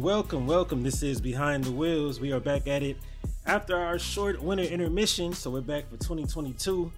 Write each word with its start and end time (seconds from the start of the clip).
everyone. 0.00 0.16
Welcome, 0.16 0.46
welcome. 0.46 0.82
This 0.82 1.02
is 1.02 1.20
Behind 1.20 1.62
the 1.62 1.72
Wheels. 1.72 2.20
We 2.20 2.32
are 2.32 2.40
back 2.40 2.66
at 2.66 2.82
it 2.82 2.96
after 3.44 3.76
our 3.76 3.98
short 3.98 4.42
winter 4.42 4.64
intermission, 4.64 5.32
so 5.34 5.50
we're 5.50 5.60
back 5.60 5.90
for 5.90 5.96
2022. 5.98 6.90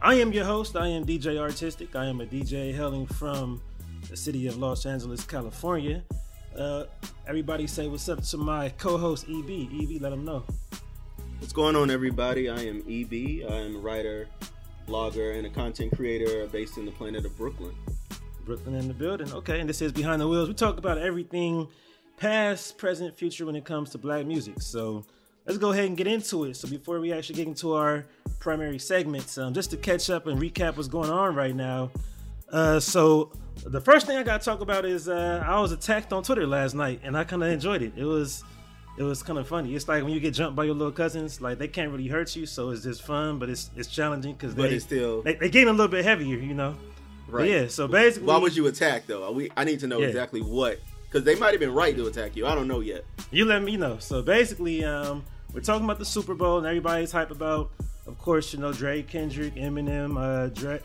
I 0.00 0.14
am 0.14 0.32
your 0.32 0.44
host. 0.44 0.76
I 0.76 0.88
am 0.88 1.04
DJ 1.04 1.38
Artistic. 1.38 1.94
I 1.94 2.06
am 2.06 2.20
a 2.20 2.26
DJ 2.26 2.74
hailing 2.74 3.06
from 3.06 3.60
the 4.08 4.16
city 4.16 4.46
of 4.46 4.56
Los 4.56 4.86
Angeles, 4.86 5.24
California. 5.24 6.02
Uh, 6.56 6.84
everybody 7.26 7.66
say 7.66 7.86
what's 7.86 8.08
up 8.08 8.22
to 8.22 8.36
my 8.38 8.70
co-host 8.70 9.26
EB. 9.28 9.50
EB, 9.50 10.00
let 10.00 10.10
them 10.10 10.24
know. 10.24 10.42
What's 11.40 11.52
going 11.52 11.76
on, 11.76 11.90
everybody? 11.90 12.48
I 12.48 12.60
am 12.60 12.78
EB. 12.88 13.50
I 13.50 13.56
am 13.56 13.76
a 13.76 13.78
writer, 13.78 14.26
blogger, 14.86 15.36
and 15.36 15.46
a 15.46 15.50
content 15.50 15.94
creator 15.94 16.46
based 16.46 16.78
in 16.78 16.86
the 16.86 16.92
planet 16.92 17.26
of 17.26 17.36
Brooklyn. 17.36 17.74
Brooklyn 18.44 18.74
in 18.74 18.88
the 18.88 18.94
building. 18.94 19.30
Okay, 19.32 19.60
and 19.60 19.68
this 19.68 19.82
is 19.82 19.92
Behind 19.92 20.20
the 20.20 20.26
Wheels. 20.26 20.48
We 20.48 20.54
talk 20.54 20.78
about 20.78 20.96
everything 20.96 21.68
past, 22.18 22.78
present, 22.78 23.16
future 23.16 23.46
when 23.46 23.56
it 23.56 23.64
comes 23.64 23.90
to 23.90 23.98
black 23.98 24.26
music. 24.26 24.60
So 24.60 25.04
let's 25.46 25.58
go 25.58 25.72
ahead 25.72 25.86
and 25.86 25.96
get 25.96 26.06
into 26.06 26.44
it. 26.44 26.56
So 26.56 26.68
before 26.68 27.00
we 27.00 27.12
actually 27.12 27.36
get 27.36 27.46
into 27.48 27.74
our 27.74 28.04
primary 28.38 28.78
segments, 28.78 29.38
um, 29.38 29.54
just 29.54 29.70
to 29.70 29.76
catch 29.76 30.10
up 30.10 30.26
and 30.26 30.40
recap 30.40 30.76
what's 30.76 30.88
going 30.88 31.10
on 31.10 31.34
right 31.34 31.54
now. 31.54 31.90
Uh, 32.50 32.80
so 32.80 33.32
the 33.64 33.80
first 33.80 34.06
thing 34.06 34.16
I 34.16 34.22
got 34.22 34.40
to 34.40 34.44
talk 34.44 34.60
about 34.60 34.84
is 34.84 35.08
uh, 35.08 35.44
I 35.46 35.60
was 35.60 35.72
attacked 35.72 36.12
on 36.12 36.22
Twitter 36.22 36.46
last 36.46 36.74
night, 36.74 37.00
and 37.02 37.16
I 37.16 37.24
kind 37.24 37.42
of 37.42 37.50
enjoyed 37.50 37.82
it. 37.82 37.92
It 37.96 38.04
was 38.04 38.44
it 38.98 39.04
was 39.04 39.22
kind 39.22 39.38
of 39.38 39.46
funny. 39.46 39.74
It's 39.74 39.86
like 39.86 40.02
when 40.02 40.12
you 40.12 40.20
get 40.20 40.34
jumped 40.34 40.56
by 40.56 40.64
your 40.64 40.74
little 40.74 40.92
cousins, 40.92 41.40
like 41.40 41.58
they 41.58 41.68
can't 41.68 41.90
really 41.92 42.08
hurt 42.08 42.34
you, 42.34 42.46
so 42.46 42.70
it's 42.70 42.82
just 42.82 43.02
fun, 43.02 43.38
but 43.38 43.48
it's 43.48 43.70
it's 43.76 43.88
challenging 43.88 44.32
because 44.32 44.54
they 44.54 44.68
it's 44.70 44.84
still 44.84 45.22
they, 45.22 45.34
they 45.34 45.48
getting 45.48 45.68
a 45.68 45.72
little 45.72 45.88
bit 45.88 46.04
heavier, 46.04 46.36
you 46.38 46.54
know. 46.54 46.74
Right. 47.28 47.42
But 47.42 47.48
yeah. 47.48 47.68
So 47.68 47.86
basically, 47.86 48.26
why 48.26 48.38
was 48.38 48.56
you 48.56 48.66
attacked 48.66 49.06
though? 49.06 49.30
We 49.30 49.50
I 49.56 49.64
need 49.64 49.80
to 49.80 49.86
know 49.86 49.98
yeah. 49.98 50.08
exactly 50.08 50.40
what 50.40 50.80
because 51.08 51.24
they 51.24 51.34
might 51.34 51.50
have 51.50 51.60
been 51.60 51.72
right 51.72 51.96
to 51.96 52.06
attack 52.06 52.36
you. 52.36 52.46
I 52.46 52.54
don't 52.54 52.68
know 52.68 52.80
yet. 52.80 53.04
You 53.30 53.44
let 53.44 53.62
me 53.62 53.76
know. 53.76 53.98
So 53.98 54.22
basically, 54.22 54.84
um, 54.84 55.24
we're 55.52 55.60
talking 55.60 55.84
about 55.84 55.98
the 55.98 56.04
Super 56.04 56.34
Bowl 56.34 56.58
and 56.58 56.66
everybody's 56.66 57.12
hype 57.12 57.30
about, 57.30 57.70
of 58.06 58.18
course, 58.18 58.52
you 58.52 58.58
know, 58.58 58.72
Drake, 58.72 59.08
Kendrick, 59.08 59.54
Eminem, 59.54 60.18
uh, 60.18 60.48
Drake, 60.48 60.82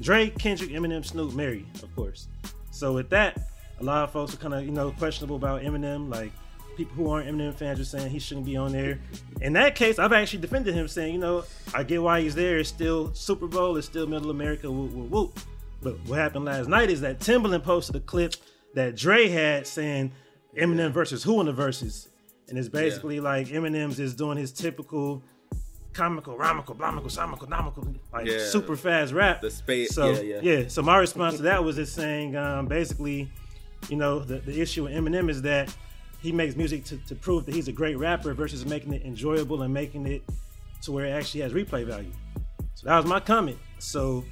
Drake, 0.00 0.38
Kendrick, 0.38 0.70
Eminem, 0.70 1.04
Snoop, 1.04 1.34
Mary, 1.34 1.66
of 1.82 1.94
course. 1.96 2.28
So 2.70 2.92
with 2.92 3.10
that, 3.10 3.48
a 3.80 3.84
lot 3.84 4.04
of 4.04 4.12
folks 4.12 4.34
are 4.34 4.38
kind 4.38 4.54
of 4.54 4.64
you 4.64 4.70
know 4.70 4.90
questionable 4.92 5.36
about 5.36 5.62
Eminem. 5.62 6.10
Like 6.10 6.32
people 6.76 6.94
who 6.94 7.10
aren't 7.10 7.28
Eminem 7.28 7.54
fans 7.54 7.80
are 7.80 7.84
saying 7.84 8.10
he 8.10 8.18
shouldn't 8.18 8.46
be 8.46 8.56
on 8.56 8.72
there. 8.72 9.00
In 9.40 9.52
that 9.54 9.74
case, 9.74 9.98
I've 9.98 10.12
actually 10.12 10.40
defended 10.40 10.74
him, 10.74 10.88
saying 10.88 11.14
you 11.14 11.20
know 11.20 11.44
I 11.74 11.82
get 11.82 12.02
why 12.02 12.20
he's 12.20 12.34
there. 12.34 12.58
It's 12.58 12.68
still 12.68 13.12
Super 13.14 13.46
Bowl. 13.46 13.76
It's 13.76 13.86
still 13.86 14.06
Middle 14.06 14.30
America. 14.30 14.70
Whoop 14.70 14.92
whoop 14.92 15.10
whoop. 15.10 15.40
But 15.82 15.98
what 16.06 16.18
happened 16.18 16.46
last 16.46 16.68
night 16.68 16.90
is 16.90 17.00
that 17.02 17.18
Timbaland 17.20 17.62
posted 17.62 17.96
a 17.96 18.00
clip 18.00 18.34
that 18.76 18.94
Dre 18.94 19.28
had 19.28 19.66
saying 19.66 20.12
Eminem 20.56 20.92
versus 20.92 21.22
who 21.22 21.40
in 21.40 21.46
the 21.46 21.52
verses, 21.52 22.08
and 22.48 22.58
it's 22.58 22.68
basically 22.68 23.16
yeah. 23.16 23.22
like 23.22 23.48
Eminem's 23.48 23.98
is 23.98 24.14
doing 24.14 24.36
his 24.36 24.52
typical 24.52 25.22
comical, 25.94 26.36
ramical, 26.36 26.76
blamical, 26.76 27.10
samical, 27.10 27.48
nomical, 27.48 27.96
like 28.12 28.26
yeah. 28.26 28.44
super 28.44 28.76
fast 28.76 29.14
rap. 29.14 29.40
The 29.40 29.50
space. 29.50 29.94
So 29.94 30.10
yeah, 30.10 30.20
yeah. 30.20 30.40
yeah. 30.42 30.68
So 30.68 30.82
my 30.82 30.98
response 30.98 31.38
to 31.38 31.42
that 31.44 31.64
was 31.64 31.76
just 31.76 31.94
saying, 31.94 32.36
um, 32.36 32.66
basically, 32.66 33.30
you 33.88 33.96
know, 33.96 34.20
the, 34.20 34.38
the 34.40 34.60
issue 34.60 34.84
with 34.84 34.92
Eminem 34.92 35.30
is 35.30 35.40
that 35.42 35.74
he 36.20 36.30
makes 36.30 36.54
music 36.54 36.84
to, 36.84 36.98
to 37.06 37.14
prove 37.14 37.46
that 37.46 37.54
he's 37.54 37.68
a 37.68 37.72
great 37.72 37.96
rapper 37.96 38.34
versus 38.34 38.66
making 38.66 38.92
it 38.92 39.02
enjoyable 39.06 39.62
and 39.62 39.72
making 39.72 40.06
it 40.06 40.22
to 40.82 40.92
where 40.92 41.06
it 41.06 41.10
actually 41.12 41.40
has 41.40 41.52
replay 41.52 41.84
value. 41.84 42.12
So 42.74 42.88
that 42.88 42.96
was 42.96 43.06
my 43.06 43.20
comment. 43.20 43.58
So 43.78 44.22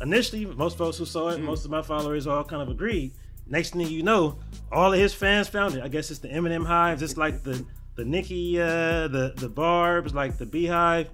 initially, 0.00 0.46
most 0.46 0.78
folks 0.78 0.96
who 0.96 1.04
saw 1.04 1.28
it, 1.28 1.38
mm. 1.38 1.44
most 1.44 1.66
of 1.66 1.70
my 1.70 1.82
followers 1.82 2.26
all 2.26 2.44
kind 2.44 2.62
of 2.62 2.70
agreed. 2.70 3.12
Next 3.50 3.70
thing 3.70 3.80
you 3.80 4.04
know, 4.04 4.38
all 4.70 4.92
of 4.92 4.98
his 4.98 5.12
fans 5.12 5.48
found 5.48 5.74
it. 5.74 5.82
I 5.82 5.88
guess 5.88 6.10
it's 6.10 6.20
the 6.20 6.28
Eminem 6.28 6.64
hives, 6.64 7.00
just 7.00 7.16
like 7.16 7.42
the 7.42 7.64
the 7.96 8.04
Nicki, 8.04 8.60
uh, 8.60 9.08
the 9.08 9.34
the 9.36 9.48
Barb's, 9.48 10.14
like 10.14 10.38
the 10.38 10.46
Beehive, 10.46 11.08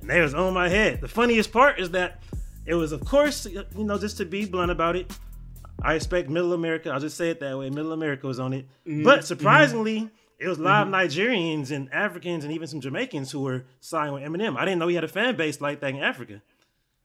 and 0.00 0.08
they 0.08 0.20
was 0.20 0.34
on 0.34 0.54
my 0.54 0.70
head. 0.70 1.02
The 1.02 1.08
funniest 1.08 1.52
part 1.52 1.78
is 1.78 1.90
that 1.90 2.22
it 2.64 2.74
was, 2.74 2.92
of 2.92 3.04
course, 3.04 3.46
you 3.46 3.64
know, 3.76 3.98
just 3.98 4.16
to 4.16 4.24
be 4.24 4.46
blunt 4.46 4.70
about 4.70 4.96
it. 4.96 5.12
I 5.82 5.94
expect 5.94 6.30
Middle 6.30 6.54
America. 6.54 6.90
I'll 6.90 7.00
just 7.00 7.18
say 7.18 7.28
it 7.28 7.40
that 7.40 7.58
way. 7.58 7.68
Middle 7.68 7.92
America 7.92 8.26
was 8.26 8.40
on 8.40 8.54
it, 8.54 8.66
mm-hmm. 8.86 9.02
but 9.02 9.26
surprisingly, 9.26 9.98
mm-hmm. 9.98 10.06
it 10.38 10.48
was 10.48 10.58
a 10.58 10.62
lot 10.62 10.86
mm-hmm. 10.86 10.94
of 10.94 11.10
Nigerians 11.10 11.70
and 11.70 11.92
Africans 11.92 12.44
and 12.44 12.52
even 12.54 12.66
some 12.66 12.80
Jamaicans 12.80 13.30
who 13.30 13.40
were 13.40 13.66
signing 13.80 14.14
with 14.14 14.22
Eminem. 14.22 14.56
I 14.56 14.64
didn't 14.64 14.78
know 14.78 14.88
he 14.88 14.94
had 14.94 15.04
a 15.04 15.08
fan 15.08 15.36
base 15.36 15.60
like 15.60 15.80
that 15.80 15.90
in 15.90 16.02
Africa. 16.02 16.40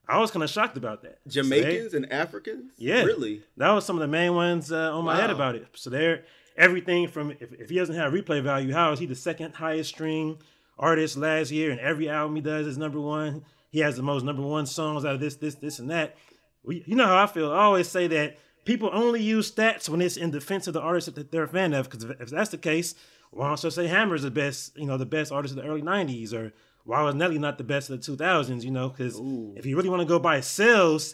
I 0.10 0.18
was 0.18 0.32
kind 0.32 0.44
of 0.44 0.50
shocked 0.50 0.76
about 0.76 1.04
that. 1.04 1.20
Jamaicans 1.28 1.92
so 1.92 2.00
they, 2.00 2.04
and 2.04 2.12
Africans? 2.12 2.72
Yeah. 2.78 3.04
Really? 3.04 3.44
That 3.58 3.72
was 3.72 3.86
some 3.86 3.96
of 3.96 4.02
the 4.02 4.08
main 4.08 4.34
ones 4.34 4.72
uh, 4.72 4.92
on 4.92 5.06
my 5.06 5.14
wow. 5.14 5.22
head 5.22 5.30
about 5.30 5.56
it. 5.56 5.68
So 5.76 5.92
they're 5.92 6.24
everything 6.58 7.08
from 7.08 7.32
if, 7.40 7.54
if 7.54 7.70
he 7.70 7.76
doesn't 7.76 7.96
have 7.96 8.12
replay 8.12 8.42
value, 8.42 8.74
how 8.74 8.92
is 8.92 9.00
he 9.00 9.06
the 9.06 9.16
second 9.16 9.54
highest 9.54 9.90
string 9.90 10.40
artist 10.80 11.16
last 11.16 11.52
year? 11.52 11.70
And 11.70 11.80
every 11.80 12.10
album 12.10 12.36
he 12.36 12.42
does 12.42 12.66
is 12.66 12.78
number 12.78 13.00
one. 13.00 13.46
He 13.70 13.80
has 13.80 13.96
the 13.96 14.02
most 14.02 14.26
number 14.26 14.42
one 14.42 14.66
songs 14.66 15.06
out 15.06 15.14
of 15.14 15.20
this, 15.20 15.36
this, 15.36 15.56
this, 15.56 15.78
and 15.78 15.92
that. 15.92 16.16
We, 16.64 16.84
you 16.88 16.96
know 16.96 17.06
how 17.06 17.24
I 17.24 17.28
feel. 17.28 17.52
I 17.52 17.60
always 17.60 17.88
say 17.88 18.08
that 18.08 18.40
people 18.66 18.90
only 18.92 19.22
use 19.22 19.52
stats 19.52 19.90
when 19.90 20.02
it's 20.02 20.18
in 20.18 20.32
defense 20.32 20.68
of 20.68 20.74
the 20.74 20.82
artist 20.82 21.14
that 21.14 21.32
they're 21.32 21.44
a 21.44 21.48
fan 21.48 21.74
of. 21.74 21.88
Because 21.88 22.04
if, 22.04 22.20
if 22.20 22.30
that's 22.32 22.50
the 22.50 22.58
case, 22.58 22.96
why 23.30 23.48
don't 23.48 23.64
you 23.64 23.70
say 23.70 23.86
Hammer's 23.86 24.24
the 24.24 24.32
best, 24.32 24.76
you 24.76 24.88
know, 24.88 24.98
the 24.98 25.06
best 25.06 25.32
artist 25.32 25.56
of 25.56 25.64
the 25.64 25.70
early 25.70 25.84
'90s, 25.84 26.34
or 26.34 26.52
why 26.90 27.04
was 27.04 27.14
Nelly 27.14 27.38
not 27.38 27.60
the 27.60 27.64
best 27.64 27.92
of 27.92 28.04
the 28.04 28.12
2000s? 28.18 28.64
You 28.64 28.72
know, 28.72 28.90
because 28.90 29.16
if 29.56 29.68
you 29.68 29.78
really 29.78 29.90
want 29.90 30.02
to 30.02 30.08
go 30.08 30.18
by 30.18 30.42
sales, 30.42 31.14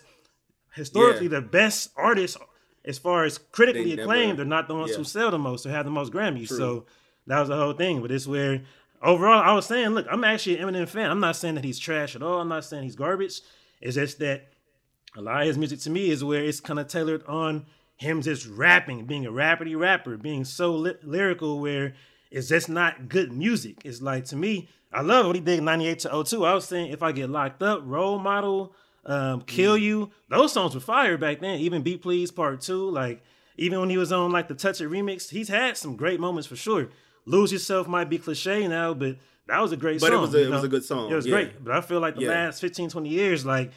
historically 0.74 1.26
yeah. 1.26 1.40
the 1.40 1.42
best 1.42 1.92
artists, 1.98 2.38
as 2.86 2.98
far 2.98 3.26
as 3.26 3.38
critically 3.38 3.94
they 3.94 4.02
acclaimed, 4.02 4.40
are 4.40 4.46
not 4.46 4.70
the 4.70 4.74
ones 4.74 4.92
yeah. 4.92 4.98
who 4.98 5.04
sell 5.04 5.32
the 5.32 5.38
most 5.38 5.66
or 5.66 5.72
have 5.72 5.84
the 5.84 5.92
most 5.92 6.14
Grammys. 6.14 6.48
True. 6.48 6.58
So 6.58 6.86
that 7.28 7.42
was 7.42 7.50
the 7.50 7.58
whole 7.58 7.74
thing. 7.74 8.02
But 8.02 8.10
it's 8.12 8.26
where 8.26 8.64
overall, 9.02 9.42
I 9.42 9.52
was 9.52 9.66
saying, 9.66 9.90
look, 9.90 10.08
I'm 10.10 10.24
actually 10.24 10.60
an 10.60 10.70
Eminem 10.70 10.88
fan. 10.88 11.12
I'm 11.12 11.20
not 11.20 11.36
saying 11.36 11.56
that 11.56 11.66
he's 11.66 11.78
trash 11.78 12.16
at 12.16 12.24
all. 12.24 12.40
I'm 12.40 12.48
not 12.48 12.64
saying 12.64 12.84
he's 12.84 12.96
garbage. 12.96 13.42
It's 13.82 13.96
just 13.96 14.20
that 14.20 14.48
a 15.18 15.22
lot 15.22 15.42
of 15.42 15.48
his 15.48 15.58
music 15.58 15.82
to 15.82 15.90
me 15.90 16.10
is 16.10 16.24
where 16.24 16.42
it's 16.42 16.62
kind 16.62 16.80
of 16.80 16.88
tailored 16.88 17.26
on 17.26 17.66
him 17.98 18.22
just 18.22 18.48
rapping, 18.48 19.06
being 19.08 19.26
a 19.26 19.32
rapidy 19.32 19.78
rapper, 19.78 20.16
being 20.16 20.46
so 20.46 20.72
lyrical 21.04 21.60
where 21.60 21.96
it's 22.36 22.50
just 22.50 22.68
not 22.68 23.08
good 23.08 23.32
music. 23.32 23.78
It's 23.86 24.02
like 24.02 24.26
to 24.26 24.36
me, 24.36 24.68
I 24.92 25.02
love 25.02 25.26
what 25.26 25.36
he 25.36 25.42
did 25.42 25.64
98 25.64 26.00
to 26.00 26.24
02. 26.26 26.46
I 26.46 26.54
was 26.54 26.66
saying 26.66 26.92
if 26.92 27.02
I 27.02 27.14
get 27.14 27.30
locked 27.30 27.64
up, 27.64 27.80
role 27.86 28.20
model, 28.20 28.76
um, 29.06 29.40
kill 29.42 29.78
mm. 29.78 29.82
you, 29.82 30.12
those 30.30 30.52
songs 30.52 30.76
were 30.76 30.82
fire 30.82 31.18
back 31.18 31.40
then. 31.40 31.62
Even 31.62 31.82
Beat 31.82 32.02
Please 32.02 32.32
Part 32.32 32.60
2, 32.60 32.90
like 32.90 33.24
even 33.56 33.80
when 33.80 33.90
he 33.90 33.98
was 33.98 34.12
on 34.12 34.34
like 34.34 34.50
the 34.50 34.54
Touch 34.54 34.82
It 34.82 34.90
remix, 34.90 35.30
he's 35.30 35.48
had 35.48 35.78
some 35.78 35.96
great 35.96 36.20
moments 36.20 36.46
for 36.46 36.58
sure. 36.58 36.90
Lose 37.26 37.54
Yourself 37.54 37.88
might 37.88 38.10
be 38.10 38.18
cliche 38.18 38.68
now, 38.68 38.94
but 38.94 39.16
that 39.48 39.62
was 39.62 39.72
a 39.72 39.78
great 39.78 40.02
but 40.02 40.08
song. 40.08 40.12
But 40.12 40.18
it 40.18 40.22
was 40.22 40.36
a, 40.36 40.44
it 40.44 40.50
was 40.50 40.64
a 40.66 40.68
good 40.68 40.84
song. 40.84 41.10
It 41.10 41.16
was 41.16 41.26
yeah. 41.26 41.32
great. 41.32 41.64
But 41.64 41.74
I 41.74 41.80
feel 41.80 42.02
like 42.02 42.16
the 42.16 42.24
yeah. 42.24 42.32
last 42.32 42.60
15, 42.60 42.90
20 42.90 43.08
years, 43.08 43.46
like 43.46 43.72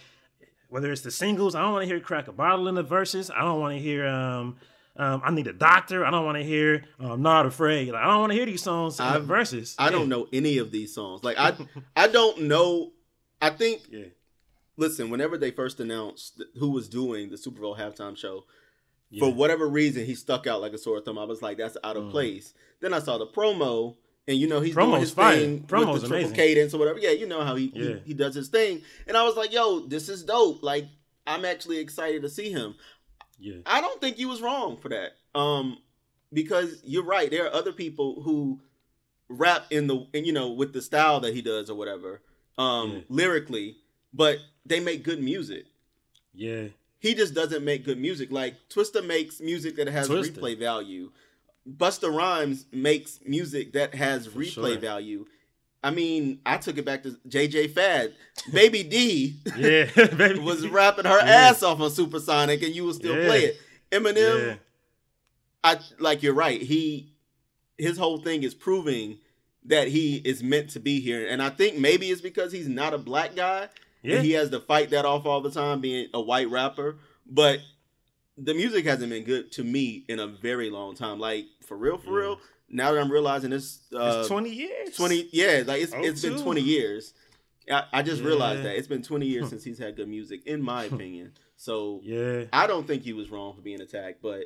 whether 0.69 0.91
it's 0.91 1.03
the 1.03 1.13
singles, 1.13 1.55
I 1.55 1.63
don't 1.63 1.75
want 1.75 1.85
to 1.85 1.87
hear 1.87 2.01
crack 2.01 2.27
a 2.27 2.33
bottle 2.33 2.67
in 2.67 2.75
the 2.75 2.83
verses. 2.83 3.31
I 3.31 3.43
don't 3.43 3.61
want 3.61 3.77
to 3.77 3.81
hear 3.81 4.05
um 4.05 4.57
um, 4.99 5.23
I 5.25 5.31
need 5.31 5.47
a 5.47 5.53
doctor. 5.53 6.05
I 6.05 6.11
don't 6.11 6.25
want 6.25 6.39
to 6.39 6.45
hear 6.45 6.85
I'm 6.99 7.13
um, 7.13 7.23
not 7.23 7.47
afraid. 7.47 7.93
Like, 7.93 8.03
I 8.03 8.09
don't 8.09 8.21
want 8.21 8.33
to 8.33 8.37
hear 8.37 8.47
these 8.47 8.63
songs 8.63 8.99
in 8.99 9.23
verses. 9.23 9.77
I 9.79 9.85
yeah. 9.87 9.91
don't 9.91 10.09
know 10.09 10.27
any 10.33 10.59
of 10.59 10.73
these 10.73 10.93
songs. 10.93 11.23
Like 11.23 11.39
I 11.39 11.55
I 11.97 12.09
don't 12.09 12.43
know. 12.43 12.93
I 13.41 13.51
think 13.51 13.83
yeah. 13.91 14.07
listen, 14.77 15.09
whenever 15.09 15.39
they 15.39 15.53
first 15.53 15.79
announced 15.79 16.43
who 16.59 16.71
was 16.71 16.89
doing 16.89 17.31
the 17.31 17.39
Super 17.39 17.61
Bowl 17.61 17.77
halftime 17.77 18.17
show, 18.17 18.45
yeah. 19.09 19.21
for 19.21 19.33
whatever 19.33 19.69
reason 19.69 20.05
he 20.05 20.17
stuck 20.17 20.49
out 20.49 20.61
like 20.61 20.73
a 20.73 20.79
sore 20.79 21.01
thumb. 21.01 21.17
I 21.17 21.25
was 21.25 21.43
like, 21.43 21.59
that's 21.59 21.77
out 21.85 21.97
of 21.97 22.05
mm. 22.05 22.11
place. 22.11 22.53
Then 22.81 22.93
I 22.93 22.99
saw 22.99 23.19
the 23.19 23.27
promo. 23.27 23.97
And 24.27 24.37
you 24.37 24.47
know 24.47 24.61
he's 24.61 24.75
Promo's 24.75 24.91
doing 24.91 25.01
his 25.01 25.11
fire. 25.13 25.37
thing 25.37 25.61
Promo's 25.63 26.03
with 26.03 26.03
the 26.03 26.09
triple 26.09 26.33
cadence 26.33 26.75
or 26.75 26.79
whatever. 26.79 26.99
Yeah, 26.99 27.13
you 27.13 27.27
know 27.27 27.43
how 27.43 27.55
he, 27.55 27.69
he 27.69 27.99
he 28.05 28.13
does 28.13 28.35
his 28.35 28.49
thing. 28.49 28.83
And 29.07 29.17
I 29.17 29.25
was 29.25 29.37
like, 29.37 29.55
"Yo, 29.55 29.87
this 29.87 30.11
is 30.11 30.23
dope! 30.23 30.63
Like, 30.63 30.85
I'm 31.27 31.47
actually 31.47 31.79
excited 31.79 32.21
to 32.21 32.29
see 32.29 32.53
him." 32.53 32.75
Yeah. 33.39 33.59
I 33.67 33.81
don't 33.81 34.01
think 34.01 34.19
you 34.19 34.29
was 34.29 34.43
wrong 34.43 34.77
for 34.77 34.89
that. 34.89 35.13
Um, 35.35 35.79
because 36.33 36.81
you're 36.85 37.05
right. 37.05 37.31
There 37.31 37.47
are 37.47 37.55
other 37.55 37.73
people 37.73 38.23
who 38.23 38.61
rap 39.29 39.67
in 39.71 39.87
the 39.87 40.07
and 40.15 40.27
you 40.27 40.33
know 40.33 40.51
with 40.51 40.73
the 40.73 40.83
style 40.83 41.21
that 41.21 41.35
he 41.35 41.43
does 41.43 41.71
or 41.71 41.77
whatever, 41.77 42.23
um, 42.57 42.93
yeah. 42.93 43.01
lyrically, 43.09 43.77
but 44.13 44.39
they 44.67 44.81
make 44.81 45.03
good 45.03 45.23
music. 45.23 45.65
Yeah. 46.35 46.69
He 47.01 47.15
just 47.15 47.35
doesn't 47.35 47.65
make 47.65 47.85
good 47.85 47.99
music. 47.99 48.31
Like 48.33 48.57
Twista 48.69 49.05
makes 49.05 49.41
music 49.41 49.77
that 49.77 49.87
has 49.87 50.09
Twista. 50.09 50.37
replay 50.37 50.59
value. 50.59 51.13
Busta 51.69 52.15
Rhymes 52.15 52.67
makes 52.73 53.21
music 53.27 53.73
that 53.75 53.95
has 53.95 54.27
for 54.27 54.39
replay 54.39 54.73
sure. 54.73 54.79
value. 54.79 55.27
I 55.83 55.91
mean, 55.91 56.41
I 56.45 56.57
took 56.57 56.77
it 56.77 56.85
back 56.85 57.05
to 57.05 57.17
JJ 57.29 57.73
Fad. 57.73 58.15
Baby 58.53 58.83
D 58.83 59.37
yeah, 59.57 59.89
baby. 59.95 60.39
was 60.41 60.67
rapping 60.67 61.05
her 61.05 61.19
yeah. 61.19 61.49
ass 61.49 61.63
off 61.63 61.81
on 61.81 61.91
Supersonic 61.91 62.63
and 62.63 62.75
you 62.75 62.85
will 62.85 62.95
still 62.95 63.17
yeah. 63.17 63.27
play 63.27 63.45
it. 63.45 63.57
Eminem, 63.91 64.47
yeah. 64.49 64.55
I 65.63 65.79
like 65.99 66.23
you're 66.23 66.35
right. 66.35 66.61
He 66.61 67.13
his 67.77 67.97
whole 67.97 68.19
thing 68.19 68.43
is 68.43 68.55
proving 68.55 69.19
that 69.65 69.89
he 69.89 70.17
is 70.17 70.43
meant 70.43 70.71
to 70.71 70.81
be 70.81 71.01
here. 71.01 71.27
And 71.29 71.43
I 71.43 71.51
think 71.51 71.79
maybe 71.79 72.11
it's 72.11 72.21
because 72.21 72.53
he's 72.53 72.69
not 72.69 72.95
a 72.95 72.99
black 72.99 73.37
guy. 73.37 73.69
Yeah. 74.03 74.17
And 74.17 74.25
he 74.25 74.33
has 74.33 74.51
to 74.51 74.61
fight 74.61 74.91
that 74.91 75.05
off 75.05 75.27
all 75.27 75.41
the 75.41 75.51
time 75.51 75.81
being 75.81 76.09
a 76.15 76.21
white 76.21 76.51
rapper. 76.51 76.99
But 77.27 77.61
the 78.39 78.55
music 78.55 78.85
hasn't 78.85 79.11
been 79.11 79.25
good 79.25 79.53
to 79.53 79.65
me 79.65 80.05
in 80.09 80.19
a 80.21 80.27
very 80.27 80.71
long 80.71 80.95
time. 80.95 81.19
Like 81.19 81.47
for 81.67 81.77
real, 81.77 81.99
for 81.99 82.11
yeah. 82.11 82.27
real. 82.27 82.41
Now 82.71 82.93
that 82.93 83.01
I'm 83.01 83.11
realizing 83.11 83.51
this, 83.51 83.81
uh, 83.95 84.19
it's 84.21 84.29
twenty 84.29 84.51
years. 84.51 84.97
Twenty, 84.97 85.29
yeah, 85.33 85.63
like 85.67 85.83
it's 85.83 85.93
oh, 85.95 86.03
it's 86.03 86.23
been 86.23 86.41
twenty 86.41 86.61
years. 86.61 87.15
I, 87.71 87.85
I 87.93 88.03
just 88.03 88.23
yeah. 88.23 88.29
realized 88.29 88.63
that 88.65 88.77
it's 88.77 88.89
been 88.89 89.03
twenty 89.03 89.27
years 89.27 89.49
since 89.49 89.65
he's 89.65 89.79
had 89.79 89.97
good 89.97 90.09
music, 90.09 90.47
in 90.47 90.63
my 90.63 90.85
opinion. 90.85 91.33
So 91.57 92.01
yeah, 92.03 92.45
I 92.53 92.67
don't 92.67 92.87
think 92.87 93.03
he 93.03 93.13
was 93.13 93.31
wrong 93.31 93.55
for 93.55 93.63
being 93.63 93.81
attacked, 93.81 94.23
but 94.23 94.45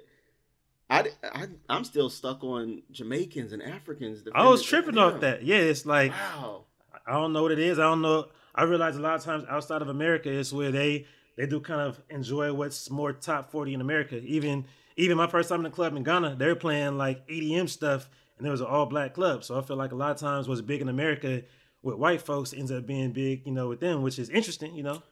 I, 0.88 1.06
I 1.22 1.46
I'm 1.68 1.84
still 1.84 2.10
stuck 2.10 2.44
on 2.44 2.82
Jamaicans 2.90 3.52
and 3.52 3.62
Africans. 3.62 4.22
I 4.34 4.48
was 4.48 4.62
tripping 4.62 4.98
off 4.98 5.20
that. 5.20 5.42
Yeah, 5.42 5.56
it's 5.56 5.84
like 5.86 6.12
wow. 6.12 6.64
I 7.06 7.12
don't 7.12 7.32
know 7.32 7.42
what 7.42 7.52
it 7.52 7.58
is. 7.58 7.78
I 7.78 7.82
don't 7.82 8.02
know. 8.02 8.28
I 8.54 8.64
realize 8.64 8.96
a 8.96 9.00
lot 9.00 9.14
of 9.14 9.24
times 9.24 9.44
outside 9.48 9.82
of 9.82 9.88
America 9.88 10.30
it's 10.30 10.52
where 10.52 10.70
they 10.70 11.06
they 11.36 11.46
do 11.46 11.60
kind 11.60 11.80
of 11.80 12.00
enjoy 12.10 12.52
what's 12.52 12.90
more 12.90 13.12
top 13.12 13.50
forty 13.50 13.74
in 13.74 13.80
America. 13.80 14.18
Even 14.18 14.64
even 14.96 15.16
my 15.16 15.26
first 15.26 15.48
time 15.48 15.60
in 15.60 15.64
the 15.64 15.70
club 15.70 15.96
in 15.96 16.02
Ghana, 16.02 16.36
they're 16.36 16.56
playing 16.56 16.98
like 16.98 17.26
EDM 17.28 17.68
stuff, 17.68 18.08
and 18.36 18.44
there 18.44 18.50
was 18.50 18.60
an 18.60 18.66
all 18.66 18.86
black 18.86 19.14
club. 19.14 19.44
So 19.44 19.58
I 19.58 19.62
feel 19.62 19.76
like 19.76 19.92
a 19.92 19.96
lot 19.96 20.10
of 20.10 20.18
times 20.18 20.48
what's 20.48 20.60
big 20.60 20.82
in 20.82 20.88
America 20.88 21.42
with 21.82 21.96
white 21.96 22.22
folks 22.22 22.52
ends 22.52 22.70
up 22.70 22.86
being 22.86 23.12
big, 23.12 23.46
you 23.46 23.52
know, 23.52 23.68
with 23.68 23.80
them, 23.80 24.02
which 24.02 24.18
is 24.18 24.28
interesting. 24.28 24.74
You 24.74 24.82
know, 24.82 25.02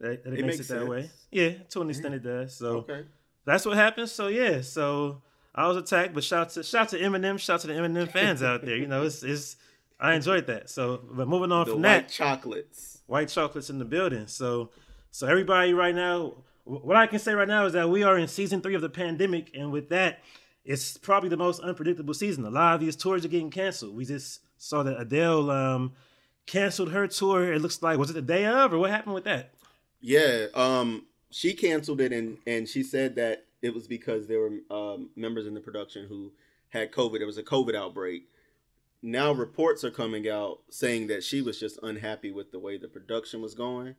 that, 0.00 0.24
that 0.24 0.32
it, 0.32 0.40
it, 0.40 0.44
makes, 0.44 0.58
makes 0.58 0.70
it 0.70 0.78
that 0.78 0.88
way. 0.88 1.10
Yeah, 1.30 1.52
to 1.70 1.80
an 1.82 1.90
extent 1.90 2.14
it 2.14 2.22
does. 2.22 2.54
So 2.54 2.78
okay. 2.78 3.04
that's 3.44 3.64
what 3.64 3.76
happens. 3.76 4.12
So 4.12 4.28
yeah, 4.28 4.60
so 4.60 5.22
I 5.54 5.68
was 5.68 5.76
attacked, 5.76 6.14
but 6.14 6.24
shout 6.24 6.50
to 6.50 6.62
shout 6.62 6.88
to 6.90 6.98
Eminem, 6.98 7.38
shout 7.38 7.60
to 7.60 7.66
the 7.66 7.74
Eminem 7.74 8.10
fans 8.10 8.42
out 8.42 8.64
there. 8.64 8.76
You 8.76 8.88
know, 8.88 9.04
it's 9.04 9.22
it's 9.22 9.56
I 10.02 10.14
enjoyed 10.14 10.46
that. 10.48 10.68
So, 10.68 11.00
but 11.10 11.28
moving 11.28 11.52
on 11.52 11.64
the 11.64 11.72
from 11.72 11.82
white 11.82 11.88
that, 11.88 12.08
chocolates, 12.08 13.02
white 13.06 13.28
chocolates 13.28 13.70
in 13.70 13.78
the 13.78 13.84
building. 13.84 14.26
So, 14.26 14.70
so 15.12 15.28
everybody 15.28 15.72
right 15.74 15.94
now, 15.94 16.32
what 16.64 16.96
I 16.96 17.06
can 17.06 17.20
say 17.20 17.34
right 17.34 17.46
now 17.46 17.66
is 17.66 17.74
that 17.74 17.88
we 17.88 18.02
are 18.02 18.18
in 18.18 18.26
season 18.26 18.60
three 18.60 18.74
of 18.74 18.80
the 18.80 18.88
pandemic, 18.88 19.50
and 19.54 19.70
with 19.70 19.90
that, 19.90 20.20
it's 20.64 20.96
probably 20.96 21.28
the 21.28 21.36
most 21.36 21.60
unpredictable 21.60 22.14
season. 22.14 22.44
A 22.44 22.50
lot 22.50 22.74
of 22.74 22.80
these 22.80 22.96
tours 22.96 23.24
are 23.24 23.28
getting 23.28 23.50
canceled. 23.50 23.94
We 23.94 24.04
just 24.04 24.40
saw 24.56 24.82
that 24.82 25.00
Adele 25.00 25.50
um, 25.50 25.92
canceled 26.46 26.90
her 26.90 27.06
tour. 27.06 27.52
It 27.52 27.60
looks 27.60 27.82
like 27.82 27.98
was 27.98 28.10
it 28.10 28.14
the 28.14 28.22
day 28.22 28.46
of, 28.46 28.72
or 28.72 28.78
what 28.78 28.90
happened 28.90 29.14
with 29.14 29.24
that? 29.24 29.50
Yeah, 30.00 30.46
um, 30.54 31.06
she 31.30 31.52
canceled 31.52 32.00
it, 32.00 32.12
and 32.12 32.38
and 32.46 32.68
she 32.68 32.82
said 32.82 33.14
that 33.16 33.44
it 33.60 33.72
was 33.72 33.86
because 33.86 34.26
there 34.26 34.40
were 34.40 34.58
um, 34.76 35.10
members 35.14 35.46
in 35.46 35.54
the 35.54 35.60
production 35.60 36.06
who 36.08 36.32
had 36.70 36.90
COVID. 36.90 37.18
There 37.18 37.26
was 37.26 37.38
a 37.38 37.44
COVID 37.44 37.76
outbreak 37.76 38.24
now 39.02 39.32
reports 39.32 39.82
are 39.82 39.90
coming 39.90 40.28
out 40.28 40.60
saying 40.70 41.08
that 41.08 41.24
she 41.24 41.42
was 41.42 41.58
just 41.58 41.78
unhappy 41.82 42.30
with 42.30 42.52
the 42.52 42.58
way 42.58 42.78
the 42.78 42.88
production 42.88 43.42
was 43.42 43.54
going. 43.54 43.96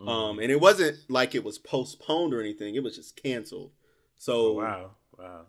Mm-hmm. 0.00 0.08
Um, 0.08 0.38
and 0.38 0.50
it 0.50 0.60
wasn't 0.60 0.98
like 1.08 1.34
it 1.34 1.44
was 1.44 1.58
postponed 1.58 2.32
or 2.32 2.40
anything; 2.40 2.74
it 2.74 2.82
was 2.82 2.96
just 2.96 3.22
canceled. 3.22 3.72
So 4.16 4.48
oh, 4.48 4.52
wow, 4.52 4.90
wow. 5.18 5.40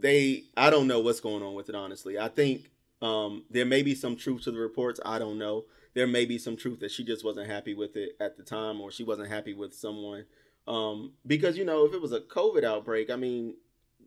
They, 0.00 0.44
I 0.56 0.68
don't 0.68 0.88
know 0.88 0.98
what's 0.98 1.20
going 1.20 1.44
on 1.44 1.54
with 1.54 1.68
it. 1.68 1.76
Honestly, 1.76 2.18
I 2.18 2.26
think 2.26 2.72
um, 3.00 3.44
there 3.48 3.64
may 3.64 3.82
be 3.82 3.94
some 3.94 4.16
truth 4.16 4.42
to 4.42 4.50
the 4.50 4.58
reports. 4.58 4.98
I 5.04 5.20
don't 5.20 5.38
know. 5.38 5.64
There 5.94 6.08
may 6.08 6.24
be 6.24 6.38
some 6.38 6.56
truth 6.56 6.80
that 6.80 6.90
she 6.90 7.04
just 7.04 7.24
wasn't 7.24 7.48
happy 7.48 7.74
with 7.74 7.96
it 7.96 8.16
at 8.20 8.36
the 8.36 8.42
time, 8.42 8.80
or 8.80 8.90
she 8.90 9.04
wasn't 9.04 9.28
happy 9.28 9.54
with 9.54 9.74
someone. 9.74 10.24
Um, 10.66 11.12
because 11.26 11.56
you 11.56 11.64
know, 11.64 11.84
if 11.84 11.94
it 11.94 12.02
was 12.02 12.12
a 12.12 12.20
COVID 12.20 12.64
outbreak, 12.64 13.10
I 13.10 13.16
mean, 13.16 13.54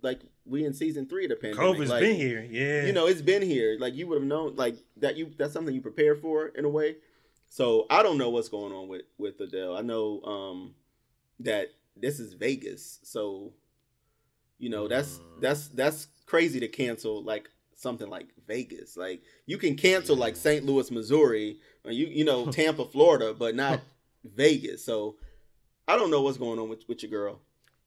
like 0.02 0.20
we 0.46 0.66
in 0.66 0.74
season 0.74 1.08
three 1.08 1.26
of 1.26 1.30
the 1.30 1.36
pandemic. 1.38 1.78
COVID's 1.78 1.90
like, 1.90 2.02
been 2.02 2.16
here, 2.16 2.46
yeah. 2.50 2.86
You 2.86 2.94
know, 2.94 3.08
it's 3.08 3.22
been 3.22 3.42
here. 3.42 3.78
Like 3.80 3.96
you 3.96 4.08
would 4.08 4.20
have 4.20 4.28
known, 4.28 4.56
like 4.56 4.76
that. 4.98 5.16
You 5.16 5.32
that's 5.38 5.54
something 5.54 5.74
you 5.74 5.82
prepare 5.82 6.16
for 6.16 6.48
in 6.48 6.66
a 6.66 6.70
way. 6.70 6.98
So 7.54 7.86
I 7.88 8.02
don't 8.02 8.18
know 8.18 8.32
what's 8.32 8.50
going 8.50 8.74
on 8.74 8.88
with 8.88 9.04
with 9.20 9.40
Adele. 9.40 9.78
I 9.78 9.82
know 9.82 10.24
um 10.24 10.74
that 11.40 11.68
this 11.96 12.20
is 12.20 12.34
Vegas, 12.34 12.98
so 13.04 13.54
you 14.58 14.72
know 14.72 14.88
that's 14.88 15.20
mm. 15.20 15.40
that's 15.40 15.68
that's 15.68 16.08
crazy 16.26 16.60
to 16.62 16.68
cancel 16.68 17.22
like 17.22 17.52
something 17.76 18.10
like 18.10 18.30
Vegas. 18.48 18.98
Like 18.98 19.22
you 19.46 19.60
can 19.60 19.76
cancel 19.76 20.16
like 20.16 20.36
St. 20.36 20.66
Louis, 20.66 20.90
Missouri, 20.90 21.60
or 21.86 21.92
you 21.92 22.08
you 22.08 22.26
know 22.26 22.48
Tampa, 22.52 22.86
Florida, 22.86 23.36
but 23.38 23.54
not 23.54 23.82
Vegas. 24.24 24.84
So 24.84 25.18
I 25.88 25.96
don't 25.96 26.10
know 26.10 26.24
what's 26.24 26.40
going 26.40 26.58
on 26.58 26.70
with 26.70 26.90
with 26.90 27.04
your 27.04 27.12
girl. 27.12 27.40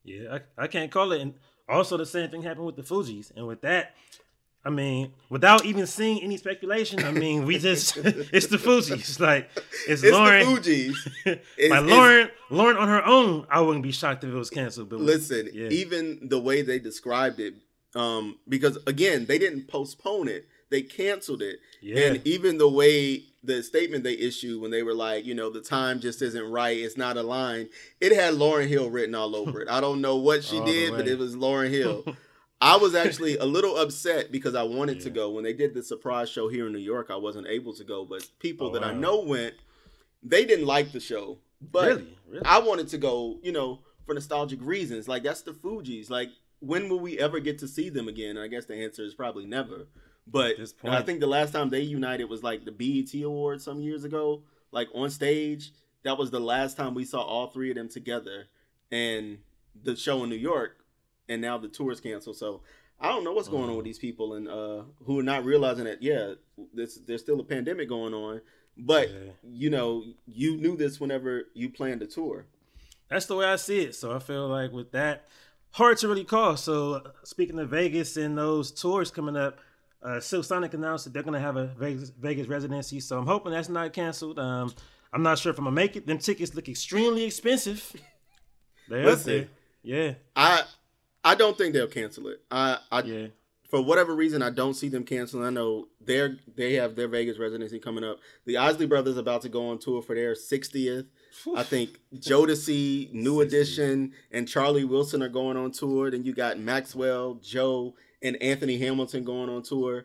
Yeah, 0.05 0.39
I, 0.59 0.62
I 0.62 0.67
can't 0.69 0.93
call 0.93 1.11
it. 1.11 1.21
And 1.21 1.35
also, 1.69 1.97
the 1.97 2.07
same 2.07 2.31
thing 2.31 2.43
happened 2.43 2.67
with 2.67 2.77
the 2.77 2.83
Fugees, 2.83 3.33
and 3.35 3.49
with 3.49 3.62
that, 3.62 3.97
I 4.67 4.71
mean, 4.71 5.13
without 5.31 5.65
even 5.65 5.87
seeing 5.87 6.21
any 6.25 6.37
speculation, 6.37 7.05
I 7.05 7.13
mean, 7.13 7.47
we 7.47 7.59
just 7.59 7.97
it's 8.03 8.49
the 8.49 8.57
Fugees. 8.57 9.21
Like 9.21 9.49
it's, 9.87 10.03
it's 10.03 10.15
Lauryn. 10.15 10.63
The 10.63 10.97
Fugees. 11.25 11.41
It's, 11.57 11.73
Lauryn, 11.73 12.31
Lauryn 12.51 12.79
on 12.79 12.89
her 12.89 13.05
own, 13.05 13.47
I 13.49 13.61
wouldn't 13.61 13.85
be 13.85 13.93
shocked 13.93 14.25
if 14.25 14.31
it 14.31 14.35
was 14.35 14.51
canceled. 14.51 14.89
But 14.89 15.01
listen, 15.01 15.49
yeah. 15.53 15.69
even 15.69 16.29
the 16.29 16.41
way 16.41 16.63
they 16.63 16.81
described 16.81 17.39
it, 17.39 17.55
um, 17.95 18.39
because 18.49 18.77
again, 18.89 19.27
they 19.27 19.39
didn't 19.39 19.69
postpone 19.69 20.27
it; 20.27 20.49
they 20.71 20.83
canceled 20.83 21.43
it. 21.43 21.61
Yeah. 21.81 22.09
And 22.09 22.27
even 22.27 22.59
the 22.59 22.69
way 22.69 23.23
the 23.45 23.62
statement 23.62 24.03
they 24.03 24.15
issued 24.15 24.61
when 24.61 24.73
they 24.73 24.83
were 24.83 24.95
like, 24.95 25.25
you 25.25 25.35
know, 25.35 25.49
the 25.49 25.61
time 25.61 26.01
just 26.01 26.21
isn't 26.23 26.51
right, 26.51 26.77
it's 26.77 26.97
not 26.97 27.17
aligned. 27.17 27.69
It 28.01 28.12
had 28.12 28.35
Lauryn 28.35 28.67
Hill 28.67 28.91
written 28.91 29.15
all 29.15 29.37
over 29.37 29.61
it. 29.61 29.69
I 29.69 29.81
don't 29.81 30.01
know 30.01 30.17
what 30.17 30.43
she 30.43 30.59
did, 30.65 30.91
but 30.91 31.07
it 31.07 31.19
was 31.19 31.37
Lauryn 31.37 31.71
Hill. 31.71 32.05
I 32.61 32.76
was 32.81 32.94
actually 32.94 33.37
a 33.37 33.44
little 33.44 33.76
upset 33.76 34.32
because 34.32 34.55
I 34.55 34.62
wanted 34.62 34.99
yeah. 34.99 35.05
to 35.05 35.11
go 35.11 35.31
when 35.31 35.44
they 35.44 35.53
did 35.53 35.75
the 35.75 35.82
surprise 35.82 36.29
show 36.31 36.49
here 36.49 36.67
in 36.67 36.73
New 36.73 36.79
York. 36.79 37.08
I 37.11 37.17
wasn't 37.17 37.47
able 37.47 37.75
to 37.75 37.85
go, 37.85 38.05
but 38.05 38.26
people 38.38 38.69
oh, 38.69 38.73
that 38.73 38.82
wow. 38.82 38.88
I 38.88 38.94
know 38.94 39.20
went. 39.20 39.55
They 40.23 40.44
didn't 40.44 40.67
like 40.67 40.93
the 40.93 41.00
show, 41.00 41.38
but 41.61 41.88
really? 41.88 42.19
Really? 42.29 42.44
I 42.44 42.58
wanted 42.58 42.88
to 42.88 42.99
go. 42.99 43.38
You 43.43 43.53
know, 43.53 43.81
for 44.06 44.14
nostalgic 44.14 44.61
reasons. 44.62 45.08
Like 45.08 45.25
that's 45.25 45.43
the 45.43 45.53
Fugees. 45.53 46.08
Like 46.08 46.31
when 46.61 46.88
will 46.88 47.00
we 47.00 47.19
ever 47.19 47.41
get 47.41 47.58
to 47.58 47.69
see 47.69 47.91
them 47.91 48.08
again? 48.08 48.38
I 48.38 48.47
guess 48.47 48.64
the 48.64 48.76
answer 48.76 49.02
is 49.02 49.14
probably 49.14 49.44
never. 49.44 49.88
But 50.26 50.56
I 50.85 51.02
think 51.02 51.20
the 51.20 51.26
last 51.26 51.52
time 51.52 51.70
they 51.70 51.82
united 51.82 52.25
was 52.25 52.43
like 52.43 52.64
the 52.64 52.73
BET 52.73 53.23
Awards 53.23 53.64
some 53.64 53.81
years 53.81 54.05
ago, 54.05 54.43
like 54.73 54.88
on 54.94 55.11
stage. 55.11 55.73
That 56.02 56.19
was 56.19 56.31
the 56.31 56.41
last 56.41 56.76
time 56.76 56.94
we 56.94 57.05
saw 57.05 57.20
all 57.20 57.49
three 57.49 57.70
of 57.70 57.76
them 57.76 57.88
together, 57.88 58.47
and 58.93 59.38
the 59.81 59.97
show 59.97 60.23
in 60.23 60.31
New 60.31 60.37
York, 60.37 60.79
and 61.28 61.43
now 61.43 61.58
the 61.58 61.69
tour 61.69 61.93
is 61.93 62.00
canceled. 62.00 62.37
So 62.37 62.62
I 63.00 63.08
don't 63.08 63.25
know 63.25 63.32
what's 63.32 63.49
going 63.49 63.69
on 63.69 63.76
with 63.76 63.84
mm. 63.84 63.88
these 63.88 63.99
people 63.99 64.34
and 64.34 64.49
uh, 64.49 64.82
who 65.04 65.18
are 65.18 65.23
not 65.23 65.45
realizing 65.45 65.85
that 65.85 66.02
yeah, 66.02 66.35
this, 66.73 66.97
there's 67.06 67.21
still 67.21 67.40
a 67.40 67.45
pandemic 67.45 67.88
going 67.88 68.14
on. 68.14 68.40
But 68.78 69.11
yeah. 69.11 69.30
you 69.42 69.71
know, 69.71 70.04
you 70.26 70.56
knew 70.56 70.76
this 70.76 71.00
whenever 71.00 71.45
you 71.54 71.71
planned 71.71 72.00
the 72.00 72.06
tour. 72.06 72.47
That's 73.09 73.26
the 73.26 73.37
way 73.37 73.47
I 73.47 73.56
see 73.56 73.80
it. 73.80 73.95
So 73.95 74.14
I 74.14 74.18
feel 74.18 74.49
like 74.49 74.73
with 74.73 74.92
that, 74.92 75.26
hard 75.71 75.99
to 75.99 76.09
really 76.09 76.25
call. 76.25 76.56
So 76.56 77.02
speaking 77.25 77.59
of 77.59 77.71
Vegas 77.71 78.16
and 78.16 78.37
those 78.37 78.73
tours 78.73 79.11
coming 79.11 79.37
up, 79.37 79.59
uh, 80.02 80.21
Silk 80.21 80.45
Sonic 80.45 80.75
announced 80.75 81.04
that 81.04 81.12
they're 81.12 81.23
going 81.23 81.35
to 81.35 81.40
have 81.40 81.56
a 81.56 81.66
Vegas, 81.66 82.11
Vegas 82.11 82.47
residency, 82.49 83.00
so 83.00 83.18
I'm 83.18 83.26
hoping 83.26 83.52
that's 83.52 83.68
not 83.68 83.92
canceled. 83.92 84.38
Um, 84.38 84.73
I'm 85.12 85.23
not 85.23 85.38
sure 85.38 85.50
if 85.50 85.59
I'm 85.59 85.64
gonna 85.64 85.75
make 85.75 85.97
it. 85.97 86.06
Them 86.06 86.18
tickets 86.18 86.54
look 86.54 86.68
extremely 86.68 87.25
expensive. 87.25 87.95
They 88.88 89.02
Listen, 89.02 89.49
yeah. 89.83 90.12
I 90.37 90.62
I 91.26 91.35
don't 91.35 91.59
think 91.59 91.75
they'll 91.75 91.88
cancel 91.88 92.28
it. 92.28 92.40
I 92.50 92.78
I 92.90 93.02
yeah. 93.02 93.26
For 93.68 93.83
whatever 93.83 94.14
reason, 94.14 94.42
I 94.42 94.50
don't 94.50 94.75
see 94.75 94.88
them 94.88 95.02
canceling. 95.02 95.42
I 95.42 95.50
know 95.50 95.88
they're 96.00 96.37
they 96.54 96.75
have 96.75 96.95
their 96.95 97.09
Vegas 97.09 97.37
residency 97.37 97.80
coming 97.80 98.04
up. 98.04 98.21
The 98.45 98.59
Isley 98.59 98.87
Brothers 98.87 99.16
are 99.16 99.21
about 99.21 99.42
to 99.42 99.49
go 99.49 99.71
on 99.71 99.78
tour 99.80 100.02
for 100.02 100.14
their 100.14 100.35
60th. 100.35 101.06
I 101.56 101.64
think 101.64 101.99
Jodeci, 102.14 103.12
New 103.12 103.40
60. 103.40 103.42
Edition, 103.42 104.12
and 104.30 104.47
Charlie 104.47 104.85
Wilson 104.85 105.21
are 105.21 105.28
going 105.28 105.56
on 105.56 105.73
tour. 105.73 106.12
Then 106.12 106.25
you 106.25 106.33
got 106.33 106.61
Maxwell, 106.61 107.35
Joe, 107.42 107.97
and 108.23 108.40
Anthony 108.40 108.78
Hamilton 108.78 109.25
going 109.25 109.50
on 109.50 109.62
tour. 109.62 110.04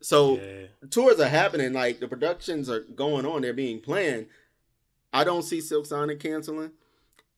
So 0.00 0.38
yeah. 0.38 0.66
tours 0.90 1.20
are 1.20 1.28
happening, 1.28 1.72
like 1.72 2.00
the 2.00 2.08
productions 2.08 2.68
are 2.68 2.80
going 2.80 3.24
on, 3.24 3.42
they're 3.42 3.52
being 3.52 3.80
planned. 3.80 4.26
I 5.12 5.22
don't 5.22 5.42
see 5.42 5.60
Silk 5.60 5.86
Sonic 5.86 6.18
canceling. 6.18 6.72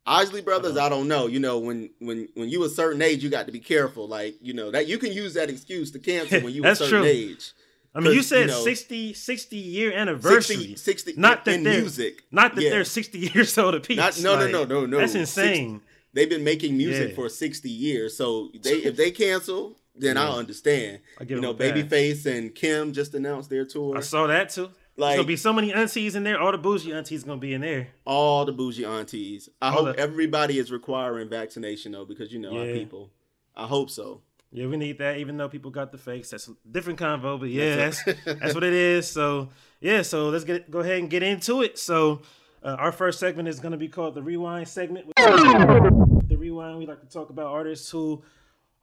Isley 0.04 0.40
Brothers, 0.40 0.76
uh-huh. 0.76 0.86
I 0.86 0.88
don't 0.88 1.08
know. 1.08 1.26
You 1.26 1.40
know, 1.40 1.58
when 1.58 1.90
when 2.00 2.28
when 2.34 2.48
you 2.48 2.64
a 2.64 2.68
certain 2.68 3.02
age, 3.02 3.22
you 3.22 3.30
got 3.30 3.46
to 3.46 3.52
be 3.52 3.60
careful. 3.60 4.08
Like 4.08 4.36
you 4.40 4.52
know 4.52 4.70
that 4.70 4.86
you 4.86 4.98
can 4.98 5.12
use 5.12 5.34
that 5.34 5.48
excuse 5.48 5.90
to 5.92 5.98
cancel 5.98 6.40
when 6.40 6.52
you 6.52 6.64
a 6.64 6.74
certain 6.76 7.02
true. 7.02 7.04
age. 7.04 7.52
I 7.94 8.00
mean, 8.00 8.14
you 8.14 8.22
said 8.22 8.40
you 8.40 8.46
know, 8.46 8.64
60, 8.64 9.12
60 9.12 9.56
year 9.56 9.92
anniversary. 9.92 10.56
60, 10.56 10.76
60 10.76 11.14
not 11.18 11.44
that 11.44 11.56
in 11.56 11.62
music. 11.62 12.22
Not 12.30 12.54
that 12.54 12.62
yeah. 12.62 12.70
they're 12.70 12.84
60 12.84 13.18
years 13.34 13.56
old 13.58 13.74
apiece. 13.74 13.98
Not, 13.98 14.18
no, 14.20 14.34
like, 14.34 14.50
no, 14.50 14.64
no, 14.64 14.80
no, 14.80 14.86
no. 14.86 14.98
That's 14.98 15.14
insane. 15.14 15.74
60, 15.74 15.80
they've 16.14 16.30
been 16.30 16.44
making 16.44 16.76
music 16.76 17.10
yeah. 17.10 17.14
for 17.14 17.28
60 17.28 17.68
years. 17.68 18.16
So 18.16 18.50
they 18.62 18.76
if 18.76 18.96
they 18.96 19.10
cancel, 19.10 19.76
then 19.94 20.16
yeah. 20.16 20.22
I'll 20.22 20.38
understand. 20.38 21.00
I 21.20 21.24
you 21.24 21.40
know, 21.40 21.54
Babyface 21.54 22.24
and 22.24 22.54
Kim 22.54 22.92
just 22.92 23.14
announced 23.14 23.50
their 23.50 23.66
tour. 23.66 23.98
I 23.98 24.00
saw 24.00 24.26
that 24.26 24.48
too. 24.48 24.70
Like, 24.96 25.12
There'll 25.12 25.24
be 25.24 25.36
so 25.36 25.52
many 25.52 25.72
aunties 25.72 26.14
in 26.14 26.22
there. 26.22 26.38
All 26.38 26.52
the 26.52 26.58
bougie 26.58 26.92
aunties 26.92 27.24
gonna 27.24 27.40
be 27.40 27.54
in 27.54 27.62
there. 27.62 27.88
All 28.04 28.44
the 28.44 28.52
bougie 28.52 28.84
aunties. 28.84 29.48
I 29.60 29.68
all 29.68 29.86
hope 29.86 29.96
the... 29.96 30.02
everybody 30.02 30.58
is 30.58 30.70
requiring 30.70 31.30
vaccination 31.30 31.92
though, 31.92 32.04
because 32.04 32.32
you 32.32 32.38
know 32.38 32.52
yeah. 32.52 32.60
our 32.60 32.72
people. 32.74 33.10
I 33.56 33.66
hope 33.66 33.88
so. 33.88 34.20
Yeah, 34.50 34.66
we 34.66 34.76
need 34.76 34.98
that. 34.98 35.16
Even 35.16 35.38
though 35.38 35.48
people 35.48 35.70
got 35.70 35.92
the 35.92 35.98
fakes, 35.98 36.30
that's 36.30 36.48
a 36.48 36.52
different 36.70 36.98
convo. 36.98 37.40
But 37.40 37.48
yeah, 37.48 37.76
that's 37.76 38.04
that's 38.26 38.54
what 38.54 38.64
it 38.64 38.74
is. 38.74 39.08
So 39.08 39.48
yeah, 39.80 40.02
so 40.02 40.28
let's 40.28 40.44
get 40.44 40.70
go 40.70 40.80
ahead 40.80 40.98
and 40.98 41.08
get 41.08 41.22
into 41.22 41.62
it. 41.62 41.78
So 41.78 42.20
uh, 42.62 42.76
our 42.78 42.92
first 42.92 43.18
segment 43.18 43.48
is 43.48 43.60
gonna 43.60 43.78
be 43.78 43.88
called 43.88 44.14
the 44.14 44.22
rewind 44.22 44.68
segment. 44.68 45.10
The 45.16 46.36
Rewind, 46.38 46.78
we 46.78 46.86
like 46.86 47.00
to 47.00 47.08
talk 47.08 47.30
about 47.30 47.46
artists 47.46 47.90
who 47.90 48.22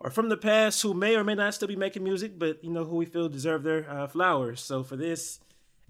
are 0.01 0.09
from 0.09 0.29
the 0.29 0.37
past 0.37 0.81
who 0.81 0.93
may 0.93 1.15
or 1.15 1.23
may 1.23 1.35
not 1.35 1.53
still 1.53 1.67
be 1.67 1.75
making 1.75 2.03
music, 2.03 2.37
but 2.39 2.63
you 2.63 2.69
know 2.71 2.85
who 2.85 2.95
we 2.95 3.05
feel 3.05 3.29
deserve 3.29 3.63
their 3.63 3.89
uh, 3.89 4.07
flowers. 4.07 4.61
So 4.61 4.83
for 4.83 4.95
this 4.95 5.39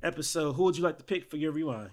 episode, 0.04 0.54
who 0.54 0.64
would 0.64 0.78
you 0.78 0.84
like 0.84 0.98
to 0.98 1.04
pick 1.04 1.30
for 1.30 1.38
your 1.38 1.52
Rewind? 1.52 1.92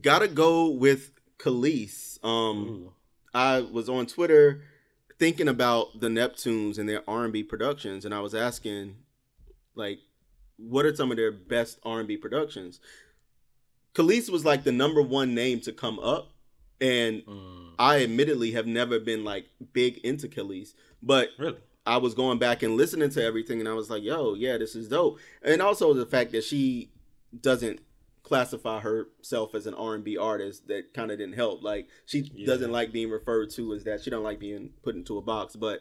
Gotta 0.00 0.28
go 0.28 0.68
with 0.68 1.12
Kelis. 1.38 2.22
Um, 2.24 2.56
Ooh. 2.56 2.92
I 3.34 3.60
was 3.60 3.88
on 3.88 4.06
Twitter 4.06 4.62
thinking 5.18 5.48
about 5.48 6.00
the 6.00 6.08
Neptunes 6.08 6.78
and 6.78 6.88
their 6.88 7.02
R 7.08 7.24
and 7.24 7.32
B 7.32 7.42
productions, 7.42 8.04
and 8.04 8.14
I 8.14 8.20
was 8.20 8.34
asking, 8.34 8.96
like, 9.74 9.98
what 10.56 10.84
are 10.86 10.94
some 10.94 11.10
of 11.10 11.16
their 11.16 11.32
best 11.32 11.78
R 11.84 11.98
and 11.98 12.08
B 12.08 12.16
productions? 12.16 12.80
Kelis 13.94 14.30
was 14.30 14.44
like 14.44 14.64
the 14.64 14.72
number 14.72 15.02
one 15.02 15.34
name 15.34 15.60
to 15.60 15.72
come 15.72 15.98
up, 15.98 16.32
and 16.80 17.24
mm. 17.26 17.72
I 17.78 18.02
admittedly 18.02 18.52
have 18.52 18.66
never 18.66 19.00
been 19.00 19.24
like 19.24 19.46
big 19.72 19.98
into 19.98 20.28
Kelis, 20.28 20.74
but 21.02 21.30
really? 21.38 21.58
I 21.86 21.96
was 21.96 22.14
going 22.14 22.38
back 22.38 22.62
and 22.62 22.76
listening 22.76 23.10
to 23.10 23.24
everything, 23.24 23.58
and 23.58 23.68
I 23.68 23.72
was 23.72 23.90
like, 23.90 24.02
"Yo, 24.02 24.34
yeah, 24.34 24.58
this 24.58 24.76
is 24.76 24.88
dope." 24.88 25.18
And 25.42 25.60
also 25.60 25.92
the 25.92 26.06
fact 26.06 26.32
that 26.32 26.44
she 26.44 26.90
doesn't 27.38 27.80
classify 28.22 28.80
herself 28.80 29.54
as 29.54 29.66
an 29.66 29.74
R&B 29.74 30.16
artist 30.16 30.68
that 30.68 30.94
kind 30.94 31.10
of 31.10 31.18
didn't 31.18 31.34
help. 31.34 31.62
Like 31.62 31.88
she 32.06 32.30
yeah. 32.34 32.46
doesn't 32.46 32.70
like 32.70 32.92
being 32.92 33.10
referred 33.10 33.50
to 33.50 33.74
as 33.74 33.84
that. 33.84 34.02
She 34.02 34.10
don't 34.10 34.22
like 34.22 34.38
being 34.38 34.70
put 34.82 34.94
into 34.94 35.18
a 35.18 35.22
box. 35.22 35.56
But 35.56 35.80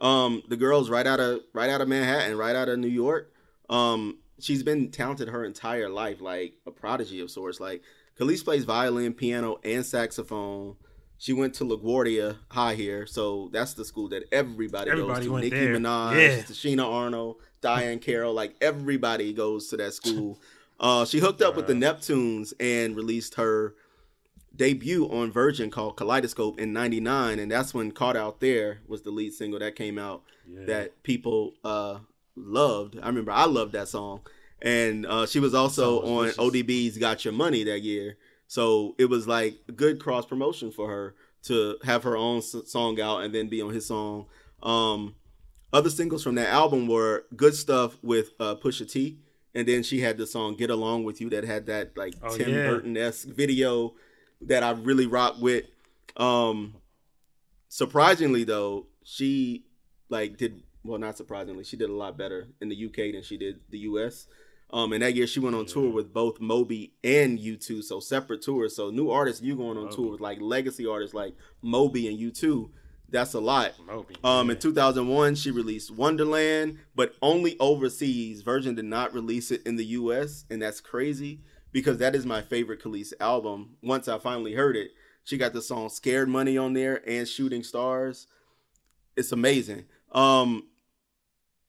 um, 0.00 0.42
the 0.48 0.56
girl's 0.56 0.90
right 0.90 1.06
out 1.06 1.20
of 1.20 1.40
right 1.52 1.70
out 1.70 1.80
of 1.80 1.88
Manhattan, 1.88 2.36
right 2.36 2.54
out 2.54 2.68
of 2.68 2.78
New 2.78 2.88
York. 2.88 3.32
Um, 3.68 4.18
she's 4.38 4.62
been 4.62 4.90
talented 4.90 5.28
her 5.28 5.44
entire 5.44 5.88
life, 5.88 6.20
like 6.20 6.54
a 6.66 6.70
prodigy 6.70 7.20
of 7.20 7.30
sorts. 7.30 7.60
Like 7.60 7.82
Kelis 8.18 8.44
plays 8.44 8.64
violin, 8.64 9.14
piano, 9.14 9.58
and 9.64 9.84
saxophone. 9.84 10.76
She 11.20 11.32
went 11.32 11.54
to 11.54 11.64
LaGuardia 11.64 12.36
High 12.48 12.76
here, 12.76 13.04
so 13.04 13.50
that's 13.52 13.74
the 13.74 13.84
school 13.84 14.08
that 14.10 14.22
everybody, 14.30 14.88
everybody 14.88 15.26
goes 15.26 15.34
to. 15.34 15.40
Nicki 15.40 15.50
there. 15.50 15.76
Minaj, 15.76 16.14
yeah. 16.14 16.42
Tichina 16.42 16.84
Arnold, 16.84 17.38
Diahann 17.60 18.00
Carroll, 18.00 18.34
like 18.34 18.54
everybody 18.60 19.32
goes 19.32 19.66
to 19.68 19.76
that 19.78 19.94
school. 19.94 20.40
Uh, 20.80 21.04
she 21.04 21.18
hooked 21.18 21.42
up 21.42 21.56
with 21.56 21.66
the 21.66 21.74
Neptunes 21.74 22.52
and 22.60 22.94
released 22.94 23.34
her 23.34 23.74
debut 24.54 25.08
on 25.10 25.30
Virgin 25.30 25.70
called 25.70 25.96
Kaleidoscope 25.96 26.60
in 26.60 26.72
'99, 26.72 27.38
and 27.38 27.50
that's 27.50 27.74
when 27.74 27.90
"Caught 27.90 28.16
Out 28.16 28.40
There" 28.40 28.80
was 28.86 29.02
the 29.02 29.10
lead 29.10 29.32
single 29.32 29.58
that 29.58 29.76
came 29.76 29.98
out 29.98 30.22
yeah. 30.46 30.64
that 30.66 31.02
people 31.02 31.54
uh, 31.64 31.98
loved. 32.36 32.98
I 33.02 33.06
remember 33.06 33.32
I 33.32 33.46
loved 33.46 33.72
that 33.72 33.88
song, 33.88 34.20
and 34.62 35.04
uh, 35.06 35.26
she 35.26 35.40
was 35.40 35.54
also 35.54 36.02
on 36.02 36.26
vicious. 36.26 36.38
ODB's 36.38 36.98
"Got 36.98 37.24
Your 37.24 37.34
Money" 37.34 37.64
that 37.64 37.80
year. 37.80 38.16
So 38.46 38.94
it 38.98 39.06
was 39.06 39.26
like 39.26 39.58
good 39.74 40.00
cross 40.00 40.26
promotion 40.26 40.70
for 40.70 40.88
her 40.88 41.14
to 41.44 41.76
have 41.84 42.04
her 42.04 42.16
own 42.16 42.40
song 42.40 43.00
out 43.00 43.22
and 43.22 43.34
then 43.34 43.48
be 43.48 43.60
on 43.60 43.74
his 43.74 43.86
song. 43.86 44.26
Um, 44.62 45.14
other 45.72 45.90
singles 45.90 46.22
from 46.22 46.36
that 46.36 46.48
album 46.48 46.86
were 46.86 47.24
"Good 47.34 47.54
Stuff" 47.54 47.98
with 48.02 48.30
uh, 48.38 48.54
Pusha 48.54 48.88
T 48.90 49.18
and 49.54 49.66
then 49.66 49.82
she 49.82 50.00
had 50.00 50.18
the 50.18 50.26
song 50.26 50.56
"Get 50.56 50.70
Along 50.70 51.04
with 51.04 51.20
You" 51.20 51.30
that 51.30 51.44
had 51.44 51.66
that 51.66 51.96
like 51.96 52.14
oh, 52.22 52.36
Tim 52.36 52.50
yeah. 52.50 52.68
Burton 52.68 52.96
esque 52.96 53.28
video 53.28 53.94
that 54.42 54.62
I 54.62 54.70
really 54.72 55.06
rock 55.06 55.36
with. 55.40 55.64
Um, 56.16 56.76
surprisingly 57.68 58.44
though, 58.44 58.86
she 59.02 59.64
like 60.08 60.36
did 60.36 60.62
well. 60.84 60.98
Not 60.98 61.16
surprisingly, 61.16 61.64
she 61.64 61.76
did 61.76 61.90
a 61.90 61.94
lot 61.94 62.16
better 62.16 62.48
in 62.60 62.68
the 62.68 62.86
UK 62.86 63.12
than 63.12 63.22
she 63.22 63.36
did 63.36 63.60
the 63.70 63.78
US. 63.80 64.26
Um, 64.70 64.92
and 64.92 65.02
that 65.02 65.14
year 65.14 65.26
she 65.26 65.40
went 65.40 65.56
on 65.56 65.64
tour 65.64 65.90
with 65.90 66.12
both 66.12 66.40
Moby 66.40 66.92
and 67.02 67.38
U2, 67.38 67.82
so 67.82 68.00
separate 68.00 68.42
tours. 68.42 68.76
So 68.76 68.90
new 68.90 69.10
artists, 69.10 69.40
you 69.40 69.56
going 69.56 69.78
on 69.78 69.84
Moby. 69.84 69.96
tour 69.96 70.10
with 70.10 70.20
like 70.20 70.40
legacy 70.42 70.86
artists 70.86 71.14
like 71.14 71.34
Moby 71.62 72.06
and 72.06 72.18
U2 72.18 72.68
that's 73.10 73.34
a 73.34 73.40
lot. 73.40 73.72
Um, 74.22 74.50
in 74.50 74.58
2001, 74.58 75.34
she 75.36 75.50
released 75.50 75.90
Wonderland, 75.90 76.78
but 76.94 77.14
only 77.22 77.56
overseas. 77.58 78.42
Virgin 78.42 78.74
did 78.74 78.84
not 78.84 79.14
release 79.14 79.50
it 79.50 79.66
in 79.66 79.76
the 79.76 79.84
U.S., 79.84 80.44
and 80.50 80.60
that's 80.60 80.80
crazy 80.80 81.40
because 81.72 81.98
that 81.98 82.14
is 82.14 82.26
my 82.26 82.42
favorite 82.42 82.82
Kelis 82.82 83.12
album. 83.20 83.76
Once 83.82 84.08
I 84.08 84.18
finally 84.18 84.54
heard 84.54 84.76
it, 84.76 84.90
she 85.24 85.38
got 85.38 85.52
the 85.52 85.62
song 85.62 85.88
"Scared 85.88 86.28
Money" 86.28 86.58
on 86.58 86.74
there 86.74 87.02
and 87.08 87.26
"Shooting 87.26 87.62
Stars." 87.62 88.26
It's 89.16 89.32
amazing. 89.32 89.86
Um, 90.12 90.68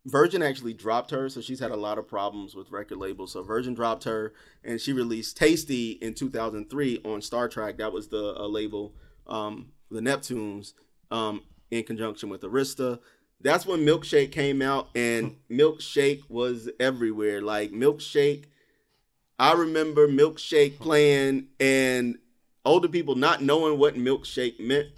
Virgin 0.05 0.41
actually 0.41 0.74
dropped 0.74 1.12
her, 1.12 1.29
so 1.29 1.41
she's 1.41 1.60
had 1.60 1.72
a 1.72 1.77
lot 1.77 1.98
of 1.98 2.08
problems 2.08 2.55
with 2.55 2.72
record 2.72 2.98
labels. 2.98 3.34
So 3.34 3.43
Virgin 3.43 3.74
dropped 3.74 4.03
her, 4.03 4.34
and 4.63 4.81
she 4.81 4.91
released 4.91 5.38
"Tasty" 5.38 5.91
in 5.91 6.15
2003 6.15 7.01
on 7.05 7.22
Star 7.22 7.48
Trak. 7.48 7.77
That 7.77 7.93
was 7.93 8.10
the 8.10 8.36
uh, 8.38 8.48
label, 8.48 8.93
um, 9.25 9.72
the 9.89 10.01
Neptunes 10.01 10.74
um, 11.12 11.42
in 11.72 11.84
conjunction 11.84 12.30
with 12.30 12.42
Arista. 12.42 13.00
That's 13.42 13.66
when 13.66 13.86
Milkshake 13.86 14.32
came 14.32 14.62
out, 14.62 14.89
and 14.96 15.38
Milkshake 15.50 16.30
was 16.30 16.70
everywhere. 16.80 17.42
Like 17.42 17.72
Milkshake, 17.72 18.46
I 19.38 19.54
remember 19.54 20.08
Milkshake 20.08 20.78
playing, 20.80 21.48
and 21.60 22.18
older 22.66 22.89
people 22.89 23.16
not 23.16 23.42
knowing 23.42 23.80
what 23.80 23.96
Milkshake 23.96 24.60
meant. 24.60 24.89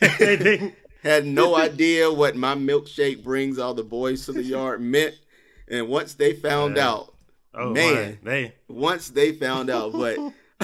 had 1.06 1.26
no 1.26 1.56
idea 1.56 2.12
what 2.12 2.36
my 2.36 2.54
milkshake 2.54 3.22
brings 3.22 3.58
all 3.58 3.74
the 3.74 3.84
boys 3.84 4.26
to 4.26 4.32
the 4.32 4.42
yard 4.42 4.80
meant. 4.80 5.14
And 5.68 5.88
once 5.88 6.14
they 6.14 6.32
found 6.34 6.78
out, 6.78 7.14
oh, 7.54 7.70
man, 7.72 8.18
they 8.22 8.54
once 8.68 9.10
they 9.10 9.32
found 9.32 9.70
out 9.70 9.92
what 9.92 10.16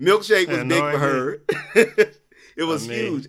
milkshake 0.00 0.48
was 0.48 0.58
big 0.58 0.66
no 0.68 0.92
for 0.92 0.98
her. 0.98 1.42
it 1.74 2.64
was 2.64 2.86
I 2.86 2.88
mean, 2.88 2.98
huge. 2.98 3.28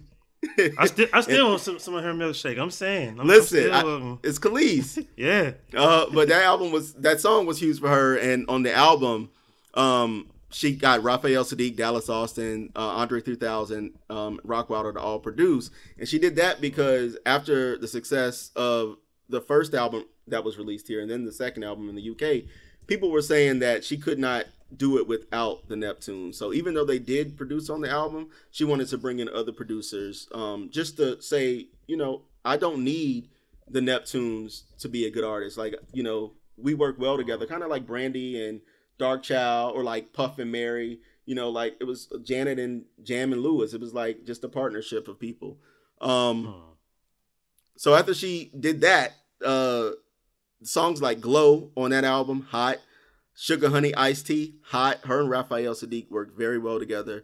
I 0.78 0.86
still, 0.88 1.08
I 1.14 1.22
still 1.22 1.50
want 1.50 1.62
some, 1.62 1.80
some 1.80 1.94
of 1.94 2.04
her 2.04 2.14
milkshake. 2.14 2.60
I'm 2.60 2.72
saying. 2.72 3.20
I'm, 3.20 3.28
listen, 3.28 3.72
I'm 3.72 3.80
still, 3.80 4.14
I, 4.14 4.28
it's 4.28 4.40
Kelis. 4.40 5.06
yeah. 5.18 5.52
Uh, 5.76 6.08
but 6.14 6.30
that 6.30 6.44
album 6.44 6.72
was 6.72 6.94
that 6.96 7.20
song 7.22 7.46
was 7.46 7.60
huge 7.60 7.80
for 7.80 7.90
her, 7.90 8.18
and 8.18 8.46
on 8.50 8.64
the 8.64 8.74
album, 8.74 9.30
um, 9.76 10.28
she 10.50 10.76
got 10.76 11.04
Raphael 11.04 11.44
Saadiq, 11.44 11.76
Dallas 11.76 12.10
Austin, 12.10 12.72
uh, 12.76 12.80
Andre 12.80 13.22
3000, 13.22 13.94
um, 14.10 14.40
Rockwilder 14.46 14.94
to 14.94 15.00
all 15.00 15.20
produce, 15.20 15.70
and 15.98 16.08
she 16.08 16.18
did 16.18 16.36
that 16.38 16.60
because 16.60 17.18
after 17.26 17.78
the 17.78 17.88
success 17.88 18.52
of 18.56 18.98
the 19.30 19.42
first 19.42 19.74
album 19.74 20.06
that 20.28 20.44
was 20.44 20.58
released 20.58 20.88
here, 20.88 21.02
and 21.02 21.10
then 21.10 21.24
the 21.24 21.32
second 21.32 21.64
album 21.64 21.88
in 21.88 21.96
the 21.96 22.10
UK, 22.12 22.50
people 22.88 23.12
were 23.12 23.22
saying 23.22 23.60
that 23.60 23.84
she 23.84 23.98
could 23.98 24.18
not 24.20 24.46
do 24.75 24.98
it 24.98 25.08
without 25.08 25.68
the 25.68 25.75
Neptune. 25.75 26.34
So 26.34 26.54
even 26.54 26.74
though 26.74 26.86
they 26.86 27.00
did 27.00 27.38
produce 27.38 27.70
on 27.70 27.82
the 27.82 27.90
album, 27.90 28.30
she 28.51 28.63
wanted 28.63 28.88
to 28.90 28.98
bring 28.98 29.20
in 29.20 29.30
other 29.30 29.51
producers 29.51 30.28
um, 30.34 30.70
just 30.72 30.98
to 30.98 31.22
say, 31.22 31.68
you 31.88 31.98
know, 31.98 32.24
I 32.44 32.58
don't 32.58 32.84
need 32.84 33.30
the 33.70 33.82
Neptunes 33.82 34.63
to 34.80 34.90
be 34.90 35.06
a 35.06 35.12
good 35.12 35.24
artist. 35.24 35.58
Like, 35.58 35.75
you 35.94 36.04
know, 36.04 36.34
we 36.58 36.74
work 36.74 36.98
well 37.00 37.18
together, 37.18 37.46
kind 37.46 37.63
of 37.63 37.70
like 37.70 37.86
Brandy 37.86 38.48
and 38.48 38.62
Dark 38.98 39.24
Darkchild 39.24 39.74
or 39.75 39.84
like 39.84 40.13
Puff 40.13 40.40
and 40.40 40.51
Mary. 40.51 41.00
You 41.25 41.36
know, 41.36 41.50
like 41.50 41.78
it 41.80 41.86
was 41.86 42.12
Janet 42.24 42.60
and 42.60 42.86
Jam 43.04 43.32
and 43.32 43.42
Lewis. 43.42 43.74
It 43.74 43.82
was 43.82 43.94
like 43.94 44.25
just 44.25 44.44
a 44.44 44.50
partnership 44.50 45.08
of 45.08 45.20
people. 45.20 45.60
Um, 46.00 46.56
So 47.78 47.96
after 47.96 48.13
she 48.13 48.51
did 48.60 48.82
that, 48.82 49.13
uh, 49.44 49.92
songs 50.63 51.01
like 51.01 51.20
Glow 51.20 51.72
on 51.75 51.92
that 51.92 52.04
album, 52.04 52.42
Hot, 52.50 52.78
Sugar 53.42 53.72
Honey 53.72 53.92
Iced 53.96 54.28
Tea, 54.28 54.54
hot. 54.66 55.00
Her 55.06 55.22
and 55.22 55.28
Raphael 55.28 55.74
Saadiq 55.74 56.12
worked 56.12 56.38
very 56.38 56.60
well 56.60 56.78
together. 56.78 57.24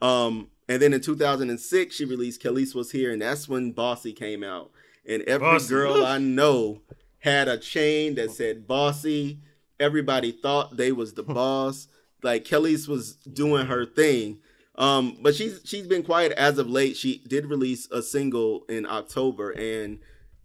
Um, 0.00 0.48
and 0.68 0.82
then 0.82 0.92
in 0.92 1.00
2006, 1.00 1.94
she 1.94 2.04
released 2.04 2.42
Kelis 2.42 2.74
Was 2.74 2.90
Here, 2.90 3.12
and 3.12 3.22
that's 3.22 3.48
when 3.48 3.70
Bossy 3.70 4.12
came 4.12 4.42
out. 4.42 4.72
And 5.08 5.22
every 5.22 5.46
Bossy. 5.46 5.68
girl 5.68 6.04
I 6.04 6.18
know 6.18 6.80
had 7.20 7.46
a 7.46 7.58
chain 7.58 8.16
that 8.16 8.32
said 8.32 8.66
Bossy. 8.66 9.38
Everybody 9.78 10.32
thought 10.32 10.78
they 10.78 10.90
was 10.90 11.14
the 11.14 11.22
boss. 11.22 11.86
Like 12.24 12.44
Kelis 12.44 12.88
was 12.88 13.14
doing 13.14 13.66
her 13.66 13.86
thing. 13.86 14.40
Um, 14.74 15.18
but 15.22 15.36
she's 15.36 15.60
she's 15.64 15.86
been 15.86 16.02
quiet 16.02 16.32
as 16.32 16.58
of 16.58 16.68
late. 16.68 16.96
She 16.96 17.22
did 17.28 17.46
release 17.46 17.88
a 17.92 18.02
single 18.02 18.64
in 18.68 18.84
October, 18.84 19.52
and 19.52 20.00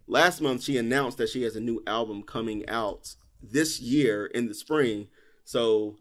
last 0.06 0.40
month 0.40 0.62
she 0.62 0.78
announced 0.78 1.18
that 1.18 1.28
she 1.28 1.42
has 1.42 1.56
a 1.56 1.60
new 1.60 1.82
album 1.88 2.22
coming 2.22 2.68
out 2.68 3.16
this 3.42 3.80
year 3.80 4.26
in 4.26 4.48
the 4.48 4.54
spring. 4.54 5.08
So 5.44 5.96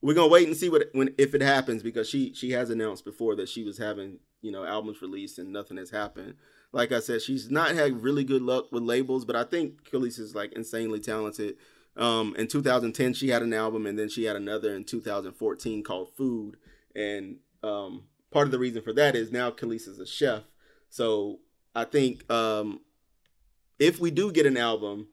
we're 0.00 0.14
gonna 0.14 0.28
wait 0.28 0.46
and 0.46 0.56
see 0.56 0.68
what 0.68 0.84
when 0.92 1.14
if 1.18 1.34
it 1.34 1.42
happens 1.42 1.82
because 1.82 2.08
she 2.08 2.32
she 2.34 2.52
has 2.52 2.70
announced 2.70 3.04
before 3.04 3.34
that 3.36 3.48
she 3.48 3.64
was 3.64 3.78
having 3.78 4.18
you 4.40 4.52
know 4.52 4.64
albums 4.64 5.02
released 5.02 5.38
and 5.38 5.52
nothing 5.52 5.76
has 5.76 5.90
happened. 5.90 6.34
Like 6.72 6.92
I 6.92 7.00
said, 7.00 7.22
she's 7.22 7.50
not 7.50 7.74
had 7.74 8.02
really 8.02 8.24
good 8.24 8.42
luck 8.42 8.70
with 8.70 8.82
labels, 8.82 9.24
but 9.24 9.36
I 9.36 9.44
think 9.44 9.84
Kelis 9.90 10.18
is 10.18 10.34
like 10.34 10.52
insanely 10.52 11.00
talented. 11.00 11.56
Um, 11.96 12.36
in 12.38 12.46
2010, 12.46 13.14
she 13.14 13.30
had 13.30 13.42
an 13.42 13.52
album, 13.52 13.86
and 13.86 13.98
then 13.98 14.08
she 14.08 14.24
had 14.24 14.36
another 14.36 14.74
in 14.74 14.84
2014 14.84 15.82
called 15.82 16.14
Food. 16.14 16.56
And 16.94 17.38
um, 17.62 18.04
part 18.30 18.46
of 18.46 18.52
the 18.52 18.58
reason 18.58 18.82
for 18.82 18.92
that 18.92 19.16
is 19.16 19.32
now 19.32 19.50
Kelis 19.50 19.88
is 19.88 19.98
a 19.98 20.06
chef. 20.06 20.42
So 20.90 21.40
I 21.74 21.84
think 21.84 22.30
um, 22.30 22.80
if 23.78 23.98
we 23.98 24.10
do 24.10 24.30
get 24.30 24.46
an 24.46 24.56
album 24.56 25.08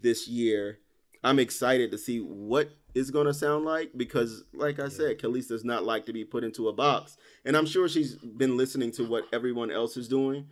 this 0.00 0.26
year, 0.26 0.78
I'm 1.24 1.38
excited 1.38 1.90
to 1.92 1.98
see 1.98 2.18
what 2.18 2.70
is 2.94 3.10
going 3.10 3.26
to 3.26 3.34
sound 3.34 3.64
like 3.64 3.90
because, 3.96 4.44
like 4.52 4.78
I 4.78 4.84
yeah. 4.84 4.88
said, 4.88 5.18
Kelis 5.18 5.48
does 5.48 5.64
not 5.64 5.84
like 5.84 6.06
to 6.06 6.12
be 6.12 6.24
put 6.24 6.44
into 6.44 6.68
a 6.68 6.72
box, 6.72 7.16
and 7.44 7.56
I'm 7.56 7.66
sure 7.66 7.88
she's 7.88 8.16
been 8.16 8.56
listening 8.56 8.90
to 8.92 9.04
what 9.04 9.24
everyone 9.32 9.70
else 9.70 9.96
is 9.96 10.08
doing, 10.08 10.48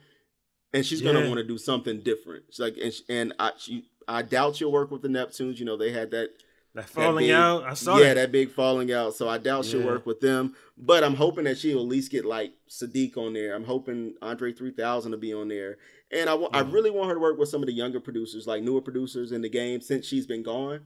and 0.72 0.84
she's 0.86 1.00
yeah. 1.00 1.12
going 1.12 1.24
to 1.24 1.28
want 1.28 1.38
to 1.38 1.46
do 1.46 1.58
something 1.58 2.00
different. 2.00 2.44
It's 2.48 2.58
like, 2.58 2.76
and, 2.82 2.92
and 3.08 3.34
I, 3.38 3.52
she, 3.58 3.86
I 4.06 4.22
doubt 4.22 4.56
she'll 4.56 4.72
work 4.72 4.90
with 4.90 5.02
the 5.02 5.08
Neptunes. 5.08 5.58
You 5.58 5.64
know, 5.64 5.76
they 5.76 5.92
had 5.92 6.10
that 6.12 6.30
that 6.74 6.88
falling 6.88 7.26
that 7.26 7.32
big, 7.32 7.34
out. 7.34 7.64
I 7.64 7.74
saw 7.74 7.96
it. 7.96 8.00
yeah, 8.00 8.08
that. 8.08 8.14
that 8.14 8.32
big 8.32 8.50
falling 8.50 8.92
out. 8.92 9.14
So 9.14 9.28
I 9.28 9.38
doubt 9.38 9.64
yeah. 9.64 9.72
she'll 9.72 9.86
work 9.86 10.06
with 10.06 10.20
them. 10.20 10.54
But 10.78 11.02
I'm 11.02 11.16
hoping 11.16 11.44
that 11.44 11.58
she'll 11.58 11.80
at 11.80 11.86
least 11.86 12.12
get 12.12 12.24
like 12.24 12.52
Saadiq 12.68 13.16
on 13.16 13.32
there. 13.32 13.54
I'm 13.54 13.64
hoping 13.64 14.14
Andre 14.22 14.52
3000 14.52 15.10
will 15.10 15.18
be 15.18 15.34
on 15.34 15.48
there. 15.48 15.78
And 16.12 16.28
I, 16.28 16.32
w- 16.32 16.50
I 16.52 16.62
mm. 16.62 16.72
really 16.72 16.90
want 16.90 17.08
her 17.08 17.14
to 17.14 17.20
work 17.20 17.38
with 17.38 17.48
some 17.48 17.62
of 17.62 17.66
the 17.66 17.72
younger 17.72 18.00
producers, 18.00 18.46
like 18.46 18.62
newer 18.62 18.80
producers 18.80 19.32
in 19.32 19.42
the 19.42 19.48
game 19.48 19.80
since 19.80 20.06
she's 20.06 20.26
been 20.26 20.42
gone. 20.42 20.80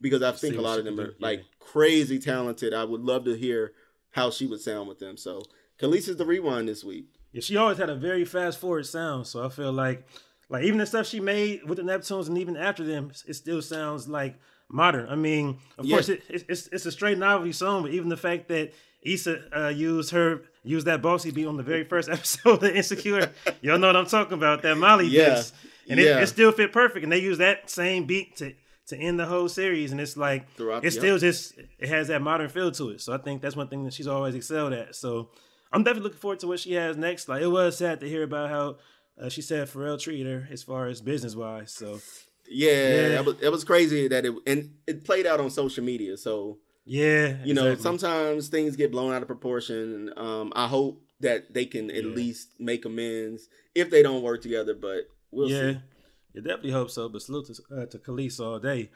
Because 0.00 0.22
I 0.22 0.32
think 0.32 0.56
a 0.56 0.60
lot 0.60 0.78
of 0.78 0.84
them 0.84 1.00
are 1.00 1.14
like 1.18 1.44
crazy 1.58 2.18
talented. 2.18 2.74
I 2.74 2.84
would 2.84 3.02
love 3.02 3.24
to 3.24 3.36
hear 3.36 3.72
how 4.10 4.30
she 4.30 4.46
would 4.46 4.60
sound 4.60 4.88
with 4.88 4.98
them. 4.98 5.16
So 5.16 5.42
Kelis 5.80 6.08
is 6.08 6.16
the 6.16 6.26
rewind 6.26 6.68
this 6.68 6.84
week. 6.84 7.06
Yeah, 7.32 7.40
she 7.40 7.56
always 7.56 7.78
had 7.78 7.90
a 7.90 7.94
very 7.94 8.24
fast 8.24 8.58
forward 8.58 8.86
sound. 8.86 9.26
So 9.26 9.44
I 9.44 9.48
feel 9.48 9.72
like 9.72 10.06
like 10.48 10.64
even 10.64 10.78
the 10.78 10.86
stuff 10.86 11.06
she 11.06 11.20
made 11.20 11.64
with 11.64 11.78
the 11.78 11.84
Neptunes 11.84 12.28
and 12.28 12.38
even 12.38 12.56
after 12.56 12.84
them, 12.84 13.12
it 13.26 13.34
still 13.34 13.62
sounds 13.62 14.06
like 14.06 14.38
modern. 14.68 15.08
I 15.08 15.16
mean, 15.16 15.58
of 15.78 15.86
yeah. 15.86 15.96
course, 15.96 16.08
it, 16.08 16.22
it's 16.28 16.68
it's 16.68 16.86
a 16.86 16.92
straight 16.92 17.18
novelty 17.18 17.52
song, 17.52 17.82
but 17.82 17.92
even 17.92 18.08
the 18.08 18.16
fact 18.16 18.48
that 18.48 18.72
Issa 19.04 19.40
uh, 19.56 19.68
used 19.68 20.10
her 20.10 20.42
used 20.64 20.86
that 20.86 21.02
bossy 21.02 21.30
beat 21.30 21.46
on 21.46 21.56
the 21.56 21.62
very 21.62 21.84
first 21.84 22.08
episode 22.10 22.62
of 22.62 22.76
Insecure, 22.76 23.32
y'all 23.60 23.78
know 23.78 23.88
what 23.88 23.96
I'm 23.96 24.06
talking 24.06 24.34
about. 24.34 24.62
That 24.62 24.76
Molly 24.76 25.06
yeah. 25.06 25.42
And 25.88 26.00
yeah. 26.00 26.18
it, 26.18 26.22
it, 26.22 26.26
still 26.28 26.50
fit 26.50 26.72
perfect. 26.72 27.02
And 27.02 27.12
they 27.12 27.18
use 27.18 27.38
that 27.38 27.68
same 27.68 28.06
beat 28.06 28.36
to 28.38 28.54
to 28.86 28.96
end 28.98 29.18
the 29.18 29.24
whole 29.24 29.48
series, 29.48 29.92
and 29.92 30.00
it's 30.00 30.16
like 30.16 30.50
Throughout, 30.56 30.84
it's 30.84 30.96
still 30.96 31.18
just 31.18 31.54
it 31.78 31.88
has 31.88 32.08
that 32.08 32.20
modern 32.22 32.48
feel 32.48 32.70
to 32.72 32.90
it. 32.90 33.00
So 33.00 33.14
I 33.14 33.18
think 33.18 33.40
that's 33.40 33.56
one 33.56 33.68
thing 33.68 33.84
that 33.84 33.94
she's 33.94 34.06
always 34.06 34.34
excelled 34.34 34.72
at. 34.72 34.94
So 34.94 35.30
I'm 35.72 35.82
definitely 35.82 36.04
looking 36.04 36.20
forward 36.20 36.40
to 36.40 36.48
what 36.48 36.60
she 36.60 36.72
has 36.74 36.96
next. 36.96 37.28
Like 37.28 37.42
it 37.42 37.48
was 37.48 37.78
sad 37.78 38.00
to 38.00 38.08
hear 38.08 38.22
about 38.22 38.50
how. 38.50 38.76
Uh, 39.16 39.28
she 39.28 39.42
said 39.42 39.68
Pharrell 39.68 39.96
treated 39.96 40.26
her 40.26 40.48
as 40.50 40.64
far 40.64 40.88
as 40.88 41.00
business 41.00 41.36
wise. 41.36 41.70
So 41.70 42.00
yeah, 42.48 42.70
yeah. 42.72 43.20
It, 43.20 43.24
was, 43.24 43.36
it 43.42 43.48
was 43.48 43.62
crazy 43.62 44.08
that 44.08 44.26
it 44.26 44.34
and 44.44 44.74
it 44.88 45.04
played 45.04 45.24
out 45.24 45.38
on 45.38 45.50
social 45.50 45.84
media. 45.84 46.16
So 46.16 46.58
yeah, 46.84 47.36
you 47.44 47.54
know, 47.54 47.74
sometimes 47.74 48.48
things 48.48 48.76
get 48.76 48.92
blown 48.92 49.12
out 49.12 49.22
of 49.22 49.28
proportion. 49.28 50.12
Um, 50.16 50.52
I 50.54 50.66
hope 50.66 51.02
that 51.20 51.54
they 51.54 51.64
can 51.64 51.90
at 51.90 52.04
yeah. 52.04 52.10
least 52.10 52.50
make 52.58 52.84
amends 52.84 53.48
if 53.74 53.90
they 53.90 54.02
don't 54.02 54.22
work 54.22 54.42
together. 54.42 54.74
But 54.74 55.08
we'll 55.30 55.48
yeah, 55.48 55.72
see. 55.72 55.78
you 56.34 56.42
definitely 56.42 56.72
hope 56.72 56.90
so. 56.90 57.08
But 57.08 57.22
salute 57.22 57.46
to, 57.46 57.82
uh, 57.82 57.86
to 57.86 57.98
Kelis 57.98 58.40
all 58.40 58.58
day. 58.58 58.90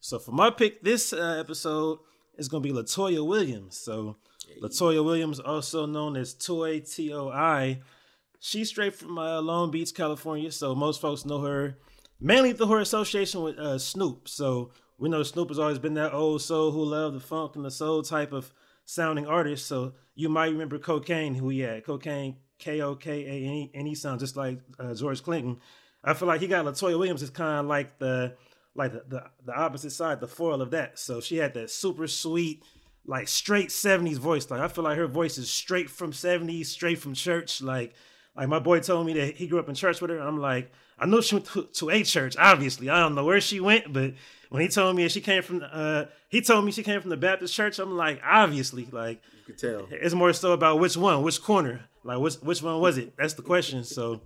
So 0.00 0.18
for 0.18 0.32
my 0.32 0.50
pick 0.50 0.82
this 0.82 1.12
uh, 1.12 1.36
episode 1.38 1.98
is 2.38 2.48
going 2.48 2.62
to 2.62 2.68
be 2.68 2.74
Latoya 2.74 3.26
Williams. 3.26 3.76
So 3.76 4.16
hey. 4.46 4.60
Latoya 4.60 5.04
Williams, 5.04 5.40
also 5.40 5.86
known 5.86 6.16
as 6.16 6.34
Toy 6.34 6.80
T 6.80 7.12
O 7.12 7.30
I, 7.30 7.80
she's 8.40 8.68
straight 8.68 8.94
from 8.94 9.18
uh, 9.18 9.40
Long 9.40 9.70
Beach, 9.70 9.94
California. 9.94 10.50
So 10.50 10.74
most 10.74 11.00
folks 11.00 11.24
know 11.24 11.40
her 11.40 11.78
mainly 12.20 12.52
through 12.52 12.68
her 12.68 12.80
association 12.80 13.42
with 13.42 13.58
uh, 13.58 13.78
Snoop. 13.78 14.28
So 14.28 14.70
we 14.98 15.08
know 15.08 15.22
Snoop 15.22 15.48
has 15.48 15.58
always 15.58 15.78
been 15.78 15.94
that 15.94 16.14
old 16.14 16.42
soul 16.42 16.72
who 16.72 16.84
loved 16.84 17.16
the 17.16 17.20
funk 17.20 17.56
and 17.56 17.64
the 17.64 17.70
soul 17.70 18.02
type 18.02 18.32
of 18.32 18.52
sounding 18.84 19.26
artist. 19.26 19.66
So 19.66 19.92
you 20.14 20.28
might 20.28 20.46
remember 20.46 20.78
Kokane, 20.78 21.36
who 21.36 21.48
he 21.50 21.60
had. 21.60 21.84
Kokane, 21.84 22.36
K 22.58 22.80
O 22.80 22.94
K 22.94 23.10
A 23.26 23.70
N 23.76 23.86
E, 23.86 23.94
sounds 23.94 24.22
just 24.22 24.36
like 24.36 24.58
uh, 24.78 24.94
George 24.94 25.22
Clinton. 25.22 25.58
I 26.02 26.14
feel 26.14 26.28
like 26.28 26.40
he 26.40 26.46
got 26.46 26.64
Latoya 26.64 26.98
Williams 26.98 27.22
is 27.22 27.30
kind 27.30 27.60
of 27.60 27.66
like 27.66 27.98
the 27.98 28.34
like 28.74 28.92
the, 28.92 29.04
the, 29.08 29.24
the 29.44 29.54
opposite 29.54 29.90
side, 29.90 30.20
the 30.20 30.28
foil 30.28 30.60
of 30.60 30.70
that. 30.70 30.98
So 30.98 31.20
she 31.20 31.38
had 31.38 31.54
that 31.54 31.70
super 31.70 32.06
sweet, 32.06 32.62
like 33.04 33.28
straight 33.28 33.68
'70s 33.68 34.16
voice. 34.16 34.50
Like 34.50 34.60
I 34.60 34.68
feel 34.68 34.84
like 34.84 34.98
her 34.98 35.06
voice 35.06 35.36
is 35.36 35.50
straight 35.50 35.90
from 35.90 36.12
'70s, 36.12 36.66
straight 36.66 36.98
from 36.98 37.12
church. 37.12 37.60
Like 37.60 37.92
like 38.36 38.48
my 38.48 38.58
boy 38.58 38.80
told 38.80 39.06
me 39.06 39.14
that 39.14 39.36
he 39.36 39.46
grew 39.46 39.58
up 39.58 39.68
in 39.68 39.74
church 39.74 40.00
with 40.00 40.10
her. 40.10 40.18
I'm 40.18 40.38
like, 40.38 40.70
I 40.98 41.06
know 41.06 41.20
she 41.20 41.34
went 41.34 41.46
to, 41.48 41.64
to, 41.64 41.90
a 41.90 42.02
church. 42.02 42.36
Obviously, 42.38 42.88
I 42.88 43.00
don't 43.00 43.14
know 43.14 43.24
where 43.24 43.40
she 43.40 43.60
went, 43.60 43.92
but 43.92 44.14
when 44.50 44.62
he 44.62 44.68
told 44.68 44.96
me 44.96 45.08
she 45.08 45.20
came 45.20 45.42
from, 45.42 45.64
uh, 45.70 46.04
he 46.28 46.40
told 46.40 46.64
me 46.64 46.72
she 46.72 46.82
came 46.82 47.00
from 47.00 47.10
the 47.10 47.16
Baptist 47.16 47.54
church. 47.54 47.78
I'm 47.78 47.96
like, 47.96 48.20
obviously, 48.24 48.86
like 48.90 49.22
you 49.38 49.54
could 49.54 49.58
tell. 49.58 49.88
It's 49.90 50.14
more 50.14 50.32
so 50.32 50.52
about 50.52 50.78
which 50.78 50.96
one, 50.96 51.22
which 51.22 51.42
corner, 51.42 51.80
like 52.04 52.18
which 52.18 52.34
which 52.36 52.62
one 52.62 52.80
was 52.80 52.98
it? 52.98 53.16
That's 53.16 53.34
the 53.34 53.42
question. 53.42 53.84
So 53.84 54.20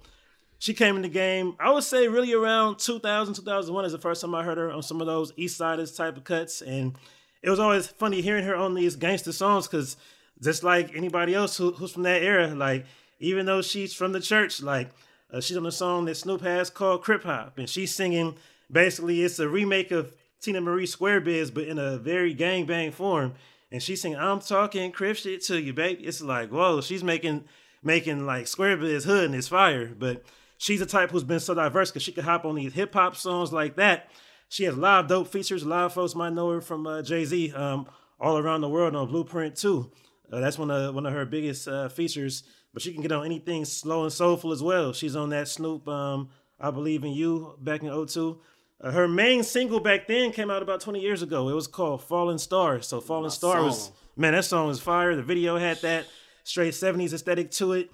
she 0.59 0.75
came 0.75 0.97
in 0.97 1.03
the 1.03 1.09
game. 1.09 1.57
I 1.59 1.73
would 1.73 1.85
say 1.85 2.07
really 2.07 2.33
around 2.35 2.79
2000, 2.79 3.35
2001 3.35 3.85
is 3.87 3.93
the 3.93 3.99
first 3.99 4.21
time 4.21 4.35
I 4.35 4.45
heard 4.45 4.59
her 4.59 4.71
on 4.71 4.83
some 4.83 5.01
of 5.01 5.07
those 5.07 5.33
Eastsidaz 5.33 5.97
type 5.97 6.17
of 6.17 6.25
cuts, 6.25 6.61
and 6.61 6.95
it 7.43 7.51
was 7.51 7.59
always 7.59 7.87
funny 7.87 8.21
hearing 8.21 8.45
her 8.45 8.55
on 8.55 8.75
these 8.75 8.97
gangster 8.97 9.33
songs 9.33 9.67
because 9.67 9.97
just 10.43 10.63
like 10.63 10.95
anybody 10.95 11.35
else 11.35 11.57
who, 11.57 11.73
who's 11.73 11.93
from 11.93 12.03
that 12.03 12.23
era, 12.23 12.49
like 12.49 12.85
even 13.19 13.47
though 13.47 13.63
she's 13.63 13.95
from 13.95 14.13
the 14.13 14.21
church, 14.21 14.63
like 14.63 14.91
uh, 15.33 15.41
she's 15.41 15.57
on 15.57 15.65
a 15.67 15.73
song 15.73 16.05
that 16.05 16.17
Snoop 16.17 16.43
has 16.43 16.69
called 16.69 17.03
Crip 17.03 17.23
Hop, 17.25 17.59
and 17.59 17.69
she's 17.69 17.95
singing. 17.95 18.37
Basically, 18.71 19.23
it's 19.23 19.39
a 19.39 19.49
remake 19.49 19.91
of 19.91 20.15
Teena 20.41 20.63
Marie 20.63 20.87
Square 20.87 21.23
Biz, 21.23 21.51
but 21.51 21.65
in 21.65 21.79
a 21.79 21.99
very 21.99 22.35
gang 22.35 22.67
bang 22.67 22.93
form. 22.93 23.35
And 23.73 23.83
she's 23.83 24.01
saying, 24.01 24.17
"I'm 24.17 24.41
talking 24.41 24.93
crip 24.93 25.17
shit 25.17 25.43
to 25.45 25.61
you, 25.61 25.73
baby." 25.73 26.05
It's 26.05 26.21
like, 26.21 26.51
whoa, 26.51 26.81
she's 26.81 27.05
making 27.05 27.45
making 27.83 28.27
like 28.27 28.47
Square 28.47 28.79
Biz 28.79 29.05
hood 29.05 29.27
and 29.27 29.35
it's 29.35 29.49
fire. 29.49 29.87
But 29.87 30.25
she's 30.59 30.81
the 30.81 30.87
type 30.87 31.11
who's 31.11 31.25
been 31.25 31.41
so 31.41 31.55
diverse 31.55 31.91
because 31.91 32.03
she 32.03 32.13
could 32.13 32.25
hop 32.25 32.45
on 32.45 32.57
these 32.57 32.73
hip 32.73 32.93
hop 32.95 33.17
songs 33.17 33.53
like 33.53 33.77
that. 33.77 34.11
She 34.49 34.65
has 34.65 34.77
a 34.77 34.81
lot 34.81 35.05
of 35.05 35.09
dope 35.09 35.29
features. 35.29 35.63
A 35.63 35.69
lot 35.69 35.87
of 35.87 35.95
folks 35.95 36.15
might 36.15 36.33
know 36.33 36.51
her 36.51 36.61
from 36.61 36.87
uh, 36.87 37.03
Jay 37.03 37.25
Z 37.25 37.53
um, 37.53 37.87
all 38.19 38.39
around 38.39 38.61
the 38.61 38.69
world 38.69 38.97
on 38.97 39.09
Blueprint 39.09 39.57
too. 39.57 39.91
Uh, 40.33 40.41
that's 40.41 40.59
one 40.59 40.71
of 40.71 40.95
one 40.95 41.07
of 41.07 41.13
her 41.13 41.25
biggest 41.25 41.69
uh, 41.69 41.89
features 41.89 42.45
but 42.73 42.83
she 42.83 42.93
can 42.93 43.03
get 43.03 43.13
on 43.13 43.25
anything 43.25 43.65
slow 43.65 44.05
and 44.05 44.13
soulful 44.13 44.53
as 44.53 44.63
well. 44.63 44.93
She's 44.93 45.17
on 45.17 45.31
that 45.31 45.49
Snoop, 45.49 45.87
um, 45.89 46.29
I 46.59 46.71
Believe 46.71 47.05
in 47.05 47.13
You 47.13 47.57
back 47.61 47.83
in 47.83 48.07
02. 48.07 48.41
Uh, 48.81 48.91
her 48.93 49.07
main 49.07 49.43
single 49.43 49.81
back 49.81 50.07
then 50.07 50.33
came 50.33 50.51
out 50.51 50.63
about 50.63 50.81
20 50.81 51.01
years 51.01 51.23
ago. 51.23 51.49
It 51.49 51.55
was 51.55 51.67
called 51.67 52.03
Falling 52.03 52.39
Star. 52.39 52.81
So 52.81 53.01
Falling 53.01 53.25
My 53.25 53.29
Star 53.29 53.57
song. 53.57 53.67
was, 53.67 53.93
man, 54.17 54.33
that 54.33 54.45
song 54.45 54.69
was 54.69 54.81
fire. 54.81 55.15
The 55.15 55.23
video 55.23 55.59
had 55.59 55.81
that 55.83 56.07
straight 56.45 56.73
70s 56.73 57.13
aesthetic 57.13 57.51
to 57.53 57.73
it. 57.75 57.91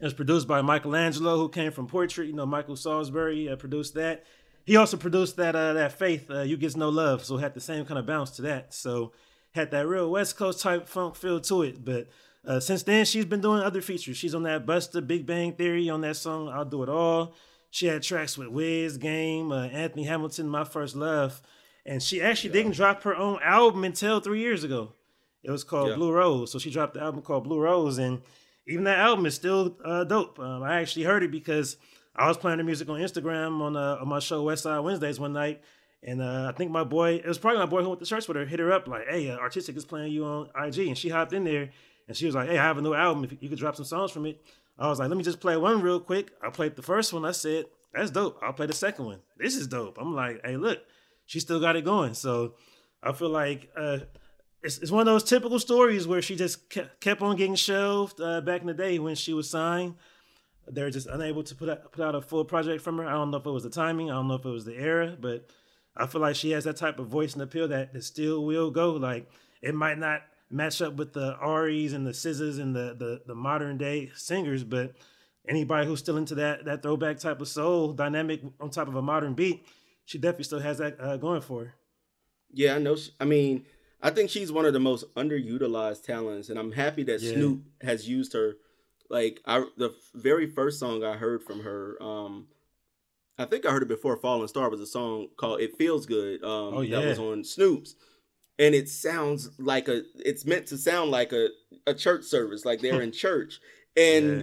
It 0.00 0.04
was 0.04 0.14
produced 0.14 0.48
by 0.48 0.62
Michelangelo, 0.62 1.36
who 1.36 1.48
came 1.48 1.72
from 1.72 1.86
Portrait. 1.86 2.26
You 2.26 2.32
know, 2.32 2.46
Michael 2.46 2.74
Saulsberry 2.74 3.50
uh, 3.50 3.56
produced 3.56 3.94
that. 3.94 4.24
He 4.64 4.76
also 4.76 4.96
produced 4.96 5.36
that 5.36 5.56
uh, 5.56 5.72
that 5.74 5.92
Faith, 5.92 6.30
uh, 6.30 6.42
You 6.42 6.56
Gets 6.56 6.76
No 6.76 6.88
Love, 6.88 7.24
so 7.24 7.36
it 7.36 7.40
had 7.40 7.54
the 7.54 7.60
same 7.60 7.84
kind 7.84 7.98
of 7.98 8.06
bounce 8.06 8.30
to 8.32 8.42
that. 8.42 8.72
So 8.72 9.12
had 9.52 9.70
that 9.72 9.86
real 9.86 10.10
West 10.10 10.36
Coast 10.36 10.60
type 10.60 10.88
funk 10.88 11.16
feel 11.16 11.40
to 11.40 11.62
it. 11.62 11.84
But 11.84 12.08
uh, 12.46 12.60
since 12.60 12.82
then, 12.82 13.04
she's 13.04 13.24
been 13.24 13.40
doing 13.40 13.60
other 13.62 13.80
features. 13.80 14.16
She's 14.16 14.34
on 14.34 14.44
that 14.44 14.66
Busta 14.66 15.04
Big 15.06 15.26
Bang 15.26 15.52
Theory 15.52 15.90
on 15.90 16.00
that 16.02 16.16
song 16.16 16.48
I'll 16.48 16.64
Do 16.64 16.82
It 16.82 16.88
All. 16.88 17.34
She 17.72 17.86
had 17.86 18.02
tracks 18.02 18.36
with 18.36 18.48
Wiz, 18.48 18.98
Game, 18.98 19.50
uh, 19.50 19.64
Anthony 19.64 20.04
Hamilton, 20.04 20.46
My 20.46 20.62
First 20.62 20.94
Love. 20.94 21.40
And 21.86 22.02
she 22.02 22.20
actually 22.20 22.50
yeah. 22.50 22.64
didn't 22.64 22.74
drop 22.74 23.02
her 23.04 23.16
own 23.16 23.40
album 23.42 23.82
until 23.82 24.20
three 24.20 24.40
years 24.40 24.62
ago. 24.62 24.92
It 25.42 25.50
was 25.50 25.64
called 25.64 25.88
yeah. 25.88 25.94
Blue 25.94 26.12
Rose. 26.12 26.52
So 26.52 26.58
she 26.58 26.70
dropped 26.70 26.92
the 26.92 27.00
album 27.00 27.22
called 27.22 27.44
Blue 27.44 27.58
Rose. 27.58 27.96
And 27.96 28.20
even 28.68 28.84
that 28.84 28.98
album 28.98 29.24
is 29.24 29.34
still 29.34 29.74
uh, 29.82 30.04
dope. 30.04 30.38
Um, 30.38 30.62
I 30.62 30.82
actually 30.82 31.06
heard 31.06 31.22
it 31.22 31.30
because 31.30 31.78
I 32.14 32.28
was 32.28 32.36
playing 32.36 32.58
the 32.58 32.64
music 32.64 32.90
on 32.90 33.00
Instagram 33.00 33.62
on, 33.62 33.74
uh, 33.74 33.96
on 34.02 34.06
my 34.06 34.18
show 34.18 34.42
West 34.42 34.64
Side 34.64 34.80
Wednesdays 34.80 35.18
one 35.18 35.32
night. 35.32 35.62
And 36.02 36.20
uh, 36.20 36.50
I 36.52 36.56
think 36.56 36.70
my 36.70 36.84
boy, 36.84 37.14
it 37.14 37.26
was 37.26 37.38
probably 37.38 37.60
my 37.60 37.66
boy 37.66 37.80
who 37.80 37.88
went 37.88 38.00
to 38.00 38.06
church 38.06 38.28
with 38.28 38.36
her, 38.36 38.44
hit 38.44 38.60
her 38.60 38.70
up 38.70 38.86
like, 38.86 39.08
hey, 39.08 39.30
uh, 39.30 39.38
Artistic 39.38 39.78
is 39.78 39.86
playing 39.86 40.12
you 40.12 40.26
on 40.26 40.50
IG. 40.62 40.88
And 40.88 40.98
she 40.98 41.08
hopped 41.08 41.32
in 41.32 41.44
there 41.44 41.70
and 42.08 42.16
she 42.16 42.26
was 42.26 42.34
like, 42.34 42.48
"Hey, 42.48 42.58
I 42.58 42.64
have 42.64 42.78
a 42.78 42.82
new 42.82 42.94
album. 42.94 43.24
If 43.24 43.42
you 43.42 43.48
could 43.48 43.58
drop 43.58 43.76
some 43.76 43.84
songs 43.84 44.10
from 44.10 44.26
it." 44.26 44.44
I 44.78 44.88
was 44.88 44.98
like, 44.98 45.08
"Let 45.08 45.16
me 45.16 45.24
just 45.24 45.40
play 45.40 45.56
one 45.56 45.82
real 45.82 46.00
quick." 46.00 46.32
I 46.42 46.50
played 46.50 46.76
the 46.76 46.82
first 46.82 47.12
one. 47.12 47.24
I 47.24 47.32
said, 47.32 47.66
"That's 47.92 48.10
dope." 48.10 48.38
I'll 48.42 48.52
play 48.52 48.66
the 48.66 48.72
second 48.72 49.04
one. 49.04 49.20
This 49.36 49.56
is 49.56 49.66
dope. 49.66 49.98
I'm 50.00 50.14
like, 50.14 50.40
"Hey, 50.44 50.56
look, 50.56 50.80
she 51.26 51.40
still 51.40 51.60
got 51.60 51.76
it 51.76 51.84
going." 51.84 52.14
So 52.14 52.54
I 53.02 53.12
feel 53.12 53.28
like 53.28 53.70
uh, 53.76 53.98
it's 54.62 54.78
it's 54.78 54.90
one 54.90 55.00
of 55.00 55.06
those 55.06 55.24
typical 55.24 55.58
stories 55.58 56.06
where 56.06 56.22
she 56.22 56.36
just 56.36 56.70
kept 57.00 57.22
on 57.22 57.36
getting 57.36 57.54
shelved 57.54 58.20
uh, 58.20 58.40
back 58.40 58.60
in 58.60 58.66
the 58.66 58.74
day 58.74 58.98
when 58.98 59.14
she 59.14 59.32
was 59.32 59.50
signed. 59.50 59.96
They're 60.68 60.90
just 60.90 61.08
unable 61.08 61.42
to 61.42 61.54
put 61.56 61.68
out, 61.68 61.90
put 61.90 62.04
out 62.04 62.14
a 62.14 62.20
full 62.20 62.44
project 62.44 62.82
from 62.82 62.98
her. 62.98 63.06
I 63.06 63.12
don't 63.12 63.32
know 63.32 63.38
if 63.38 63.46
it 63.46 63.50
was 63.50 63.64
the 63.64 63.70
timing. 63.70 64.10
I 64.10 64.14
don't 64.14 64.28
know 64.28 64.34
if 64.34 64.44
it 64.44 64.50
was 64.50 64.64
the 64.64 64.76
era, 64.76 65.16
but 65.20 65.50
I 65.96 66.06
feel 66.06 66.20
like 66.20 66.36
she 66.36 66.52
has 66.52 66.64
that 66.64 66.76
type 66.76 67.00
of 67.00 67.08
voice 67.08 67.32
and 67.32 67.42
appeal 67.42 67.66
that, 67.68 67.92
that 67.92 68.04
still 68.04 68.44
will 68.44 68.70
go. 68.70 68.92
Like 68.92 69.28
it 69.60 69.74
might 69.74 69.98
not 69.98 70.22
match 70.52 70.82
up 70.82 70.94
with 70.94 71.14
the 71.14 71.36
Aries 71.42 71.92
and 71.92 72.06
the 72.06 72.12
SZAs 72.12 72.60
and 72.60 72.76
the, 72.76 72.94
the 72.98 73.22
the 73.26 73.34
modern 73.34 73.78
day 73.78 74.10
singers, 74.14 74.62
but 74.62 74.94
anybody 75.48 75.86
who's 75.86 75.98
still 75.98 76.16
into 76.16 76.34
that 76.36 76.64
that 76.66 76.82
throwback 76.82 77.18
type 77.18 77.40
of 77.40 77.48
soul 77.48 77.92
dynamic 77.92 78.42
on 78.60 78.70
top 78.70 78.88
of 78.88 78.94
a 78.94 79.02
modern 79.02 79.34
beat, 79.34 79.66
she 80.04 80.18
definitely 80.18 80.44
still 80.44 80.60
has 80.60 80.78
that 80.78 81.00
uh, 81.00 81.16
going 81.16 81.40
for 81.40 81.64
her. 81.64 81.74
Yeah, 82.52 82.76
I 82.76 82.78
know. 82.78 82.96
She, 82.96 83.10
I 83.18 83.24
mean, 83.24 83.64
I 84.02 84.10
think 84.10 84.30
she's 84.30 84.52
one 84.52 84.66
of 84.66 84.72
the 84.72 84.80
most 84.80 85.12
underutilized 85.14 86.04
talents, 86.04 86.48
and 86.50 86.58
I'm 86.58 86.72
happy 86.72 87.02
that 87.04 87.20
yeah. 87.20 87.32
Snoop 87.32 87.62
has 87.80 88.08
used 88.08 88.34
her. 88.34 88.54
Like 89.08 89.40
I, 89.46 89.64
the 89.76 89.94
very 90.14 90.46
first 90.46 90.78
song 90.78 91.04
I 91.04 91.16
heard 91.16 91.42
from 91.42 91.60
her, 91.60 91.96
um, 92.02 92.46
I 93.38 93.44
think 93.44 93.66
I 93.66 93.70
heard 93.70 93.82
it 93.82 93.88
before. 93.88 94.16
Falling 94.16 94.48
Star 94.48 94.70
was 94.70 94.80
a 94.80 94.86
song 94.86 95.28
called 95.36 95.60
"It 95.60 95.76
Feels 95.76 96.06
Good." 96.06 96.42
Um, 96.42 96.74
oh 96.74 96.80
yeah, 96.82 97.00
that 97.00 97.08
was 97.08 97.18
on 97.18 97.44
Snoop's 97.44 97.94
and 98.62 98.76
it 98.76 98.88
sounds 98.88 99.50
like 99.58 99.88
a 99.88 100.02
it's 100.14 100.46
meant 100.46 100.66
to 100.68 100.78
sound 100.78 101.10
like 101.10 101.32
a, 101.32 101.48
a 101.86 101.92
church 101.92 102.22
service 102.24 102.64
like 102.64 102.80
they're 102.80 103.02
in 103.02 103.10
church 103.12 103.60
and 103.96 104.38
yeah. 104.38 104.42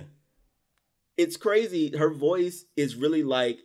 it's 1.17 1.38
crazy 1.38 1.95
her 1.97 2.10
voice 2.10 2.65
is 2.75 2.95
really 2.95 3.23
like 3.23 3.60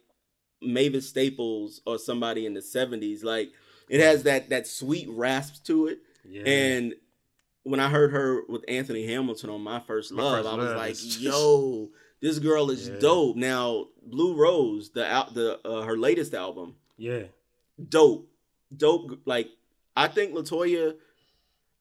mavis 0.62 1.08
staples 1.08 1.80
or 1.86 1.98
somebody 1.98 2.46
in 2.46 2.54
the 2.54 2.60
70s 2.60 3.24
like 3.24 3.50
it 3.90 4.00
has 4.00 4.22
that 4.22 4.48
that 4.48 4.66
sweet 4.66 5.08
rasp 5.10 5.64
to 5.64 5.88
it 5.88 5.98
yeah. 6.24 6.42
and 6.42 6.94
when 7.64 7.80
i 7.80 7.88
heard 7.88 8.12
her 8.12 8.42
with 8.48 8.64
anthony 8.68 9.06
hamilton 9.06 9.50
on 9.50 9.60
my 9.60 9.80
first 9.80 10.12
love 10.12 10.32
my 10.32 10.38
first 10.38 10.48
i 10.48 10.56
was 10.56 10.68
love. 10.68 10.76
like 10.76 11.20
yo 11.20 11.88
this 12.22 12.38
girl 12.38 12.70
is 12.70 12.88
yeah. 12.88 12.94
dope 13.00 13.36
now 13.36 13.86
blue 14.06 14.34
rose 14.34 14.90
the 14.90 15.04
out 15.04 15.34
the 15.34 15.58
uh, 15.68 15.82
her 15.82 15.98
latest 15.98 16.32
album 16.32 16.76
yeah 16.96 17.24
dope 17.90 18.30
dope 18.74 19.20
like 19.26 19.48
I 19.96 20.08
think 20.08 20.34
Latoya. 20.34 20.96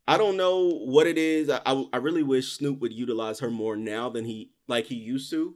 I 0.05 0.17
don't 0.17 0.35
know 0.35 0.67
what 0.67 1.07
it 1.07 1.17
is. 1.17 1.49
I, 1.49 1.61
I, 1.65 1.85
I 1.93 1.97
really 1.97 2.23
wish 2.23 2.51
Snoop 2.53 2.81
would 2.81 2.91
utilize 2.91 3.39
her 3.39 3.49
more 3.49 3.77
now 3.77 4.09
than 4.09 4.25
he 4.25 4.51
like 4.67 4.85
he 4.85 4.95
used 4.95 5.29
to. 5.31 5.55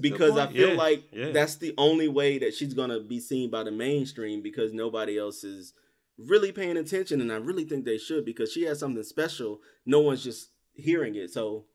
Because 0.00 0.38
I 0.38 0.50
feel 0.50 0.70
yeah, 0.70 0.74
like 0.74 1.04
yeah. 1.12 1.32
that's 1.32 1.56
the 1.56 1.74
only 1.76 2.08
way 2.08 2.38
that 2.38 2.54
she's 2.54 2.72
gonna 2.72 3.00
be 3.00 3.20
seen 3.20 3.50
by 3.50 3.62
the 3.62 3.70
mainstream 3.70 4.40
because 4.40 4.72
nobody 4.72 5.18
else 5.18 5.44
is 5.44 5.74
really 6.16 6.50
paying 6.50 6.78
attention, 6.78 7.20
and 7.20 7.30
I 7.30 7.36
really 7.36 7.64
think 7.64 7.84
they 7.84 7.98
should 7.98 8.24
because 8.24 8.50
she 8.50 8.62
has 8.64 8.78
something 8.78 9.02
special. 9.02 9.60
No 9.84 10.00
one's 10.00 10.24
just 10.24 10.48
hearing 10.72 11.14
it. 11.14 11.30
So 11.30 11.66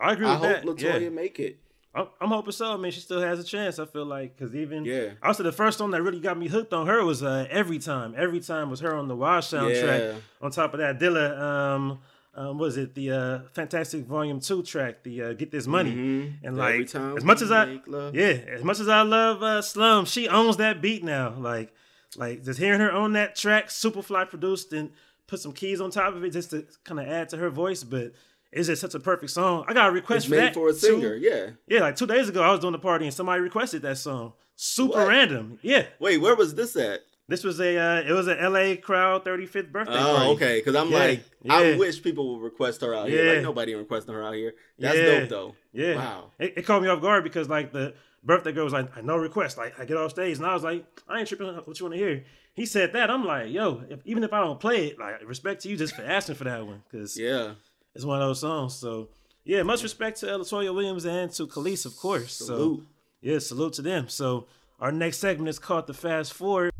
I 0.00 0.12
agree. 0.12 0.26
I 0.26 0.34
hope 0.34 0.42
that. 0.42 0.64
Latoya 0.64 1.02
yeah. 1.02 1.08
make 1.08 1.40
it. 1.40 1.58
I'm, 1.94 2.06
I'm 2.20 2.28
hoping 2.28 2.52
so. 2.52 2.72
I 2.72 2.76
mean, 2.76 2.90
she 2.92 3.00
still 3.00 3.20
has 3.20 3.38
a 3.38 3.44
chance. 3.44 3.78
I 3.78 3.84
feel 3.86 4.04
like 4.04 4.36
because 4.36 4.54
even 4.54 4.84
yeah, 4.84 5.10
also 5.22 5.42
the 5.42 5.52
first 5.52 5.78
song 5.78 5.92
that 5.92 6.02
really 6.02 6.20
got 6.20 6.36
me 6.36 6.48
hooked 6.48 6.72
on 6.72 6.86
her 6.86 7.04
was 7.04 7.22
uh, 7.22 7.46
"Every 7.50 7.78
Time." 7.78 8.14
Every 8.16 8.40
time 8.40 8.70
was 8.70 8.80
her 8.80 8.94
on 8.94 9.08
the 9.08 9.16
Wild 9.16 9.44
soundtrack. 9.44 10.14
Yeah. 10.14 10.18
On 10.42 10.50
top 10.50 10.74
of 10.74 10.80
that, 10.80 10.98
Dilla, 10.98 11.38
um, 11.38 12.00
um, 12.34 12.58
was 12.58 12.76
it 12.76 12.94
the 12.94 13.12
uh, 13.12 13.38
Fantastic 13.52 14.06
Volume 14.06 14.40
Two 14.40 14.62
track, 14.62 15.04
the 15.04 15.22
uh, 15.22 15.32
"Get 15.34 15.52
This 15.52 15.66
Money," 15.66 15.92
mm-hmm. 15.92 16.46
and 16.46 16.56
like 16.56 16.94
as 16.94 17.24
much 17.24 17.42
as 17.42 17.52
I, 17.52 17.78
love. 17.86 18.14
yeah, 18.14 18.38
as 18.48 18.64
much 18.64 18.80
as 18.80 18.88
I 18.88 19.02
love 19.02 19.42
uh, 19.42 19.62
Slum, 19.62 20.04
she 20.04 20.28
owns 20.28 20.56
that 20.56 20.82
beat 20.82 21.04
now. 21.04 21.34
Like, 21.38 21.72
like 22.16 22.44
just 22.44 22.58
hearing 22.58 22.80
her 22.80 22.90
on 22.90 23.12
that 23.12 23.36
track, 23.36 23.68
Superfly 23.68 24.28
produced 24.28 24.72
and 24.72 24.90
put 25.26 25.40
some 25.40 25.52
keys 25.52 25.80
on 25.80 25.90
top 25.90 26.14
of 26.14 26.24
it 26.24 26.30
just 26.30 26.50
to 26.50 26.66
kind 26.82 27.00
of 27.00 27.06
add 27.06 27.28
to 27.30 27.36
her 27.36 27.50
voice, 27.50 27.84
but 27.84 28.12
is 28.54 28.68
it 28.68 28.78
such 28.78 28.94
a 28.94 29.00
perfect 29.00 29.32
song? 29.32 29.64
I 29.68 29.74
got 29.74 29.88
a 29.88 29.92
request 29.92 30.26
it's 30.26 30.34
for 30.34 30.36
that 30.36 30.54
for 30.54 30.68
a 30.68 30.72
singer. 30.72 31.18
Too. 31.18 31.24
Yeah, 31.24 31.50
yeah. 31.66 31.80
Like 31.80 31.96
two 31.96 32.06
days 32.06 32.28
ago, 32.28 32.42
I 32.42 32.50
was 32.50 32.60
doing 32.60 32.74
a 32.74 32.78
party 32.78 33.04
and 33.04 33.14
somebody 33.14 33.40
requested 33.40 33.82
that 33.82 33.98
song. 33.98 34.32
Super 34.56 34.98
what? 34.98 35.08
random. 35.08 35.58
Yeah. 35.62 35.86
Wait, 35.98 36.18
where 36.18 36.36
was 36.36 36.54
this 36.54 36.76
at? 36.76 37.00
This 37.26 37.42
was 37.42 37.58
a 37.58 37.76
uh, 37.76 38.02
it 38.02 38.12
was 38.12 38.26
an 38.28 38.38
LA 38.40 38.76
crowd 38.76 39.24
35th 39.24 39.72
birthday. 39.72 39.94
Oh, 39.94 40.16
party. 40.16 40.30
okay. 40.30 40.58
Because 40.58 40.76
I'm 40.76 40.90
yeah, 40.90 40.98
like, 40.98 41.24
yeah. 41.42 41.54
I 41.54 41.76
wish 41.76 42.02
people 42.02 42.34
would 42.34 42.44
request 42.44 42.82
her 42.82 42.94
out 42.94 43.08
here. 43.08 43.34
Like 43.34 43.42
nobody 43.42 43.74
requesting 43.74 44.14
her 44.14 44.22
out 44.22 44.34
here. 44.34 44.54
That's 44.78 44.96
yeah. 44.96 45.20
dope 45.20 45.28
though. 45.28 45.54
Yeah. 45.72 45.96
Wow. 45.96 46.30
It, 46.38 46.54
it, 46.58 46.62
caught 46.66 46.82
me 46.82 46.88
off 46.88 47.00
guard 47.00 47.24
because 47.24 47.48
like 47.48 47.72
the 47.72 47.94
birthday 48.22 48.52
girl 48.52 48.64
was 48.64 48.74
like, 48.74 49.02
no 49.02 49.16
request. 49.16 49.56
Like 49.56 49.78
I 49.80 49.86
get 49.86 49.96
off 49.96 50.10
stage 50.10 50.36
and 50.36 50.46
I 50.46 50.52
was 50.52 50.62
like, 50.62 50.84
I 51.08 51.18
ain't 51.18 51.28
tripping. 51.28 51.46
What 51.46 51.80
you 51.80 51.86
want 51.86 51.94
to 51.94 51.98
hear? 51.98 52.24
He 52.52 52.66
said 52.66 52.92
that. 52.92 53.10
I'm 53.10 53.24
like, 53.24 53.50
yo, 53.50 53.82
if, 53.88 54.00
even 54.04 54.22
if 54.22 54.32
I 54.32 54.40
don't 54.40 54.60
play 54.60 54.88
it, 54.88 54.98
like 54.98 55.26
respect 55.26 55.62
to 55.62 55.68
you 55.68 55.76
just 55.76 55.96
for 55.96 56.02
asking 56.02 56.36
for 56.36 56.44
that 56.44 56.66
one 56.66 56.82
because 56.90 57.18
yeah, 57.18 57.54
it's 57.94 58.04
one 58.04 58.20
of 58.20 58.28
those 58.28 58.40
songs. 58.40 58.74
So 58.74 59.08
yeah, 59.44 59.62
much 59.62 59.82
respect 59.82 60.20
to 60.20 60.26
Latoya 60.26 60.74
Williams 60.74 61.04
and 61.04 61.30
to 61.32 61.46
Kelis, 61.46 61.84
of 61.84 61.96
course. 61.96 62.32
Salute. 62.32 62.80
So, 62.80 62.86
yeah, 63.20 63.38
salute 63.38 63.74
to 63.74 63.82
them. 63.82 64.08
So, 64.08 64.46
our 64.80 64.90
next 64.90 65.18
segment 65.18 65.50
is 65.50 65.58
called 65.58 65.86
the 65.86 65.92
Fast 65.92 66.32
Forward. 66.32 66.72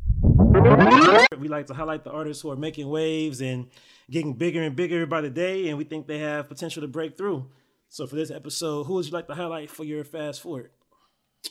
We 1.38 1.48
like 1.48 1.66
to 1.66 1.74
highlight 1.74 2.04
the 2.04 2.10
artists 2.10 2.42
who 2.42 2.50
are 2.50 2.56
making 2.56 2.88
waves 2.88 3.42
and 3.42 3.68
getting 4.10 4.32
bigger 4.32 4.62
and 4.62 4.74
bigger 4.74 5.04
by 5.04 5.20
the 5.20 5.28
day, 5.28 5.68
and 5.68 5.76
we 5.76 5.84
think 5.84 6.06
they 6.06 6.20
have 6.20 6.48
potential 6.48 6.80
to 6.80 6.88
break 6.88 7.18
through. 7.18 7.46
So, 7.90 8.06
for 8.06 8.16
this 8.16 8.30
episode, 8.30 8.84
who 8.84 8.94
would 8.94 9.04
you 9.04 9.12
like 9.12 9.26
to 9.26 9.34
highlight 9.34 9.70
for 9.70 9.84
your 9.84 10.02
Fast 10.02 10.40
Forward? 10.40 10.70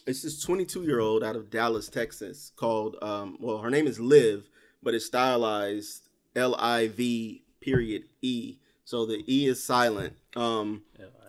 It's 0.07 0.23
this 0.23 0.41
22 0.41 0.81
year 0.81 0.99
old 0.99 1.23
out 1.23 1.35
of 1.35 1.51
Dallas, 1.51 1.89
Texas, 1.89 2.51
called, 2.55 2.95
um, 3.03 3.37
well, 3.39 3.59
her 3.59 3.69
name 3.69 3.85
is 3.85 3.99
Liv, 3.99 4.49
but 4.81 4.95
it's 4.95 5.05
stylized 5.05 6.09
L 6.35 6.55
I 6.55 6.87
V 6.87 7.43
period 7.61 8.05
E. 8.23 8.57
So 8.85 9.05
the 9.05 9.23
E 9.27 9.47
is 9.47 9.63
silent. 9.63 10.13
Um, 10.35 10.83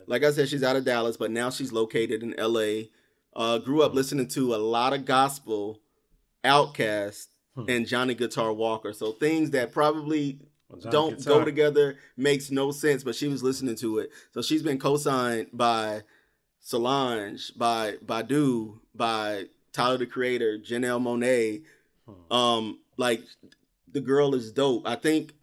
like 0.06 0.24
I 0.24 0.30
said, 0.32 0.48
she's 0.48 0.62
out 0.62 0.76
of 0.76 0.84
Dallas, 0.84 1.16
but 1.16 1.30
now 1.30 1.50
she's 1.50 1.72
located 1.72 2.22
in 2.22 2.38
L.A. 2.38 2.90
Uh, 3.34 3.58
grew 3.58 3.82
up 3.82 3.94
listening 3.94 4.28
to 4.28 4.54
a 4.54 4.56
lot 4.56 4.92
of 4.92 5.04
gospel, 5.04 5.80
Outkast, 6.44 7.28
hmm. 7.54 7.64
and 7.68 7.86
Johnny 7.86 8.14
Guitar 8.14 8.52
Walker. 8.52 8.92
So 8.92 9.12
things 9.12 9.50
that 9.50 9.72
probably 9.72 10.40
well, 10.68 10.80
don't 10.90 11.18
Guitar. 11.18 11.40
go 11.40 11.44
together 11.44 11.96
makes 12.16 12.50
no 12.50 12.70
sense. 12.70 13.02
But 13.02 13.14
she 13.14 13.28
was 13.28 13.42
listening 13.42 13.76
to 13.76 13.98
it, 13.98 14.10
so 14.32 14.42
she's 14.42 14.62
been 14.62 14.78
co-signed 14.78 15.48
by 15.52 16.02
Solange, 16.60 17.52
by 17.56 17.94
Badu, 18.04 18.78
by 18.94 19.46
Tyler 19.72 19.98
the 19.98 20.06
Creator, 20.06 20.58
Janelle 20.58 21.02
Monáe. 21.02 21.62
Hmm. 22.06 22.32
Um, 22.32 22.78
like 22.96 23.22
the 23.90 24.00
girl 24.00 24.34
is 24.34 24.52
dope. 24.52 24.86
I 24.86 24.96
think 24.96 25.34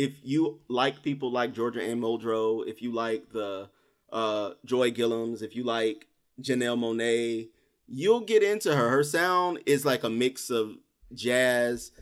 if 0.00 0.14
you 0.22 0.60
like 0.66 1.02
people 1.02 1.30
like 1.30 1.52
Georgia 1.52 1.82
Anne 1.82 2.00
Muldrow, 2.00 2.66
if 2.66 2.80
you 2.80 2.90
like 2.90 3.30
the 3.34 3.68
uh, 4.10 4.52
Joy 4.64 4.90
Gillums, 4.90 5.42
if 5.42 5.54
you 5.54 5.62
like 5.62 6.06
Janelle 6.40 6.78
Monáe, 6.78 7.50
you'll 7.86 8.22
get 8.22 8.42
into 8.42 8.74
her. 8.74 8.88
Her 8.88 9.04
sound 9.04 9.58
is 9.66 9.84
like 9.84 10.02
a 10.02 10.08
mix 10.08 10.48
of 10.48 10.78
jazz, 11.12 11.92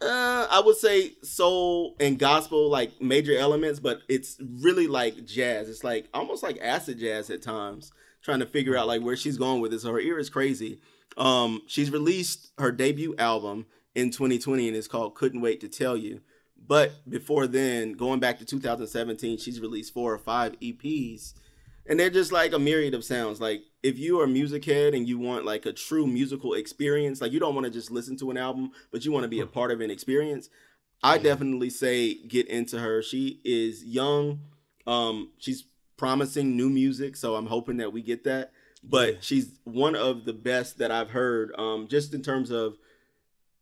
uh, 0.00 0.48
I 0.50 0.60
would 0.64 0.76
say 0.76 1.12
soul 1.22 1.94
and 2.00 2.18
gospel, 2.18 2.68
like 2.68 3.00
major 3.00 3.38
elements, 3.38 3.78
but 3.78 4.00
it's 4.08 4.36
really 4.40 4.88
like 4.88 5.24
jazz. 5.24 5.68
It's 5.68 5.84
like 5.84 6.08
almost 6.12 6.42
like 6.42 6.58
acid 6.60 6.98
jazz 6.98 7.30
at 7.30 7.40
times. 7.40 7.92
Trying 8.20 8.40
to 8.40 8.46
figure 8.46 8.76
out 8.76 8.88
like 8.88 9.00
where 9.00 9.16
she's 9.16 9.38
going 9.38 9.60
with 9.60 9.70
this. 9.70 9.82
So 9.82 9.92
her 9.92 10.00
ear 10.00 10.18
is 10.18 10.28
crazy. 10.28 10.80
Um, 11.16 11.62
she's 11.68 11.92
released 11.92 12.50
her 12.58 12.72
debut 12.72 13.14
album 13.16 13.66
in 13.94 14.10
2020 14.10 14.66
and 14.66 14.76
it's 14.76 14.88
called 14.88 15.14
Couldn't 15.14 15.40
Wait 15.40 15.60
to 15.60 15.68
Tell 15.68 15.96
You. 15.96 16.20
But 16.66 16.92
before 17.08 17.46
then, 17.46 17.92
going 17.92 18.20
back 18.20 18.38
to 18.38 18.44
2017, 18.44 19.38
she's 19.38 19.60
released 19.60 19.94
four 19.94 20.12
or 20.12 20.18
five 20.18 20.58
EPs. 20.60 21.34
And 21.86 21.98
they're 21.98 22.10
just 22.10 22.32
like 22.32 22.52
a 22.52 22.58
myriad 22.58 22.94
of 22.94 23.04
sounds. 23.04 23.40
Like 23.40 23.62
if 23.82 23.98
you 23.98 24.20
are 24.20 24.24
a 24.24 24.28
music 24.28 24.64
head 24.66 24.94
and 24.94 25.08
you 25.08 25.18
want 25.18 25.46
like 25.46 25.64
a 25.64 25.72
true 25.72 26.06
musical 26.06 26.52
experience, 26.52 27.20
like 27.20 27.32
you 27.32 27.40
don't 27.40 27.54
want 27.54 27.64
to 27.64 27.70
just 27.70 27.90
listen 27.90 28.16
to 28.18 28.30
an 28.30 28.36
album, 28.36 28.72
but 28.90 29.04
you 29.04 29.12
want 29.12 29.24
to 29.24 29.28
be 29.28 29.40
a 29.40 29.46
hmm. 29.46 29.52
part 29.52 29.70
of 29.70 29.80
an 29.80 29.90
experience, 29.90 30.50
I 31.02 31.18
definitely 31.18 31.70
say 31.70 32.14
get 32.14 32.48
into 32.48 32.78
her. 32.78 33.02
She 33.02 33.40
is 33.44 33.84
young. 33.84 34.40
Um, 34.86 35.30
she's 35.38 35.64
promising 35.96 36.56
new 36.56 36.68
music, 36.68 37.16
so 37.16 37.36
I'm 37.36 37.46
hoping 37.46 37.76
that 37.78 37.92
we 37.92 38.02
get 38.02 38.24
that. 38.24 38.52
But 38.82 39.14
yeah. 39.14 39.18
she's 39.20 39.58
one 39.64 39.94
of 39.94 40.24
the 40.24 40.32
best 40.32 40.78
that 40.78 40.90
I've 40.90 41.10
heard, 41.10 41.52
um, 41.58 41.88
just 41.88 42.14
in 42.14 42.22
terms 42.22 42.50
of 42.50 42.76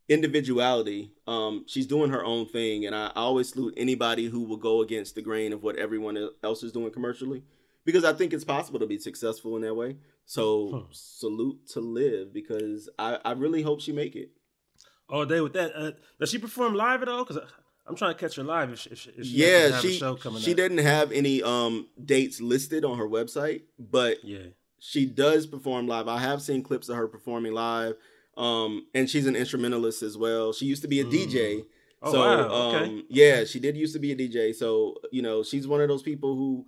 individuality. 0.09 1.11
Um, 1.27 1.65
she's 1.67 1.85
doing 1.85 2.09
her 2.11 2.23
own 2.23 2.45
thing, 2.47 2.85
and 2.85 2.95
I, 2.95 3.07
I, 3.07 3.19
always 3.19 3.49
salute 3.49 3.73
anybody 3.75 4.27
who 4.27 4.43
will 4.43 4.57
go 4.57 4.81
against 4.81 5.15
the 5.15 5.21
grain 5.21 5.51
of 5.51 5.61
what 5.61 5.75
everyone 5.75 6.29
else 6.41 6.63
is 6.63 6.71
doing 6.71 6.89
commercially, 6.89 7.43
because 7.83 8.05
I 8.05 8.13
think 8.13 8.31
it's 8.31 8.45
possible 8.45 8.79
to 8.79 8.87
be 8.87 8.97
successful 8.97 9.57
in 9.57 9.61
that 9.63 9.75
way. 9.75 9.97
So 10.25 10.71
huh. 10.71 10.81
salute 10.91 11.67
to 11.71 11.81
Liv 11.81 12.33
because 12.33 12.89
I, 12.97 13.19
I 13.25 13.31
really 13.33 13.61
hope 13.61 13.81
she 13.81 13.91
make 13.91 14.15
it. 14.15 14.31
All 15.09 15.25
day 15.25 15.41
with 15.41 15.53
that. 15.53 15.71
Uh, 15.75 15.91
does 16.19 16.29
she 16.29 16.37
perform 16.37 16.75
live 16.75 17.01
at 17.01 17.09
all? 17.09 17.25
Because 17.25 17.43
I'm 17.85 17.95
trying 17.95 18.13
to 18.13 18.19
catch 18.19 18.35
her 18.35 18.43
live. 18.43 18.71
If 18.71 18.79
she, 18.79 18.89
if 18.89 18.99
she, 18.99 19.09
if 19.11 19.25
she 19.25 19.31
yeah, 19.31 19.79
she 19.79 19.93
she 19.93 20.03
up. 20.05 20.57
didn't 20.57 20.79
have 20.79 21.11
any 21.11 21.41
um 21.41 21.87
dates 22.03 22.41
listed 22.41 22.83
on 22.83 22.97
her 22.97 23.07
website, 23.07 23.63
but 23.79 24.23
yeah, 24.23 24.47
she 24.79 25.05
does 25.05 25.47
perform 25.47 25.87
live. 25.87 26.07
I 26.07 26.19
have 26.19 26.41
seen 26.41 26.63
clips 26.63 26.89
of 26.89 26.97
her 26.97 27.07
performing 27.07 27.53
live. 27.53 27.95
Um, 28.37 28.85
and 28.93 29.09
she's 29.09 29.27
an 29.27 29.35
instrumentalist 29.35 30.03
as 30.03 30.17
well. 30.17 30.53
She 30.53 30.65
used 30.65 30.83
to 30.83 30.87
be 30.87 31.01
a 31.01 31.05
mm. 31.05 31.11
DJ. 31.11 31.63
Oh, 32.01 32.11
so 32.11 32.19
wow. 32.19 32.75
okay. 32.75 32.85
um, 32.85 33.05
yeah, 33.09 33.43
she 33.43 33.59
did 33.59 33.75
used 33.75 33.93
to 33.93 33.99
be 33.99 34.11
a 34.11 34.15
DJ. 34.15 34.53
So, 34.53 34.95
you 35.11 35.23
know, 35.23 35.43
she's 35.43 35.67
one 35.67 35.81
of 35.81 35.87
those 35.87 36.03
people 36.03 36.35
who 36.35 36.65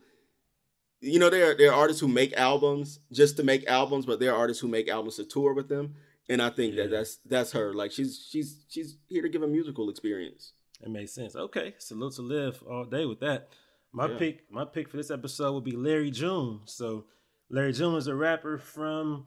you 1.01 1.19
know, 1.19 1.29
there 1.29 1.51
are, 1.51 1.55
there 1.55 1.71
are 1.71 1.79
artists 1.79 2.01
who 2.01 2.07
make 2.07 2.33
albums 2.33 2.99
just 3.11 3.37
to 3.37 3.43
make 3.43 3.67
albums, 3.67 4.05
but 4.05 4.19
there 4.19 4.33
are 4.33 4.37
artists 4.37 4.61
who 4.61 4.67
make 4.67 4.89
albums 4.89 5.15
to 5.15 5.23
tour 5.23 5.53
with 5.53 5.69
them. 5.69 5.95
And 6.27 6.41
I 6.41 6.49
think 6.49 6.75
yeah. 6.75 6.83
that 6.83 6.91
that's 6.91 7.17
that's 7.25 7.51
her. 7.53 7.73
Like 7.73 7.91
she's 7.91 8.27
she's 8.29 8.63
she's 8.67 8.97
here 9.07 9.23
to 9.23 9.29
give 9.29 9.41
a 9.41 9.47
musical 9.47 9.89
experience. 9.89 10.53
It 10.81 10.89
makes 10.89 11.13
sense. 11.13 11.35
Okay, 11.35 11.73
salute 11.79 12.13
to 12.15 12.21
Liv 12.21 12.63
all 12.69 12.85
day 12.85 13.05
with 13.05 13.19
that. 13.21 13.49
My 13.91 14.07
yeah. 14.07 14.17
pick, 14.19 14.51
my 14.51 14.65
pick 14.65 14.89
for 14.89 14.97
this 14.97 15.09
episode 15.09 15.53
would 15.53 15.63
be 15.63 15.75
Larry 15.75 16.11
June. 16.11 16.61
So, 16.65 17.05
Larry 17.49 17.73
June 17.73 17.95
is 17.95 18.05
a 18.05 18.13
rapper 18.13 18.59
from 18.59 19.25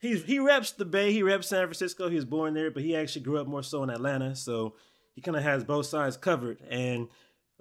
he 0.00 0.18
he 0.18 0.38
reps 0.38 0.72
the 0.72 0.84
Bay. 0.84 1.12
He 1.12 1.22
reps 1.22 1.48
San 1.48 1.66
Francisco. 1.66 2.08
He 2.08 2.16
was 2.16 2.24
born 2.24 2.54
there, 2.54 2.70
but 2.70 2.82
he 2.82 2.96
actually 2.96 3.22
grew 3.22 3.38
up 3.38 3.46
more 3.46 3.62
so 3.62 3.82
in 3.82 3.90
Atlanta. 3.90 4.34
So 4.34 4.74
he 5.14 5.20
kind 5.20 5.36
of 5.36 5.42
has 5.42 5.62
both 5.62 5.86
sides 5.86 6.16
covered. 6.16 6.60
And 6.68 7.08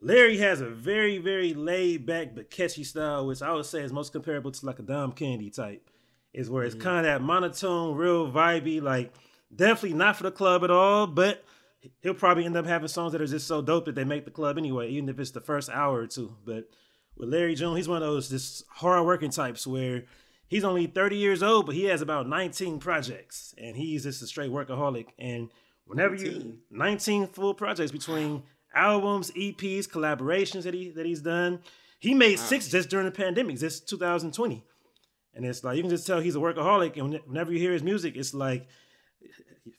Larry 0.02 0.38
has 0.38 0.62
a 0.62 0.70
very 0.70 1.18
very 1.18 1.54
laid 1.54 2.06
back 2.06 2.34
but 2.34 2.50
catchy 2.50 2.84
style, 2.84 3.28
which 3.28 3.42
I 3.42 3.52
would 3.54 3.66
say 3.66 3.82
is 3.82 3.92
most 3.92 4.14
comparable 4.14 4.52
to 4.52 4.66
like 4.66 4.80
a 4.80 4.84
Dom 4.84 5.12
Kennedy 5.12 5.50
type. 5.50 5.90
Is 6.34 6.50
where 6.50 6.64
it's 6.64 6.76
mm-hmm. 6.76 6.84
kind 6.84 6.98
of 7.00 7.04
that 7.06 7.22
monotone, 7.22 7.98
real 7.98 8.32
vibey, 8.32 8.82
like 8.82 9.12
definitely 9.54 9.98
not 9.98 10.16
for 10.16 10.24
the 10.24 10.32
club 10.32 10.64
at 10.64 10.72
all, 10.72 11.08
but 11.08 11.44
he'll 12.02 12.14
probably 12.14 12.46
end 12.46 12.56
up 12.56 12.66
having 12.66 12.88
songs 12.88 13.12
that 13.12 13.22
are 13.22 13.28
just 13.28 13.48
so 13.48 13.62
dope 13.62 13.86
that 13.86 13.96
they 13.96 14.04
make 14.04 14.26
the 14.26 14.32
club 14.32 14.58
anyway, 14.58 14.90
even 14.90 15.10
if 15.10 15.20
it's 15.20 15.32
the 15.32 15.42
first 15.42 15.70
hour 15.70 16.00
or 16.00 16.08
two. 16.08 16.36
But 16.46 16.70
with 17.18 17.30
Larry 17.30 17.56
June, 17.56 17.76
he's 17.76 17.88
one 17.88 18.02
of 18.02 18.08
those 18.08 18.30
just 18.30 18.64
hard 18.70 19.06
working 19.06 19.32
types 19.32 19.66
where 19.66 20.06
he's 20.50 20.66
only 20.66 20.88
30 20.88 21.16
years 21.16 21.42
old, 21.42 21.66
but 21.66 21.76
he 21.76 21.86
has 21.86 22.02
about 22.02 22.28
19 22.28 22.80
projects, 22.80 23.56
and 23.58 23.78
he's 23.78 24.04
just 24.04 24.22
a 24.22 24.28
straight 24.28 24.52
workaholic. 24.52 25.08
And 25.18 25.50
whenever 25.86 26.16
19. 26.16 26.32
you 26.32 26.58
19 26.72 27.28
full 27.28 27.54
projects 27.54 27.92
between 27.92 28.44
albums, 28.76 29.32
EPs, 29.32 29.88
collaborations 29.88 30.64
that 30.64 30.74
he 30.74 30.90
that 30.90 31.06
he's 31.06 31.22
done, 31.22 31.60
he 32.00 32.14
made 32.14 32.38
wow. 32.38 32.46
six 32.46 32.68
just 32.68 32.90
during 32.90 33.06
the 33.06 33.12
pandemic, 33.12 33.58
just 33.58 33.88
2020. 33.88 34.64
And 35.36 35.46
it's 35.46 35.64
like 35.64 35.78
you 35.78 35.84
can 35.84 35.90
just 35.90 36.06
tell 36.06 36.20
he's 36.20 36.36
a 36.36 36.40
workaholic. 36.40 36.98
And 36.98 37.20
whenever 37.26 37.54
you 37.54 37.60
hear 37.60 37.72
his 37.72 37.84
music, 37.84 38.18
it's 38.18 38.34
like 38.34 38.68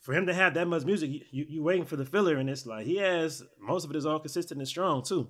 for 0.01 0.15
him 0.15 0.27
to 0.27 0.35
have 0.35 0.55
that 0.55 0.69
much 0.69 0.85
music, 0.85 1.11
you 1.31 1.47
you 1.49 1.63
waiting 1.63 1.85
for 1.85 1.97
the 1.97 2.05
filler, 2.05 2.37
and 2.37 2.49
it's 2.49 2.67
like 2.67 2.87
he 2.87 2.97
has 2.97 3.43
most 3.61 3.85
of 3.85 3.91
it 3.91 3.97
is 3.97 4.07
all 4.07 4.21
consistent 4.21 4.61
and 4.61 4.69
strong 4.69 5.03
too. 5.03 5.29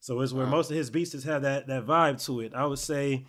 So 0.00 0.20
it's 0.20 0.32
where 0.32 0.44
wow. 0.44 0.52
most 0.52 0.70
of 0.70 0.76
his 0.76 0.90
beats 0.90 1.22
have 1.24 1.42
that 1.42 1.66
that 1.66 1.86
vibe 1.86 2.24
to 2.26 2.40
it. 2.40 2.54
I 2.54 2.66
would 2.66 2.78
say 2.78 3.26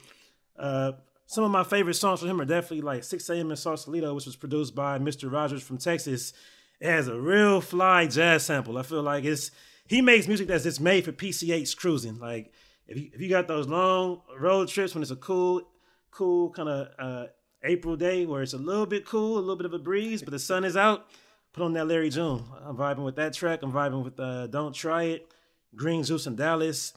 uh, 0.58 0.94
some 1.30 1.44
of 1.44 1.52
my 1.52 1.64
favorite 1.64 1.94
songs 1.94 2.22
from 2.22 2.30
him 2.30 2.42
are 2.42 2.46
definitely 2.46 2.82
like 2.82 3.04
6 3.04 3.30
a.m. 3.30 3.52
in 3.52 3.56
Sausalito, 3.56 4.16
which 4.16 4.26
was 4.26 4.36
produced 4.36 4.74
by 4.74 4.98
Mr. 4.98 5.32
Rogers 5.32 5.62
from 5.62 5.78
Texas. 5.78 6.34
It 6.80 6.90
has 6.90 7.08
a 7.08 7.22
real 7.22 7.62
fly 7.62 8.08
jazz 8.08 8.46
sample. 8.46 8.80
I 8.80 8.82
feel 8.82 9.04
like 9.04 9.26
it's 9.26 9.52
he 9.86 10.02
makes 10.02 10.28
music 10.28 10.48
that's 10.48 10.64
just 10.64 10.82
made 10.82 11.06
for 11.06 11.12
PCH 11.12 11.78
cruising. 11.78 12.18
Like 12.18 12.52
if 12.88 12.98
you 12.98 13.12
if 13.14 13.22
you 13.22 13.30
got 13.30 13.48
those 13.48 13.68
long 13.68 14.22
road 14.40 14.70
trips 14.70 14.96
when 14.96 15.04
it's 15.04 15.12
a 15.12 15.16
cool, 15.18 15.62
cool 16.10 16.50
kind 16.50 16.68
of 16.68 16.88
uh, 16.98 17.28
April 17.64 17.96
day 17.96 18.26
where 18.26 18.42
it's 18.42 18.54
a 18.54 18.58
little 18.58 18.88
bit 18.88 19.06
cool, 19.06 19.38
a 19.38 19.40
little 19.40 19.56
bit 19.56 19.68
of 19.68 19.74
a 19.76 19.80
breeze, 19.80 20.24
but 20.24 20.32
the 20.32 20.40
sun 20.40 20.64
is 20.64 20.76
out, 20.76 21.06
put 21.54 21.62
on 21.62 21.74
that 21.74 21.86
Larry 21.86 22.10
June. 22.10 22.44
I'm 22.66 22.76
vibing 22.76 23.06
with 23.06 23.18
that 23.18 23.36
track. 23.36 23.60
I'm 23.62 23.72
vibing 23.72 24.04
with 24.04 24.20
uh, 24.20 24.48
Don't 24.48 24.74
Try 24.74 25.04
It, 25.04 25.32
Green 25.76 26.02
Juice 26.02 26.26
in 26.26 26.36
Dallas. 26.36 26.92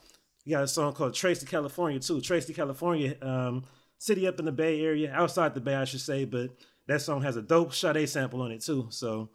You 0.47 0.57
got 0.57 0.65
a 0.65 0.69
song 0.69 0.95
called 0.95 1.13
Tracy, 1.13 1.45
California 1.45 2.01
too. 2.01 2.23
Tracy, 2.23 2.55
California, 2.55 3.15
um, 3.21 3.65
city 4.03 4.27
up 4.27 4.41
in 4.41 4.45
the 4.45 4.53
Bay 4.53 4.83
Area, 4.83 5.13
outside 5.13 5.55
the 5.55 5.61
Bay, 5.61 5.77
I 5.77 5.85
should 5.85 6.01
say, 6.01 6.25
but 6.25 6.51
that 6.89 7.01
song 7.01 7.23
has 7.23 7.37
a 7.37 7.43
dope 7.43 7.73
Sade 7.73 8.09
sample 8.09 8.43
on 8.43 8.51
it 8.51 8.61
too. 8.61 8.89
So 8.91 9.31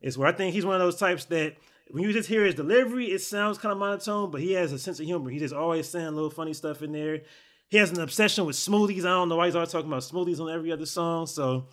it's 0.00 0.16
where 0.16 0.28
I 0.28 0.32
think 0.32 0.54
he's 0.54 0.64
one 0.64 0.76
of 0.76 0.80
those 0.80 0.96
types 0.96 1.24
that 1.26 1.56
when 1.90 2.04
you 2.04 2.12
just 2.12 2.28
hear 2.28 2.44
his 2.44 2.54
delivery, 2.54 3.06
it 3.06 3.20
sounds 3.20 3.58
kind 3.58 3.72
of 3.72 3.78
monotone, 3.78 4.30
but 4.30 4.40
he 4.40 4.52
has 4.52 4.72
a 4.72 4.78
sense 4.78 5.00
of 5.00 5.06
humor. 5.06 5.28
He 5.28 5.40
just 5.40 5.52
always 5.52 5.88
saying 5.88 6.14
little 6.14 6.30
funny 6.30 6.54
stuff 6.54 6.82
in 6.82 6.92
there. 6.92 7.22
He 7.68 7.78
has 7.78 7.90
an 7.90 8.00
obsession 8.00 8.46
with 8.46 8.54
smoothies. 8.54 9.00
I 9.00 9.08
don't 9.08 9.28
know 9.28 9.36
why 9.36 9.46
he's 9.46 9.56
always 9.56 9.72
talking 9.72 9.88
about 9.88 10.02
smoothies 10.02 10.38
on 10.38 10.48
every 10.48 10.70
other 10.70 10.86
song. 10.86 11.26
So 11.26 11.66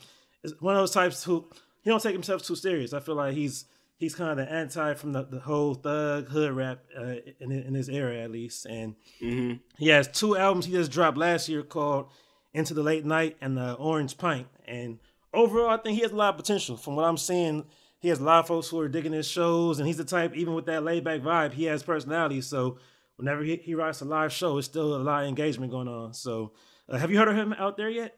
it's 0.43 0.59
one 0.59 0.75
of 0.75 0.81
those 0.81 0.91
types 0.91 1.23
who 1.23 1.47
he 1.83 1.91
don't 1.91 2.01
take 2.01 2.13
himself 2.13 2.41
too 2.41 2.55
serious. 2.55 2.93
I 2.93 2.99
feel 2.99 3.15
like 3.15 3.35
he's 3.35 3.65
he's 3.97 4.15
kind 4.15 4.31
of 4.31 4.37
the 4.37 4.51
anti 4.51 4.95
from 4.95 5.13
the, 5.13 5.23
the 5.25 5.39
whole 5.39 5.75
thug 5.75 6.29
hood 6.29 6.53
rap 6.53 6.79
uh, 6.97 7.15
in 7.39 7.51
in 7.51 7.75
his 7.75 7.89
era 7.89 8.17
at 8.17 8.31
least. 8.31 8.65
And 8.65 8.95
mm-hmm. 9.21 9.57
he 9.77 9.89
has 9.89 10.07
two 10.07 10.35
albums 10.35 10.65
he 10.65 10.71
just 10.71 10.91
dropped 10.91 11.17
last 11.17 11.47
year 11.47 11.61
called 11.61 12.07
Into 12.53 12.73
the 12.73 12.83
Late 12.83 13.05
Night 13.05 13.37
and 13.41 13.57
the 13.57 13.73
Orange 13.73 14.17
Print. 14.17 14.47
And 14.65 14.99
overall, 15.33 15.69
I 15.69 15.77
think 15.77 15.95
he 15.95 16.01
has 16.01 16.11
a 16.11 16.15
lot 16.15 16.29
of 16.29 16.37
potential. 16.37 16.77
From 16.77 16.95
what 16.95 17.05
I'm 17.05 17.17
seeing, 17.17 17.65
he 17.99 18.09
has 18.09 18.19
a 18.19 18.23
lot 18.23 18.39
of 18.39 18.47
folks 18.47 18.69
who 18.69 18.79
are 18.79 18.87
digging 18.87 19.13
his 19.13 19.27
shows, 19.27 19.79
and 19.79 19.87
he's 19.87 19.97
the 19.97 20.05
type, 20.05 20.35
even 20.35 20.53
with 20.53 20.65
that 20.65 20.83
laid 20.83 21.03
back 21.03 21.21
vibe, 21.21 21.53
he 21.53 21.65
has 21.65 21.83
personality. 21.83 22.41
So 22.41 22.77
whenever 23.17 23.43
he, 23.43 23.57
he 23.57 23.75
writes 23.75 24.01
a 24.01 24.05
live 24.05 24.31
show, 24.31 24.57
it's 24.57 24.67
still 24.67 24.95
a 24.95 24.97
lot 24.97 25.23
of 25.23 25.29
engagement 25.29 25.71
going 25.71 25.87
on. 25.87 26.13
So 26.13 26.53
uh, 26.87 26.97
have 26.97 27.11
you 27.11 27.17
heard 27.17 27.27
of 27.27 27.35
him 27.35 27.53
out 27.53 27.77
there 27.77 27.89
yet? 27.89 28.15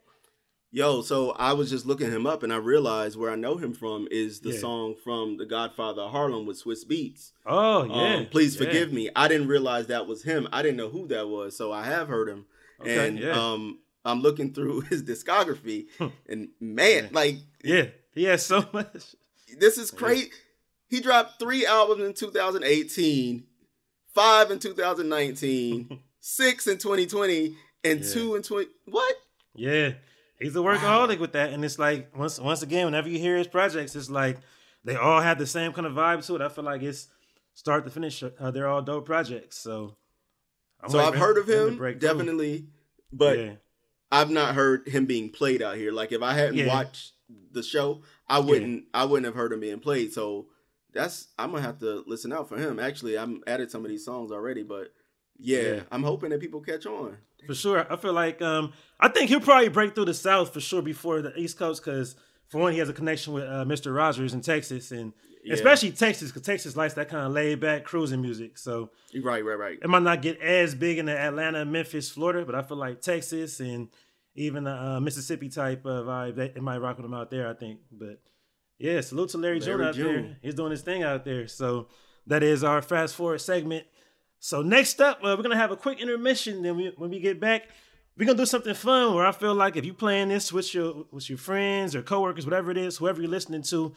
Yo, 0.73 1.01
so 1.01 1.31
I 1.31 1.51
was 1.51 1.69
just 1.69 1.85
looking 1.85 2.09
him 2.09 2.25
up 2.25 2.43
and 2.43 2.53
I 2.53 2.55
realized 2.55 3.17
where 3.17 3.29
I 3.29 3.35
know 3.35 3.57
him 3.57 3.73
from 3.73 4.07
is 4.09 4.39
the 4.39 4.51
yeah. 4.51 4.59
song 4.59 4.95
from 5.03 5.35
The 5.35 5.45
Godfather 5.45 6.03
of 6.03 6.11
Harlem 6.11 6.45
with 6.45 6.63
Swizz 6.63 6.85
Beatz. 6.89 7.33
Oh, 7.45 7.83
yeah. 7.83 8.15
Um, 8.15 8.27
please 8.27 8.55
yeah. 8.55 8.65
forgive 8.65 8.93
me. 8.93 9.09
I 9.13 9.27
didn't 9.27 9.49
realize 9.49 9.87
that 9.87 10.07
was 10.07 10.23
him. 10.23 10.47
I 10.53 10.61
didn't 10.61 10.77
know 10.77 10.87
who 10.87 11.07
that 11.09 11.27
was. 11.27 11.57
So 11.57 11.73
I 11.73 11.83
have 11.83 12.07
heard 12.07 12.29
him. 12.29 12.45
Okay, 12.79 13.07
and 13.07 13.19
yeah. 13.19 13.31
um, 13.31 13.79
I'm 14.03 14.21
looking 14.21 14.53
through 14.53 14.81
his 14.89 15.03
discography 15.03 15.87
and 16.27 16.49
man, 16.59 17.09
like. 17.11 17.37
Yeah, 17.63 17.87
he 18.13 18.25
has 18.25 18.45
so 18.45 18.65
much. 18.73 19.15
This 19.57 19.77
is 19.77 19.91
crazy. 19.91 20.31
He 20.89 20.99
dropped 20.99 21.39
three 21.39 21.65
albums 21.65 22.03
in 22.03 22.13
2018, 22.13 23.43
five 24.13 24.51
in 24.51 24.59
2019, 24.59 25.99
six 26.19 26.67
in 26.67 26.77
2020, 26.77 27.55
and 27.83 28.01
yeah. 28.01 28.13
two 28.13 28.35
in 28.35 28.43
20. 28.43 28.67
What? 28.85 29.15
Yeah, 29.55 29.93
he's 30.39 30.55
a 30.55 30.59
workaholic 30.59 31.15
wow. 31.15 31.21
with 31.21 31.33
that, 31.33 31.53
and 31.53 31.63
it's 31.63 31.79
like 31.79 32.15
once 32.17 32.39
once 32.39 32.61
again, 32.61 32.85
whenever 32.85 33.09
you 33.09 33.19
hear 33.19 33.37
his 33.37 33.47
projects, 33.47 33.95
it's 33.95 34.09
like 34.09 34.37
they 34.83 34.95
all 34.95 35.21
have 35.21 35.37
the 35.37 35.47
same 35.47 35.73
kind 35.73 35.87
of 35.87 35.93
vibe 35.93 36.25
to 36.27 36.35
it. 36.35 36.41
I 36.41 36.49
feel 36.49 36.63
like 36.63 36.81
it's 36.81 37.07
start 37.53 37.85
to 37.85 37.91
finish, 37.91 38.23
uh, 38.23 38.51
they're 38.51 38.67
all 38.67 38.81
dope 38.81 39.05
projects. 39.05 39.57
So, 39.57 39.95
I'm 40.81 40.89
so 40.89 40.99
I've 40.99 41.15
heard 41.15 41.37
of 41.37 41.47
him 41.47 41.77
definitely, 41.99 42.67
but 43.11 43.37
yeah. 43.37 43.51
I've 44.11 44.29
not 44.29 44.55
heard 44.55 44.87
him 44.87 45.05
being 45.05 45.29
played 45.29 45.61
out 45.61 45.77
here. 45.77 45.91
Like 45.91 46.11
if 46.11 46.21
I 46.21 46.33
hadn't 46.33 46.55
yeah. 46.55 46.67
watched 46.67 47.13
the 47.51 47.63
show, 47.63 48.03
I 48.27 48.39
wouldn't 48.39 48.83
yeah. 48.83 49.01
I 49.01 49.05
wouldn't 49.05 49.25
have 49.25 49.35
heard 49.35 49.53
him 49.53 49.61
being 49.61 49.79
played. 49.79 50.13
So 50.13 50.47
that's 50.93 51.29
I'm 51.37 51.51
gonna 51.51 51.63
have 51.63 51.79
to 51.79 52.03
listen 52.07 52.33
out 52.33 52.49
for 52.49 52.57
him. 52.57 52.79
Actually, 52.79 53.17
I'm 53.17 53.41
added 53.47 53.71
some 53.71 53.85
of 53.85 53.89
these 53.89 54.05
songs 54.05 54.31
already, 54.31 54.63
but 54.63 54.93
yeah, 55.39 55.61
yeah, 55.61 55.79
I'm 55.91 56.03
hoping 56.03 56.29
that 56.31 56.41
people 56.41 56.61
catch 56.61 56.85
on. 56.85 57.17
For 57.47 57.55
sure, 57.55 57.91
I 57.91 57.95
feel 57.95 58.13
like 58.13 58.41
um, 58.41 58.73
I 58.99 59.07
think 59.07 59.29
he'll 59.29 59.39
probably 59.39 59.69
break 59.69 59.95
through 59.95 60.05
the 60.05 60.13
South 60.13 60.53
for 60.53 60.59
sure 60.59 60.81
before 60.81 61.21
the 61.21 61.35
East 61.39 61.57
Coast 61.57 61.83
because 61.83 62.15
for 62.47 62.59
one, 62.59 62.73
he 62.73 62.79
has 62.79 62.89
a 62.89 62.93
connection 62.93 63.33
with 63.33 63.45
uh, 63.45 63.65
Mr. 63.65 63.95
Rogers 63.95 64.33
in 64.33 64.41
Texas, 64.41 64.91
and 64.91 65.13
yeah. 65.43 65.53
especially 65.53 65.91
Texas 65.91 66.29
because 66.29 66.43
Texas 66.43 66.75
likes 66.75 66.93
that 66.95 67.09
kind 67.09 67.25
of 67.25 67.31
laid 67.31 67.59
back 67.59 67.83
cruising 67.83 68.21
music. 68.21 68.57
So 68.57 68.89
right, 69.23 69.43
right, 69.43 69.57
right. 69.57 69.79
It 69.81 69.89
might 69.89 70.03
not 70.03 70.21
get 70.21 70.39
as 70.41 70.75
big 70.75 70.97
in 70.97 71.05
the 71.05 71.17
Atlanta, 71.17 71.65
Memphis, 71.65 72.09
Florida, 72.09 72.45
but 72.45 72.55
I 72.55 72.61
feel 72.61 72.77
like 72.77 73.01
Texas 73.01 73.59
and 73.59 73.89
even 74.35 74.63
the 74.63 74.71
uh, 74.71 74.99
Mississippi 74.99 75.49
type 75.49 75.85
of 75.85 76.05
vibe. 76.05 76.35
They, 76.35 76.45
it 76.45 76.61
might 76.61 76.77
rock 76.77 76.97
with 76.97 77.05
him 77.05 77.13
out 77.13 77.29
there, 77.29 77.49
I 77.49 77.53
think. 77.53 77.79
But 77.91 78.21
yeah, 78.77 79.01
salute 79.01 79.29
to 79.29 79.37
Larry, 79.37 79.59
Larry 79.59 79.77
June 79.77 79.87
out 79.87 79.95
June. 79.95 80.23
there. 80.23 80.37
He's 80.41 80.55
doing 80.55 80.71
his 80.71 80.81
thing 80.81 81.03
out 81.03 81.25
there. 81.25 81.47
So 81.47 81.87
that 82.27 82.43
is 82.43 82.63
our 82.63 82.81
fast 82.81 83.15
forward 83.15 83.39
segment. 83.39 83.85
So 84.39 84.61
next 84.61 84.99
up, 85.01 85.19
uh, 85.19 85.35
we're 85.37 85.43
gonna 85.43 85.55
have 85.55 85.71
a 85.71 85.77
quick 85.77 85.99
intermission. 85.99 86.63
Then 86.63 86.77
we, 86.77 86.93
when 86.97 87.11
we 87.11 87.19
get 87.19 87.39
back, 87.39 87.69
we're 88.17 88.25
gonna 88.25 88.37
do 88.37 88.45
something 88.45 88.73
fun 88.73 89.13
where 89.13 89.25
I 89.25 89.31
feel 89.31 89.53
like 89.53 89.75
if 89.75 89.85
you 89.85 89.93
playing 89.93 90.29
this 90.29 90.51
with 90.51 90.73
your 90.73 91.05
with 91.11 91.29
your 91.29 91.37
friends 91.37 91.95
or 91.95 92.01
coworkers, 92.01 92.45
whatever 92.45 92.71
it 92.71 92.77
is, 92.77 92.97
whoever 92.97 93.21
you're 93.21 93.29
listening 93.29 93.61
to, 93.63 93.93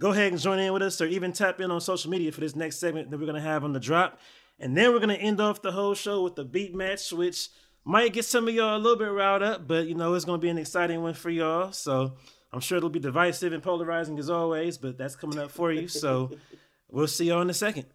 go 0.00 0.12
ahead 0.12 0.32
and 0.32 0.40
join 0.40 0.58
in 0.58 0.72
with 0.72 0.82
us 0.82 1.00
or 1.00 1.06
even 1.06 1.32
tap 1.32 1.60
in 1.60 1.70
on 1.70 1.80
social 1.80 2.10
media 2.10 2.32
for 2.32 2.40
this 2.40 2.56
next 2.56 2.78
segment 2.78 3.10
that 3.10 3.18
we're 3.18 3.26
gonna 3.26 3.40
have 3.40 3.64
on 3.64 3.72
the 3.72 3.80
drop. 3.80 4.18
And 4.60 4.76
then 4.76 4.92
we're 4.92 5.00
gonna 5.00 5.14
end 5.14 5.40
off 5.40 5.62
the 5.62 5.72
whole 5.72 5.94
show 5.94 6.22
with 6.22 6.34
the 6.34 6.44
beat 6.44 6.74
match, 6.74 7.12
which 7.12 7.48
might 7.84 8.12
get 8.12 8.24
some 8.24 8.48
of 8.48 8.54
y'all 8.54 8.76
a 8.76 8.78
little 8.78 8.98
bit 8.98 9.10
riled 9.10 9.42
up, 9.42 9.66
but 9.66 9.86
you 9.86 9.94
know, 9.94 10.14
it's 10.14 10.24
gonna 10.24 10.38
be 10.38 10.48
an 10.48 10.58
exciting 10.58 11.02
one 11.02 11.14
for 11.14 11.30
y'all. 11.30 11.72
So 11.72 12.14
I'm 12.52 12.60
sure 12.60 12.78
it'll 12.78 12.90
be 12.90 13.00
divisive 13.00 13.52
and 13.52 13.62
polarizing 13.62 14.18
as 14.18 14.30
always, 14.30 14.78
but 14.78 14.98
that's 14.98 15.16
coming 15.16 15.38
up 15.38 15.50
for 15.50 15.72
you. 15.72 15.88
So 15.88 16.30
we'll 16.90 17.06
see 17.06 17.26
y'all 17.26 17.42
in 17.42 17.50
a 17.50 17.54
second. 17.54 17.86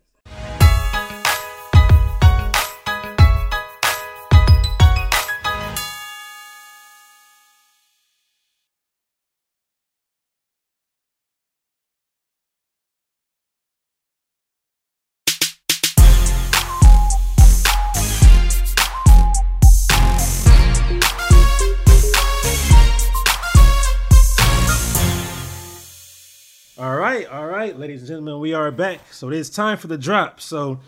Ladies 27.84 28.00
and 28.00 28.08
gentlemen, 28.08 28.40
we 28.40 28.54
are 28.54 28.72
back. 28.72 29.02
So 29.12 29.28
it 29.28 29.34
is 29.34 29.50
time 29.50 29.78
for 29.78 29.88
the 29.88 29.98
drop. 29.98 30.40
So 30.40 30.80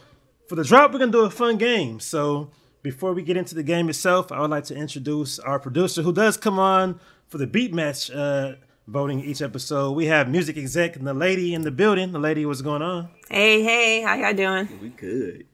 for 0.48 0.56
the 0.56 0.64
drop, 0.64 0.94
we're 0.94 1.00
gonna 1.00 1.12
do 1.12 1.26
a 1.26 1.30
fun 1.30 1.58
game. 1.58 2.00
So 2.00 2.52
before 2.84 3.12
we 3.12 3.22
get 3.22 3.36
into 3.36 3.54
the 3.54 3.64
game 3.64 3.90
itself, 3.90 4.32
I 4.32 4.40
would 4.40 4.50
like 4.50 4.64
to 4.66 4.76
introduce 4.78 5.38
our 5.40 5.60
producer 5.60 6.04
who 6.04 6.14
does 6.14 6.38
come 6.38 6.58
on 6.58 7.02
for 7.28 7.38
the 7.38 7.48
beat 7.48 7.74
match 7.74 8.10
uh, 8.12 8.54
voting 8.88 9.20
each 9.20 9.42
episode. 9.42 9.92
We 9.92 10.06
have 10.06 10.30
music 10.30 10.56
exec 10.56 10.96
and 10.96 11.06
the 11.06 11.14
lady 11.14 11.54
in 11.54 11.64
the 11.64 11.72
building. 11.72 12.14
The 12.14 12.20
lady, 12.20 12.46
what's 12.46 12.62
going 12.62 12.82
on? 12.82 13.10
Hey, 13.30 13.62
hey, 13.62 14.02
how 14.02 14.16
y'all 14.16 14.34
doing? 14.34 14.80
We 14.82 14.88
good. 14.88 15.46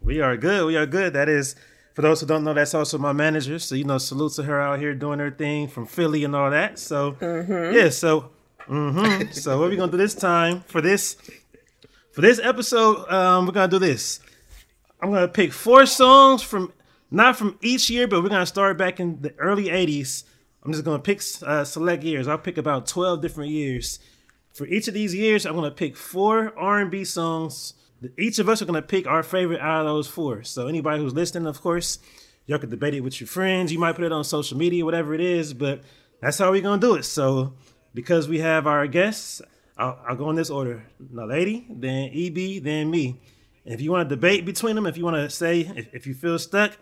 We 0.00 0.22
are 0.22 0.38
good. 0.38 0.64
We 0.68 0.78
are 0.78 0.86
good. 0.86 1.12
That 1.12 1.28
is 1.28 1.54
for 1.92 2.00
those 2.00 2.22
who 2.22 2.26
don't 2.26 2.44
know, 2.44 2.54
that's 2.54 2.72
also 2.72 2.96
my 2.96 3.12
manager. 3.12 3.58
So 3.58 3.74
you 3.74 3.84
know, 3.84 3.98
salute 3.98 4.32
to 4.36 4.44
her 4.44 4.58
out 4.58 4.78
here 4.78 4.94
doing 4.94 5.18
her 5.18 5.30
thing 5.30 5.68
from 5.68 5.84
Philly 5.84 6.24
and 6.24 6.34
all 6.34 6.50
that. 6.50 6.78
So 6.78 7.12
mm-hmm. 7.12 7.76
yeah, 7.76 7.90
so 7.90 8.30
Mm-hmm. 8.68 9.32
so 9.32 9.58
what 9.58 9.66
are 9.66 9.70
we 9.70 9.76
gonna 9.76 9.92
do 9.92 9.98
this 9.98 10.14
time 10.14 10.62
for 10.66 10.80
this 10.80 11.16
for 12.12 12.20
this 12.20 12.40
episode? 12.42 13.08
Um, 13.08 13.46
we're 13.46 13.52
gonna 13.52 13.68
do 13.68 13.78
this. 13.78 14.20
I'm 15.00 15.12
gonna 15.12 15.28
pick 15.28 15.52
four 15.52 15.86
songs 15.86 16.42
from 16.42 16.72
not 17.10 17.36
from 17.36 17.58
each 17.62 17.90
year, 17.90 18.08
but 18.08 18.22
we're 18.22 18.28
gonna 18.28 18.46
start 18.46 18.76
back 18.76 19.00
in 19.00 19.22
the 19.22 19.34
early 19.38 19.66
'80s. 19.66 20.24
I'm 20.64 20.72
just 20.72 20.84
gonna 20.84 20.98
pick 20.98 21.22
uh, 21.42 21.64
select 21.64 22.02
years. 22.02 22.26
I'll 22.26 22.38
pick 22.38 22.58
about 22.58 22.86
12 22.86 23.22
different 23.22 23.50
years 23.50 24.00
for 24.56 24.66
each 24.66 24.88
of 24.88 24.94
these 24.94 25.14
years, 25.14 25.44
I'm 25.44 25.54
gonna 25.54 25.70
pick 25.70 25.98
four 25.98 26.58
R&B 26.58 27.04
songs. 27.04 27.74
Each 28.18 28.38
of 28.38 28.48
us 28.48 28.62
are 28.62 28.64
gonna 28.64 28.80
pick 28.80 29.06
our 29.06 29.22
favorite 29.22 29.60
out 29.60 29.80
of 29.80 29.86
those 29.86 30.08
four. 30.08 30.44
So 30.44 30.66
anybody 30.66 31.02
who's 31.02 31.12
listening, 31.12 31.46
of 31.46 31.60
course, 31.60 31.98
y'all 32.46 32.58
can 32.58 32.70
debate 32.70 32.94
it 32.94 33.02
with 33.02 33.20
your 33.20 33.28
friends. 33.28 33.70
You 33.70 33.78
might 33.78 33.96
put 33.96 34.06
it 34.06 34.12
on 34.12 34.24
social 34.24 34.56
media, 34.56 34.82
whatever 34.82 35.12
it 35.12 35.20
is. 35.20 35.52
But 35.52 35.82
that's 36.22 36.38
how 36.38 36.50
we're 36.50 36.62
gonna 36.62 36.80
do 36.80 36.94
it. 36.94 37.02
So 37.02 37.52
because 37.96 38.28
we 38.28 38.40
have 38.40 38.66
our 38.66 38.86
guests, 38.86 39.40
I'll, 39.78 39.98
I'll 40.06 40.16
go 40.16 40.28
in 40.30 40.36
this 40.36 40.50
order: 40.50 40.84
Nalady, 41.02 41.64
then 41.68 42.10
EB, 42.14 42.62
then 42.62 42.90
me. 42.90 43.18
And 43.64 43.74
if 43.74 43.80
you 43.80 43.90
want 43.90 44.08
to 44.08 44.14
debate 44.14 44.44
between 44.44 44.76
them, 44.76 44.86
if 44.86 44.96
you 44.96 45.04
want 45.04 45.16
to 45.16 45.30
say 45.30 45.60
if, 45.60 45.92
if 45.92 46.06
you 46.06 46.14
feel 46.14 46.38
stuck, 46.38 46.76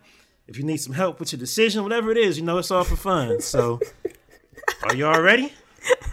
if 0.48 0.59
you 0.59 0.64
need 0.64 0.79
some 0.79 0.92
help 0.92 1.20
with 1.20 1.33
your 1.33 1.38
decision, 1.38 1.85
whatever 1.85 2.11
it 2.11 2.18
is, 2.18 2.37
you 2.37 2.44
know 2.44 2.59
it's 2.59 2.70
all 2.70 2.85
for 2.85 2.96
fun. 2.96 3.40
So, 3.40 3.81
are 4.83 4.94
you 4.94 5.07
all 5.07 5.22
ready? 5.22 5.53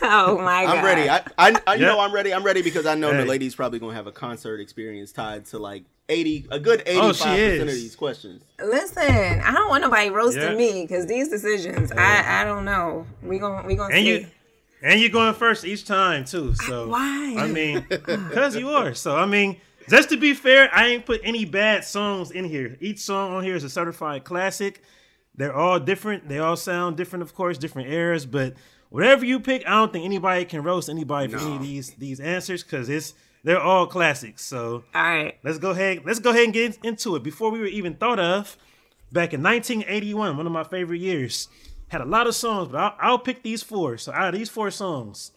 Oh 0.04 0.38
my 0.38 0.66
god! 0.66 0.78
I'm 0.78 0.86
ready. 0.86 1.10
I, 1.10 1.18
I, 1.38 1.62
I 1.66 1.74
yep. 1.76 1.80
know 1.80 2.00
I'm 2.00 2.14
ready. 2.14 2.34
I'm 2.34 2.44
ready 2.44 2.62
because 2.62 2.86
I 2.86 2.96
know 2.96 3.12
hey. 3.12 3.18
the 3.18 3.26
lady's 3.26 3.56
probably 3.56 3.80
gonna 3.80 3.96
have 3.96 4.08
a 4.08 4.12
concert 4.12 4.60
experience 4.60 5.12
tied 5.12 5.46
to 5.48 5.58
like 5.60 5.84
eighty, 6.10 6.46
a 6.52 6.60
good 6.60 6.84
oh, 6.86 6.90
eighty-five 6.90 7.04
oh, 7.04 7.12
percent 7.12 7.70
of 7.70 7.76
these 7.76 7.96
questions. 7.96 8.44
Listen, 8.64 9.42
I 9.42 9.52
don't 9.52 9.70
want 9.70 9.82
nobody 9.82 10.10
roasting 10.10 10.44
yep. 10.44 10.58
me 10.58 10.84
because 10.84 11.08
these 11.08 11.30
decisions, 11.30 11.92
I, 11.92 12.42
I 12.42 12.44
don't 12.44 12.66
know. 12.66 13.08
We 13.24 13.40
gonna 13.40 13.66
we 13.66 13.76
gonna 13.76 13.96
and 13.96 14.06
see. 14.06 14.20
You, 14.20 14.28
and 14.82 15.00
you're 15.00 15.10
going 15.10 15.34
first 15.34 15.66
each 15.66 15.86
time 15.86 16.26
too. 16.26 16.56
So 16.56 16.88
why? 16.88 17.36
I 17.38 17.48
mean, 17.48 17.86
because 17.90 18.56
you 18.56 18.70
are. 18.70 18.94
So 18.94 19.16
I 19.16 19.26
mean, 19.26 19.60
just 19.90 20.10
to 20.10 20.18
be 20.18 20.34
fair, 20.34 20.70
I 20.74 20.88
ain't 20.88 21.06
put 21.06 21.22
any 21.24 21.46
bad 21.46 21.84
songs 21.84 22.32
in 22.32 22.46
here. 22.46 22.78
Each 22.80 23.00
song 23.00 23.34
on 23.34 23.44
here 23.44 23.56
is 23.56 23.64
a 23.64 23.70
certified 23.70 24.24
classic. 24.24 24.82
They're 25.36 25.56
all 25.56 25.80
different. 25.80 26.28
They 26.28 26.40
all 26.40 26.56
sound 26.56 26.98
different, 26.98 27.24
of 27.24 27.34
course, 27.34 27.58
different 27.58 27.90
eras. 27.90 28.26
But 28.26 28.56
whatever 28.90 29.26
you 29.26 29.40
pick, 29.40 29.66
I 29.66 29.72
don't 29.72 29.94
think 29.94 30.06
anybody 30.06 30.46
can 30.46 30.64
roast 30.64 30.90
anybody 30.90 31.32
for 31.32 31.38
no. 31.38 31.46
any 31.46 31.56
of 31.56 31.62
these 31.62 31.92
these 31.92 32.20
answers 32.20 32.64
because 32.64 32.90
it's 32.90 33.14
they're 33.44 33.62
all 33.62 33.88
classics. 33.88 34.44
So 34.44 34.84
all 34.94 35.04
right, 35.04 35.38
let's 35.44 35.58
go 35.58 35.72
ahead. 35.72 36.02
Let's 36.06 36.20
go 36.20 36.32
ahead 36.32 36.46
and 36.46 36.54
get 36.54 36.78
into 36.84 37.16
it. 37.16 37.24
Before 37.24 37.50
we 37.52 37.60
were 37.60 37.66
even 37.66 37.96
thought 37.96 38.20
of, 38.20 38.58
back 39.12 39.34
in 39.34 39.42
1981, 39.42 40.38
one 40.38 40.46
of 40.46 40.52
my 40.52 40.64
favorite 40.64 41.00
years, 41.00 41.48
had 41.92 42.00
a 42.00 42.06
lot 42.06 42.26
of 42.26 42.34
songs, 42.34 42.70
but 42.70 42.78
I'll, 42.78 42.96
I'll 43.00 43.20
pick 43.20 43.44
these 43.44 43.62
four. 43.62 43.98
So 43.98 44.14
out 44.14 44.34
of 44.34 44.40
these 44.40 44.48
four 44.48 44.72
songs, 44.72 45.32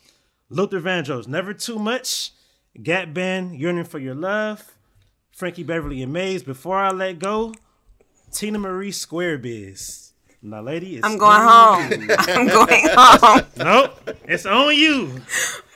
Luther 0.49 0.81
Vandross, 0.81 1.27
Never 1.27 1.53
Too 1.53 1.81
Much. 1.81 2.31
Gap 2.81 3.13
Band, 3.13 3.59
Yearning 3.59 3.85
for 3.85 3.99
Your 3.99 4.15
Love, 4.15 4.73
Frankie 5.33 5.63
Beverly 5.63 6.03
and 6.03 6.13
Maze, 6.13 6.43
Before 6.43 6.77
I 6.77 6.91
Let 6.91 7.19
Go, 7.19 7.55
Teena 8.31 8.59
Marie 8.59 8.93
Square 8.93 9.39
Biz. 9.39 10.13
Now, 10.43 10.61
lady, 10.61 10.97
is. 10.97 11.05
I'm 11.05 11.17
going 11.17 11.41
home. 11.41 12.11
I'm 12.19 12.47
going 12.49 12.89
home. 12.91 13.43
Nope, 13.57 14.11
it's 14.25 14.45
on 14.45 14.75
you. 14.77 15.23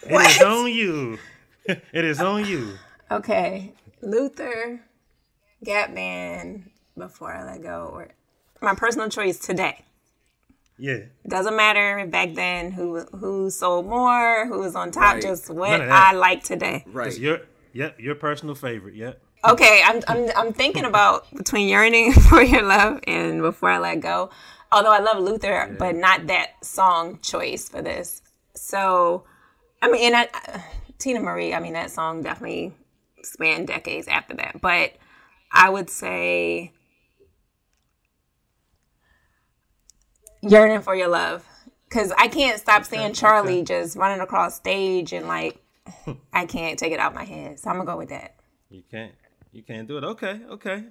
What? 0.08 0.24
It 0.24 0.30
is 0.30 0.42
on 0.42 0.72
you. 0.72 1.18
it 1.66 2.04
is 2.04 2.20
on 2.20 2.44
you. 2.44 2.74
Okay, 3.10 3.72
Luther, 4.02 4.80
Gap 5.64 5.94
Band, 5.94 6.70
Before 6.96 7.32
I 7.32 7.44
Let 7.44 7.62
Go, 7.62 7.90
or 7.92 8.08
my 8.60 8.74
personal 8.74 9.08
choice 9.08 9.38
today. 9.38 9.84
Yeah. 10.78 10.98
Doesn't 11.26 11.56
matter 11.56 12.06
back 12.06 12.34
then 12.34 12.70
who 12.70 13.00
who 13.00 13.50
sold 13.50 13.86
more, 13.86 14.46
who 14.46 14.60
was 14.60 14.76
on 14.76 14.90
top, 14.90 15.14
right. 15.14 15.22
just 15.22 15.50
what 15.50 15.80
I 15.80 16.12
like 16.12 16.44
today. 16.44 16.84
Right. 16.86 17.06
Just 17.06 17.18
your 17.18 17.40
yep, 17.72 17.98
your 17.98 18.14
personal 18.14 18.54
favorite. 18.54 18.94
Yep. 18.94 19.20
Okay, 19.44 19.82
I'm 19.84 20.02
I'm 20.08 20.30
I'm 20.36 20.52
thinking 20.52 20.84
about 20.84 21.26
between 21.34 21.68
yearning 21.68 22.12
for 22.28 22.42
your 22.42 22.62
love 22.62 23.00
and 23.06 23.40
before 23.40 23.70
I 23.70 23.78
let 23.78 24.00
go. 24.00 24.30
Although 24.70 24.92
I 24.92 25.00
love 25.00 25.18
Luther, 25.18 25.48
yeah. 25.48 25.74
but 25.78 25.96
not 25.96 26.26
that 26.26 26.64
song 26.64 27.18
choice 27.22 27.68
for 27.68 27.80
this. 27.80 28.20
So, 28.54 29.24
I 29.80 29.90
mean, 29.90 30.12
and 30.12 30.16
I, 30.16 30.28
uh, 30.52 30.58
Teena 30.98 31.22
Marie. 31.22 31.54
I 31.54 31.60
mean, 31.60 31.72
that 31.72 31.90
song 31.90 32.22
definitely 32.22 32.74
spanned 33.22 33.66
decades 33.68 34.08
after 34.08 34.34
that. 34.36 34.60
But 34.60 34.92
I 35.52 35.70
would 35.70 35.88
say 35.88 36.72
yearning 40.48 40.80
for 40.80 40.94
your 40.94 41.08
love 41.08 41.46
because 41.88 42.12
I 42.16 42.28
can't 42.28 42.60
stop 42.60 42.82
okay, 42.82 42.96
seeing 42.96 43.12
Charlie 43.12 43.58
okay. 43.58 43.64
just 43.64 43.96
running 43.96 44.20
across 44.20 44.56
stage 44.56 45.12
and 45.12 45.26
like 45.26 45.62
I 46.32 46.46
can't 46.46 46.78
take 46.78 46.92
it 46.92 47.00
out 47.00 47.14
my 47.14 47.24
head. 47.24 47.58
So 47.58 47.70
I'm 47.70 47.76
gonna 47.76 47.86
go 47.86 47.96
with 47.96 48.10
that. 48.10 48.34
You 48.70 48.82
can't. 48.90 49.12
You 49.52 49.62
can't 49.62 49.88
do 49.88 49.98
it. 49.98 50.04
Okay. 50.04 50.40
Okay. 50.50 50.84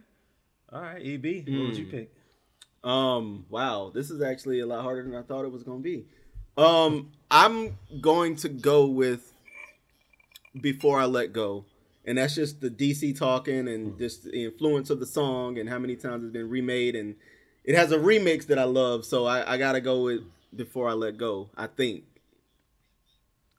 All 0.71 0.81
right. 0.81 1.01
Eb, 1.01 1.23
mm. 1.23 1.59
what 1.59 1.67
would 1.67 1.77
you 1.77 1.85
hmm. 1.85 1.91
pick? 1.91 2.13
Um. 2.83 3.45
Wow. 3.49 3.91
This 3.93 4.09
is 4.09 4.21
actually 4.21 4.59
a 4.59 4.65
lot 4.65 4.81
harder 4.81 5.03
than 5.03 5.15
I 5.15 5.21
thought 5.21 5.45
it 5.45 5.51
was 5.51 5.63
gonna 5.63 5.79
be. 5.79 6.05
Um. 6.57 7.11
I'm 7.29 7.77
going 7.99 8.37
to 8.37 8.49
go 8.49 8.85
with 8.85 9.33
before 10.59 10.99
I 10.99 11.05
let 11.05 11.33
go. 11.33 11.65
And 12.05 12.17
that's 12.17 12.35
just 12.35 12.61
the 12.61 12.69
DC 12.69 13.19
talking 13.19 13.67
and 13.67 13.91
hmm. 13.93 13.99
just 13.99 14.23
the 14.23 14.45
influence 14.45 14.89
of 14.89 14.99
the 14.99 15.05
song 15.05 15.57
and 15.59 15.69
how 15.69 15.77
many 15.77 15.95
times 15.95 16.23
it's 16.23 16.33
been 16.33 16.49
remade 16.49 16.95
and 16.95 17.15
it 17.67 17.75
has 17.75 17.91
a 17.91 17.97
remix 17.97 18.47
that 18.47 18.57
I 18.57 18.63
love, 18.63 19.03
so 19.03 19.25
I, 19.25 19.53
I 19.53 19.57
gotta 19.57 19.81
go 19.81 20.03
with 20.03 20.21
before 20.55 20.87
I 20.89 20.93
let 20.93 21.17
go. 21.17 21.49
I 21.55 21.67
think. 21.67 22.05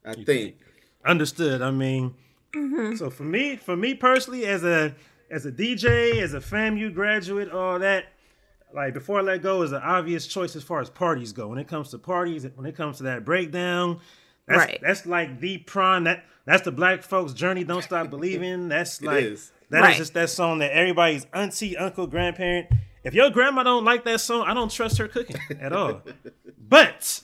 I 0.05 0.15
you 0.15 0.25
think. 0.25 0.57
Understood. 1.05 1.61
I 1.61 1.71
mean, 1.71 2.15
mm-hmm. 2.55 2.97
so 2.97 3.11
for 3.11 3.25
me, 3.25 3.57
for 3.57 3.77
me 3.77 3.93
personally, 3.93 4.47
as 4.47 4.65
a 4.65 4.95
as 5.31 5.45
a 5.45 5.53
DJ, 5.53 6.23
as 6.23 6.33
a 6.33 6.41
FAMU 6.41 6.93
graduate, 6.95 7.53
all 7.53 7.79
that, 7.81 8.07
like 8.75 8.95
before 8.95 9.19
I 9.19 9.23
let 9.23 9.43
go 9.43 9.61
is 9.61 9.73
an 9.73 9.83
obvious 9.83 10.27
choice 10.27 10.57
as 10.57 10.63
far 10.63 10.81
as 10.81 10.89
parties 10.89 11.33
go. 11.33 11.49
When 11.49 11.59
it 11.59 11.69
comes 11.69 11.91
to 11.91 11.99
parties, 11.99 12.47
when 12.55 12.65
it 12.65 12.75
comes 12.75 12.97
to 12.97 13.03
that 13.03 13.27
breakdown, 13.27 14.01
that's 14.47 14.59
right. 14.59 14.81
that's 14.83 15.05
like 15.05 15.39
the 15.39 15.59
prime. 15.59 16.05
That 16.05 16.25
that's 16.47 16.63
the 16.63 16.73
black 16.73 17.03
folks' 17.03 17.35
journey. 17.35 17.63
Don't 17.63 17.85
stop 17.85 18.09
believing. 18.09 18.71
That's 18.71 19.03
like 19.03 19.37
that 19.69 19.83
right. 19.83 19.91
is 19.93 19.99
just 19.99 20.15
that 20.15 20.31
song 20.31 20.61
that 20.61 20.73
everybody's 20.73 21.27
auntie, 21.35 21.77
uncle, 21.77 22.07
grandparent 22.07 22.69
if 23.05 23.15
your 23.15 23.31
grandma 23.31 23.63
don't 23.63 23.85
like 23.85 24.05
that 24.05 24.21
song, 24.21 24.45
I 24.47 24.55
don't 24.55 24.71
trust 24.71 24.99
her 24.99 25.09
cooking 25.09 25.37
at 25.61 25.73
all. 25.73 26.03
but 26.59 27.21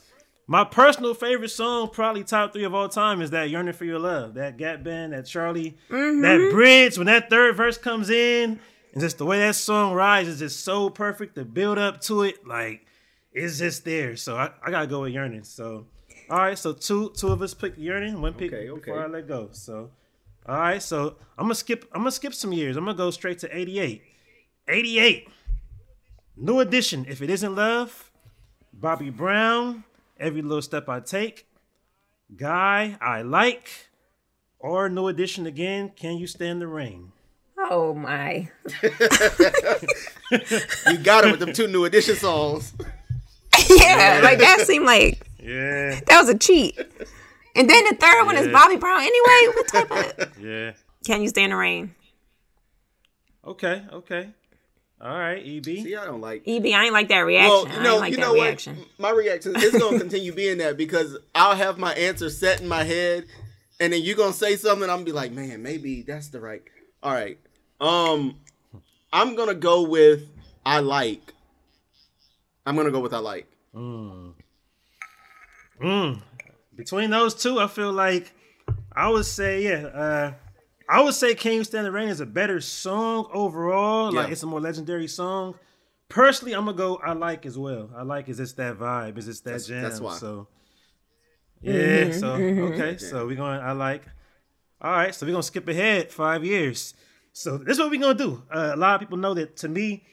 my 0.47 0.65
personal 0.65 1.15
favorite 1.15 1.51
song, 1.51 1.91
probably 1.91 2.25
top 2.25 2.53
three 2.53 2.65
of 2.65 2.75
all 2.75 2.89
time, 2.89 3.23
is 3.23 3.31
that 3.31 3.51
"Yearning 3.51 3.73
for 3.73 3.85
Your 3.85 3.99
Love." 3.99 4.35
That 4.35 4.57
Gap 4.57 4.83
Band, 4.83 5.13
that 5.13 5.27
Charlie, 5.27 5.77
mm-hmm. 5.89 6.21
that 6.23 6.51
bridge 6.53 6.99
when 6.99 7.07
that 7.07 7.31
third 7.31 7.57
verse 7.57 7.79
comes 7.79 8.11
in, 8.11 8.61
and 8.93 9.01
just 9.01 9.19
the 9.19 9.25
way 9.25 9.39
that 9.39 9.55
song 9.55 9.95
rises 9.95 10.43
is 10.43 10.53
just 10.53 10.65
so 10.65 10.91
perfect. 10.91 11.35
The 11.35 11.45
build 11.45 11.79
up 11.79 12.01
to 12.03 12.23
it, 12.23 12.47
like 12.47 12.87
it's 13.33 13.59
just 13.59 13.85
there. 13.85 14.17
So 14.17 14.37
I, 14.37 14.51
I 14.63 14.71
gotta 14.71 14.87
go 14.87 15.03
with 15.03 15.13
"Yearning." 15.13 15.45
So 15.45 15.87
all 16.29 16.39
right, 16.39 16.59
so 16.59 16.73
two 16.73 17.11
two 17.17 17.29
of 17.29 17.43
us 17.43 17.55
picked 17.55 17.79
"Yearning," 17.79 18.21
one 18.21 18.35
pick 18.35 18.53
okay, 18.53 18.69
okay. 18.69 18.81
before 18.81 19.05
I 19.05 19.07
let 19.07 19.27
go. 19.27 19.49
So 19.53 19.91
all 20.47 20.59
right, 20.59 20.83
so 20.83 21.17
I'm 21.39 21.45
gonna 21.45 21.55
skip. 21.55 21.87
I'm 21.93 22.01
gonna 22.01 22.11
skip 22.11 22.35
some 22.35 22.53
years. 22.53 22.77
I'm 22.77 22.85
gonna 22.85 22.97
go 22.97 23.11
straight 23.11 23.39
to 23.41 23.57
'88. 23.57 24.03
'88. 24.69 25.29
New 26.37 26.61
edition, 26.61 27.07
if 27.09 27.23
it 27.23 27.31
isn't 27.31 27.55
love, 27.55 28.11
Bobby 28.73 29.11
Brown, 29.11 29.85
every 30.19 30.43
little 30.43 30.63
step 30.63 30.89
I 30.89 30.99
take, 31.01 31.47
Guy 32.37 32.97
I 33.01 33.23
like, 33.23 33.89
or 34.59 34.89
new 34.89 35.07
edition 35.07 35.47
again, 35.47 35.93
Can 35.95 36.17
You 36.17 36.27
Stand 36.27 36.61
the 36.61 36.67
Rain? 36.67 37.13
Oh 37.59 37.95
my. 37.95 38.51
you 38.73 38.91
got 41.03 41.25
it 41.25 41.31
with 41.31 41.39
them 41.41 41.53
two 41.53 41.69
new 41.69 41.85
edition 41.85 42.17
songs. 42.17 42.73
yeah, 43.69 43.69
yeah, 44.19 44.21
like 44.23 44.39
that 44.41 44.65
seemed 44.67 44.87
like 44.87 45.25
Yeah. 45.39 46.01
That 46.07 46.21
was 46.21 46.29
a 46.29 46.37
cheat. 46.37 46.77
And 47.55 47.71
then 47.71 47.85
the 47.85 47.95
third 47.95 48.15
yeah. 48.17 48.23
one 48.25 48.37
is 48.37 48.49
Bobby 48.49 48.77
Brown. 48.77 49.03
Anyway, 49.03 49.55
what 49.55 49.69
type 49.69 49.91
of 49.91 50.39
Yeah. 50.41 50.73
Can 51.07 51.23
you 51.23 51.29
stand 51.29 51.53
the 51.53 51.57
rain? 51.57 51.95
Okay, 53.47 53.85
okay. 53.93 54.31
All 55.01 55.19
right, 55.19 55.43
EB. 55.45 55.65
See, 55.65 55.97
I 55.97 56.05
don't 56.05 56.21
like 56.21 56.45
EB. 56.47 56.67
I 56.67 56.85
ain't 56.85 56.93
like 56.93 57.09
that 57.09 57.19
reaction. 57.21 57.51
Well, 57.51 57.69
you 57.69 57.83
know, 57.83 57.97
like 57.99 58.13
you 58.13 58.19
know 58.19 58.33
what? 58.33 58.45
Reaction. 58.45 58.79
My 58.99 59.11
reaction 59.11 59.55
is 59.57 59.73
going 59.73 59.95
to 59.95 59.99
continue 59.99 60.33
being 60.33 60.59
that 60.59 60.77
because 60.77 61.19
I'll 61.35 61.57
have 61.57 61.79
my 61.79 61.93
answer 61.95 62.31
set 62.31 62.61
in 62.61 62.69
my 62.69 62.85
head, 62.85 63.27
and 63.81 63.93
then 63.93 64.03
you're 64.03 64.17
gonna 64.17 64.33
say 64.33 64.57
something. 64.57 64.89
I'm 64.89 64.97
gonna 64.97 65.05
be 65.05 65.13
like, 65.13 65.33
man, 65.33 65.63
maybe 65.63 66.03
that's 66.03 66.29
the 66.29 66.41
right. 66.41 66.63
All 67.03 67.13
right. 67.13 67.39
Um, 67.81 68.37
I'm 69.13 69.35
gonna 69.35 69.55
go 69.55 69.83
with 69.83 70.29
I 70.65 70.79
like. 70.79 71.35
I'm 72.65 72.77
gonna 72.77 72.91
go 72.91 73.01
with 73.01 73.13
I 73.13 73.19
like. 73.19 73.47
Mm. 73.75 74.33
Mm. 75.83 76.23
Between 76.77 77.11
those 77.11 77.35
two, 77.35 77.59
I 77.59 77.67
feel 77.67 77.93
like 77.93 78.33
I 78.95 79.09
would 79.11 79.27
say 79.27 79.65
yeah. 79.65 79.87
Uh, 79.89 80.33
I 80.89 81.03
would 81.03 81.15
say 81.15 81.35
Can 81.35 81.53
You 81.55 81.65
Stand 81.65 81.87
the 81.87 81.93
Rain 81.93 82.09
is 82.09 82.21
a 82.21 82.27
better 82.27 82.61
song 82.61 83.29
overall. 83.33 84.13
Yeah. 84.13 84.23
Like 84.23 84.33
it's 84.33 84.43
a 84.43 84.47
more 84.47 84.61
legendary 84.61 85.09
song. 85.09 85.55
Personally, 86.09 86.55
I'm 86.55 86.67
gonna 86.67 86.77
go. 86.77 86.97
I 86.97 87.13
like 87.13 87.47
as 87.47 87.59
well. 87.59 87.91
I 87.97 88.03
like 88.03 88.29
is 88.29 88.39
it's 88.39 88.53
that 88.55 88.79
vibe. 88.79 89.19
Is 89.19 89.29
it's 89.29 89.41
that 89.41 89.53
that's, 89.53 89.67
jam? 89.67 89.83
That's 89.83 90.01
why. 90.01 90.17
So 90.17 90.49
yeah. 91.61 91.73
Mm-hmm. 91.73 92.19
So 92.19 92.39
mm-hmm. 92.39 92.73
okay. 92.75 92.97
So 92.99 93.27
we're 93.27 93.37
going. 93.37 93.61
I 93.61 93.73
like. 93.73 94.05
All 94.81 94.93
right. 94.93 95.15
So 95.15 95.27
we're 95.27 95.33
gonna 95.33 95.43
skip 95.43 95.67
ahead 95.69 96.13
five 96.13 96.45
years. 96.45 96.95
So 97.33 97.59
this 97.59 97.75
is 97.75 97.79
what 97.79 97.91
we're 97.91 98.01
gonna 98.01 98.15
do. 98.15 98.43
Uh, 98.51 98.73
a 98.75 98.77
lot 98.77 98.95
of 98.95 99.01
people 99.01 99.19
know 99.19 99.35
that 99.35 99.57
to 99.57 99.69
me, 99.69 100.05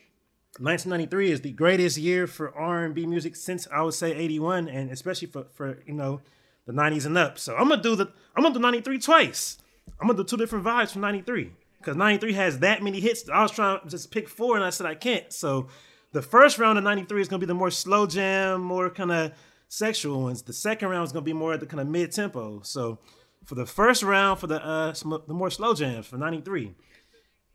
1993 0.57 1.31
is 1.31 1.41
the 1.41 1.51
greatest 1.51 1.97
year 1.97 2.27
for 2.27 2.57
R&B 2.57 3.05
music 3.05 3.35
since 3.35 3.67
I 3.71 3.81
would 3.83 3.93
say 3.93 4.13
81, 4.13 4.67
and 4.67 4.89
especially 4.91 5.27
for 5.27 5.45
for 5.53 5.79
you 5.85 5.93
know 5.93 6.21
the 6.65 6.73
'90s 6.73 7.05
and 7.05 7.17
up. 7.17 7.37
So 7.37 7.55
I'm 7.55 7.67
gonna 7.67 7.83
do 7.83 7.95
the 7.95 8.11
I'm 8.35 8.43
gonna 8.43 8.55
do 8.55 8.61
'93 8.61 8.99
twice. 8.99 9.57
I'm 9.99 10.07
gonna 10.07 10.17
do 10.17 10.23
two 10.23 10.37
different 10.37 10.65
vibes 10.65 10.91
from 10.91 11.01
'93 11.01 11.51
because 11.77 11.95
'93 11.95 12.33
has 12.33 12.59
that 12.59 12.83
many 12.83 12.99
hits. 12.99 13.27
I 13.29 13.41
was 13.41 13.51
trying 13.51 13.79
to 13.81 13.87
just 13.87 14.11
pick 14.11 14.27
four, 14.27 14.55
and 14.55 14.63
I 14.63 14.69
said 14.69 14.87
I 14.87 14.95
can't. 14.95 15.31
So 15.31 15.67
the 16.11 16.21
first 16.21 16.57
round 16.57 16.77
of 16.77 16.83
'93 16.83 17.21
is 17.21 17.27
gonna 17.27 17.39
be 17.39 17.45
the 17.45 17.53
more 17.53 17.71
slow 17.71 18.05
jam, 18.05 18.61
more 18.61 18.89
kind 18.89 19.11
of 19.11 19.31
sexual 19.67 20.23
ones. 20.23 20.41
The 20.41 20.53
second 20.53 20.89
round 20.89 21.05
is 21.05 21.11
gonna 21.11 21.23
be 21.23 21.33
more 21.33 21.53
at 21.53 21.59
the 21.59 21.65
kind 21.65 21.79
of 21.79 21.87
mid 21.87 22.11
tempo. 22.11 22.61
So 22.63 22.99
for 23.45 23.55
the 23.55 23.65
first 23.65 24.03
round, 24.03 24.39
for 24.39 24.47
the 24.47 24.63
uh 24.63 24.93
the 25.27 25.33
more 25.33 25.49
slow 25.49 25.73
jams 25.73 26.07
for 26.07 26.17
'93, 26.17 26.73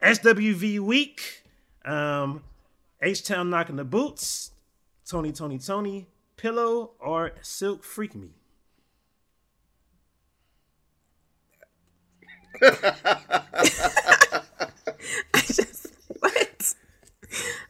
SWV 0.03 0.79
Weak, 0.81 1.43
um, 1.85 2.43
H 3.03 3.24
Town 3.24 3.51
knocking 3.51 3.77
the 3.77 3.85
boots, 3.85 4.53
Tony 5.09 5.33
Tony 5.33 5.59
Tony, 5.59 6.09
Pillow, 6.37 6.93
or 7.01 7.33
Silk 7.43 7.85
Freak 7.85 8.14
Me. 8.14 8.31
I 15.34 15.40
just 15.40 15.88
what? 16.20 16.74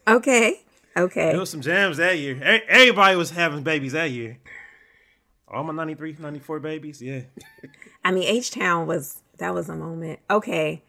Okay. 0.08 0.60
Okay. 0.96 1.30
There 1.30 1.40
was 1.40 1.50
some 1.50 1.60
jams 1.60 1.98
that 1.98 2.18
year. 2.18 2.40
Everybody 2.68 3.16
was 3.16 3.30
having 3.30 3.62
babies 3.62 3.92
that 3.92 4.10
year. 4.10 4.38
All 5.48 5.62
my 5.62 5.72
93, 5.72 6.16
94 6.18 6.60
babies, 6.60 7.00
yeah. 7.00 7.20
I 8.04 8.10
mean, 8.10 8.24
H 8.24 8.50
Town 8.50 8.86
was 8.86 9.20
that 9.38 9.54
was 9.54 9.68
a 9.68 9.76
moment. 9.76 10.20
Okay. 10.30 10.82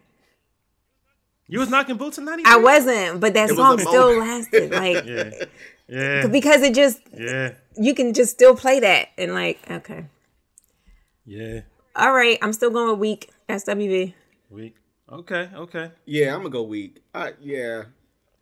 You 1.48 1.60
was 1.60 1.70
knocking 1.70 1.96
boots 1.98 2.18
in 2.18 2.26
93? 2.26 2.52
I 2.52 2.58
wasn't, 2.58 3.20
but 3.22 3.34
that 3.34 3.50
it 3.50 3.56
song 3.56 3.80
still 3.80 4.18
lasted. 4.18 4.72
Like 4.78 5.06
Yeah. 5.06 5.32
Yeah. 5.88 6.28
Because 6.28 6.62
it 6.62 6.74
just 6.74 7.00
Yeah. 7.14 7.54
You 7.78 7.94
can 7.94 8.14
just 8.14 8.32
still 8.32 8.56
play 8.56 8.80
that 8.80 9.10
and 9.18 9.34
like, 9.34 9.60
okay. 9.70 10.06
Yeah. 11.26 11.62
All 11.96 12.14
right, 12.14 12.38
I'm 12.42 12.54
still 12.54 12.70
going 12.70 12.92
with 12.92 13.00
weak. 13.00 13.30
SWV. 13.50 14.14
Weak. 14.50 14.76
Okay, 15.12 15.50
okay. 15.56 15.92
Yeah, 16.06 16.34
I'm 16.34 16.40
gonna 16.40 16.50
go 16.50 16.64
weak. 16.64 17.02
I 17.14 17.34
yeah. 17.40 17.84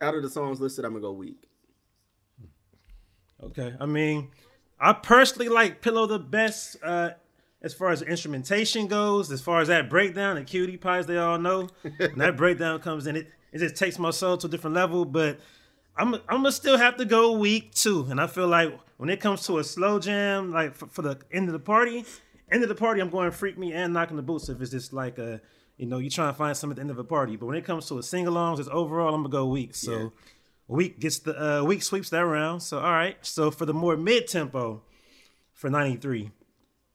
Out 0.02 0.16
of 0.16 0.24
the 0.24 0.30
songs 0.30 0.60
listed, 0.60 0.84
I'm 0.84 0.92
gonna 0.92 1.02
go 1.02 1.12
weak. 1.12 1.44
Okay. 3.44 3.76
I 3.80 3.86
mean, 3.86 4.30
I 4.80 4.94
personally 4.94 5.50
like 5.50 5.82
Pillow 5.82 6.08
the 6.08 6.20
best 6.20 6.78
uh 6.84 7.12
as 7.62 7.74
far 7.74 7.90
as 7.90 8.02
instrumentation 8.02 8.88
goes, 8.88 9.32
as 9.32 9.42
far 9.42 9.60
as 9.60 9.68
that 9.70 9.90
breakdown, 9.90 10.36
the 10.36 10.44
cutie 10.44 10.78
pies 10.78 11.08
they 11.08 11.18
all 11.18 11.38
know. 11.38 11.68
when 11.98 12.18
that 12.18 12.38
breakdown 12.38 12.80
comes 12.80 13.08
in, 13.08 13.16
it 13.16 13.28
it 13.52 13.60
just 13.60 13.76
takes 13.76 13.98
my 14.00 14.12
soul 14.12 14.38
to 14.38 14.48
a 14.48 14.50
different 14.50 14.76
level. 14.76 15.06
But 15.06 15.40
I'm 15.96 16.16
I'm 16.16 16.22
gonna 16.28 16.52
still 16.52 16.78
have 16.78 16.98
to 16.98 17.06
go 17.06 17.34
weak 17.34 17.74
too. 17.74 18.08
And 18.10 18.20
I 18.20 18.26
feel 18.28 18.48
like 18.48 18.78
when 18.98 19.10
it 19.10 19.20
comes 19.20 19.46
to 19.48 19.60
a 19.60 19.64
slow 19.64 20.00
jam, 20.00 20.52
like 20.52 20.74
for, 20.74 20.88
for 20.88 21.02
the 21.04 21.20
end 21.32 21.48
of 21.48 21.54
the 21.54 21.60
party, 21.60 22.06
end 22.56 22.64
of 22.64 22.70
the 22.70 22.76
party, 22.76 23.02
I'm 23.02 23.10
going 23.10 23.30
to 23.30 23.38
freak 23.38 23.58
me 23.58 23.74
and 23.74 23.94
knocking 23.94 24.18
the 24.18 24.24
boots 24.24 24.50
if 24.50 24.60
it's 24.62 24.72
just 24.72 24.94
like 24.94 25.20
a 25.20 25.42
you 25.78 25.86
know, 25.86 25.98
you 25.98 26.10
trying 26.10 26.32
to 26.32 26.38
find 26.38 26.56
some 26.56 26.70
at 26.70 26.78
the 26.78 26.82
end 26.82 26.92
of 26.92 27.00
a 27.00 27.04
party. 27.04 27.36
But 27.36 27.48
when 27.48 27.58
it 27.58 27.66
comes 27.66 27.88
to 27.88 27.98
a 27.98 28.04
sing 28.04 28.26
alongs, 28.26 28.60
it's 28.60 28.70
overall, 28.72 29.14
I'm 29.14 29.24
gonna 29.24 29.32
go 29.32 29.46
weak. 29.46 29.76
So 29.76 29.92
yeah. 29.92 30.08
weak 30.68 31.00
gets 31.00 31.20
the 31.20 31.60
uh, 31.60 31.64
weak 31.64 31.84
sweeps 31.84 32.10
that 32.12 32.22
round. 32.22 32.64
So 32.64 32.80
all 32.80 32.92
right. 32.92 33.18
So 33.22 33.52
for 33.52 33.66
the 33.66 33.74
more 33.74 33.98
mid 33.98 34.28
tempo 34.28 34.84
for 35.54 35.70
93, 35.70 36.32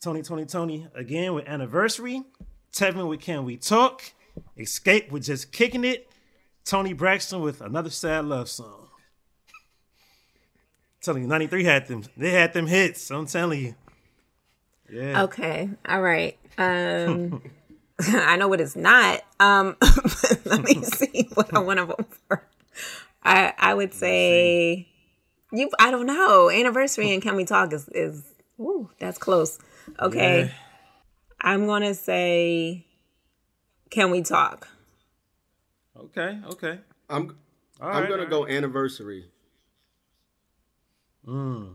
Tony, 0.02 0.22
Tony, 0.22 0.46
Tony 0.46 0.88
again 0.94 1.34
with 1.34 1.46
anniversary. 1.46 2.22
Tevin 2.72 3.08
with 3.08 3.20
Can 3.20 3.44
We 3.44 3.56
Talk? 3.56 4.12
Xscape 4.56 5.11
with 5.11 5.24
Just 5.24 5.52
Kicking 5.52 5.84
It. 5.84 6.08
Toni 6.64 6.92
Braxton 6.92 7.40
with 7.40 7.61
another 7.61 7.90
sad 7.90 8.24
love 8.26 8.48
song. 8.48 8.88
telling 11.02 11.22
you, 11.22 11.28
93 11.28 11.64
had 11.64 11.86
them. 11.88 12.04
They 12.16 12.30
had 12.30 12.52
them 12.52 12.68
hits. 12.68 13.11
I'm 13.11 13.26
telling 13.26 13.61
you. 13.61 13.74
Yeah. 14.91 15.22
Okay. 15.24 15.70
All 15.88 16.01
right. 16.01 16.36
Um 16.59 17.43
I 18.01 18.36
know 18.36 18.49
what 18.49 18.61
it's 18.61 18.76
not. 18.76 19.22
Um 19.38 19.76
let 20.45 20.62
me 20.62 20.74
see 20.82 21.28
what 21.34 21.55
I 21.55 21.61
want 21.61 21.78
to 21.78 21.86
vote 21.86 22.14
for. 22.28 22.47
I 23.22 23.53
I 23.59 23.74
would 23.74 23.95
say 23.95 24.88
you 25.53 25.70
I 25.78 25.91
don't 25.91 26.07
know. 26.07 26.51
Anniversary 26.51 27.12
and 27.12 27.22
Can 27.22 27.36
We 27.36 27.45
Talk 27.45 27.72
is 27.72 27.88
is 27.91 28.24
ooh, 28.59 28.91
that's 28.99 29.18
close. 29.18 29.59
Okay. 30.01 30.45
Yeah. 30.45 30.51
I'm 31.41 31.66
going 31.66 31.82
to 31.82 31.95
say 31.95 32.84
Can 33.91 34.11
We 34.11 34.22
Talk? 34.22 34.68
Okay, 35.97 36.38
okay. 36.53 36.78
I'm 37.09 37.36
all 37.80 37.88
I'm 37.88 38.03
right, 38.03 38.09
going 38.09 38.20
to 38.20 38.26
go 38.26 38.45
right. 38.45 38.55
anniversary. 38.55 39.26
Mm. 41.26 41.74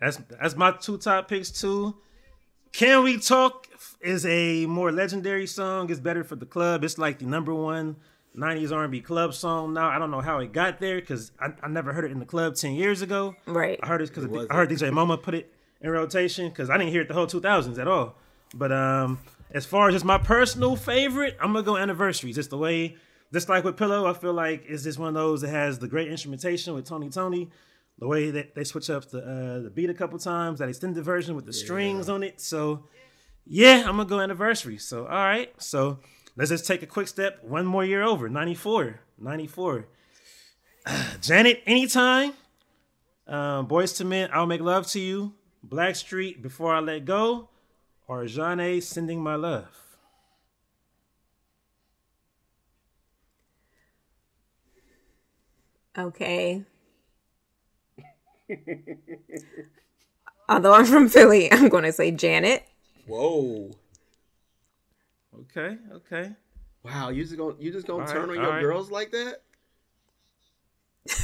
That's 0.00 0.16
that's 0.16 0.56
my 0.56 0.72
two 0.72 0.98
top 0.98 1.28
picks 1.28 1.50
too. 1.50 1.96
Can 2.72 3.02
We 3.02 3.18
Talk 3.18 3.66
is 4.00 4.24
a 4.26 4.66
more 4.66 4.92
legendary 4.92 5.46
song. 5.46 5.90
It's 5.90 6.00
better 6.00 6.24
for 6.24 6.36
the 6.36 6.46
club. 6.46 6.84
It's 6.84 6.98
like 6.98 7.18
the 7.18 7.26
number 7.26 7.54
one 7.54 7.96
90s 8.36 8.70
R&B 8.72 9.00
club 9.00 9.34
song 9.34 9.72
now. 9.72 9.88
I 9.88 9.98
don't 9.98 10.10
know 10.10 10.20
how 10.20 10.38
it 10.38 10.52
got 10.52 10.78
there 10.78 11.00
because 11.00 11.32
I, 11.40 11.48
I 11.62 11.68
never 11.68 11.92
heard 11.92 12.04
it 12.04 12.12
in 12.12 12.20
the 12.20 12.26
club 12.26 12.54
10 12.54 12.74
years 12.74 13.02
ago. 13.02 13.34
Right. 13.46 13.78
I 13.82 13.86
heard 13.86 14.02
it 14.02 14.12
because 14.14 14.24
I 14.24 14.54
heard 14.54 14.70
DJ 14.70 14.90
MoMA 14.90 15.20
put 15.20 15.34
it 15.34 15.52
in 15.80 15.90
rotation 15.90 16.48
because 16.48 16.70
I 16.70 16.76
didn't 16.78 16.92
hear 16.92 17.02
it 17.02 17.08
the 17.08 17.14
whole 17.14 17.26
2000s 17.26 17.78
at 17.78 17.88
all. 17.88 18.14
But 18.54 18.72
um, 18.72 19.18
as 19.50 19.66
far 19.66 19.88
as 19.88 19.94
just 19.94 20.04
my 20.04 20.18
personal 20.18 20.76
favorite, 20.76 21.36
I'm 21.40 21.52
gonna 21.52 21.64
go 21.64 21.76
anniversaries. 21.76 22.36
Just 22.36 22.50
the 22.50 22.58
way, 22.58 22.96
just 23.32 23.48
like 23.48 23.64
with 23.64 23.76
Pillow, 23.76 24.06
I 24.06 24.14
feel 24.14 24.32
like 24.32 24.64
it's 24.66 24.84
just 24.84 24.98
one 24.98 25.08
of 25.08 25.14
those 25.14 25.40
that 25.40 25.50
has 25.50 25.78
the 25.78 25.88
great 25.88 26.08
instrumentation 26.08 26.74
with 26.74 26.86
Tony 26.86 27.10
Tony. 27.10 27.50
The 27.98 28.06
way 28.06 28.30
that 28.30 28.54
they 28.54 28.64
switch 28.64 28.90
up 28.90 29.08
the 29.10 29.18
uh, 29.18 29.62
the 29.62 29.70
beat 29.70 29.90
a 29.90 29.94
couple 29.94 30.18
times, 30.18 30.60
that 30.60 30.68
extended 30.68 31.02
version 31.04 31.34
with 31.34 31.46
the 31.46 31.52
yeah. 31.52 31.64
strings 31.64 32.08
on 32.08 32.22
it. 32.22 32.40
So 32.40 32.84
yeah, 33.44 33.80
I'm 33.86 33.96
gonna 33.96 34.04
go 34.04 34.20
anniversary. 34.20 34.78
So 34.78 35.06
all 35.06 35.24
right, 35.24 35.52
so 35.58 35.98
let's 36.36 36.50
just 36.50 36.66
take 36.66 36.82
a 36.82 36.86
quick 36.86 37.08
step. 37.08 37.42
One 37.42 37.66
more 37.66 37.84
year 37.84 38.02
over, 38.02 38.28
94, 38.28 39.00
94. 39.18 39.88
Janet, 41.20 41.62
anytime. 41.66 42.34
Um, 43.26 43.68
Boyz 43.68 44.00
II 44.00 44.06
Men, 44.06 44.30
I'll 44.32 44.46
make 44.46 44.60
love 44.60 44.86
to 44.88 45.00
you. 45.00 45.34
Blackstreet, 45.66 46.40
Before 46.40 46.74
I 46.74 46.80
Let 46.80 47.04
Go, 47.04 47.50
or 48.06 48.24
Zhané, 48.24 48.82
Sending 48.82 49.20
My 49.20 49.34
Love? 49.34 49.68
Okay. 55.98 56.64
Although 60.48 60.74
I'm 60.74 60.86
from 60.86 61.08
Philly, 61.08 61.52
I'm 61.52 61.68
going 61.68 61.84
to 61.84 61.92
say 61.92 62.10
Janet. 62.10 62.66
Whoa. 63.06 63.70
Okay, 65.40 65.76
okay. 65.92 66.32
Wow, 66.82 67.10
you 67.10 67.22
just 67.22 67.36
gonna 67.36 67.54
you 67.58 67.72
just 67.72 67.86
gonna 67.86 68.02
all 68.02 68.08
turn 68.08 68.28
right, 68.28 68.38
on 68.38 68.44
your 68.44 68.52
right. 68.52 68.60
girls 68.60 68.90
like 68.90 69.10
that? 69.10 69.42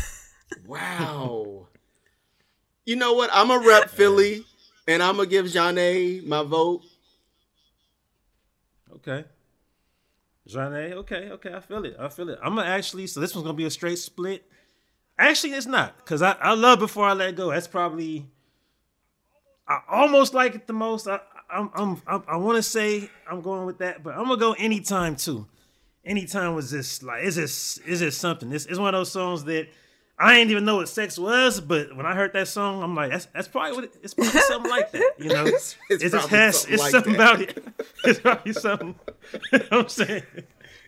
wow. 0.67 1.69
You 2.85 2.97
know 2.97 3.15
what? 3.15 3.31
I'm 3.33 3.51
a 3.51 3.59
rep 3.59 3.91
Philly, 3.91 4.45
and 4.87 5.03
I'm 5.03 5.17
gonna 5.17 5.29
give 5.29 5.47
Zhané 5.47 6.25
my 6.27 6.43
vote. 6.43 6.83
Okay. 8.97 9.25
Zhané, 10.49 10.93
okay, 10.93 11.31
okay, 11.31 11.55
I 11.55 11.61
feel 11.61 11.85
it. 11.85 11.97
I 11.99 12.09
feel 12.09 12.29
it. 12.29 12.39
I'm 12.43 12.57
gonna 12.57 12.69
actually. 12.69 13.07
So 13.07 13.21
this 13.21 13.35
one's 13.35 13.45
gonna 13.45 13.57
be 13.57 13.65
a 13.65 13.71
straight 13.71 13.99
split. 13.99 14.45
Actually, 15.19 15.53
it's 15.53 15.67
not 15.67 15.97
because 15.99 16.23
I, 16.23 16.33
I 16.41 16.55
love 16.55 16.79
before 16.79 17.07
I 17.07 17.13
let 17.13 17.37
go. 17.37 17.51
That's 17.51 17.69
probably 17.69 18.27
I 19.69 19.81
almost 19.89 20.35
like 20.35 20.55
it 20.55 20.67
the 20.67 20.73
most. 20.73 21.07
I 21.07 21.21
I'm, 21.51 21.71
I'm, 21.75 22.03
I'm 22.07 22.23
i 22.27 22.37
want 22.37 22.57
to 22.57 22.63
say 22.63 23.09
I'm 23.31 23.41
going 23.41 23.65
with 23.67 23.79
that, 23.79 24.03
but 24.03 24.15
I'm 24.15 24.25
gonna 24.25 24.37
go 24.37 24.53
anytime 24.55 25.15
too. 25.17 25.47
Anytime 26.05 26.55
was 26.55 26.71
just 26.71 27.03
like 27.03 27.23
is 27.25 27.37
this 27.37 27.79
is 27.79 28.01
this 28.01 28.17
something. 28.17 28.51
This 28.51 28.67
is 28.67 28.79
one 28.79 28.95
of 28.95 28.99
those 28.99 29.13
songs 29.13 29.45
that 29.45 29.69
I 30.19 30.37
didn't 30.37 30.53
even 30.53 30.65
know 30.65 30.77
what 30.77 30.89
sex 30.89 31.19
was, 31.19 31.61
but 31.61 31.97
when 31.97 32.07
I 32.07 32.15
heard 32.15 32.33
that 32.35 32.47
song, 32.47 32.83
I'm 32.83 32.95
like, 32.95 33.11
that's 33.11 33.27
that's 33.27 33.49
probably 33.49 33.73
what 33.73 33.85
it, 33.85 33.97
it's 34.03 34.15
probably 34.15 34.41
something 34.41 34.71
like 34.71 34.93
that. 34.93 35.13
You 35.19 35.29
know, 35.29 35.47
it's, 35.47 35.77
it's 35.91 36.05
it 36.05 36.13
just 36.13 36.29
has 36.29 36.61
something 36.61 36.75
it's 36.75 36.83
like 36.83 36.91
something 36.91 37.13
that. 37.15 37.35
about 37.35 37.41
it. 37.41 37.65
It's 38.05 38.21
probably 38.21 38.53
something. 38.53 38.95
you 39.53 39.59
know 39.59 39.81
I'm 39.81 39.89
saying. 39.89 40.23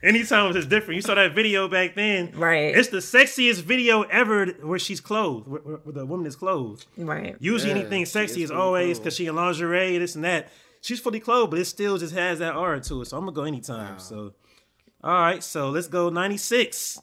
Anytime 0.03 0.55
it's 0.55 0.67
different. 0.67 0.97
You 0.97 1.03
saw 1.03 1.15
that 1.15 1.35
video 1.35 1.69
back 1.69 1.95
then, 1.95 2.33
right? 2.33 2.77
It's 2.77 2.89
the 2.89 2.99
sexiest 2.99 3.63
video 3.63 4.03
ever 4.03 4.47
where 4.63 4.79
she's 4.79 5.01
clothed, 5.01 5.49
where, 5.49 5.61
where 5.61 5.93
the 5.93 6.07
woman 6.07 6.27
is 6.27 6.37
clothed. 6.37 6.87
Right. 6.99 7.35
Usually, 7.41 7.73
yeah, 7.73 7.79
anything 7.79 8.05
sexy 8.05 8.43
is, 8.43 8.51
is 8.51 8.57
always 8.57 8.99
because 8.99 9.15
she 9.15 9.27
in 9.27 9.35
lingerie, 9.35 9.99
this 9.99 10.15
and 10.15 10.25
that. 10.25 10.49
She's 10.83 11.01
fully 11.01 11.19
clothed, 11.19 11.51
but 11.51 11.59
it 11.59 11.65
still 11.65 11.99
just 11.99 12.15
has 12.15 12.39
that 12.41 12.55
aura 12.55 12.81
to 12.81 13.03
it. 13.03 13.07
So 13.07 13.17
I'm 13.17 13.25
gonna 13.25 13.35
go 13.35 13.45
anytime. 13.45 13.95
Wow. 13.95 13.99
So, 13.99 14.35
all 15.03 15.19
right. 15.19 15.43
So 15.43 15.71
let's 15.71 15.89
go 15.89 16.11
96. 16.11 17.01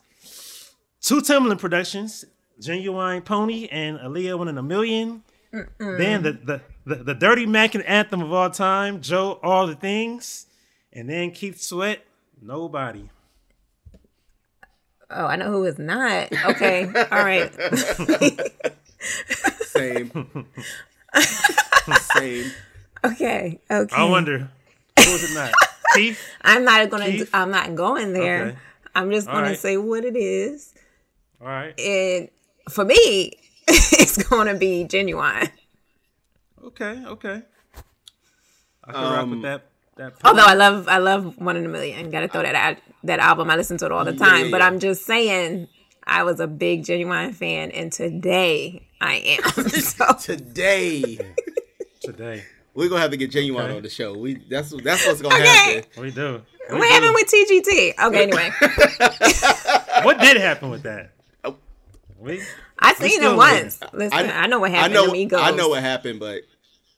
Two 1.02 1.22
Timbaland 1.22 1.60
productions, 1.60 2.24
Ginuwine 2.62 3.26
Pony 3.26 3.68
and 3.70 3.98
Aaliyah 4.00 4.38
One 4.38 4.48
in 4.48 4.58
a 4.58 4.64
1000000 4.64 5.22
Then 5.80 6.24
the, 6.24 6.32
the 6.32 6.62
the 6.86 7.04
the 7.04 7.14
Dirty 7.14 7.46
Mackin 7.46 7.82
anthem 7.82 8.22
of 8.22 8.32
all 8.32 8.50
time, 8.50 9.02
Joe 9.02 9.40
All 9.44 9.68
the 9.68 9.76
Things, 9.76 10.46
and 10.94 11.10
then 11.10 11.32
Keith 11.32 11.62
Sweat, 11.62 12.06
Nobody. 12.46 13.10
Oh, 15.10 15.26
I 15.26 15.38
know 15.38 15.50
who 15.50 15.64
is 15.64 15.80
not. 15.80 16.30
Okay, 16.46 16.86
all 16.86 17.24
right. 17.24 17.50
Same. 19.62 20.12
Same. 22.18 22.52
Okay. 23.06 23.60
Okay. 23.72 23.96
I 23.96 24.04
wonder. 24.04 24.40
Who 24.40 25.12
was 25.12 25.24
it 25.32 25.34
not? 25.34 25.54
Keith? 25.96 26.20
I'm 26.42 26.66
not 26.66 26.90
gonna. 26.90 27.06
Keith? 27.06 27.30
I'm 27.34 27.50
not 27.52 27.76
going 27.76 28.12
there. 28.12 28.44
Okay. 28.48 28.58
I'm 28.96 29.10
just 29.12 29.28
gonna 29.28 29.42
right. 29.48 29.58
say 29.58 29.78
what 29.78 30.04
it 30.04 30.18
is, 30.18 30.74
All 31.42 31.48
right. 31.48 31.80
and 31.80 32.30
for 32.70 32.84
me, 32.84 33.32
it's 33.68 34.22
gonna 34.22 34.56
be 34.56 34.86
Ginuwine. 34.86 35.50
Okay. 36.64 37.04
Okay. 37.06 37.42
I 38.84 38.92
can 38.92 39.02
rock 39.02 39.20
Um, 39.20 39.30
with 39.32 39.42
that. 39.44 39.64
That. 39.96 40.14
Although 40.24 40.46
I 40.46 40.54
love, 40.56 40.88
I 40.88 40.98
love 40.98 41.38
One 41.38 41.56
in 41.56 41.66
a 41.66 41.70
Million. 41.70 42.10
Got 42.10 42.22
to 42.22 42.28
throw 42.28 42.42
that 42.42 42.56
out, 42.56 42.78
that 43.04 43.20
album. 43.20 43.50
I 43.50 43.56
listen 43.56 43.78
to 43.78 43.86
it 43.86 43.92
all 43.92 44.04
the 44.06 44.12
Yeah, 44.14 44.18
time. 44.18 44.46
yeah, 44.46 44.52
But. 44.52 44.62
I'm 44.64 44.80
just 44.80 45.06
saying, 45.06 45.68
I 46.06 46.24
was 46.24 46.40
a 46.40 46.48
big 46.48 46.84
Ginuwine 46.84 47.34
fan, 47.36 47.70
and 47.72 47.92
today 47.92 48.88
I 49.00 49.16
am. 49.16 49.44
so 49.70 50.06
Today, 50.20 51.20
today. 52.00 52.44
we're 52.74 52.90
gonna 52.90 53.02
have 53.02 53.12
to 53.12 53.18
get 53.18 53.32
Ginuwine 53.32 53.66
Okay. 53.66 53.76
on 53.78 53.84
the 53.84 53.90
show. 53.90 54.18
We 54.18 54.36
that's 54.50 54.72
that's 54.84 55.06
what's 55.06 55.22
gonna 55.22 55.36
Okay. 55.36 55.46
happen. 55.48 55.84
What 55.96 56.04
we 56.04 56.12
do? 56.12 56.42
What, 56.70 56.80
what 56.80 56.90
happened 56.90 57.14
with 57.14 57.28
TGT? 57.28 57.94
Okay, 58.08 58.24
anyway, 58.24 58.50
what 60.04 60.20
did 60.20 60.38
happen 60.38 60.70
with 60.70 60.84
that? 60.84 61.12
Oh. 61.44 61.58
We, 62.20 62.42
I 62.80 62.96
We 63.00 63.10
seen 63.10 63.22
it 63.24 63.36
once. 63.36 63.80
Listen, 63.92 64.18
I, 64.32 64.48
know 64.48 64.60
what 64.60 64.72
happened. 64.72 64.98
I 64.98 65.02
happened 65.02 65.30
know. 65.32 65.38
to 65.40 65.44
I 65.44 65.52
know 65.52 65.70
what 65.70 65.82
happened, 65.84 66.20
but 66.22 66.42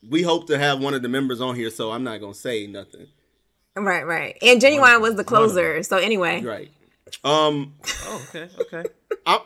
we 0.08 0.22
hope 0.22 0.46
to 0.48 0.58
have 0.58 0.80
one 0.80 0.94
of 0.94 1.02
the 1.02 1.08
members 1.08 1.40
on 1.40 1.54
here, 1.54 1.70
so 1.70 1.92
I'm 1.92 2.04
not 2.04 2.20
gonna 2.20 2.34
say 2.34 2.66
nothing. 2.66 3.06
Right, 3.74 4.06
right. 4.06 4.38
And 4.40 4.60
Ginuwine 4.60 5.00
was 5.00 5.16
the 5.16 5.24
closer. 5.24 5.82
So 5.82 5.98
anyway, 5.98 6.42
Right. 6.42 6.70
Um, 7.22 7.74
oh, 8.04 8.26
okay. 8.28 8.48
Okay. 8.60 8.88
I'm, 9.26 9.40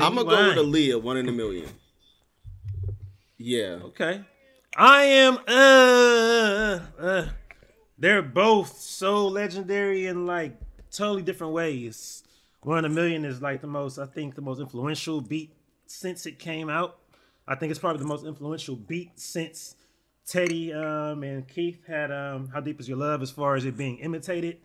I'm 0.00 0.14
gonna 0.14 0.24
go 0.24 0.48
with 0.48 0.56
Ginuwine. 0.56 0.72
Aaliyah, 0.72 1.02
one 1.02 1.16
in 1.18 1.28
a 1.28 1.32
million. 1.32 1.68
Yeah. 3.38 3.78
Okay. 3.84 4.22
I 4.76 5.02
am 5.04 5.38
uh, 5.48 6.80
uh 7.00 7.28
they're 7.98 8.22
both 8.22 8.78
so 8.78 9.26
legendary 9.26 10.06
in 10.06 10.26
like 10.26 10.56
totally 10.90 11.22
different 11.22 11.52
ways. 11.52 12.24
One 12.62 12.78
in 12.78 12.84
a 12.84 12.88
million 12.94 13.24
is 13.24 13.40
like 13.40 13.60
the 13.60 13.68
most, 13.68 13.98
I 13.98 14.06
think, 14.06 14.34
the 14.34 14.42
most 14.42 14.60
influential 14.60 15.20
beat 15.20 15.54
since 15.86 16.26
it 16.26 16.38
came 16.38 16.68
out. 16.68 16.98
I 17.46 17.54
think 17.54 17.70
it's 17.70 17.78
probably 17.78 18.00
the 18.00 18.08
most 18.08 18.26
influential 18.26 18.74
beat 18.74 19.12
since 19.18 19.76
Teddy 20.26 20.72
um, 20.72 21.22
and 21.22 21.46
Keith 21.46 21.86
had 21.86 22.10
um, 22.10 22.48
"How 22.48 22.60
Deep 22.60 22.80
Is 22.80 22.88
Your 22.88 22.98
Love" 22.98 23.22
as 23.22 23.30
far 23.30 23.54
as 23.54 23.64
it 23.64 23.76
being 23.76 23.98
imitated. 23.98 24.58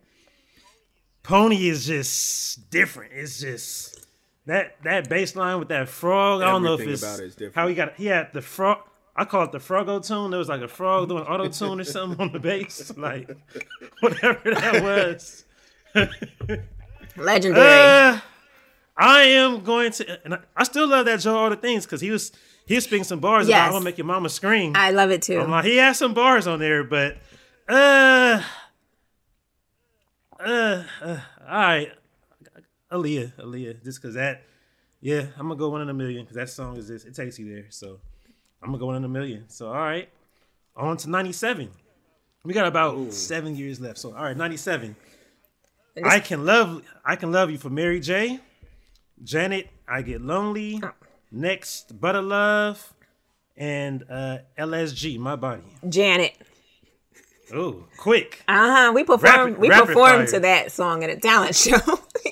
Pony 1.22 1.68
is 1.68 1.86
just 1.86 2.68
different. 2.70 3.12
It's 3.14 3.40
just 3.40 4.06
that 4.46 4.82
that 4.82 5.08
bass 5.08 5.36
line 5.36 5.60
with 5.60 5.68
that 5.68 5.88
frog. 5.88 6.42
I 6.42 6.46
don't 6.46 6.64
know 6.64 6.74
if 6.74 6.80
it's 6.80 7.02
about 7.02 7.20
it 7.20 7.26
is 7.26 7.34
different. 7.34 7.54
how 7.54 7.68
he 7.68 7.74
got. 7.74 7.94
He 7.94 8.06
had 8.06 8.32
the 8.32 8.42
frog. 8.42 8.78
I 9.14 9.24
call 9.24 9.44
it 9.44 9.52
the 9.52 9.58
Frogo 9.58 10.04
tune. 10.04 10.30
There 10.30 10.38
was 10.38 10.48
like 10.48 10.62
a 10.62 10.68
frog 10.68 11.08
doing 11.08 11.24
auto 11.24 11.48
tune 11.48 11.80
or 11.80 11.84
something 11.84 12.20
on 12.20 12.32
the 12.32 12.40
bass, 12.40 12.92
like 12.96 13.30
whatever 14.00 14.54
that 14.54 14.82
was. 14.82 15.44
legendary. 17.16 17.64
Uh, 17.64 18.20
I 18.96 19.22
am 19.22 19.62
going 19.62 19.92
to, 19.92 20.24
and 20.24 20.34
I, 20.34 20.38
I 20.56 20.64
still 20.64 20.88
love 20.88 21.06
that 21.06 21.20
Joe 21.20 21.36
all 21.36 21.50
the 21.50 21.56
things 21.56 21.84
because 21.84 22.00
he 22.00 22.10
was 22.10 22.32
he 22.66 22.74
was 22.74 22.84
speaking 22.84 23.04
some 23.04 23.20
bars 23.20 23.48
Yes. 23.48 23.56
about 23.56 23.66
I'm 23.66 23.72
gonna 23.72 23.84
make 23.84 23.98
your 23.98 24.06
mama 24.06 24.28
scream. 24.28 24.74
I 24.76 24.90
love 24.90 25.10
it 25.10 25.22
too. 25.22 25.40
I'm 25.40 25.50
like, 25.50 25.64
he 25.64 25.76
has 25.76 25.98
some 25.98 26.14
bars 26.14 26.46
on 26.46 26.58
there, 26.58 26.84
but 26.84 27.16
uh, 27.68 28.42
uh, 30.38 30.84
uh 31.02 31.20
all 31.40 31.58
right, 31.58 31.92
Aaliyah, 32.90 33.32
Aaliyah, 33.38 33.82
just 33.82 34.00
because 34.00 34.14
that, 34.14 34.42
yeah, 35.00 35.26
I'm 35.36 35.48
gonna 35.48 35.56
go 35.56 35.70
one 35.70 35.82
in 35.82 35.88
a 35.88 35.94
million 35.94 36.24
because 36.24 36.36
that 36.36 36.50
song 36.50 36.76
is 36.76 36.88
this. 36.88 37.04
it 37.04 37.14
takes 37.14 37.38
you 37.38 37.52
there. 37.52 37.66
So 37.70 38.00
I'm 38.62 38.68
gonna 38.68 38.78
go 38.78 38.86
one 38.86 38.96
in 38.96 39.04
a 39.04 39.08
million. 39.08 39.48
So 39.48 39.68
all 39.68 39.74
right, 39.74 40.08
on 40.76 40.96
to 40.98 41.10
97. 41.10 41.70
We 42.44 42.54
got 42.54 42.66
about 42.66 43.12
seven 43.12 43.54
years 43.56 43.80
left. 43.80 43.98
So 43.98 44.14
all 44.14 44.22
right, 44.22 44.36
97. 44.36 44.96
I 46.04 46.20
can 46.20 46.46
love 46.46 46.82
I 47.04 47.16
can 47.16 47.32
love 47.32 47.50
you 47.50 47.58
for 47.58 47.70
Mary 47.70 48.00
J. 48.00 48.40
Janet, 49.22 49.68
I 49.86 50.02
get 50.02 50.20
lonely. 50.20 50.80
Next, 51.32 51.98
Butter 51.98 52.20
Love, 52.22 52.92
and 53.56 54.04
uh, 54.10 54.38
LSG, 54.58 55.18
my 55.18 55.34
body. 55.36 55.62
Janet. 55.88 56.34
Oh, 57.54 57.84
quick. 57.98 58.42
Uh 58.48 58.52
huh. 58.86 58.92
We 58.94 59.04
performed. 59.04 59.24
Rapid- 59.24 59.58
we 59.58 59.68
rapid 59.70 59.86
performed 59.88 60.28
fire. 60.28 60.34
to 60.34 60.40
that 60.40 60.72
song 60.72 61.02
at 61.04 61.10
a 61.10 61.16
talent 61.16 61.54
show, 61.56 61.76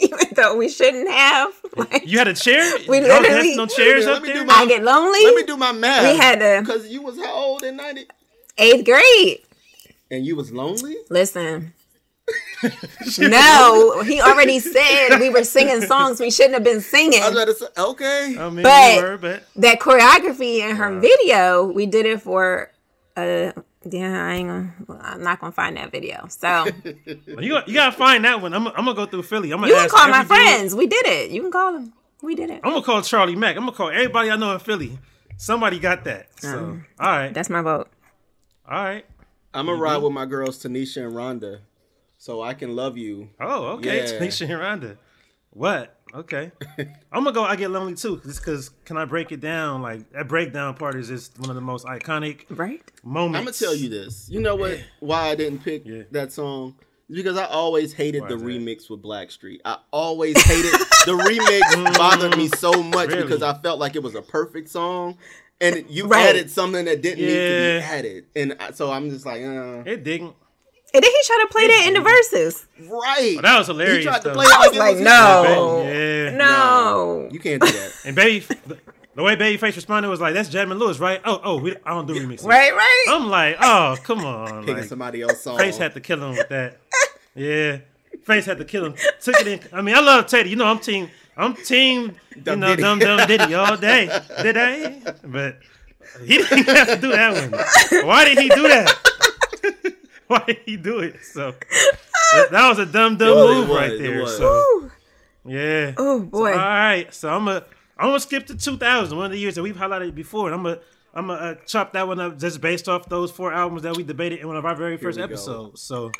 even 0.00 0.18
though 0.34 0.56
we 0.56 0.68
shouldn't 0.68 1.10
have. 1.10 1.52
Like, 1.76 2.06
You 2.06 2.18
had 2.18 2.28
a 2.28 2.34
chair? 2.34 2.62
We 2.88 2.98
Y'all 2.98 3.20
literally- 3.20 3.50
had 3.50 3.56
no 3.56 3.66
chairs 3.66 4.06
up 4.06 4.22
there? 4.22 4.44
my- 4.44 4.52
I 4.54 4.66
get 4.66 4.82
lonely. 4.82 5.22
Let 5.24 5.34
me 5.36 5.42
do 5.44 5.56
my 5.56 5.72
math. 5.72 6.10
We 6.12 6.18
had 6.18 6.38
to- 6.40 6.62
because 6.66 6.88
you 6.88 7.02
was 7.02 7.18
how 7.18 7.32
old 7.32 7.62
in 7.62 7.76
ninety, 7.76 8.06
Eighth 8.58 8.84
grade. 8.84 9.40
and 10.10 10.24
you 10.26 10.36
was 10.36 10.52
lonely. 10.52 10.96
Listen. 11.08 11.72
no, 13.18 14.02
he 14.02 14.20
already 14.20 14.58
said 14.58 15.18
we 15.18 15.30
were 15.30 15.44
singing 15.44 15.80
songs 15.86 16.20
we 16.20 16.30
shouldn't 16.30 16.54
have 16.54 16.64
been 16.64 16.80
singing. 16.80 17.22
I 17.22 17.30
was 17.30 17.58
say, 17.58 17.66
okay. 17.78 18.36
I 18.38 18.50
mean, 18.50 18.62
But- 18.62 18.94
you 18.96 19.02
were, 19.02 19.18
but 19.18 19.44
that 19.56 19.80
choreography 19.80 20.58
in 20.58 20.76
her 20.76 20.98
video, 21.00 21.64
we 21.66 21.86
did 21.86 22.06
it 22.06 22.22
for. 22.22 22.70
Uh, 23.16 23.52
yeah, 23.90 24.26
I 24.26 24.34
ain't 24.34 24.48
gonna. 24.48 25.00
I'm 25.02 25.22
not 25.22 25.40
gonna 25.40 25.52
find 25.52 25.76
that 25.78 25.90
video. 25.90 26.26
So 26.28 26.66
you, 27.06 27.48
got, 27.50 27.66
you 27.68 27.74
gotta 27.74 27.96
find 27.96 28.24
that 28.24 28.40
one. 28.42 28.52
I'm, 28.52 28.66
I'm 28.68 28.74
gonna 28.84 28.94
go 28.94 29.06
through 29.06 29.22
Philly. 29.22 29.52
I'm 29.52 29.58
gonna 29.60 29.68
you 29.68 29.74
can 29.74 29.84
ask 29.86 29.94
call 29.94 30.08
my 30.08 30.22
friends. 30.24 30.74
We 30.74 30.86
did 30.86 31.06
it. 31.06 31.30
You 31.30 31.40
can 31.42 31.50
call 31.50 31.72
them. 31.72 31.92
We 32.22 32.34
did 32.34 32.50
it. 32.50 32.60
I'm 32.62 32.72
gonna 32.72 32.84
call 32.84 33.00
Charlie 33.02 33.36
Mack. 33.36 33.56
I'm 33.56 33.62
gonna 33.62 33.72
call 33.76 33.88
everybody 33.88 34.30
I 34.30 34.36
know 34.36 34.52
in 34.52 34.58
Philly. 34.60 34.98
Somebody 35.38 35.78
got 35.78 36.04
that. 36.04 36.28
So, 36.38 36.58
Um, 36.58 36.86
all 36.98 37.08
right, 37.10 37.32
That's 37.32 37.48
my 37.48 37.62
vote. 37.62 37.88
all 38.68 38.84
right. 38.84 39.06
I'm 39.54 39.66
gonna 39.66 39.78
ride 39.80 39.96
with 39.96 40.12
my 40.12 40.26
girls 40.26 40.62
Tanisha 40.62 41.04
and 41.06 41.14
Rhonda, 41.14 41.60
so 42.20 42.42
I 42.42 42.52
can 42.52 42.76
love 42.76 42.98
you. 42.98 43.30
Oh, 43.40 43.78
okay. 43.78 43.96
Yeah. 44.04 44.18
Tanisha 44.20 44.42
and 44.42 44.82
Rhonda. 44.82 44.96
What? 45.52 45.98
Okay. 46.14 46.52
I'm 46.78 47.24
gonna 47.24 47.32
go. 47.32 47.42
I 47.44 47.56
get 47.56 47.70
lonely 47.70 47.94
too, 47.94 48.20
just 48.24 48.40
because. 48.40 48.70
Can 48.84 48.96
I 48.98 49.04
break 49.06 49.32
it 49.32 49.40
down? 49.40 49.80
Like 49.82 50.08
that 50.12 50.28
breakdown 50.28 50.74
part 50.74 50.94
is 50.96 51.08
just 51.08 51.38
one 51.40 51.48
of 51.48 51.56
the 51.56 51.60
most 51.62 51.86
iconic 51.86 52.44
Right? 52.50 52.82
moments. 53.02 53.38
I'm 53.38 53.44
gonna 53.46 53.56
tell 53.56 53.74
you 53.74 53.88
this. 53.88 54.28
You 54.30 54.40
know 54.40 54.54
what? 54.54 54.78
Why 55.00 55.30
I 55.30 55.34
didn't 55.34 55.64
pick 55.64 55.86
Yeah. 55.86 56.02
that 56.12 56.30
song? 56.30 56.76
It's 57.08 57.16
because 57.16 57.36
I 57.36 57.46
always 57.46 57.92
hated 57.92 58.22
Why 58.22 58.28
the 58.28 58.36
that? 58.36 58.44
remix 58.44 58.88
with 58.90 59.02
Blackstreet. 59.02 59.60
I 59.64 59.78
always 59.90 60.40
hated 60.40 60.72
the 61.06 61.12
remix. 61.16 61.96
Bothered 61.98 62.36
me 62.36 62.46
so 62.48 62.82
much 62.84 63.08
Really? 63.08 63.22
because 63.22 63.42
I 63.42 63.54
felt 63.58 63.80
like 63.80 63.96
it 63.96 64.02
was 64.04 64.14
a 64.14 64.22
perfect 64.22 64.68
song, 64.68 65.16
and 65.60 65.84
you 65.88 66.06
Right. 66.06 66.28
added 66.28 66.50
something 66.50 66.84
that 66.84 67.02
didn't 67.02 67.18
need 67.24 67.26
to 67.34 67.80
be 67.80 67.84
added, 67.84 68.26
and 68.36 68.56
I- 68.60 68.70
so 68.72 68.92
I'm 68.92 69.10
just 69.10 69.26
like, 69.26 69.42
uh, 69.42 69.82
It 69.86 70.04
didn't. 70.04 70.34
And 70.92 71.02
then 71.04 71.10
he 71.10 71.22
tried 71.24 71.40
to 71.42 71.48
play 71.50 71.66
that 71.68 71.84
in 71.88 71.94
the 71.94 72.00
verses. 72.00 72.66
right. 72.80 73.36
Oh, 73.38 73.42
that 73.42 73.58
was 73.58 73.66
hilarious. 73.68 73.98
He 73.98 74.02
tried 74.04 74.22
to 74.22 74.32
play 74.32 74.44
it 74.46 74.52
I 74.52 74.68
was 74.68 74.76
like, 74.78 74.96
no. 74.98 75.82
Yeah. 75.84 76.30
No. 76.36 77.28
You 77.30 77.38
can't 77.38 77.62
do 77.62 77.70
that. 77.70 77.92
And 78.04 78.16
baby, 78.16 78.44
the 79.14 79.22
way 79.22 79.36
Babyface 79.36 79.76
responded 79.76 80.08
was 80.08 80.20
like, 80.20 80.34
"That's 80.34 80.48
Jasmine 80.48 80.78
Lewis, 80.78 80.98
right? 80.98 81.20
Oh, 81.24 81.40
oh, 81.44 81.58
we, 81.58 81.76
I 81.84 81.90
don't 81.90 82.06
do 82.06 82.14
remixes." 82.14 82.44
Right, 82.44 82.72
right. 82.72 83.04
I'm 83.08 83.28
like, 83.28 83.56
oh, 83.60 83.96
come 84.02 84.20
on. 84.24 84.60
Picking 84.60 84.76
Like, 84.76 84.84
somebody 84.84 85.22
else's 85.22 85.40
song. 85.42 85.58
Face 85.58 85.76
had 85.76 85.94
to 85.94 86.00
kill 86.00 86.22
him 86.22 86.36
with 86.36 86.48
that. 86.48 86.78
Yeah, 87.34 87.78
Face 88.24 88.46
had 88.46 88.58
to 88.58 88.64
kill 88.64 88.86
him. 88.86 88.94
Took 89.20 89.36
it 89.40 89.46
in. 89.46 89.60
I 89.72 89.82
mean, 89.82 89.94
I 89.94 90.00
love 90.00 90.26
Teddy. 90.26 90.50
You 90.50 90.56
know, 90.56 90.66
I'm 90.66 90.78
team. 90.78 91.10
I'm 91.36 91.54
team. 91.54 92.16
You 92.36 92.56
know, 92.56 92.68
Diddy. 92.68 92.82
dumb 92.82 92.98
dumb 92.98 93.26
Diddy 93.28 93.54
all 93.54 93.76
day. 93.76 94.06
Did 94.42 94.56
I? 94.56 95.00
But 95.24 95.58
he 96.24 96.38
didn't 96.38 96.64
have 96.68 96.88
to 96.88 96.96
do 96.96 97.10
that 97.12 97.50
one. 97.90 98.06
Why 98.06 98.24
did 98.24 98.38
he 98.38 98.48
do 98.48 98.62
that? 98.68 99.09
Why 100.38 100.44
did 100.46 100.58
he 100.64 100.76
do 100.76 101.00
it? 101.00 101.24
So 101.24 101.50
that, 102.34 102.52
that 102.52 102.68
was 102.68 102.78
a 102.78 102.86
dumb 102.86 103.16
dumb 103.16 103.34
was, 103.34 103.56
move 103.56 103.68
was, 103.68 103.78
right 103.78 103.98
there. 103.98 104.24
So 104.28 104.44
Ooh. 104.44 104.90
yeah. 105.44 105.94
Oh 105.96 106.20
boy. 106.20 106.52
All 106.52 106.56
right, 106.56 107.12
so 107.12 107.34
I'm 107.34 107.46
gonna 107.46 107.64
I'm 107.98 108.10
gonna 108.10 108.20
skip 108.20 108.46
to 108.46 108.56
2000, 108.56 109.16
one 109.16 109.26
of 109.26 109.32
the 109.32 109.38
years 109.38 109.56
that 109.56 109.64
we've 109.64 109.74
highlighted 109.74 110.14
before, 110.14 110.46
and 110.46 110.54
I'm 110.54 110.62
gonna 110.62 110.78
I'm 111.12 111.26
gonna 111.26 111.40
uh, 111.40 111.54
chop 111.66 111.94
that 111.94 112.06
one 112.06 112.20
up 112.20 112.38
just 112.38 112.60
based 112.60 112.88
off 112.88 113.08
those 113.08 113.32
four 113.32 113.52
albums 113.52 113.82
that 113.82 113.96
we 113.96 114.04
debated 114.04 114.38
in 114.38 114.46
one 114.46 114.56
of 114.56 114.64
our 114.64 114.76
very 114.76 114.96
first 114.98 115.16
we 115.16 115.22
go. 115.22 115.24
episodes. 115.24 115.82
So 115.82 116.12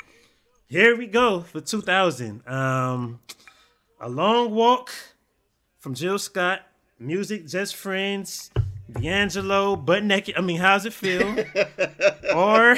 here 0.67 0.97
we 0.97 1.07
go 1.07 1.39
for 1.39 1.61
2000. 1.61 2.45
Um, 2.45 3.21
a 4.01 4.09
long 4.09 4.51
walk 4.51 4.91
from 5.79 5.93
Jill 5.93 6.19
Scott, 6.19 6.63
Musiq 7.01 7.49
just 7.49 7.77
friends, 7.77 8.51
D'Angelo, 8.91 9.77
butt 9.77 10.03
naked. 10.03 10.35
I 10.35 10.41
mean, 10.41 10.59
how's 10.59 10.85
it 10.85 10.91
feel? 10.91 11.45
or 12.35 12.75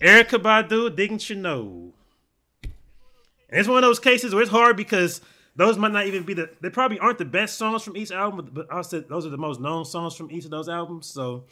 Erykah 0.00 0.42
Badu, 0.42 0.94
didn't 0.94 1.28
you 1.30 1.36
know? 1.36 1.92
And 2.62 3.60
it's 3.60 3.68
one 3.68 3.78
of 3.78 3.82
those 3.82 3.98
cases 4.00 4.34
where 4.34 4.42
it's 4.42 4.50
hard 4.50 4.76
because 4.76 5.20
those 5.54 5.78
might 5.78 5.92
not 5.92 6.06
even 6.06 6.24
be 6.24 6.34
the 6.34 6.50
they 6.60 6.68
probably 6.70 6.98
aren't 6.98 7.18
the 7.18 7.24
best 7.24 7.56
songs 7.56 7.82
from 7.82 7.96
each 7.96 8.10
album, 8.10 8.50
but 8.52 8.66
I 8.72 8.82
said 8.82 9.08
those 9.08 9.24
are 9.24 9.30
the 9.30 9.38
most 9.38 9.60
known 9.60 9.84
songs 9.84 10.14
from 10.14 10.30
each 10.30 10.44
of 10.44 10.50
those 10.50 10.68
albums. 10.68 11.06
So 11.06 11.44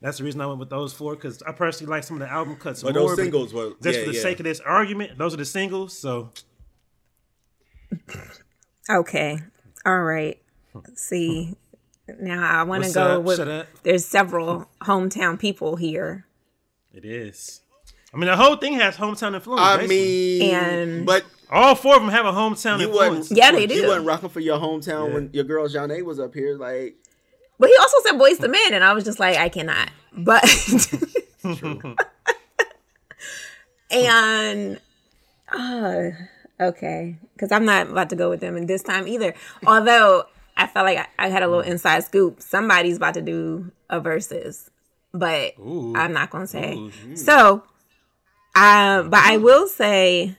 that's 0.00 0.18
the 0.18 0.24
reason 0.24 0.40
I 0.40 0.46
went 0.46 0.58
with 0.58 0.70
those 0.70 0.92
four 0.92 1.14
because 1.14 1.42
I 1.42 1.52
personally 1.52 1.90
like 1.90 2.02
some 2.04 2.20
of 2.20 2.26
the 2.26 2.32
album 2.32 2.56
cuts 2.56 2.82
But 2.82 2.94
more. 2.94 3.08
those 3.08 3.16
singles 3.18 3.52
were 3.54 3.74
just 3.82 3.98
yeah, 3.98 4.04
for 4.04 4.10
the 4.10 4.16
yeah. 4.16 4.22
sake 4.22 4.40
of 4.40 4.44
this 4.44 4.60
argument, 4.60 5.16
those 5.18 5.34
are 5.34 5.36
the 5.36 5.44
singles. 5.44 5.96
So 5.96 6.30
Okay. 8.90 9.38
All 9.84 10.02
right. 10.02 10.40
See, 10.94 11.54
now 12.18 12.60
I 12.60 12.62
want 12.64 12.84
to 12.84 12.92
go 12.92 13.02
up? 13.18 13.22
with. 13.24 13.36
Shut 13.36 13.48
up. 13.48 13.66
There's 13.82 14.04
several 14.04 14.68
hometown 14.82 15.38
people 15.38 15.76
here. 15.76 16.26
It 16.92 17.04
is. 17.04 17.60
I 18.14 18.18
mean, 18.18 18.26
the 18.26 18.36
whole 18.36 18.56
thing 18.56 18.74
has 18.74 18.96
hometown 18.96 19.34
influence. 19.34 19.60
I 19.62 19.76
basically. 19.78 20.38
mean, 20.40 20.54
And- 20.54 21.06
but 21.06 21.24
all 21.50 21.74
four 21.74 21.96
of 21.96 22.02
them 22.02 22.10
have 22.10 22.26
a 22.26 22.32
hometown 22.32 22.78
you 22.80 22.86
influence. 22.88 23.18
wasn't. 23.30 23.38
Yeah, 23.38 23.52
they 23.52 23.66
do. 23.66 23.74
You 23.74 23.82
do. 23.82 23.88
wasn't 23.88 24.06
rocking 24.06 24.28
for 24.28 24.40
your 24.40 24.58
hometown 24.58 25.08
Yeah. 25.08 25.14
when 25.14 25.30
your 25.32 25.44
girl 25.44 25.66
Zhané 25.68 26.02
was 26.04 26.18
up 26.20 26.34
here. 26.34 26.56
Like, 26.56 26.96
But 27.58 27.68
he 27.70 27.76
also 27.80 27.96
said 28.04 28.18
Boyz 28.18 28.42
II 28.42 28.48
Men, 28.48 28.74
and 28.74 28.84
I 28.84 28.92
was 28.92 29.04
just 29.04 29.18
like, 29.20 29.36
I 29.38 29.48
cannot. 29.48 29.90
But 30.14 30.44
and 33.90 34.80
uh, 35.52 36.02
okay, 36.60 37.16
because 37.34 37.52
I'm 37.52 37.64
not 37.64 37.88
about 37.90 38.10
to 38.10 38.16
go 38.16 38.30
with 38.30 38.40
them 38.40 38.56
in 38.56 38.66
this 38.66 38.82
time 38.82 39.06
either. 39.06 39.34
Although 39.66 40.24
I 40.56 40.66
felt 40.66 40.86
like 40.86 40.98
I, 40.98 41.06
I 41.18 41.28
had 41.28 41.42
a 41.42 41.48
little 41.48 41.62
inside 41.62 42.04
scoop. 42.04 42.40
Somebody's 42.42 42.96
about 42.96 43.14
to 43.14 43.22
do 43.22 43.70
a 43.90 44.00
verses, 44.00 44.70
but 45.12 45.54
Ooh. 45.58 45.94
I'm 45.96 46.12
not 46.12 46.30
gonna 46.30 46.46
say. 46.46 46.74
Ooh. 46.74 47.16
So, 47.16 47.62
uh, 48.54 49.02
but 49.04 49.20
I 49.20 49.38
will 49.38 49.66
say, 49.66 50.36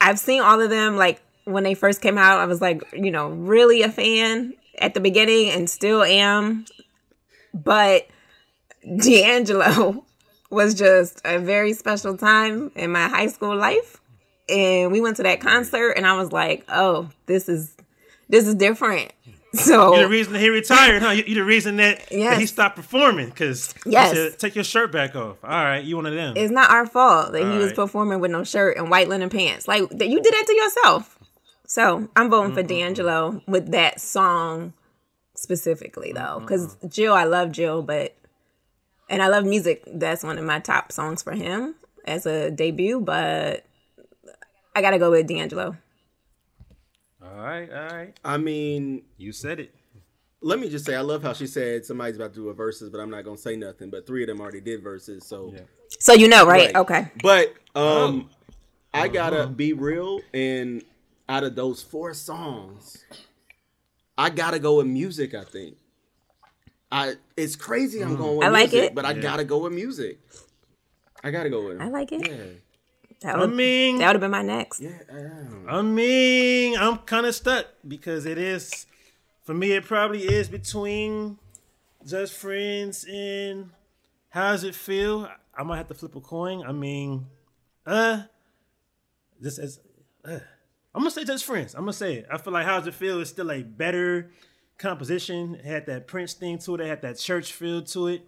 I've 0.00 0.18
seen 0.18 0.42
all 0.42 0.60
of 0.60 0.70
them. 0.70 0.96
Like 0.96 1.22
when 1.44 1.64
they 1.64 1.74
first 1.74 2.00
came 2.00 2.18
out, 2.18 2.40
I 2.40 2.46
was 2.46 2.60
like, 2.60 2.82
you 2.92 3.10
know, 3.10 3.28
really 3.28 3.82
a 3.82 3.90
fan 3.90 4.54
at 4.78 4.94
the 4.94 5.00
beginning, 5.00 5.50
and 5.50 5.70
still 5.70 6.02
am. 6.02 6.66
But 7.52 8.08
D'Angelo 8.84 10.04
was 10.50 10.74
just 10.74 11.20
a 11.24 11.38
very 11.38 11.72
special 11.72 12.16
time 12.16 12.72
in 12.74 12.90
my 12.90 13.08
high 13.08 13.28
school 13.28 13.56
life, 13.56 14.00
and 14.48 14.90
we 14.90 15.00
went 15.00 15.16
to 15.18 15.22
that 15.22 15.40
concert, 15.40 15.92
and 15.92 16.06
I 16.06 16.16
was 16.16 16.32
like, 16.32 16.64
oh, 16.68 17.08
this 17.26 17.48
is 17.48 17.76
this 18.28 18.46
is 18.46 18.54
different. 18.54 19.12
So 19.54 19.94
You're 19.94 20.02
the 20.04 20.08
reason 20.08 20.32
that 20.34 20.40
he 20.40 20.48
retired, 20.50 21.02
huh? 21.02 21.10
You- 21.10 21.24
You're 21.26 21.44
the 21.44 21.48
reason 21.48 21.76
that, 21.76 22.06
that 22.10 22.38
he 22.38 22.46
stopped 22.46 22.76
performing 22.76 23.28
because 23.28 23.72
Yes. 23.86 24.34
take 24.36 24.54
your 24.54 24.64
shirt 24.64 24.90
back 24.92 25.14
off. 25.14 25.36
All 25.44 25.50
right, 25.50 25.82
you 25.84 25.96
one 25.96 26.06
of 26.06 26.14
them. 26.14 26.34
it's 26.36 26.50
not 26.52 26.70
our 26.70 26.86
fault 26.86 27.32
that 27.32 27.40
he 27.52 27.58
was 27.58 27.72
performing 27.72 28.20
with 28.20 28.30
no 28.30 28.42
shirt 28.44 28.76
and 28.76 28.90
white 28.90 29.08
linen 29.08 29.30
pants. 29.30 29.68
Like 29.68 29.88
that, 29.90 30.08
you 30.08 30.20
did 30.20 30.32
that 30.32 30.44
to 30.46 30.54
yourself. 30.54 31.18
So 31.66 32.08
I'm 32.16 32.30
voting 32.30 32.54
for 32.54 32.62
D'Angelo 32.62 33.40
with 33.46 33.70
that 33.72 34.00
song 34.00 34.72
specifically, 35.36 36.12
though, 36.12 36.40
because 36.40 36.76
Jill, 36.88 37.14
I 37.14 37.24
love 37.24 37.52
Jill, 37.52 37.82
but 37.82 38.14
and 39.08 39.22
I 39.22 39.28
love 39.28 39.44
Musiq. 39.44 39.80
That's 39.86 40.22
one 40.22 40.38
of 40.38 40.44
my 40.44 40.58
top 40.60 40.90
songs 40.92 41.22
for 41.22 41.32
him 41.32 41.74
as 42.06 42.26
a 42.26 42.50
debut. 42.50 43.00
But 43.00 43.64
I 44.74 44.80
gotta 44.82 44.98
go 44.98 45.10
with 45.10 45.26
D'Angelo. 45.26 45.76
All 47.34 47.40
right, 47.40 47.68
all 47.70 47.88
right. 47.96 48.20
I 48.24 48.36
mean, 48.36 49.02
You 49.16 49.32
said 49.32 49.58
it. 49.58 49.74
let 50.40 50.60
me 50.60 50.68
just 50.68 50.84
say, 50.84 50.94
I 50.94 51.00
love 51.00 51.22
how 51.22 51.32
she 51.32 51.46
said 51.48 51.84
somebody's 51.84 52.16
about 52.16 52.32
to 52.34 52.40
do 52.40 52.48
a 52.48 52.54
verses, 52.54 52.90
but 52.90 53.00
I'm 53.00 53.10
not 53.10 53.24
gonna 53.24 53.36
say 53.36 53.56
nothing. 53.56 53.90
But 53.90 54.06
three 54.06 54.22
of 54.22 54.28
them 54.28 54.40
already 54.40 54.60
did 54.60 54.82
verses, 54.82 55.26
so 55.26 55.52
Yeah. 55.52 55.62
So 55.98 56.12
you 56.12 56.28
know, 56.28 56.46
right? 56.46 56.66
Right. 56.66 56.76
Okay. 56.76 57.08
But 57.22 57.54
um, 57.74 58.30
I 58.92 59.06
Uh-huh. 59.06 59.08
gotta 59.08 59.46
be 59.48 59.72
real, 59.72 60.20
and 60.32 60.84
out 61.28 61.42
of 61.42 61.56
those 61.56 61.82
four 61.82 62.14
songs, 62.14 63.04
I 64.16 64.30
gotta 64.30 64.60
go 64.60 64.76
with 64.76 64.86
Musiq. 64.86 65.34
I 65.34 65.44
think. 65.44 65.76
I 66.92 67.14
it's 67.36 67.56
crazy. 67.56 68.00
I'm 68.02 68.14
going 68.16 68.36
with 68.36 68.46
I 68.46 68.50
like 68.50 68.70
Musiq, 68.70 68.84
it. 68.84 68.94
but 68.94 69.04
I 69.04 69.12
Yeah. 69.12 69.20
gotta 69.22 69.44
go 69.44 69.58
with 69.58 69.72
Musiq. 69.72 70.18
I 71.24 71.30
gotta 71.32 71.50
go 71.50 71.66
with. 71.66 71.80
I 71.80 71.88
like 71.88 72.12
it. 72.12 72.28
Yeah, 72.28 72.60
That 73.20 73.36
I 73.36 73.38
would, 73.40 73.54
mean, 73.54 73.98
that 73.98 74.08
would 74.08 74.14
have 74.16 74.20
been 74.20 74.30
my 74.30 74.42
next. 74.42 74.80
yeah. 74.80 74.98
I. 75.68 75.78
I 75.78 75.82
mean, 75.82 76.76
I'm 76.76 76.98
kind 76.98 77.24
of 77.26 77.34
stuck 77.34 77.66
because 77.86 78.26
it 78.26 78.36
is, 78.38 78.86
for 79.44 79.54
me, 79.54 79.72
it 79.72 79.84
probably 79.84 80.22
is 80.22 80.48
between 80.48 81.38
Just 82.06 82.34
Friends 82.34 83.04
and 83.10 83.70
How 84.28 84.52
Does 84.52 84.64
It 84.64 84.74
Feel? 84.74 85.28
I 85.56 85.62
might 85.62 85.78
have 85.78 85.88
to 85.88 85.94
flip 85.94 86.14
a 86.16 86.20
coin. 86.20 86.64
I 86.66 86.72
mean, 86.72 87.26
uh, 87.86 88.22
this 89.40 89.58
is, 89.58 89.80
uh, 90.24 90.38
I'm 90.94 91.00
gonna 91.00 91.10
say 91.10 91.24
Just 91.24 91.44
Friends. 91.44 91.74
I'm 91.74 91.82
gonna 91.82 91.92
say 91.92 92.16
it. 92.16 92.26
I 92.30 92.38
feel 92.38 92.52
like 92.52 92.66
How 92.66 92.78
Does 92.78 92.88
It 92.88 92.94
Feel 92.94 93.20
is 93.20 93.30
still 93.30 93.50
a 93.50 93.62
better 93.62 94.30
composition. 94.76 95.54
It 95.54 95.64
had 95.64 95.86
that 95.86 96.06
Prince 96.06 96.34
thing 96.34 96.58
to 96.58 96.74
it. 96.74 96.80
It 96.82 96.86
had 96.88 97.02
that 97.02 97.18
church 97.18 97.52
feel 97.52 97.82
to 97.82 98.08
it. 98.08 98.22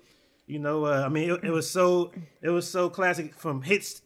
You 0.47 0.61
know, 0.61 0.85
uh, 0.85 1.03
I 1.05 1.09
mean, 1.09 1.31
it, 1.31 1.45
it 1.45 1.51
was 1.51 1.69
so 1.69 2.13
it 2.41 2.51
was 2.51 2.69
so 2.71 2.89
classic 2.89 3.35
from 3.35 3.63
hits 3.63 4.01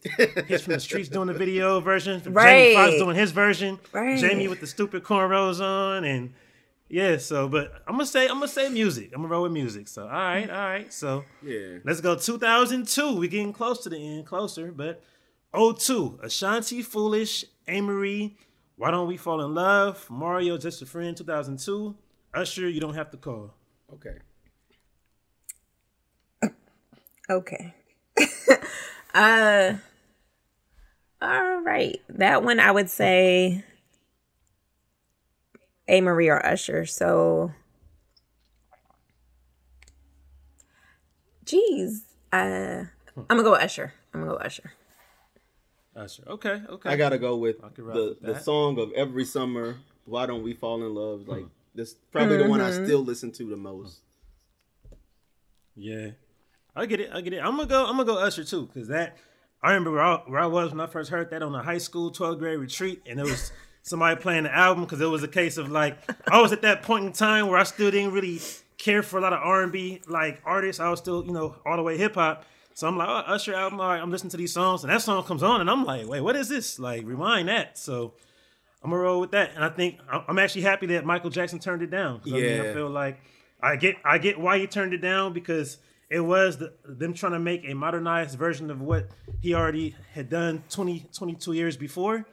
hits 0.47 0.63
from 0.63 0.73
the 0.73 0.79
streets 0.79 1.07
doing 1.07 1.27
the 1.27 1.33
video 1.33 1.79
version, 1.79 2.19
from 2.19 2.33
Jamie 2.33 2.73
Foxx 2.73 2.97
doing 2.97 3.15
his 3.15 3.31
version, 3.31 3.79
Right. 3.93 4.17
Jamie 4.17 4.47
with 4.47 4.59
the 4.59 4.65
stupid 4.67 5.03
cornrows 5.03 5.61
on, 5.63 6.03
and 6.03 6.33
yeah. 6.89 7.17
So, 7.17 7.47
but 7.47 7.83
I'm 7.87 7.93
gonna 7.93 8.07
say 8.07 8.23
I'm 8.27 8.35
gonna 8.35 8.47
say 8.47 8.69
Musiq. 8.69 9.11
I'm 9.13 9.21
gonna 9.21 9.27
roll 9.27 9.43
with 9.43 9.51
Musiq. 9.51 9.87
So, 9.87 10.03
all 10.03 10.09
right, 10.09 10.49
all 10.49 10.55
right. 10.57 10.91
So 10.91 11.23
Yeah. 11.43 11.77
let's 11.83 12.01
go 12.01 12.15
2002. 12.15 13.15
We're 13.19 13.29
getting 13.29 13.53
close 13.53 13.83
to 13.83 13.89
the 13.89 13.97
end, 13.97 14.25
closer, 14.25 14.71
but 14.71 15.03
02. 15.53 16.21
Ashanti, 16.23 16.81
Foolish, 16.81 17.45
Amerie, 17.67 18.35
Why 18.77 18.89
Don't 18.89 19.07
We 19.07 19.17
Fall 19.17 19.41
in 19.41 19.53
Love, 19.53 20.09
Mario, 20.09 20.57
Just 20.57 20.81
a 20.81 20.87
Friend, 20.87 21.15
2002. 21.15 21.93
Usher, 22.33 22.67
You 22.67 22.79
Don't 22.79 22.95
Have 22.95 23.11
to 23.11 23.17
Call. 23.17 23.53
Okay. 23.93 24.15
Okay. 27.31 27.73
uh 29.13 29.73
all 31.21 31.61
right. 31.61 32.01
That 32.09 32.43
one 32.43 32.59
I 32.59 32.71
would 32.71 32.89
say 32.89 33.63
Amerie 35.87 36.27
or 36.29 36.45
Usher. 36.45 36.85
So 36.85 37.51
Jeez. 41.45 42.01
Uh 42.33 42.85
I'm 43.17 43.25
gonna 43.37 43.43
go 43.43 43.51
with 43.51 43.61
Usher. 43.61 43.93
I'm 44.13 44.21
gonna 44.21 44.31
go 44.33 44.37
with 44.37 44.45
Usher. 44.45 44.73
Usher. 45.95 46.23
Okay, 46.27 46.61
okay. 46.69 46.89
I 46.89 46.95
gotta 46.97 47.17
go 47.17 47.37
with 47.37 47.57
the 47.61 48.17
with 48.21 48.21
the 48.21 48.35
song 48.41 48.79
of 48.79 48.91
every 48.93 49.25
summer. 49.25 49.77
Why 50.05 50.25
don't 50.25 50.43
we 50.43 50.53
fall 50.53 50.83
in 50.83 50.93
love? 50.93 51.27
Like 51.27 51.47
this, 51.75 51.93
probably 52.11 52.37
the 52.37 52.45
one 52.45 52.59
I 52.61 52.69
Mm-hmm. 52.69 52.83
still 52.83 52.99
listen 53.03 53.31
to 53.33 53.43
the 53.45 53.57
most. 53.57 53.99
Yeah, 55.75 56.11
I 56.75 56.85
get 56.85 56.99
it. 57.01 57.09
I 57.13 57.21
get 57.21 57.33
it. 57.33 57.39
I'm 57.43 57.55
gonna 57.57 57.65
go. 57.67 57.85
I'm 57.85 57.97
gonna 57.97 58.05
go 58.05 58.17
Usher 58.17 58.43
too, 58.43 58.69
because 58.73 58.87
that 58.89 59.17
I 59.61 59.69
remember 59.71 59.91
where 59.91 60.01
I, 60.01 60.15
where 60.25 60.39
I 60.39 60.45
was 60.47 60.71
when 60.71 60.79
I 60.79 60.87
first 60.87 61.09
heard 61.09 61.29
that 61.31 61.43
on 61.43 61.53
a 61.53 61.61
high 61.63 61.77
school 61.77 62.11
12th 62.11 62.39
grade 62.39 62.59
retreat, 62.59 63.01
and 63.05 63.19
it 63.19 63.23
was 63.23 63.51
somebody 63.83 64.19
playing 64.21 64.43
the 64.43 64.55
album 64.55 64.83
because 64.85 65.01
it 65.01 65.05
was 65.05 65.23
a 65.23 65.27
case 65.27 65.57
of 65.57 65.69
like 65.69 65.97
I 66.29 66.41
was 66.41 66.51
at 66.53 66.61
that 66.63 66.81
point 66.83 67.05
in 67.05 67.11
time 67.11 67.47
where 67.47 67.57
I 67.59 67.63
still 67.63 67.91
didn't 67.91 68.13
really 68.13 68.39
care 68.77 69.03
for 69.03 69.19
a 69.19 69.21
lot 69.21 69.33
of 69.33 69.39
R&B 69.43 70.01
like 70.07 70.41
artists. 70.45 70.79
I 70.79 70.89
was 70.89 70.99
still 70.99 71.25
you 71.25 71.31
know 71.33 71.55
all 71.65 71.75
the 71.77 71.83
way 71.83 71.97
hip 71.97 72.15
hop. 72.15 72.45
So 72.73 72.87
I'm 72.87 72.97
like, 72.97 73.09
oh, 73.09 73.33
Usher 73.33 73.53
album. 73.53 73.81
All 73.81 73.89
right, 73.89 74.01
I'm 74.01 74.09
listening 74.09 74.31
to 74.31 74.37
these 74.37 74.53
songs, 74.53 74.83
and 74.83 74.91
that 74.91 75.01
song 75.01 75.23
comes 75.25 75.43
on, 75.43 75.59
and 75.59 75.69
I'm 75.69 75.83
like, 75.83 76.07
wait, 76.07 76.21
what 76.21 76.37
is 76.37 76.47
this? 76.47 76.79
Like, 76.79 77.05
rewind 77.05 77.49
that. 77.49 77.77
So 77.77 78.13
I'm 78.81 78.89
gonna 78.91 79.01
roll 79.03 79.19
with 79.19 79.31
that, 79.31 79.51
and 79.55 79.63
I 79.63 79.69
think 79.69 79.99
I'm 80.09 80.39
actually 80.39 80.61
happy 80.61 80.85
that 80.87 81.03
Michael 81.05 81.29
Jackson 81.29 81.59
turned 81.59 81.81
it 81.81 81.91
down. 81.91 82.21
'Cause 82.21 82.31
I, 82.31 82.35
mean, 82.37 82.61
I 82.61 82.73
feel 82.73 82.89
like 82.89 83.19
I 83.61 83.75
get 83.75 83.97
I 84.05 84.17
get 84.19 84.39
why 84.39 84.57
he 84.57 84.67
turned 84.67 84.93
it 84.93 85.01
down 85.01 85.33
because 85.33 85.77
it 86.11 86.19
was 86.19 86.57
the, 86.57 86.73
them 86.85 87.13
trying 87.13 87.31
to 87.31 87.39
make 87.39 87.63
a 87.67 87.73
modernized 87.73 88.37
version 88.37 88.69
of 88.69 88.81
what 88.81 89.07
he 89.39 89.55
already 89.55 89.95
had 90.13 90.29
done 90.29 90.63
20, 90.69 91.07
22 91.13 91.53
years 91.53 91.77
before. 91.77 92.25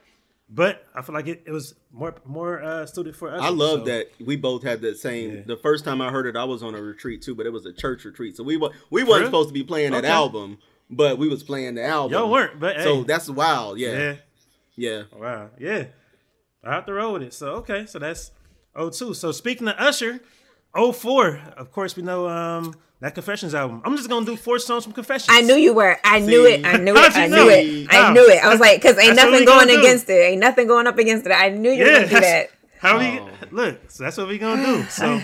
But 0.51 0.83
I 0.95 1.01
feel 1.03 1.13
like 1.13 1.27
it, 1.27 1.43
it 1.45 1.51
was 1.51 1.75
more 1.91 2.15
more 2.25 2.61
uh, 2.61 2.85
suited 2.87 3.15
for 3.15 3.31
us. 3.31 3.39
I 3.41 3.49
love 3.49 3.81
so- 3.81 3.85
that 3.85 4.09
we 4.19 4.35
both 4.35 4.63
had 4.63 4.81
the 4.81 4.95
same. 4.95 5.33
Yeah. 5.35 5.41
The 5.45 5.57
first 5.57 5.85
time 5.85 6.01
I 6.01 6.09
heard 6.09 6.25
it, 6.25 6.35
I 6.35 6.43
was 6.43 6.61
on 6.63 6.73
a 6.75 6.81
retreat 6.81 7.21
too, 7.21 7.35
but 7.35 7.45
it 7.45 7.53
was 7.53 7.65
a 7.67 7.71
church 7.73 8.03
retreat, 8.03 8.35
so 8.35 8.43
we 8.43 8.57
wa- 8.57 8.71
we 8.89 9.03
real? 9.03 9.23
supposed 9.25 9.49
to 9.49 9.53
be 9.53 9.63
playing 9.63 9.91
that 9.91 10.03
Okay. 10.05 10.11
album, 10.13 10.57
but 10.89 11.19
we 11.19 11.27
was 11.29 11.43
playing 11.43 11.75
the 11.75 11.85
album. 11.85 12.13
Y'all 12.17 12.31
weren't, 12.31 12.59
but 12.59 12.81
so 12.81 13.03
that's 13.03 13.29
wild. 13.29 13.77
Yeah, 13.77 13.91
Yeah. 13.91 14.15
yeah. 14.75 15.03
Wow. 15.15 15.49
Yeah. 15.59 15.85
I 16.63 16.73
have 16.73 16.85
to 16.87 16.93
roll 16.93 17.13
with 17.13 17.21
it. 17.23 17.33
So 17.33 17.47
okay, 17.61 17.85
so 17.85 17.99
that's 17.99 18.31
02. 18.75 19.13
So 19.13 19.31
speaking 19.31 19.67
of 19.67 19.75
Usher, 19.77 20.19
04, 20.75 21.41
of 21.57 21.71
course 21.71 21.95
we 21.95 22.03
know 22.03 22.27
um 22.27 22.73
that 23.01 23.15
Confessions 23.15 23.55
album. 23.55 23.81
I'm 23.85 23.95
just 23.95 24.09
gonna 24.09 24.25
do 24.25 24.35
four 24.35 24.59
songs 24.59 24.83
from 24.83 24.93
Confessions. 24.93 25.29
I 25.31 25.41
knew 25.41 25.55
you 25.55 25.73
were. 25.73 25.97
I 26.03 26.19
knew 26.19 26.45
it. 26.45 26.65
I 26.65 26.77
knew 26.77 26.95
it. 26.95 27.15
you 27.15 27.21
I 27.21 27.27
know? 27.27 27.43
knew 27.45 27.49
it. 27.49 27.87
I 27.89 28.13
knew 28.13 28.27
it. 28.29 28.43
I 28.43 28.49
was 28.49 28.59
like, 28.59 28.81
because 28.81 28.97
ain't 28.97 29.15
That's 29.15 29.29
nothing 29.31 29.45
going 29.45 29.67
gonna 29.67 29.73
do. 29.73 29.79
against 29.79 30.09
it. 30.09 30.13
Ain't 30.13 30.39
nothing 30.41 30.67
going 30.67 30.85
up 30.87 30.97
against 30.97 31.25
it. 31.25 31.31
I 31.31 31.49
knew 31.49 31.71
you 31.71 31.83
were 31.85 31.91
gonna 31.91 32.07
do 32.07 32.13
that. 32.15 32.21
that's- 32.21 32.49
How 32.79 32.99
we 32.99 33.19
Oh. 33.19 33.29
look, 33.51 33.89
so 33.89 34.03
that's 34.03 34.17
what 34.17 34.27
we 34.27 34.37
gonna 34.37 34.63
do. 34.65 34.83
So 34.89 35.21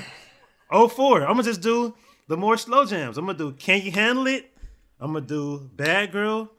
04. 0.89 1.21
I'm 1.23 1.27
gonna 1.33 1.43
just 1.43 1.61
do 1.61 1.93
the 2.27 2.37
more 2.37 2.57
slow 2.57 2.85
jams. 2.85 3.17
I'm 3.17 3.25
gonna 3.25 3.37
do 3.37 3.51
Can 3.53 3.81
You 3.81 3.91
Handle 3.91 4.27
It? 4.27 4.51
I'm 4.99 5.13
gonna 5.13 5.25
do 5.25 5.69
Bad 5.75 6.11
Girl. 6.11 6.49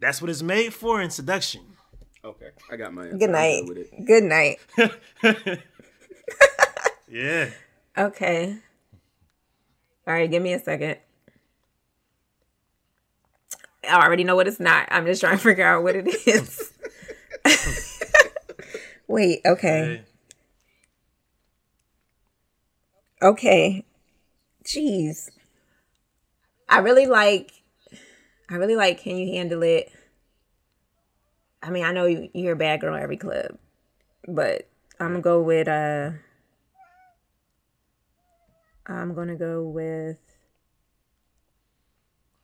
That's 0.00 0.20
what 0.20 0.28
it's 0.28 0.42
made 0.42 0.74
for 0.74 1.00
in 1.00 1.08
seduction. 1.10 1.62
Okay, 2.24 2.48
I 2.70 2.76
got 2.76 2.92
my 2.92 3.04
answer. 3.04 3.18
Good 3.18 3.30
I'm 3.30 3.32
night. 3.32 3.64
with 3.66 3.78
it. 3.78 4.04
Good 4.06 4.24
night. 4.24 4.58
Yeah. 7.08 7.50
Okay. 7.96 8.56
All 10.06 10.14
right, 10.14 10.30
give 10.30 10.42
me 10.42 10.52
a 10.52 10.58
second. 10.58 10.98
I 13.88 14.04
already 14.04 14.24
know 14.24 14.36
what 14.36 14.48
it's 14.48 14.60
not. 14.60 14.88
I'm 14.90 15.06
just 15.06 15.20
trying 15.20 15.36
to 15.36 15.42
figure 15.42 15.66
out 15.66 15.82
what 15.82 15.96
it 15.96 16.06
is. 16.26 16.72
Wait, 19.08 19.40
okay. 19.46 20.02
Okay. 23.22 23.84
Jeez. 24.64 25.30
I 26.68 26.78
really 26.78 27.06
like 27.06 27.52
I 28.50 28.56
really 28.56 28.76
like 28.76 29.00
Can 29.00 29.16
You 29.16 29.34
Handle 29.34 29.62
It? 29.62 29.90
I 31.62 31.70
mean, 31.70 31.84
I 31.84 31.92
know 31.92 32.06
you, 32.06 32.28
you 32.34 32.42
hear 32.42 32.56
Bad 32.56 32.80
Girl 32.80 32.94
every 32.94 33.16
club, 33.16 33.58
but 34.28 34.68
I'm 35.00 35.08
gonna 35.12 35.20
go 35.20 35.42
with 35.42 35.68
uh 35.68 36.10
I'm 38.86 39.14
gonna 39.14 39.36
go 39.36 39.62
with 39.62 40.18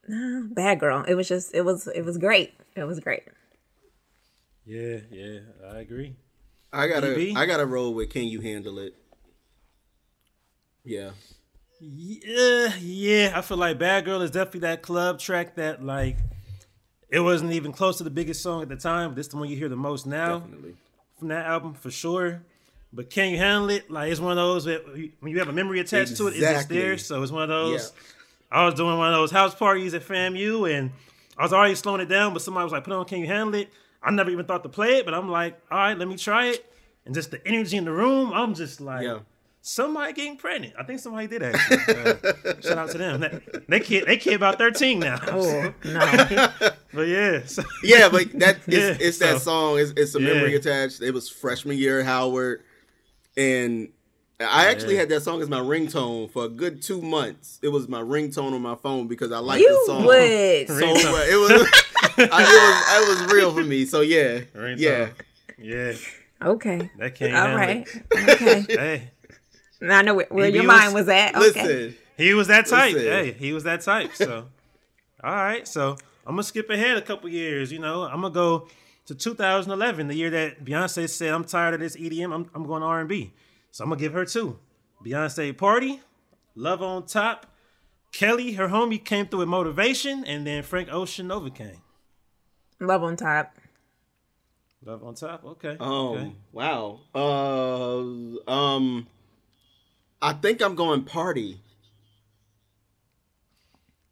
no, 0.08 0.48
Bad 0.50 0.80
Girl. 0.80 1.04
It 1.06 1.14
was 1.14 1.28
just 1.28 1.54
it 1.54 1.64
was 1.64 1.86
it 1.88 2.04
was 2.04 2.18
great. 2.18 2.54
It 2.74 2.84
was 2.84 3.00
great. 3.00 3.22
Yeah, 4.64 4.98
yeah, 5.10 5.40
I 5.72 5.78
agree. 5.80 6.16
I 6.72 6.86
gotta 6.86 7.30
EB? 7.30 7.36
I 7.36 7.46
gotta 7.46 7.66
roll 7.66 7.94
with 7.94 8.10
Can 8.10 8.24
You 8.24 8.40
Handle 8.40 8.78
It? 8.78 8.94
Yeah. 10.84 11.10
Yeah, 11.80 12.74
yeah. 12.80 13.32
I 13.34 13.40
feel 13.40 13.56
like 13.56 13.78
Bad 13.78 14.04
Girl 14.04 14.20
is 14.22 14.30
definitely 14.30 14.60
that 14.60 14.82
club 14.82 15.18
track 15.18 15.56
that 15.56 15.82
like 15.82 16.16
it 17.08 17.20
wasn't 17.20 17.52
even 17.52 17.72
close 17.72 17.98
to 17.98 18.04
the 18.04 18.10
biggest 18.10 18.42
song 18.42 18.62
at 18.62 18.68
the 18.68 18.76
time. 18.76 19.10
But 19.10 19.16
this 19.16 19.26
is 19.26 19.32
the 19.32 19.38
one 19.38 19.48
you 19.48 19.56
hear 19.56 19.68
the 19.68 19.76
most 19.76 20.06
now 20.06 20.40
Definitely. 20.40 20.74
from 21.18 21.28
that 21.28 21.46
album 21.46 21.74
for 21.74 21.90
sure. 21.90 22.42
But 22.92 23.10
can 23.10 23.30
you 23.30 23.38
handle 23.38 23.70
it? 23.70 23.90
Like 23.90 24.10
it's 24.10 24.20
one 24.20 24.32
of 24.32 24.36
those 24.36 24.64
that 24.64 24.84
when 25.20 25.32
you 25.32 25.38
have 25.38 25.48
a 25.48 25.52
memory 25.52 25.80
attached 25.80 26.10
exactly. 26.12 26.32
to 26.32 26.36
it, 26.36 26.40
it's 26.40 26.52
just 26.58 26.68
there. 26.68 26.98
So 26.98 27.22
it's 27.22 27.32
one 27.32 27.44
of 27.44 27.48
those. 27.48 27.92
Yeah. 27.92 28.58
I 28.58 28.64
was 28.64 28.74
doing 28.74 28.98
one 28.98 29.08
of 29.08 29.14
those 29.14 29.30
house 29.30 29.54
parties 29.54 29.94
at 29.94 30.02
FAMU, 30.02 30.76
and 30.76 30.90
I 31.38 31.42
was 31.42 31.52
already 31.52 31.76
slowing 31.76 32.00
it 32.00 32.08
down. 32.08 32.32
But 32.32 32.42
somebody 32.42 32.64
was 32.64 32.72
like, 32.72 32.84
"Put 32.84 32.92
on, 32.92 33.04
can 33.04 33.20
you 33.20 33.26
handle 33.26 33.54
it?" 33.54 33.72
I 34.02 34.10
never 34.10 34.30
even 34.30 34.44
thought 34.46 34.62
to 34.64 34.68
play 34.68 34.96
it, 34.98 35.04
but 35.04 35.14
I'm 35.14 35.28
like, 35.30 35.60
"All 35.70 35.78
right, 35.78 35.96
let 35.96 36.08
me 36.08 36.16
try 36.16 36.46
it." 36.46 36.66
And 37.06 37.14
just 37.14 37.30
the 37.30 37.46
energy 37.46 37.76
in 37.76 37.84
the 37.84 37.92
room, 37.92 38.32
I'm 38.32 38.54
just 38.54 38.80
like, 38.80 39.04
yeah 39.04 39.20
somebody 39.62 40.12
getting 40.12 40.36
pregnant. 40.36 40.74
I 40.78 40.84
think 40.84 41.00
somebody 41.00 41.26
did 41.26 41.42
actually. 41.42 41.94
Uh, 41.94 42.14
shout 42.60 42.78
out 42.78 42.90
to 42.90 42.98
them. 42.98 43.20
They, 43.20 43.40
they 43.68 43.80
kid 43.80 44.06
they 44.06 44.16
kid 44.16 44.34
about 44.34 44.58
thirteen 44.58 45.00
now. 45.00 45.20
Oh 45.30 45.74
no. 45.84 46.48
but 46.92 47.02
yeah. 47.02 47.44
So. 47.44 47.62
Yeah, 47.82 48.08
but 48.08 48.32
that 48.38 48.56
it's, 48.66 48.68
yeah, 48.68 48.96
it's 48.98 49.18
so, 49.18 49.26
that 49.26 49.40
song. 49.40 49.78
It's, 49.78 49.92
it's 49.96 50.14
a 50.14 50.20
memory 50.20 50.52
yeah. 50.52 50.58
attached. 50.58 51.02
It 51.02 51.12
was 51.12 51.28
freshman 51.28 51.76
year 51.76 52.00
at 52.00 52.06
Howard, 52.06 52.62
and 53.36 53.88
I 54.40 54.70
actually 54.70 54.96
had 54.96 55.10
that 55.10 55.22
song 55.22 55.42
as 55.42 55.50
my 55.50 55.58
ringtone 55.58 56.30
for 56.30 56.46
a 56.46 56.48
good 56.48 56.80
two 56.80 57.02
months. 57.02 57.58
It 57.62 57.68
was 57.68 57.88
my 57.88 58.00
ringtone 58.00 58.52
on 58.52 58.62
my 58.62 58.74
phone 58.74 59.06
because 59.06 59.32
I 59.32 59.38
like 59.38 59.60
the 59.60 59.82
song 59.86 60.04
would. 60.06 60.68
so 60.68 60.74
well. 60.74 61.28
It 61.28 61.36
was, 61.36 61.68
I, 62.16 62.22
it 62.22 62.30
was 62.30 63.20
it 63.20 63.22
was 63.24 63.32
real 63.32 63.52
for 63.52 63.62
me. 63.62 63.84
So 63.84 64.00
yeah, 64.00 64.40
ringtone. 64.54 64.78
yeah, 64.78 65.08
yeah. 65.58 65.92
Okay. 66.42 66.90
That 66.98 67.14
came. 67.14 67.34
Out. 67.34 67.50
All 67.50 67.56
right. 67.56 67.86
Okay. 68.16 68.60
hey. 68.68 69.10
now 69.80 69.98
I 69.98 70.02
know 70.02 70.14
where, 70.14 70.26
where 70.30 70.48
your 70.48 70.62
was, 70.62 70.68
mind 70.68 70.94
was 70.94 71.08
at. 71.08 71.34
Okay. 71.34 71.40
Listen, 71.40 71.96
he 72.16 72.32
was 72.32 72.46
that 72.48 72.66
type. 72.66 72.94
Listen. 72.94 73.08
Hey, 73.10 73.32
he 73.32 73.52
was 73.52 73.64
that 73.64 73.82
type. 73.82 74.14
So, 74.14 74.46
all 75.22 75.34
right. 75.34 75.68
So 75.68 75.98
I'm 76.26 76.32
gonna 76.32 76.44
skip 76.44 76.70
ahead 76.70 76.96
a 76.96 77.02
couple 77.02 77.28
years. 77.28 77.70
You 77.70 77.78
know, 77.78 78.04
I'm 78.04 78.22
gonna 78.22 78.32
go 78.32 78.68
to 79.10 79.14
2011, 79.16 80.06
the 80.06 80.14
year 80.14 80.30
that 80.30 80.64
Beyonce 80.64 81.08
said, 81.08 81.34
"I'm 81.34 81.42
tired 81.42 81.74
of 81.74 81.80
this 81.80 81.96
EDM. 81.96 82.32
I'm, 82.32 82.48
I'm 82.54 82.64
going 82.64 82.84
R&B." 82.84 83.32
So 83.72 83.82
I'm 83.82 83.90
gonna 83.90 84.00
give 84.00 84.12
her 84.12 84.24
two. 84.24 84.60
Beyonce 85.04 85.56
Party, 85.56 86.00
Love 86.54 86.80
on 86.80 87.06
Top. 87.06 87.46
Kelly, 88.12 88.52
her 88.52 88.68
homie, 88.68 89.04
came 89.04 89.26
through 89.26 89.40
with 89.40 89.48
motivation, 89.48 90.24
and 90.24 90.46
then 90.46 90.62
Frank 90.62 90.92
Ocean 90.92 91.26
Novacane. 91.26 91.80
Love 92.78 93.02
on 93.02 93.16
top. 93.16 93.56
Love 94.84 95.02
on 95.02 95.14
top. 95.14 95.44
Okay. 95.44 95.76
Um. 95.80 95.90
Okay. 95.90 96.32
Wow. 96.52 97.00
Uh. 97.12 98.50
Um. 98.50 99.08
I 100.22 100.34
think 100.34 100.62
I'm 100.62 100.76
going 100.76 101.02
party. 101.02 101.60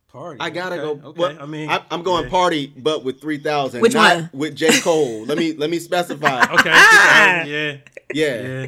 Party. 0.08 0.40
I 0.40 0.48
gotta 0.48 0.80
okay, 0.80 1.00
go. 1.00 1.08
Okay. 1.10 1.20
Well, 1.20 1.36
I 1.38 1.46
mean, 1.46 1.68
I, 1.68 1.84
am 1.90 2.02
going 2.02 2.24
yeah. 2.24 2.30
party, 2.30 2.72
but 2.76 3.04
with 3.04 3.20
three 3.20 3.38
thousand. 3.38 3.82
Which 3.82 3.94
one? 3.94 4.30
With 4.32 4.56
J 4.56 4.80
Cole. 4.80 5.26
let 5.26 5.36
me 5.36 5.52
let 5.52 5.68
me 5.68 5.78
specify. 5.78 6.42
okay. 6.54 6.70
yeah. 6.70 7.44
Yeah. 7.46 7.82
Yeah. 8.14 8.66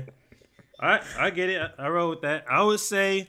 I 0.79 1.01
I 1.19 1.31
get 1.31 1.49
it. 1.49 1.63
I, 1.79 1.87
I 1.87 1.89
roll 1.89 2.11
with 2.11 2.23
that. 2.23 2.45
I 2.49 2.63
would 2.63 2.81
say. 2.81 3.29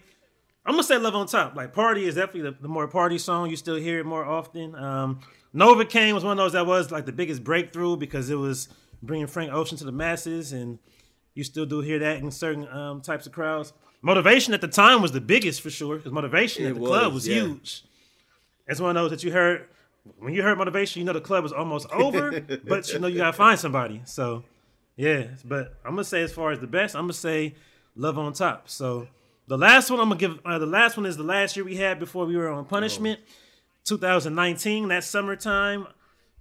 I'm 0.64 0.74
gonna 0.74 0.84
say 0.84 0.98
love 0.98 1.16
on 1.16 1.26
top. 1.26 1.56
Like 1.56 1.74
party 1.74 2.06
is 2.06 2.16
definitely 2.16 2.52
the, 2.52 2.58
the 2.62 2.68
more 2.68 2.88
party 2.88 3.18
song. 3.18 3.50
You 3.50 3.56
still 3.56 3.78
hear 3.78 4.00
it 4.00 4.06
more 4.06 4.24
often. 4.24 4.76
Um, 4.76 5.22
Novacane 5.56 6.14
was 6.14 6.24
one 6.24 6.34
of 6.34 6.38
those 6.38 6.54
that 6.54 6.68
was 6.68 6.92
like 6.92 7.06
the 7.06 7.12
biggest 7.12 7.44
breakthrough 7.44 7.98
because 7.98 8.30
it 8.30 8.36
was 8.36 8.70
bringing 9.02 9.26
Frank 9.26 9.52
Ocean 9.52 9.78
to 9.80 9.86
the 9.86 9.92
masses, 9.92 10.54
and 10.54 10.80
you 11.34 11.44
still 11.44 11.66
do 11.66 11.82
hear 11.82 11.98
that 12.00 12.18
in 12.18 12.30
certain 12.30 12.68
um, 12.68 13.02
types 13.02 13.26
of 13.26 13.32
crowds. 13.32 13.74
Motivation 14.02 14.54
at 14.54 14.62
the 14.62 14.68
time 14.68 15.02
was 15.02 15.12
the 15.12 15.22
biggest 15.22 15.62
for 15.62 15.70
sure 15.70 15.98
because 15.98 16.12
motivation 16.12 16.66
it 16.66 16.70
at 16.70 16.76
the 16.76 16.82
was, 16.82 16.90
club 16.90 17.14
was 17.14 17.28
yeah. 17.28 17.42
huge. 17.42 17.84
It's 18.68 18.80
one 18.80 18.96
of 18.96 19.02
those 19.02 19.12
that 19.12 19.24
you 19.24 19.32
heard 19.32 19.68
when 20.20 20.34
you 20.34 20.42
heard 20.42 20.58
motivation, 20.58 21.00
you 21.00 21.06
know 21.06 21.14
the 21.14 21.22
club 21.22 21.46
is 21.46 21.52
almost 21.52 21.88
over, 21.94 22.42
but 22.66 22.92
you 22.92 23.00
know 23.00 23.08
you 23.08 23.18
gotta 23.18 23.34
find 23.34 23.60
somebody. 23.60 24.02
So 24.06 24.44
yeah, 24.96 25.28
but 25.46 25.76
I'm 25.86 25.92
gonna 25.92 26.04
say 26.04 26.22
as 26.22 26.32
far 26.32 26.52
as 26.52 26.60
the 26.60 26.68
best, 26.68 26.96
I'm 26.96 27.04
gonna 27.04 27.14
say 27.14 27.56
Love 27.96 28.18
on 28.18 28.34
Top. 28.34 28.70
So 28.70 29.08
the 29.48 29.58
last 29.58 29.90
one 29.90 30.00
I'm 30.00 30.10
gonna 30.10 30.20
give 30.20 30.40
uh, 30.46 30.60
the 30.60 30.66
last 30.66 30.98
one 30.98 31.06
is 31.06 31.18
the 31.18 31.24
last 31.24 31.56
year 31.56 31.66
we 31.66 31.76
had 31.76 32.00
before 32.00 32.26
we 32.26 32.36
were 32.36 32.50
on 32.50 32.66
punishment, 32.66 33.20
oh. 33.24 33.32
2019. 33.86 34.88
That 34.90 35.04
summertime, 35.04 35.88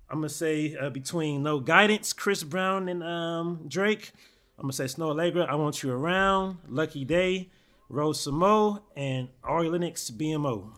I'm 0.09 0.19
gonna 0.19 0.29
say 0.29 0.77
uh, 0.77 0.91
between 0.91 1.43
No 1.43 1.61
Guidance, 1.61 2.13
Chris 2.13 2.43
Brown, 2.43 2.89
and 2.89 3.03
um, 3.03 3.67
Drake. 3.69 4.13
I'm 4.59 4.65
gonna 4.65 4.73
say 4.73 4.85
Snoh 4.85 5.15
Aalegra, 5.15 5.49
I 5.49 5.55
Want 5.55 5.83
You 5.83 5.93
Around, 5.93 6.59
Lucky 6.69 7.05
Daye, 7.05 7.49
Rose 7.89 8.27
Samo, 8.27 8.83
and 8.95 9.29
Ari 9.43 9.71
Lennox 9.71 10.11
BMO. 10.11 10.71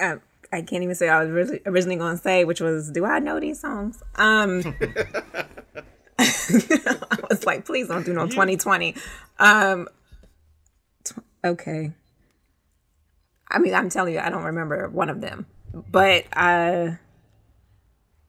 Um, 0.00 0.20
I 0.52 0.62
can't 0.62 0.82
even 0.82 0.94
say 0.94 1.08
I 1.08 1.20
was 1.20 1.30
originally, 1.30 1.62
originally 1.66 1.96
going 1.96 2.16
to 2.16 2.22
say, 2.22 2.44
which 2.44 2.60
was, 2.60 2.90
do 2.90 3.04
I 3.04 3.20
know 3.20 3.38
these 3.38 3.60
songs? 3.60 4.02
Um, 4.16 4.62
I 6.18 7.18
was 7.28 7.46
like, 7.46 7.64
please 7.64 7.88
don't 7.88 8.04
do 8.04 8.12
no 8.12 8.26
2020. 8.26 8.96
Um, 9.38 9.88
t- 11.04 11.14
okay. 11.44 11.92
I 13.48 13.58
mean, 13.58 13.74
I'm 13.74 13.88
telling 13.90 14.14
you, 14.14 14.20
I 14.20 14.28
don't 14.30 14.44
remember 14.44 14.88
one 14.88 15.08
of 15.08 15.20
them, 15.20 15.46
but 15.72 16.24
uh, 16.32 16.90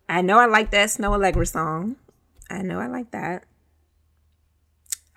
I 0.08 0.22
know 0.22 0.40
I 0.40 0.46
like 0.46 0.72
that 0.72 0.90
Snoh 0.90 1.18
Aalegra 1.18 1.48
song. 1.48 1.96
I 2.50 2.62
know 2.62 2.80
I 2.80 2.88
like 2.88 3.12
that. 3.12 3.44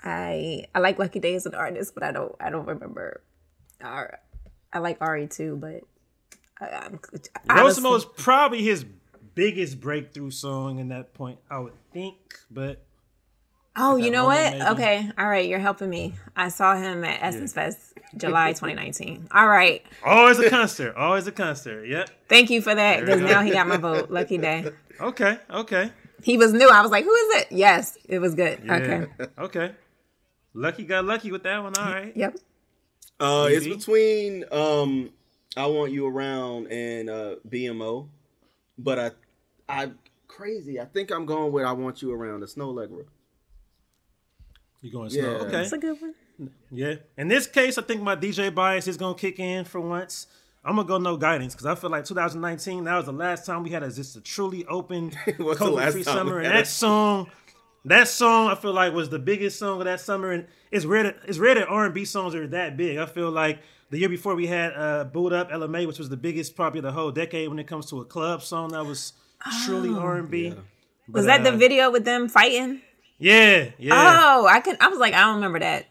I 0.03 0.67
I 0.75 0.81
like 0.81 0.99
Lucky 0.99 1.19
Daye 1.19 1.35
as 1.35 1.47
an 1.47 1.55
artist, 1.55 1.95
but 1.95 2.03
I 2.03 2.13
don't 2.13 2.35
I 2.39 2.51
don't 2.51 2.67
remember. 2.67 3.23
I, 3.83 4.07
I 4.73 4.79
like 4.81 4.99
Ari 5.01 5.29
too, 5.29 5.57
but 5.57 5.83
I, 6.73 6.89
I'm 7.49 7.67
is 7.67 8.05
probably 8.17 8.63
his 8.63 8.85
biggest 9.35 9.81
breakthrough 9.81 10.31
song 10.31 10.79
in 10.79 10.89
that 10.89 11.15
point, 11.15 11.39
I 11.51 11.59
would 11.59 11.75
think. 11.93 12.17
But 12.51 12.85
oh, 13.77 13.97
you 13.97 14.11
know 14.11 14.27
what? 14.27 14.53
Maybe. 14.53 14.65
Okay, 14.65 15.11
all 15.19 15.29
right, 15.29 15.49
you're 15.49 15.59
helping 15.59 15.91
me. 15.91 16.15
I 16.37 16.49
saw 16.49 16.77
him 16.77 17.05
at 17.05 17.23
Essence 17.23 17.55
yeah. 17.55 17.71
Fest 17.71 17.95
July 18.17 18.53
2019. 18.53 19.29
All 19.33 19.49
right. 19.49 19.85
Always 20.05 20.39
a 20.39 20.51
concert. 20.51 20.95
Always 20.97 21.27
a 21.27 21.33
concert. 21.33 21.87
Yep. 21.87 22.11
Thank 22.29 22.51
you 22.51 22.63
for 22.63 22.75
that 22.75 23.01
because 23.01 23.21
now 23.21 23.43
he 23.43 23.51
got 23.51 23.67
my 23.67 23.77
vote. 23.77 24.11
Lucky 24.11 24.39
day. 24.39 24.71
Okay. 25.01 25.37
Okay. 25.51 25.91
He 26.23 26.39
was 26.39 26.53
new. 26.53 26.71
I 26.71 26.81
was 26.81 26.93
like, 26.93 27.03
who 27.03 27.13
is 27.13 27.43
it? 27.43 27.49
Yes, 27.51 27.99
it 28.09 28.21
was 28.21 28.37
good. 28.37 28.61
Yeah. 28.65 28.75
Okay. 28.77 29.07
Okay. 29.37 29.73
Lucky 30.55 30.85
got 30.85 31.05
lucky 31.05 31.33
with 31.33 31.43
that 31.43 31.61
one. 31.65 31.77
All 31.77 31.85
right. 31.93 32.17
Yep. 32.17 32.37
Uh, 33.19 33.49
it's 33.51 33.67
between 33.67 34.45
um, 34.53 35.11
I 35.57 35.67
want 35.67 35.93
you 35.93 36.07
around 36.07 36.69
and 36.69 37.09
uh, 37.09 37.37
BMO, 37.49 38.09
but 38.77 38.99
I, 38.99 39.11
I 39.69 39.91
crazy. 40.27 40.81
I 40.81 40.85
think 40.85 41.11
I'm 41.11 41.27
going 41.27 41.53
with 41.53 41.65
I 41.65 41.73
want 41.73 42.03
you 42.03 42.13
around. 42.13 42.41
The 42.41 42.47
Snoh 42.47 42.75
Aalegra. 42.75 43.05
You 44.83 44.93
going 44.93 45.11
Snoh? 45.11 45.17
Yeah. 45.17 45.29
Okay. 45.29 45.51
That's 45.51 45.73
a 45.73 45.79
good 45.79 46.01
one. 46.01 46.15
Yeah. 46.71 46.95
In 47.17 47.29
this 47.29 47.47
case, 47.47 47.79
I 47.79 47.83
think 47.83 48.03
my 48.03 48.17
DJ 48.17 48.55
bias 48.55 48.89
is 48.89 48.97
gonna 48.97 49.15
kick 49.15 49.39
in 49.39 49.65
for 49.65 49.81
once. 49.81 50.27
I'm 50.65 50.77
gonna 50.77 50.89
go 50.89 50.99
no 50.99 51.17
guidance 51.17 51.55
because 51.55 51.67
I 51.67 51.75
feel 51.75 51.91
like 51.91 52.05
2019 52.05 52.85
that 52.85 52.97
was 52.97 53.07
the 53.07 53.13
last 53.13 53.45
time 53.45 53.63
we 53.63 53.71
had 53.71 53.83
a, 53.83 53.93
just 53.93 54.17
a 54.17 54.21
truly 54.21 54.65
open 54.67 55.11
COVID 55.27 55.93
free 55.93 56.03
summer, 56.03 56.39
and 56.39 56.55
that 56.55 56.67
song, 56.67 57.31
that 57.85 58.09
song 58.09 58.49
I 58.49 58.55
feel 58.55 58.73
like 58.73 58.93
was 58.93 59.09
the 59.09 59.19
biggest 59.19 59.59
song 59.59 59.79
of 59.79 59.85
that 59.85 60.01
summer, 60.01 60.33
and 60.33 60.47
it's 60.71 60.85
rare 60.85 61.05
that 61.05 61.17
it's 61.27 61.39
rare 61.39 61.55
that 61.55 61.69
R&B 61.69 62.05
songs 62.05 62.35
are 62.35 62.47
that 62.49 62.77
big. 62.77 62.99
I 62.99 63.07
feel 63.07 63.31
like 63.31 63.61
the 63.91 63.99
year 63.99 64.09
before 64.09 64.35
we 64.35 64.47
had 64.47 64.73
uh, 64.75 65.05
"Boo'd 65.05 65.33
Up" 65.33 65.49
Ella 65.51 65.69
Mai, 65.69 65.87
which 65.87 65.99
was 65.99 66.09
the 66.09 66.17
biggest 66.17 66.57
probably 66.57 66.81
the 66.81 66.93
whole 66.93 67.11
decade 67.11 67.49
when 67.49 67.59
it 67.59 67.67
comes 67.67 67.91
to 67.91 68.01
a 68.01 68.05
club 68.05 68.43
song 68.43 68.71
that 68.71 68.85
was 68.85 69.13
truly 69.65 69.91
oh. 69.91 69.99
R&B. 69.99 70.49
Yeah. 70.49 70.55
was 71.09 71.27
that 71.27 71.41
uh, 71.41 71.51
the 71.51 71.57
video 71.57 71.91
with 71.91 72.05
them 72.05 72.29
fighting? 72.29 72.81
Yeah, 73.19 73.71
yeah. 73.79 73.93
Oh, 73.95 74.47
I 74.47 74.61
can. 74.61 74.77
I 74.81 74.89
was 74.89 74.99
like, 74.99 75.15
I 75.15 75.21
don't 75.21 75.37
remember 75.37 75.61
that. 75.61 75.87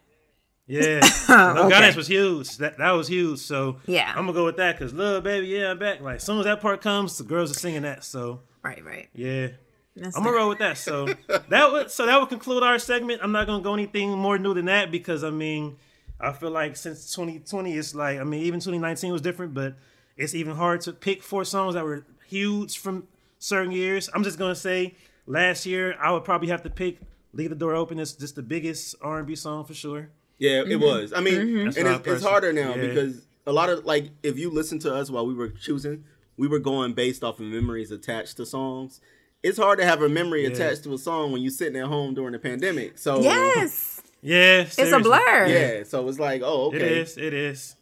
Yeah, 0.65 1.01
no 1.29 1.63
okay. 1.65 1.69
guidance 1.69 1.95
was 1.95 2.07
huge. 2.07 2.57
That 2.57 2.77
that 2.77 2.91
was 2.91 3.07
huge. 3.07 3.39
So 3.39 3.77
yeah, 3.85 4.09
I'm 4.09 4.25
gonna 4.25 4.33
go 4.33 4.45
with 4.45 4.57
that 4.57 4.77
because 4.77 4.93
love, 4.93 5.23
baby, 5.23 5.47
yeah, 5.47 5.71
I'm 5.71 5.79
back. 5.79 6.01
Like 6.01 6.15
as 6.15 6.23
soon 6.23 6.39
as 6.39 6.45
that 6.45 6.61
part 6.61 6.81
comes, 6.81 7.17
the 7.17 7.23
girls 7.23 7.51
are 7.51 7.59
singing 7.59 7.81
that. 7.83 8.03
So 8.03 8.41
right, 8.63 8.83
right, 8.83 9.09
yeah. 9.13 9.49
That's 9.95 10.17
I'm 10.17 10.23
gonna 10.23 10.35
roll 10.35 10.49
with 10.49 10.59
that. 10.59 10.77
So 10.77 11.05
that 11.49 11.71
would 11.71 11.91
so 11.91 12.05
that 12.05 12.19
would 12.19 12.29
conclude 12.29 12.63
our 12.63 12.79
segment. 12.79 13.21
I'm 13.23 13.31
not 13.31 13.47
gonna 13.47 13.63
go 13.63 13.73
anything 13.73 14.11
more 14.11 14.37
new 14.37 14.53
than 14.53 14.65
that 14.65 14.91
because 14.91 15.23
I 15.23 15.29
mean, 15.29 15.77
I 16.19 16.31
feel 16.31 16.51
like 16.51 16.75
since 16.75 17.13
2020, 17.15 17.73
it's 17.73 17.93
like 17.93 18.19
I 18.19 18.23
mean, 18.23 18.41
even 18.43 18.59
2019 18.59 19.11
was 19.11 19.21
different, 19.21 19.53
but 19.53 19.75
it's 20.17 20.33
even 20.33 20.55
hard 20.55 20.81
to 20.81 20.93
pick 20.93 21.21
four 21.21 21.45
songs 21.45 21.75
that 21.75 21.83
were 21.83 22.05
huge 22.27 22.79
from 22.79 23.07
certain 23.39 23.71
years. 23.71 24.09
I'm 24.13 24.23
just 24.23 24.39
gonna 24.39 24.55
say 24.55 24.95
last 25.27 25.65
year 25.65 25.95
I 25.99 26.11
would 26.11 26.23
probably 26.23 26.49
have 26.49 26.63
to 26.63 26.69
pick 26.69 26.99
"Leave 27.33 27.49
the 27.49 27.55
Door 27.55 27.75
Open." 27.75 27.99
It's 27.99 28.13
just 28.13 28.35
the 28.35 28.43
biggest 28.43 28.95
R&B 29.01 29.35
song 29.35 29.65
for 29.65 29.73
sure. 29.73 30.09
Yeah, 30.39 30.61
mm-hmm. 30.61 30.71
it 30.71 30.79
was. 30.79 31.13
I 31.13 31.21
mean, 31.21 31.33
mm-hmm. 31.35 31.79
and 31.79 31.87
it's, 31.87 32.07
it's, 32.07 32.23
harder 32.23 32.51
now 32.51 32.75
yeah. 32.75 32.87
because 32.87 33.25
a 33.45 33.53
lot 33.53 33.69
of 33.69 33.85
like 33.85 34.09
if 34.23 34.37
you 34.37 34.49
listen 34.49 34.79
to 34.79 34.93
us 34.93 35.09
while 35.09 35.25
we 35.25 35.33
were 35.33 35.49
choosing, 35.49 36.03
we 36.37 36.47
were 36.47 36.59
going 36.59 36.93
based 36.93 37.23
off 37.23 37.39
of 37.39 37.45
memories 37.45 37.91
attached 37.91 38.37
to 38.37 38.45
songs. 38.45 38.99
It's 39.43 39.57
hard 39.57 39.79
to 39.79 39.85
have 39.85 40.01
a 40.01 40.09
memory 40.09 40.43
yeah. 40.43 40.49
attached 40.49 40.83
to 40.85 40.93
a 40.93 40.97
song 40.97 41.31
when 41.31 41.41
you're 41.41 41.51
sitting 41.51 41.79
at 41.79 41.87
home 41.87 42.13
during 42.13 42.31
the 42.31 42.39
pandemic. 42.39 42.97
So 42.97 43.21
yes, 43.21 44.01
yeah, 44.21 44.61
it's 44.61 44.79
a 44.79 44.99
blur. 44.99 45.47
Yeah, 45.47 45.83
so 45.83 46.07
it's 46.07 46.17
like, 46.17 46.41
oh, 46.43 46.67
okay, 46.67 46.77
it 46.77 46.83
is, 46.83 47.17
it 47.17 47.33
is, 47.33 47.75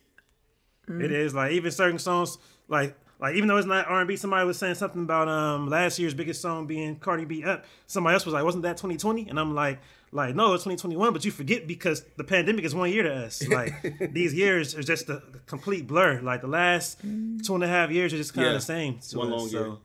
mm. 0.90 1.04
it 1.04 1.12
is. 1.12 1.36
Like 1.36 1.52
even 1.52 1.72
certain 1.72 2.00
songs, 2.00 2.40
like 2.68 2.96
like 3.22 3.36
even 3.36 3.48
though 3.48 3.58
it's 3.58 3.68
not 3.68 3.88
R 3.88 4.00
and 4.00 4.08
B, 4.08 4.16
somebody 4.16 4.46
was 4.48 4.58
saying 4.58 4.76
something 4.76 5.04
about 5.04 5.28
um 5.28 5.70
last 5.70 6.00
year's 6.00 6.16
biggest 6.16 6.42
song 6.42 6.66
being 6.66 6.96
Cardi 6.96 7.26
B 7.26 7.44
up. 7.44 7.66
Somebody 7.86 8.16
else 8.16 8.26
was 8.26 8.34
like, 8.34 8.44
wasn't 8.44 8.64
that 8.64 8.78
2020? 8.78 9.30
And 9.30 9.40
I'm 9.40 9.54
like, 9.54 9.80
like 10.12 10.36
no, 10.36 10.56
it's 10.56 10.64
2021. 10.64 11.14
But 11.14 11.24
you 11.24 11.30
forget 11.30 11.68
because 11.68 12.04
the 12.18 12.24
pandemic 12.24 12.66
is 12.66 12.74
one 12.74 12.92
year 12.92 13.04
to 13.04 13.14
us. 13.14 13.44
Like 13.52 14.12
these 14.14 14.34
years 14.34 14.76
are 14.76 14.82
just 14.82 15.10
a 15.10 15.22
complete 15.46 15.86
blur. 15.86 16.22
Like 16.22 16.42
the 16.42 16.48
last 16.48 17.00
two 17.02 17.54
and 17.54 17.64
a 17.64 17.68
half 17.68 17.92
years 17.92 18.12
are 18.14 18.18
just 18.18 18.34
kind 18.34 18.48
of 18.48 18.54
yeah. 18.54 18.58
the 18.58 18.64
same. 18.64 18.94
one 19.14 19.28
us. 19.28 19.40
long 19.40 19.50
so, 19.50 19.60
year. 19.60 19.78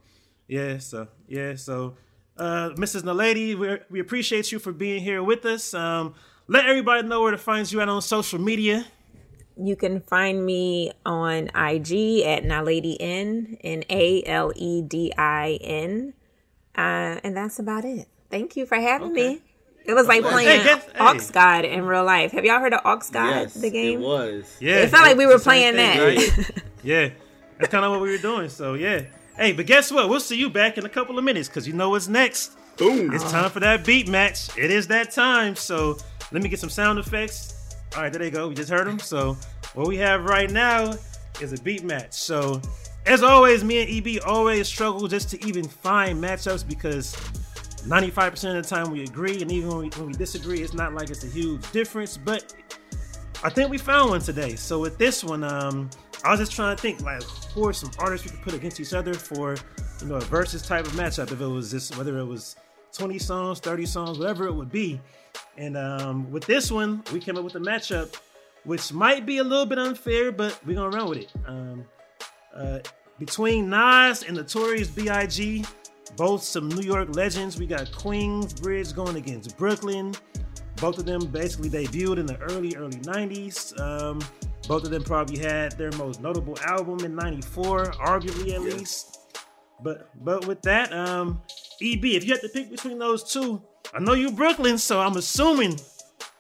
Yeah. 0.49 0.78
So 0.78 1.09
yeah. 1.28 1.55
So. 1.57 1.97
Uh, 2.38 2.68
Mrs. 2.76 3.01
Nalady, 3.01 3.55
we 3.55 3.78
we 3.88 3.99
appreciate 3.99 4.53
you 4.53 4.59
for 4.59 4.70
being 4.70 5.03
here 5.03 5.22
with 5.22 5.47
us. 5.47 5.72
Um, 5.72 6.12
let 6.49 6.66
everybody 6.66 7.09
know 7.09 7.22
where 7.22 7.30
to 7.30 7.38
find 7.38 7.72
you 7.72 7.80
at 7.80 7.88
on 7.88 8.03
social 8.03 8.38
media. 8.38 8.84
You 9.57 9.74
can 9.74 10.01
find 10.01 10.44
me 10.44 10.92
on 11.07 11.44
IG 11.49 12.20
at 12.26 12.44
Nalady 12.44 12.99
N 13.01 13.57
N 13.64 13.84
A 13.88 14.22
L 14.26 14.53
E 14.55 14.82
D 14.82 15.14
I 15.16 15.59
N, 15.62 16.12
uh, 16.76 17.20
and 17.24 17.34
that's 17.34 17.59
about 17.59 17.86
it. 17.86 18.07
Thank 18.30 18.55
you 18.55 18.66
for 18.66 18.76
having 18.76 19.12
okay. 19.12 19.28
me. 19.30 19.42
It 19.86 19.94
was 19.94 20.07
like 20.09 20.22
playing 20.22 20.61
hey, 20.61 20.80
Aux 20.99 21.30
God 21.32 21.64
in 21.64 21.86
real 21.86 22.05
life. 22.05 22.32
Have 22.32 22.44
y'all 22.44 22.59
heard 22.59 22.74
of 22.74 22.80
Aux 22.84 23.01
God, 23.11 23.30
yes, 23.30 23.55
the 23.55 23.70
game? 23.70 24.01
It 24.01 24.05
was. 24.05 24.57
Yeah. 24.61 24.82
It 24.82 24.90
felt 24.90 25.05
like 25.05 25.16
we 25.16 25.26
were 25.26 25.38
playing 25.38 25.76
thing, 25.76 25.97
that. 25.97 26.05
Right? 26.05 26.62
yeah. 26.82 27.11
That's 27.57 27.70
kind 27.70 27.84
of 27.84 27.92
what 27.92 28.01
we 28.01 28.11
were 28.11 28.18
doing. 28.18 28.49
So, 28.49 28.74
yeah. 28.74 29.03
Hey, 29.37 29.53
but 29.53 29.66
guess 29.66 29.93
what? 29.93 30.09
We'll 30.09 30.20
see 30.20 30.37
you 30.37 30.51
back 30.51 30.78
in 30.78 30.87
a 30.87 30.89
couple 30.89 31.18
of 31.18 31.24
minutes 31.24 31.49
because 31.49 31.66
you 31.66 31.74
know 31.74 31.91
what's 31.91 32.09
next. 32.09 32.57
Boom. 32.76 33.12
It's 33.14 33.30
time 33.30 33.51
for 33.51 33.61
that 33.61 33.84
beat 33.84 34.09
match. 34.09 34.57
It 34.57 34.70
is 34.70 34.87
that 34.89 35.11
time. 35.11 35.57
So, 35.57 35.99
let 36.32 36.43
me 36.43 36.49
get 36.49 36.59
some 36.59 36.70
sound 36.70 36.99
effects. 36.99 37.76
All 37.95 38.03
right, 38.03 38.12
there 38.12 38.18
they 38.18 38.30
go. 38.30 38.49
We 38.49 38.55
just 38.55 38.70
heard 38.70 38.87
them. 38.87 38.99
So 38.99 39.37
what 39.74 39.87
we 39.87 39.97
have 39.99 40.24
right 40.24 40.51
now 40.51 40.95
is 41.41 41.53
a 41.53 41.62
beat 41.62 41.84
match. 41.84 42.12
So 42.12 42.61
as 43.07 43.22
always, 43.22 43.62
me 43.62 43.82
and 43.82 44.07
EB 44.07 44.22
always 44.26 44.66
struggle 44.66 45.07
just 45.07 45.30
to 45.30 45.47
even 45.47 45.64
find 45.64 46.22
matchups 46.22 46.66
because 46.66 47.14
95% 47.87 48.59
of 48.59 48.68
the 48.68 48.68
time 48.68 48.91
we 48.91 49.05
agree, 49.05 49.41
and 49.41 49.53
even 49.53 49.68
when 49.68 49.78
we, 49.78 49.89
when 49.91 50.07
we 50.09 50.12
disagree, 50.14 50.61
it's 50.61 50.74
not 50.74 50.95
like 50.95 51.11
it's 51.11 51.22
a 51.22 51.28
huge 51.28 51.70
difference. 51.70 52.16
But 52.16 52.53
I 53.45 53.49
think 53.49 53.70
we 53.70 53.78
found 53.78 54.11
one 54.11 54.20
today. 54.20 54.57
So 54.57 54.80
with 54.80 54.99
this 54.99 55.22
one, 55.22 55.45
um, 55.45 55.89
I 56.24 56.30
was 56.30 56.40
just 56.40 56.52
trying 56.52 56.76
to 56.76 56.80
think 56.80 57.00
like 57.02 57.22
who 57.54 57.66
are 57.68 57.72
some 57.72 57.90
artists 57.98 58.26
we 58.26 58.32
could 58.32 58.42
put 58.42 58.54
against 58.54 58.80
each 58.80 58.92
other 58.92 59.14
for 59.14 59.56
you 60.00 60.06
know 60.06 60.16
a 60.16 60.20
versus 60.20 60.62
type 60.62 60.86
of 60.86 60.92
matchup. 60.92 61.32
If 61.32 61.40
it 61.40 61.46
was 61.46 61.70
just 61.70 61.96
whether 61.96 62.18
it 62.18 62.24
was 62.24 62.56
20 62.92 63.18
songs, 63.18 63.60
30 63.60 63.86
songs, 63.86 64.18
whatever 64.18 64.46
it 64.46 64.52
would 64.52 64.70
be. 64.70 65.00
And 65.56 65.76
um, 65.76 66.30
with 66.30 66.44
this 66.46 66.70
one, 66.70 67.02
we 67.12 67.20
came 67.20 67.36
up 67.36 67.44
with 67.44 67.54
a 67.56 67.60
matchup 67.60 68.16
which 68.64 68.92
might 68.92 69.24
be 69.24 69.38
a 69.38 69.44
little 69.44 69.64
bit 69.64 69.78
unfair, 69.78 70.32
but 70.32 70.58
we're 70.66 70.74
gonna 70.74 70.94
run 70.94 71.08
with 71.08 71.18
it. 71.18 71.32
Um, 71.46 71.84
uh, 72.54 72.80
between 73.18 73.70
Nas 73.70 74.24
and 74.24 74.36
Notorious 74.36 74.88
B.I.G., 74.88 75.64
both 76.16 76.42
some 76.42 76.68
New 76.68 76.82
York 76.82 77.14
legends. 77.14 77.58
We 77.58 77.66
got 77.66 77.86
Queensbridge 77.92 78.94
going 78.94 79.16
against 79.16 79.56
Brooklyn. 79.56 80.14
Both 80.77 80.99
of 80.99 81.07
them 81.07 81.27
basically 81.27 81.70
debuted 81.70 82.18
in 82.18 82.27
the 82.27 82.37
early, 82.39 82.77
early 82.77 82.99
90s. 82.99 83.79
Um, 83.81 84.20
both 84.68 84.85
of 84.85 84.91
them 84.91 85.03
probably 85.03 85.39
had 85.39 85.72
their 85.72 85.93
most 85.93 86.20
notable 86.20 86.59
album 86.66 87.05
in 87.05 87.14
94, 87.14 87.93
arguably 87.93 88.53
at 88.53 88.61
least. 88.61 89.20
But 89.83 90.11
but 90.24 90.47
with 90.47 90.62
that, 90.62 90.93
um, 90.93 91.43
EB, 91.83 92.05
if 92.05 92.24
you 92.24 92.33
had 92.33 92.41
to 92.41 92.49
pick 92.49 92.70
between 92.70 92.99
those 92.99 93.22
two, 93.22 93.62
I 93.93 94.01
know 94.01 94.14
you're 94.14 94.33
Brooklyn, 94.33 94.79
so 94.79 95.01
I'm 95.01 95.16
assuming 95.16 95.79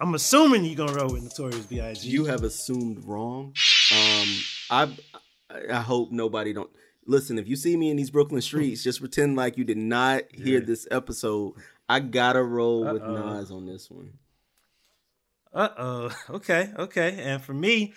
I'm 0.00 0.14
assuming 0.14 0.64
you're 0.64 0.76
gonna 0.76 0.94
roll 0.94 1.12
with 1.12 1.22
Notorious 1.22 1.66
B.I.G. 1.66 2.08
You 2.08 2.24
have 2.26 2.42
assumed 2.42 3.04
wrong. 3.04 3.54
Um, 3.92 4.28
I 4.70 4.88
I 5.70 5.80
hope 5.80 6.12
nobody 6.12 6.52
don't 6.52 6.70
listen. 7.06 7.38
If 7.38 7.48
you 7.48 7.56
see 7.56 7.76
me 7.76 7.90
in 7.90 7.96
these 7.96 8.10
Brooklyn 8.10 8.40
streets, 8.40 8.82
just 8.82 9.00
pretend 9.00 9.36
like 9.36 9.56
you 9.56 9.64
did 9.64 9.78
not 9.78 10.22
hear 10.32 10.60
yeah. 10.60 10.66
this 10.66 10.86
episode. 10.90 11.54
I 11.88 12.00
gotta 12.00 12.42
roll 12.42 12.86
Uh-oh. 12.86 12.94
with 12.94 13.02
Nas 13.02 13.50
on 13.50 13.66
this 13.66 13.90
one. 13.90 14.12
Uh 15.52 15.68
oh. 15.78 16.10
Okay. 16.30 16.70
Okay. 16.78 17.18
And 17.20 17.42
for 17.42 17.54
me, 17.54 17.94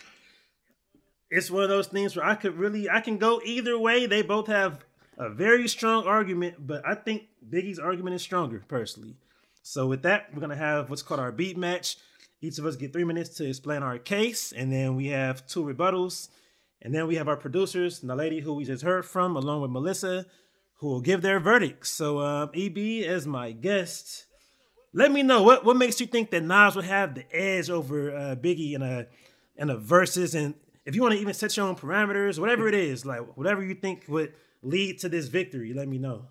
it's 1.30 1.52
one 1.52 1.64
of 1.64 1.70
those 1.70 1.88
things 1.88 2.16
where 2.16 2.26
I 2.26 2.36
could 2.36 2.58
really 2.58 2.90
I 2.90 3.02
can 3.02 3.18
go 3.18 3.42
either 3.46 3.78
way. 3.78 4.06
They 4.06 4.22
both 4.22 4.48
have 4.48 4.84
a 5.18 5.30
very 5.30 5.68
strong 5.68 6.06
argument, 6.08 6.56
but 6.66 6.82
I 6.88 6.96
think 6.96 7.24
Biggie's 7.48 7.80
argument 7.80 8.16
is 8.16 8.22
stronger 8.22 8.64
personally. 8.68 9.16
So 9.62 9.86
with 9.88 10.02
that, 10.04 10.34
we're 10.34 10.42
gonna 10.42 10.56
have 10.56 10.90
what's 10.90 11.02
called 11.02 11.20
our 11.20 11.32
beat 11.32 11.58
match. 11.58 11.98
Each 12.42 12.58
of 12.58 12.66
us 12.66 12.78
get 12.78 12.94
three 12.94 13.04
minutes 13.04 13.36
to 13.36 13.48
explain 13.48 13.84
our 13.84 14.00
case, 14.00 14.54
and 14.54 14.72
then 14.72 14.96
we 14.96 15.08
have 15.08 15.46
two 15.46 15.64
rebuttals, 15.64 16.30
and 16.82 16.96
then 16.96 17.06
we 17.06 17.16
have 17.16 17.28
our 17.28 17.36
producers, 17.36 18.00
the 18.00 18.16
lady 18.16 18.40
who 18.40 18.54
we 18.54 18.64
just 18.64 18.84
heard 18.84 19.06
from, 19.06 19.36
along 19.36 19.62
with 19.62 19.72
Melissa, 19.72 20.26
who 20.76 20.88
will 20.88 21.02
give 21.02 21.22
their 21.22 21.42
verdict. 21.42 21.86
So 21.86 22.20
um, 22.20 22.50
EB 22.56 23.04
as 23.06 23.28
my 23.28 23.52
guest. 23.52 24.26
Let 24.94 25.12
me 25.12 25.24
know 25.24 25.44
what 25.44 25.64
what 25.64 25.78
makes 25.78 26.00
you 26.00 26.08
think 26.08 26.32
that 26.32 26.44
Nas 26.44 26.76
would 26.76 26.86
have 26.86 27.16
the 27.16 27.26
edge 27.36 27.70
over 27.70 28.16
uh, 28.16 28.36
Biggie 28.36 28.74
in 28.74 28.82
a 28.82 29.08
in 29.56 29.70
a 29.70 29.78
versus, 29.78 30.34
and 30.34 30.56
if 30.86 30.96
you 30.96 31.02
want 31.02 31.14
to 31.14 31.20
even 31.20 31.34
set 31.34 31.56
your 31.56 31.68
own 31.68 31.76
parameters, 31.76 32.40
whatever 32.40 32.68
it 32.68 32.74
is, 32.74 33.06
like 33.06 33.20
whatever 33.38 33.64
you 33.64 33.76
think 33.76 34.06
would 34.08 34.34
lead 34.64 35.00
to 35.00 35.10
this 35.10 35.28
victory, 35.28 35.74
let 35.74 35.88
me 35.88 35.98
know. 35.98 36.26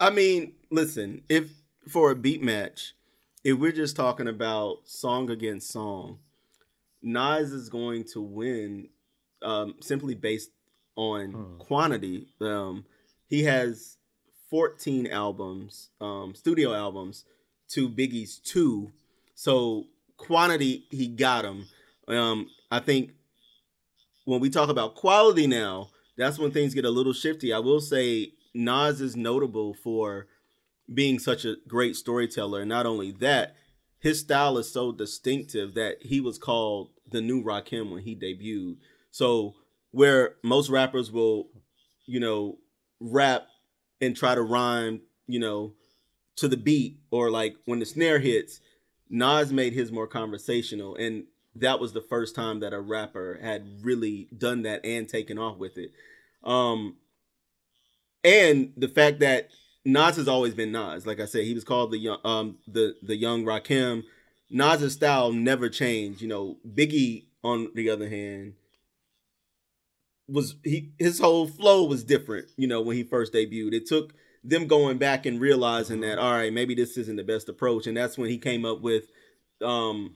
I 0.00 0.10
mean, 0.10 0.54
listen, 0.70 1.22
if 1.28 1.50
for 1.88 2.10
a 2.10 2.16
beat 2.16 2.42
match, 2.42 2.94
if 3.44 3.58
we're 3.58 3.72
just 3.72 3.96
talking 3.96 4.28
about 4.28 4.78
song 4.84 5.28
against 5.30 5.70
song, 5.70 6.18
Nas 7.02 7.52
is 7.52 7.68
going 7.68 8.04
to 8.12 8.20
win 8.20 8.88
um, 9.42 9.74
simply 9.80 10.14
based 10.14 10.50
on 10.96 11.32
hmm. 11.32 11.58
quantity. 11.58 12.28
Um, 12.40 12.84
he 13.26 13.44
has 13.44 13.96
14 14.50 15.06
albums, 15.06 15.90
um, 16.00 16.34
studio 16.34 16.74
albums, 16.74 17.24
to 17.68 17.88
Biggie's 17.88 18.38
two. 18.38 18.92
So 19.34 19.86
quantity, 20.16 20.86
he 20.90 21.08
got 21.08 21.44
him. 21.44 21.66
Um, 22.06 22.48
I 22.70 22.80
think 22.80 23.12
when 24.24 24.40
we 24.40 24.50
talk 24.50 24.68
about 24.68 24.94
quality 24.94 25.46
now, 25.46 25.90
that's 26.16 26.38
when 26.38 26.50
things 26.50 26.74
get 26.74 26.84
a 26.84 26.90
little 26.90 27.12
shifty. 27.12 27.52
I 27.52 27.60
will 27.60 27.80
say 27.80 28.32
Nas 28.54 29.00
is 29.00 29.16
notable 29.16 29.74
for 29.74 30.26
being 30.92 31.18
such 31.18 31.44
a 31.44 31.56
great 31.66 31.96
storyteller. 31.96 32.60
And 32.60 32.68
not 32.68 32.86
only 32.86 33.12
that, 33.12 33.56
his 34.00 34.20
style 34.20 34.58
is 34.58 34.70
so 34.70 34.92
distinctive 34.92 35.74
that 35.74 35.98
he 36.02 36.20
was 36.20 36.38
called 36.38 36.90
the 37.10 37.20
new 37.20 37.42
Rakim 37.42 37.90
when 37.90 38.02
he 38.02 38.14
debuted. 38.14 38.76
So 39.10 39.54
where 39.90 40.36
most 40.42 40.70
rappers 40.70 41.10
will, 41.10 41.48
you 42.06 42.20
know, 42.20 42.58
rap 43.00 43.46
and 44.00 44.16
try 44.16 44.34
to 44.34 44.42
rhyme, 44.42 45.02
you 45.26 45.40
know, 45.40 45.74
to 46.38 46.48
the 46.48 46.56
beat 46.56 46.98
or 47.10 47.30
like 47.30 47.56
when 47.64 47.78
the 47.78 47.86
snare 47.86 48.18
hits, 48.18 48.60
Nas 49.10 49.52
made 49.52 49.72
his 49.72 49.90
more 49.92 50.06
conversational 50.06 50.94
and 50.96 51.24
that 51.54 51.80
was 51.80 51.92
the 51.92 52.00
first 52.00 52.34
time 52.34 52.60
that 52.60 52.72
a 52.72 52.80
rapper 52.80 53.38
had 53.42 53.66
really 53.82 54.28
done 54.36 54.62
that 54.62 54.84
and 54.84 55.08
taken 55.08 55.38
off 55.38 55.56
with 55.58 55.76
it. 55.78 55.92
Um 56.44 56.96
and 58.24 58.72
the 58.76 58.88
fact 58.88 59.20
that 59.20 59.48
Nas 59.84 60.16
has 60.16 60.28
always 60.28 60.54
been 60.54 60.72
Nas. 60.72 61.06
Like 61.06 61.20
I 61.20 61.24
said, 61.24 61.44
he 61.44 61.54
was 61.54 61.64
called 61.64 61.90
the 61.90 61.98
young 61.98 62.18
um 62.24 62.58
the 62.66 62.94
the 63.02 63.16
young 63.16 63.44
Rakim. 63.44 64.04
Nas's 64.50 64.94
style 64.94 65.32
never 65.32 65.68
changed. 65.68 66.22
You 66.22 66.28
know, 66.28 66.56
Biggie 66.66 67.26
on 67.42 67.68
the 67.74 67.90
other 67.90 68.08
hand 68.08 68.54
was 70.28 70.56
he 70.62 70.92
his 70.98 71.18
whole 71.18 71.46
flow 71.46 71.84
was 71.84 72.04
different, 72.04 72.48
you 72.56 72.66
know, 72.66 72.80
when 72.80 72.96
he 72.96 73.02
first 73.02 73.32
debuted. 73.32 73.72
It 73.72 73.86
took 73.86 74.12
them 74.44 74.66
going 74.66 74.98
back 74.98 75.26
and 75.26 75.40
realizing 75.40 76.00
that 76.00 76.18
all 76.18 76.32
right, 76.32 76.52
maybe 76.52 76.74
this 76.74 76.96
isn't 76.96 77.16
the 77.16 77.24
best 77.24 77.48
approach 77.48 77.86
and 77.86 77.96
that's 77.96 78.18
when 78.18 78.28
he 78.28 78.38
came 78.38 78.64
up 78.64 78.80
with 78.80 79.04
um 79.62 80.14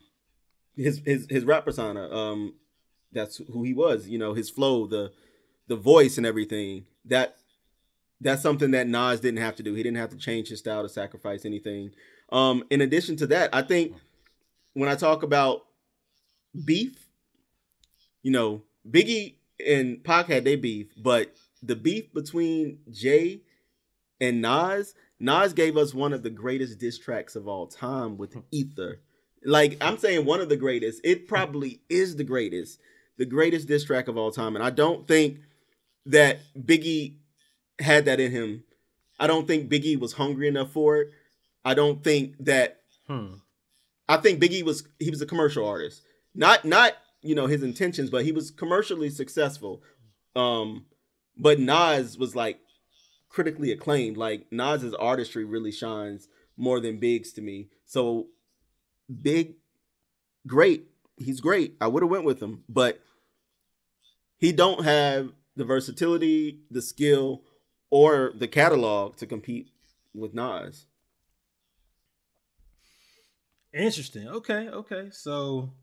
his 0.75 1.01
his 1.05 1.27
his 1.29 1.45
rap 1.45 1.65
persona. 1.65 2.09
Um 2.09 2.55
that's 3.11 3.37
who 3.51 3.63
he 3.63 3.73
was, 3.73 4.07
you 4.07 4.17
know, 4.17 4.33
his 4.33 4.49
flow, 4.49 4.87
the 4.87 5.11
the 5.67 5.75
voice 5.75 6.17
and 6.17 6.25
everything. 6.25 6.85
That 7.05 7.35
that's 8.21 8.41
something 8.41 8.71
that 8.71 8.87
Nas 8.87 9.19
didn't 9.19 9.41
have 9.41 9.55
to 9.57 9.63
do. 9.63 9.73
He 9.73 9.83
didn't 9.83 9.97
have 9.97 10.09
to 10.11 10.17
change 10.17 10.47
his 10.49 10.59
style 10.59 10.83
to 10.83 10.89
sacrifice 10.89 11.45
anything. 11.45 11.91
Um, 12.31 12.63
in 12.69 12.81
addition 12.81 13.15
to 13.17 13.27
that, 13.27 13.53
I 13.53 13.61
think 13.61 13.95
when 14.73 14.89
I 14.89 14.95
talk 14.95 15.23
about 15.23 15.65
beef, 16.65 17.07
you 18.21 18.31
know, 18.31 18.63
Biggie 18.89 19.35
and 19.65 20.03
Pac 20.03 20.27
had 20.27 20.45
their 20.45 20.57
beef, 20.57 20.87
but 20.97 21.35
the 21.61 21.75
beef 21.75 22.13
between 22.13 22.79
Jay 22.91 23.41
and 24.23 24.41
Nas, 24.41 24.95
Nas 25.19 25.51
gave 25.51 25.75
us 25.75 25.93
one 25.93 26.13
of 26.13 26.23
the 26.23 26.29
greatest 26.29 26.79
diss 26.79 26.97
tracks 26.97 27.35
of 27.35 27.45
all 27.45 27.67
time 27.67 28.17
with 28.17 28.37
Ether. 28.51 29.01
Like 29.45 29.77
I'm 29.81 29.97
saying, 29.97 30.25
one 30.25 30.39
of 30.39 30.47
the 30.47 30.55
greatest. 30.55 31.01
It 31.03 31.27
probably 31.27 31.81
is 31.89 32.15
the 32.15 32.23
greatest, 32.23 32.79
the 33.17 33.25
greatest 33.25 33.67
diss 33.67 33.83
track 33.83 34.07
of 34.07 34.17
all 34.17 34.31
time. 34.31 34.55
And 34.55 34.63
I 34.63 34.69
don't 34.69 35.05
think 35.05 35.39
that 36.05 36.39
Biggie 36.57 37.17
had 37.79 38.05
that 38.05 38.21
in 38.21 38.31
him. 38.31 38.63
I 39.19 39.27
don't 39.27 39.45
think 39.45 39.69
Biggie 39.69 39.99
was 39.99 40.13
hungry 40.13 40.47
enough 40.47 40.71
for 40.71 40.97
it. 41.01 41.09
I 41.65 41.73
don't 41.73 42.01
think 42.01 42.35
that. 42.39 42.79
Hmm. 43.07 43.33
I 44.07 44.17
think 44.17 44.41
Biggie 44.41 44.63
was 44.63 44.87
he 44.99 45.09
was 45.09 45.21
a 45.21 45.25
commercial 45.25 45.67
artist, 45.67 46.01
not 46.33 46.63
not 46.63 46.93
you 47.21 47.35
know 47.35 47.47
his 47.47 47.61
intentions, 47.61 48.09
but 48.09 48.23
he 48.23 48.31
was 48.31 48.51
commercially 48.51 49.09
successful. 49.09 49.81
Um, 50.33 50.85
but 51.37 51.59
Nas 51.59 52.17
was 52.17 52.35
like 52.35 52.59
critically 53.33 53.71
acclaimed. 53.71 54.15
Like 54.15 54.45
Nas's 54.51 54.93
artistry 54.93 55.43
really 55.43 55.71
shines 55.71 56.29
more 56.55 56.79
than 56.79 56.99
Big's 56.99 57.33
to 57.33 57.41
me. 57.41 57.67
So 57.85 58.27
Big, 59.21 59.55
great, 60.47 60.87
he's 61.17 61.41
great. 61.41 61.75
I 61.81 61.87
would 61.87 62.03
have 62.03 62.09
went 62.09 62.23
with 62.23 62.41
him, 62.41 62.63
but 62.69 63.01
he 64.37 64.51
don't 64.51 64.83
have 64.83 65.31
the 65.55 65.65
versatility, 65.65 66.61
the 66.71 66.81
skill, 66.81 67.43
or 67.89 68.31
the 68.35 68.47
catalog 68.47 69.17
to 69.17 69.27
compete 69.27 69.69
with 70.15 70.33
Nas. 70.33 70.85
Interesting. 73.73 74.27
Okay, 74.27 74.69
okay. 74.69 75.09
So 75.11 75.73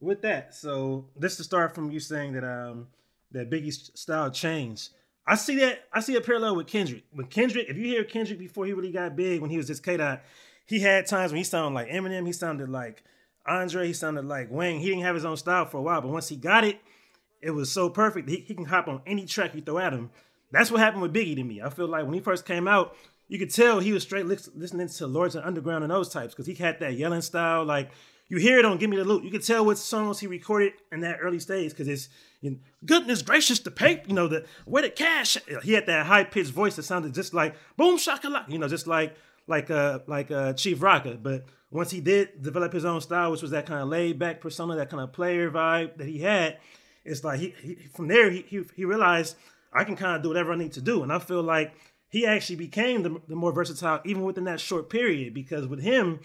with 0.00 0.22
that, 0.22 0.54
so 0.54 1.08
this 1.16 1.36
to 1.36 1.44
start 1.44 1.74
from 1.74 1.90
you 1.90 2.00
saying 2.00 2.32
that 2.32 2.44
um 2.44 2.88
that 3.32 3.50
Biggie's 3.50 3.90
style 3.94 4.30
changed. 4.30 4.90
I 5.26 5.34
see 5.34 5.56
that 5.56 5.84
I 5.92 6.00
see 6.00 6.14
a 6.16 6.20
parallel 6.20 6.56
with 6.56 6.66
Kendrick. 6.68 7.04
With 7.12 7.30
Kendrick, 7.30 7.68
if 7.68 7.76
you 7.76 7.84
hear 7.86 8.04
Kendrick 8.04 8.38
before 8.38 8.66
he 8.66 8.72
really 8.72 8.92
got 8.92 9.16
big, 9.16 9.40
when 9.40 9.50
he 9.50 9.56
was 9.56 9.66
just 9.66 9.82
K 9.82 9.96
Dot, 9.96 10.22
he 10.66 10.80
had 10.80 11.06
times 11.06 11.32
when 11.32 11.38
he 11.38 11.44
sounded 11.44 11.74
like 11.74 11.88
Eminem, 11.88 12.26
he 12.26 12.32
sounded 12.32 12.68
like 12.68 13.02
Andre, 13.46 13.86
he 13.86 13.92
sounded 13.92 14.24
like 14.24 14.50
Wayne. 14.50 14.80
He 14.80 14.86
didn't 14.86 15.02
have 15.02 15.14
his 15.14 15.24
own 15.24 15.36
style 15.36 15.66
for 15.66 15.78
a 15.78 15.82
while, 15.82 16.00
but 16.00 16.10
once 16.10 16.28
he 16.28 16.36
got 16.36 16.64
it, 16.64 16.80
it 17.40 17.50
was 17.50 17.70
so 17.70 17.88
perfect. 17.88 18.28
He, 18.28 18.36
he 18.38 18.54
can 18.54 18.64
hop 18.64 18.88
on 18.88 19.02
any 19.06 19.26
track 19.26 19.54
you 19.54 19.62
throw 19.62 19.78
at 19.78 19.92
him. 19.92 20.10
That's 20.52 20.70
what 20.70 20.80
happened 20.80 21.02
with 21.02 21.12
Biggie 21.14 21.36
to 21.36 21.44
me. 21.44 21.60
I 21.60 21.70
feel 21.70 21.88
like 21.88 22.04
when 22.04 22.14
he 22.14 22.20
first 22.20 22.44
came 22.44 22.68
out, 22.68 22.96
you 23.28 23.38
could 23.38 23.52
tell 23.52 23.80
he 23.80 23.92
was 23.92 24.04
straight 24.04 24.26
listening 24.26 24.88
to 24.88 25.06
Lords 25.06 25.34
of 25.34 25.44
Underground 25.44 25.82
and 25.82 25.90
those 25.90 26.08
types 26.08 26.34
because 26.34 26.46
he 26.46 26.54
had 26.54 26.78
that 26.80 26.94
yelling 26.94 27.22
style. 27.22 27.64
Like 27.64 27.90
you 28.28 28.38
hear 28.38 28.58
it 28.58 28.64
on 28.64 28.78
Give 28.78 28.90
Me 28.90 28.96
the 28.96 29.04
Loot. 29.04 29.24
You 29.24 29.30
can 29.30 29.40
tell 29.40 29.64
what 29.64 29.78
songs 29.78 30.18
he 30.18 30.26
recorded 30.26 30.72
in 30.90 31.00
that 31.00 31.18
early 31.22 31.38
stage 31.38 31.70
because 31.70 31.88
it's 31.88 32.08
you 32.40 32.50
know, 32.50 32.56
goodness 32.84 33.22
gracious, 33.22 33.60
the 33.60 33.70
paper, 33.70 34.04
you 34.08 34.14
know, 34.14 34.26
the 34.26 34.44
where 34.64 34.82
the 34.82 34.90
cash. 34.90 35.36
He 35.62 35.72
had 35.72 35.86
that 35.86 36.06
high 36.06 36.24
pitched 36.24 36.50
voice 36.50 36.76
that 36.76 36.82
sounded 36.82 37.14
just 37.14 37.34
like 37.34 37.54
boom 37.76 37.98
shakalaka, 37.98 38.50
you 38.50 38.58
know, 38.58 38.68
just 38.68 38.86
like 38.86 39.16
like 39.46 39.70
uh 39.70 40.00
like 40.06 40.30
uh 40.30 40.52
Chief 40.54 40.78
Rocka. 40.80 41.22
But 41.22 41.44
once 41.70 41.90
he 41.90 42.00
did 42.00 42.42
develop 42.42 42.72
his 42.72 42.84
own 42.84 43.00
style, 43.00 43.30
which 43.30 43.42
was 43.42 43.52
that 43.52 43.66
kind 43.66 43.80
of 43.80 43.88
laid 43.88 44.18
back 44.18 44.40
persona, 44.40 44.76
that 44.76 44.90
kind 44.90 45.02
of 45.02 45.12
player 45.12 45.50
vibe 45.50 45.96
that 45.98 46.06
he 46.06 46.18
had, 46.18 46.58
it's 47.04 47.22
like 47.22 47.38
he, 47.38 47.54
he 47.62 47.74
from 47.94 48.08
there 48.08 48.30
he, 48.30 48.44
he 48.48 48.62
he 48.74 48.84
realized 48.84 49.36
I 49.72 49.84
can 49.84 49.96
kind 49.96 50.16
of 50.16 50.22
do 50.22 50.28
whatever 50.28 50.52
I 50.52 50.56
need 50.56 50.72
to 50.72 50.80
do, 50.80 51.02
and 51.02 51.12
I 51.12 51.18
feel 51.20 51.42
like 51.42 51.74
he 52.08 52.26
actually 52.26 52.56
became 52.56 53.02
the, 53.02 53.20
the 53.28 53.36
more 53.36 53.52
versatile 53.52 54.00
even 54.04 54.22
within 54.22 54.44
that 54.44 54.60
short 54.60 54.88
period 54.88 55.34
because 55.34 55.66
with 55.66 55.82
him 55.82 56.20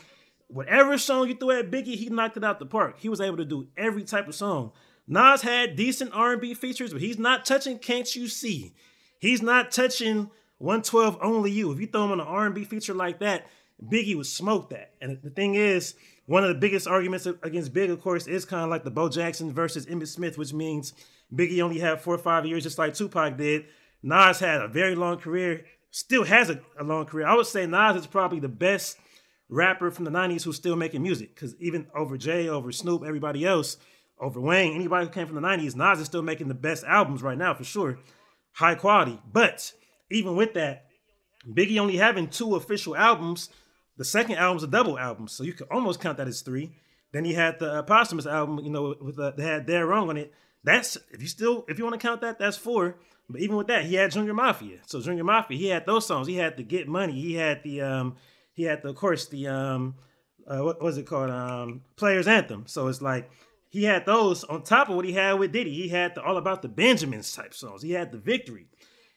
whatever 0.51 0.97
song 0.97 1.27
you 1.27 1.35
threw 1.35 1.51
at 1.51 1.71
Biggie, 1.71 1.95
he 1.95 2.09
knocked 2.09 2.37
it 2.37 2.43
out 2.43 2.59
the 2.59 2.65
park. 2.65 2.99
He 2.99 3.09
was 3.09 3.21
able 3.21 3.37
to 3.37 3.45
do 3.45 3.67
every 3.77 4.03
type 4.03 4.27
of 4.27 4.35
song. 4.35 4.71
Nas 5.07 5.41
had 5.41 5.75
decent 5.75 6.11
R&B 6.13 6.53
features, 6.53 6.93
but 6.93 7.01
he's 7.01 7.17
not 7.17 7.45
touching 7.45 7.79
Can't 7.79 8.15
You 8.15 8.27
See. 8.27 8.73
He's 9.19 9.41
not 9.41 9.71
touching 9.71 10.29
112 10.59 11.17
Only 11.21 11.51
You. 11.51 11.71
If 11.71 11.79
you 11.79 11.87
throw 11.87 12.05
him 12.05 12.11
on 12.11 12.19
an 12.19 12.27
R&B 12.27 12.65
feature 12.65 12.93
like 12.93 13.19
that, 13.19 13.47
Biggie 13.83 14.15
would 14.15 14.27
smoke 14.27 14.69
that. 14.69 14.93
And 15.01 15.19
the 15.23 15.29
thing 15.29 15.55
is, 15.55 15.95
one 16.27 16.43
of 16.43 16.49
the 16.49 16.55
biggest 16.55 16.87
arguments 16.87 17.25
against 17.25 17.73
Big, 17.73 17.89
of 17.89 18.01
course, 18.01 18.27
is 18.27 18.45
kind 18.45 18.63
of 18.63 18.69
like 18.69 18.83
the 18.83 18.91
Bo 18.91 19.09
Jackson 19.09 19.51
versus 19.51 19.85
Emmitt 19.85 20.07
Smith, 20.07 20.37
which 20.37 20.53
means 20.53 20.93
Biggie 21.33 21.61
only 21.61 21.79
had 21.79 22.01
four 22.01 22.13
or 22.15 22.19
five 22.19 22.45
years, 22.45 22.63
just 22.63 22.77
like 22.77 22.93
Tupac 22.93 23.37
did. 23.37 23.65
Nas 24.03 24.39
had 24.39 24.61
a 24.61 24.67
very 24.67 24.95
long 24.95 25.17
career, 25.17 25.65
still 25.89 26.23
has 26.23 26.49
a, 26.49 26.59
a 26.79 26.83
long 26.83 27.05
career. 27.05 27.27
I 27.27 27.35
would 27.35 27.47
say 27.47 27.65
Nas 27.65 27.95
is 27.95 28.07
probably 28.07 28.39
the 28.39 28.49
best 28.49 28.97
rapper 29.51 29.91
from 29.91 30.05
the 30.05 30.11
90s 30.11 30.43
who's 30.43 30.55
still 30.55 30.75
making 30.75 31.03
music. 31.03 31.35
Because 31.35 31.55
even 31.59 31.85
over 31.93 32.17
Jay, 32.17 32.49
over 32.49 32.71
Snoop, 32.71 33.03
everybody 33.05 33.45
else, 33.45 33.77
over 34.19 34.39
Wayne, 34.39 34.73
anybody 34.73 35.05
who 35.05 35.11
came 35.11 35.27
from 35.27 35.35
the 35.35 35.47
90s, 35.47 35.75
Nas 35.75 35.99
is 35.99 36.07
still 36.07 36.23
making 36.23 36.47
the 36.47 36.55
best 36.55 36.83
albums 36.85 37.21
right 37.21 37.37
now 37.37 37.53
for 37.53 37.63
sure. 37.63 37.99
High 38.53 38.75
quality. 38.75 39.19
But 39.31 39.73
even 40.09 40.35
with 40.35 40.53
that, 40.55 40.87
Biggie 41.47 41.79
only 41.79 41.97
having 41.97 42.27
two 42.27 42.55
official 42.55 42.95
albums, 42.95 43.49
the 43.97 44.05
second 44.05 44.35
album's 44.35 44.63
a 44.63 44.67
double 44.67 44.97
album. 44.97 45.27
So 45.27 45.43
you 45.43 45.53
could 45.53 45.67
almost 45.69 45.99
count 45.99 46.17
that 46.17 46.27
as 46.27 46.41
three. 46.41 46.71
Then 47.11 47.25
he 47.25 47.33
had 47.33 47.59
the 47.59 47.73
uh, 47.73 47.83
posthumous 47.83 48.25
album, 48.25 48.59
you 48.59 48.69
know, 48.69 48.95
with 49.01 49.19
uh, 49.19 49.31
they 49.31 49.43
had 49.43 49.65
Dead 49.65 49.81
Wrong 49.81 50.09
on 50.09 50.17
it. 50.17 50.33
That's 50.63 50.97
if 51.11 51.21
you 51.21 51.27
still 51.27 51.65
if 51.67 51.77
you 51.77 51.83
want 51.83 51.99
to 51.99 52.07
count 52.07 52.21
that, 52.21 52.39
that's 52.39 52.55
four. 52.55 52.95
But 53.29 53.41
even 53.41 53.57
with 53.57 53.67
that, 53.67 53.85
he 53.85 53.95
had 53.95 54.11
Junior 54.11 54.33
Mafia. 54.33 54.79
So 54.85 55.01
Junior 55.01 55.23
Mafia, 55.23 55.57
he 55.57 55.67
had 55.67 55.85
those 55.85 56.05
songs. 56.05 56.27
He 56.27 56.35
had 56.35 56.55
the 56.55 56.63
Get 56.63 56.87
Money. 56.87 57.13
He 57.13 57.33
had 57.33 57.63
the 57.63 57.81
um 57.81 58.15
he 58.53 58.63
had 58.63 58.81
the, 58.81 58.89
of 58.89 58.95
course 58.95 59.27
the 59.27 59.47
um 59.47 59.95
uh, 60.47 60.63
what 60.63 60.81
was 60.81 60.97
it 60.97 61.05
called 61.05 61.29
um 61.29 61.81
Players 61.95 62.27
Anthem. 62.27 62.65
So 62.67 62.87
it's 62.87 63.01
like 63.01 63.29
he 63.69 63.83
had 63.83 64.05
those 64.05 64.43
on 64.43 64.63
top 64.63 64.89
of 64.89 64.95
what 64.95 65.05
he 65.05 65.13
had 65.13 65.33
with 65.33 65.53
Diddy. 65.53 65.73
He 65.73 65.89
had 65.89 66.15
the 66.15 66.23
All 66.23 66.37
About 66.37 66.61
the 66.61 66.67
Benjamins 66.67 67.33
type 67.33 67.53
songs. 67.53 67.81
He 67.81 67.91
had 67.91 68.11
the 68.11 68.17
Victory. 68.17 68.67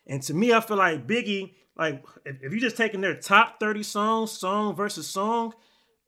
And 0.06 0.22
to 0.22 0.34
me, 0.34 0.52
I 0.52 0.60
feel 0.60 0.76
like 0.76 1.06
Biggie, 1.06 1.54
like 1.76 2.04
if, 2.24 2.36
if 2.42 2.52
you're 2.52 2.60
just 2.60 2.76
taking 2.76 3.00
their 3.00 3.16
top 3.16 3.58
30 3.58 3.82
songs, 3.82 4.30
song 4.30 4.76
versus 4.76 5.08
song, 5.08 5.54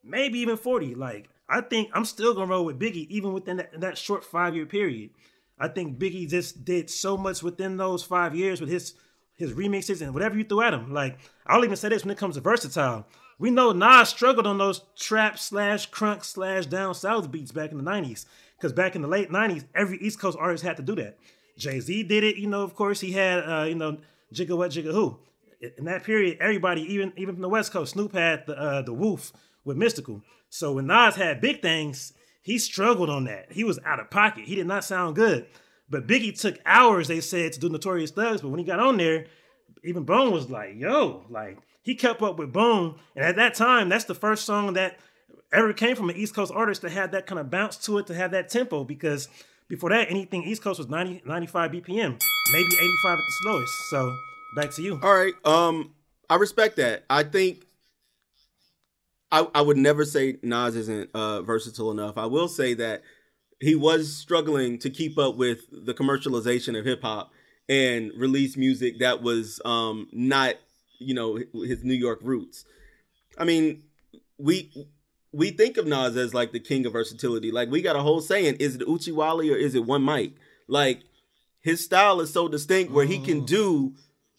maybe 0.04 0.38
even 0.38 0.56
40. 0.56 0.94
Like 0.94 1.28
I 1.48 1.60
think 1.60 1.90
I'm 1.92 2.04
still 2.04 2.34
gonna 2.34 2.50
roll 2.50 2.64
with 2.64 2.78
Biggie 2.78 3.08
even 3.08 3.32
within 3.32 3.58
that, 3.58 3.80
that 3.80 3.98
short 3.98 4.24
five 4.24 4.54
year 4.54 4.66
period. 4.66 5.10
I 5.58 5.68
think 5.68 5.98
Biggie 5.98 6.28
just 6.28 6.64
did 6.64 6.90
so 6.90 7.16
much 7.16 7.42
within 7.42 7.78
those 7.78 8.02
five 8.02 8.34
years 8.34 8.60
with 8.60 8.70
his 8.70 8.94
his 9.36 9.52
remixes 9.52 10.02
and 10.02 10.12
whatever 10.12 10.36
you 10.36 10.44
threw 10.44 10.62
at 10.62 10.74
him. 10.74 10.92
Like 10.92 11.18
I'll 11.46 11.64
even 11.64 11.76
say 11.76 11.88
this 11.88 12.04
when 12.04 12.10
it 12.10 12.18
comes 12.18 12.34
to 12.34 12.40
versatile. 12.40 13.06
We 13.38 13.50
know 13.50 13.72
Nas 13.72 14.08
struggled 14.08 14.46
on 14.46 14.58
those 14.58 14.80
trap 14.96 15.38
slash 15.38 15.90
crunk 15.90 16.24
slash 16.24 16.66
down 16.66 16.94
south 16.94 17.30
beats 17.30 17.52
back 17.52 17.70
in 17.70 17.76
the 17.76 17.84
90s. 17.84 18.24
Because 18.56 18.72
back 18.72 18.96
in 18.96 19.02
the 19.02 19.08
late 19.08 19.30
90s, 19.30 19.66
every 19.74 19.98
East 19.98 20.18
Coast 20.18 20.38
artist 20.40 20.64
had 20.64 20.78
to 20.78 20.82
do 20.82 20.94
that. 20.96 21.18
Jay 21.58 21.80
Z 21.80 22.02
did 22.04 22.24
it, 22.24 22.36
you 22.36 22.46
know, 22.46 22.62
of 22.62 22.74
course, 22.74 23.00
he 23.00 23.12
had, 23.12 23.40
uh, 23.40 23.64
you 23.64 23.74
know, 23.74 23.98
Jigga 24.32 24.56
What 24.56 24.70
Jigga 24.70 24.92
Who. 24.92 25.18
In 25.78 25.84
that 25.86 26.04
period, 26.04 26.38
everybody, 26.40 26.82
even 26.82 27.12
even 27.16 27.34
from 27.34 27.42
the 27.42 27.48
West 27.48 27.72
Coast, 27.72 27.92
Snoop 27.92 28.12
had 28.12 28.46
the 28.46 28.58
uh, 28.58 28.82
the 28.82 28.92
Woof 28.92 29.32
with 29.64 29.76
Mystikal. 29.76 30.22
So 30.50 30.74
when 30.74 30.86
Nas 30.86 31.16
had 31.16 31.40
big 31.40 31.62
things, 31.62 32.12
he 32.42 32.58
struggled 32.58 33.08
on 33.08 33.24
that. 33.24 33.52
He 33.52 33.64
was 33.64 33.78
out 33.84 33.98
of 33.98 34.10
pocket. 34.10 34.44
He 34.44 34.54
did 34.54 34.66
not 34.66 34.84
sound 34.84 35.16
good. 35.16 35.46
But 35.88 36.06
Biggie 36.06 36.38
took 36.38 36.58
hours, 36.66 37.08
they 37.08 37.20
said, 37.20 37.52
to 37.52 37.60
do 37.60 37.68
Notorious 37.68 38.10
Thugs. 38.10 38.40
But 38.40 38.48
when 38.48 38.58
he 38.58 38.64
got 38.64 38.80
on 38.80 38.96
there, 38.96 39.26
even 39.84 40.02
Bone 40.04 40.32
was 40.32 40.50
like, 40.50 40.74
yo, 40.76 41.24
like 41.30 41.58
he 41.82 41.94
kept 41.94 42.22
up 42.22 42.38
with 42.38 42.52
Bone. 42.52 42.98
And 43.14 43.24
at 43.24 43.36
that 43.36 43.54
time, 43.54 43.88
that's 43.88 44.04
the 44.04 44.14
first 44.14 44.44
song 44.44 44.72
that 44.74 44.98
ever 45.52 45.72
came 45.72 45.94
from 45.94 46.10
an 46.10 46.16
East 46.16 46.34
Coast 46.34 46.52
artist 46.54 46.80
to 46.80 46.90
have 46.90 47.12
that 47.12 47.26
kind 47.26 47.38
of 47.38 47.50
bounce 47.50 47.76
to 47.86 47.98
it, 47.98 48.08
to 48.08 48.14
have 48.14 48.32
that 48.32 48.48
tempo. 48.48 48.82
Because 48.82 49.28
before 49.68 49.90
that, 49.90 50.10
anything 50.10 50.42
East 50.42 50.62
Coast 50.62 50.78
was 50.78 50.88
90, 50.88 51.22
95 51.24 51.70
BPM, 51.70 52.20
maybe 52.52 52.74
85 52.74 53.12
at 53.12 53.16
the 53.16 53.32
slowest. 53.42 53.72
So 53.90 54.16
back 54.56 54.70
to 54.74 54.82
you. 54.82 54.98
All 55.02 55.14
right. 55.14 55.34
Um, 55.44 55.94
I 56.28 56.36
respect 56.36 56.76
that. 56.76 57.04
I 57.08 57.22
think 57.22 57.64
I, 59.30 59.46
I 59.54 59.62
would 59.62 59.76
never 59.76 60.04
say 60.04 60.38
Nas 60.42 60.76
isn't 60.76 61.10
uh, 61.14 61.42
versatile 61.42 61.90
enough. 61.90 62.18
I 62.18 62.26
will 62.26 62.48
say 62.48 62.74
that 62.74 63.02
he 63.60 63.74
was 63.74 64.14
struggling 64.14 64.78
to 64.78 64.90
keep 64.90 65.18
up 65.18 65.36
with 65.36 65.60
the 65.70 65.94
commercialization 65.94 66.78
of 66.78 66.84
hip 66.84 67.02
hop 67.02 67.32
and 67.68 68.12
release 68.16 68.56
music 68.56 68.98
that 69.00 69.22
was 69.22 69.60
um, 69.64 70.08
not 70.12 70.54
you 70.98 71.14
know 71.14 71.38
his 71.52 71.84
New 71.84 71.94
York 71.94 72.20
roots. 72.22 72.64
I 73.38 73.44
mean, 73.44 73.82
we 74.38 74.72
we 75.32 75.50
think 75.50 75.76
of 75.76 75.86
Nas 75.86 76.16
as 76.16 76.34
like 76.34 76.52
the 76.52 76.60
king 76.60 76.86
of 76.86 76.92
versatility. 76.92 77.50
Like 77.50 77.70
we 77.70 77.82
got 77.82 77.96
a 77.96 78.02
whole 78.02 78.20
saying: 78.20 78.56
is 78.56 78.76
it 78.76 78.82
Oochie 78.82 79.14
Wally 79.14 79.50
or 79.50 79.56
is 79.56 79.74
it 79.74 79.84
one 79.84 80.04
mic? 80.04 80.34
Like 80.68 81.02
his 81.60 81.84
style 81.84 82.20
is 82.20 82.32
so 82.32 82.48
distinct 82.48 82.92
where 82.92 83.06
he 83.06 83.18
can 83.18 83.44
do 83.44 83.94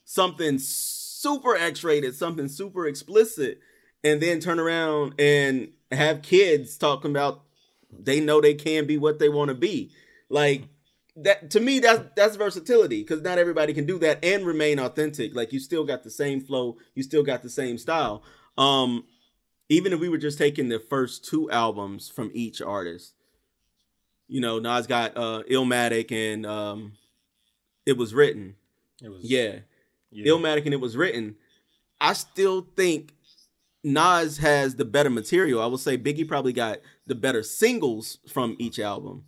something 0.06 0.60
super 0.60 1.56
X-rated, 1.56 2.16
something 2.16 2.48
super 2.48 2.88
explicit, 2.88 3.60
and 4.04 4.22
then 4.22 4.40
turn 4.40 4.60
around 4.60 5.14
and 5.20 5.70
have 5.92 6.22
kids 6.22 6.78
talking 6.78 7.12
about 7.12 7.44
they 7.92 8.20
know 8.20 8.42
they 8.42 8.54
can 8.54 8.86
be 8.86 8.98
what 8.98 9.20
they 9.20 9.30
want 9.30 9.50
to 9.50 9.56
be. 9.56 9.92
Like 10.30 10.64
that 11.16 11.50
to 11.52 11.60
me 11.60 11.80
that's 11.80 12.04
that's 12.16 12.36
versatility 12.36 13.02
because 13.02 13.22
not 13.22 13.38
everybody 13.38 13.74
can 13.74 13.86
do 13.86 13.98
that 14.00 14.24
and 14.24 14.46
remain 14.46 14.80
authentic 14.80 15.36
like 15.36 15.52
you 15.52 15.60
still 15.60 15.84
got 15.84 16.04
the 16.04 16.12
same 16.12 16.40
flow 16.40 16.78
you 16.94 17.02
still 17.02 17.24
got 17.24 17.42
the 17.42 17.50
same 17.50 17.76
style 17.80 18.22
um 18.56 19.04
even 19.68 19.94
if 19.94 20.00
we 20.00 20.10
were 20.10 20.20
just 20.20 20.38
taking 20.38 20.70
the 20.70 20.78
first 20.78 21.26
two 21.26 21.50
albums 21.50 22.08
from 22.08 22.30
each 22.36 22.62
artist 22.62 23.16
you 24.28 24.42
know, 24.42 24.60
Nas 24.60 24.88
got 24.88 25.16
uh 25.18 25.44
Illmatic 25.50 26.12
and 26.12 26.46
um 26.46 26.94
it 27.86 27.98
was 27.98 28.14
written. 28.14 28.56
It 29.02 29.10
was 29.10 29.24
yeah. 29.24 29.60
yeah. 30.12 30.32
Illmatic 30.32 30.66
and 30.66 30.74
it 30.74 30.82
was 30.82 30.98
written. 30.98 31.36
I 32.00 32.14
still 32.14 32.68
think 32.76 33.14
Nas 33.94 34.38
has 34.40 34.76
the 34.76 34.86
better 34.86 35.10
material. 35.10 35.62
I 35.62 35.66
will 35.66 35.78
say 35.78 35.98
Biggie 35.98 36.28
probably 36.28 36.54
got 36.54 36.80
the 37.06 37.16
better 37.16 37.42
singles 37.42 38.20
from 38.28 38.56
each 38.60 38.80
album 38.80 39.24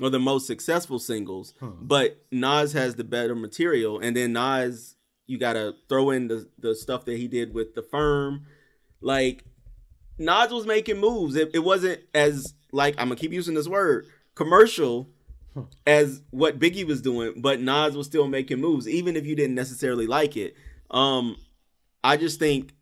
or 0.00 0.08
the 0.08 0.18
most 0.18 0.46
successful 0.46 0.98
singles, 0.98 1.52
huh. 1.60 1.66
but 1.80 2.24
Nas 2.32 2.72
has 2.72 2.94
the 2.94 3.04
better 3.04 3.34
material. 3.34 4.00
And 4.00 4.16
then 4.16 4.32
Nas, 4.32 4.96
you 5.26 5.38
got 5.38 5.52
to 5.52 5.74
throw 5.88 6.10
in 6.10 6.28
the, 6.28 6.48
the 6.58 6.74
stuff 6.74 7.04
that 7.04 7.18
he 7.18 7.28
did 7.28 7.52
with 7.52 7.74
The 7.74 7.82
Firm. 7.82 8.46
Like, 9.02 9.44
Nas 10.18 10.50
was 10.50 10.66
making 10.66 10.98
moves. 10.98 11.36
It, 11.36 11.50
it 11.52 11.60
wasn't 11.60 12.00
as, 12.14 12.54
like, 12.72 12.94
I'm 12.98 13.08
going 13.08 13.16
to 13.16 13.20
keep 13.20 13.32
using 13.32 13.54
this 13.54 13.68
word, 13.68 14.06
commercial 14.34 15.08
as 15.86 16.22
what 16.30 16.58
Biggie 16.58 16.86
was 16.86 17.02
doing, 17.02 17.42
but 17.42 17.60
Nas 17.60 17.96
was 17.96 18.06
still 18.06 18.28
making 18.28 18.60
moves, 18.60 18.88
even 18.88 19.16
if 19.16 19.26
you 19.26 19.36
didn't 19.36 19.56
necessarily 19.56 20.06
like 20.06 20.36
it. 20.36 20.54
Um, 20.90 21.36
I 22.02 22.16
just 22.16 22.38
think 22.38 22.72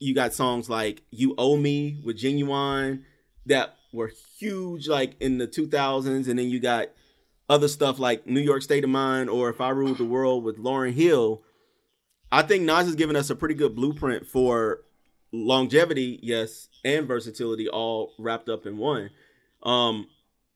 you 0.00 0.14
got 0.14 0.34
songs 0.34 0.68
like 0.68 1.02
"You 1.10 1.34
Owe 1.38 1.56
Me" 1.56 2.00
with 2.04 2.18
Ginuwine 2.18 3.04
that 3.46 3.76
were 3.92 4.10
huge, 4.38 4.88
like 4.88 5.14
in 5.20 5.38
the 5.38 5.46
2000s, 5.46 6.28
and 6.28 6.38
then 6.38 6.48
you 6.48 6.58
got 6.58 6.88
other 7.48 7.68
stuff 7.68 7.98
like 7.98 8.26
"New 8.26 8.40
York 8.40 8.62
State 8.62 8.82
of 8.82 8.90
Mind" 8.90 9.30
or 9.30 9.50
"If 9.50 9.60
I 9.60 9.68
Ruled 9.68 9.98
the 9.98 10.04
World" 10.04 10.42
with 10.42 10.58
Lauryn 10.58 10.94
Hill. 10.94 11.42
I 12.32 12.42
think 12.42 12.64
Nas 12.64 12.86
has 12.86 12.94
given 12.94 13.16
us 13.16 13.28
a 13.28 13.36
pretty 13.36 13.56
good 13.56 13.74
blueprint 13.74 14.24
for 14.26 14.82
longevity, 15.32 16.18
yes, 16.22 16.68
and 16.84 17.06
versatility, 17.06 17.68
all 17.68 18.14
wrapped 18.18 18.48
up 18.48 18.66
in 18.66 18.78
one. 18.78 19.10
Um, 19.62 20.06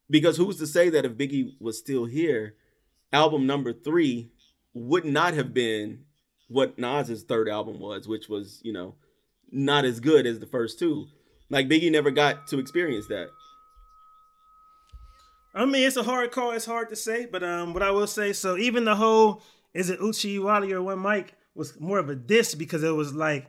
because 0.08 0.36
who's 0.36 0.56
to 0.58 0.66
say 0.66 0.88
that 0.90 1.04
if 1.04 1.12
Biggie 1.12 1.60
was 1.60 1.78
still 1.78 2.04
here, 2.04 2.54
album 3.12 3.46
number 3.46 3.72
three 3.72 4.30
would 4.72 5.04
not 5.04 5.34
have 5.34 5.52
been 5.52 6.04
what 6.48 6.78
Nas's 6.78 7.22
third 7.22 7.48
album 7.48 7.80
was, 7.80 8.06
which 8.06 8.28
was, 8.28 8.60
you 8.62 8.72
know, 8.72 8.94
not 9.54 9.84
as 9.84 10.00
good 10.00 10.26
as 10.26 10.38
the 10.38 10.46
first 10.46 10.78
two. 10.78 11.06
Like 11.50 11.68
Biggie 11.68 11.90
never 11.90 12.10
got 12.10 12.46
to 12.48 12.58
experience 12.58 13.06
that. 13.06 13.28
I 15.54 15.64
mean, 15.64 15.86
it's 15.86 15.96
a 15.96 16.02
hard 16.02 16.32
call. 16.32 16.50
It's 16.50 16.64
hard 16.64 16.90
to 16.90 16.96
say, 16.96 17.26
but 17.26 17.44
um, 17.44 17.74
what 17.74 17.82
I 17.82 17.92
will 17.92 18.08
say, 18.08 18.32
so 18.32 18.56
even 18.56 18.84
the 18.84 18.96
whole 18.96 19.42
is 19.72 19.88
it 19.88 20.00
Oochie 20.00 20.42
Wally 20.42 20.72
or 20.72 20.82
One 20.82 21.00
Mic 21.00 21.34
was 21.54 21.78
more 21.78 21.98
of 21.98 22.08
a 22.08 22.16
diss 22.16 22.54
because 22.54 22.82
it 22.82 22.90
was 22.90 23.14
like 23.14 23.46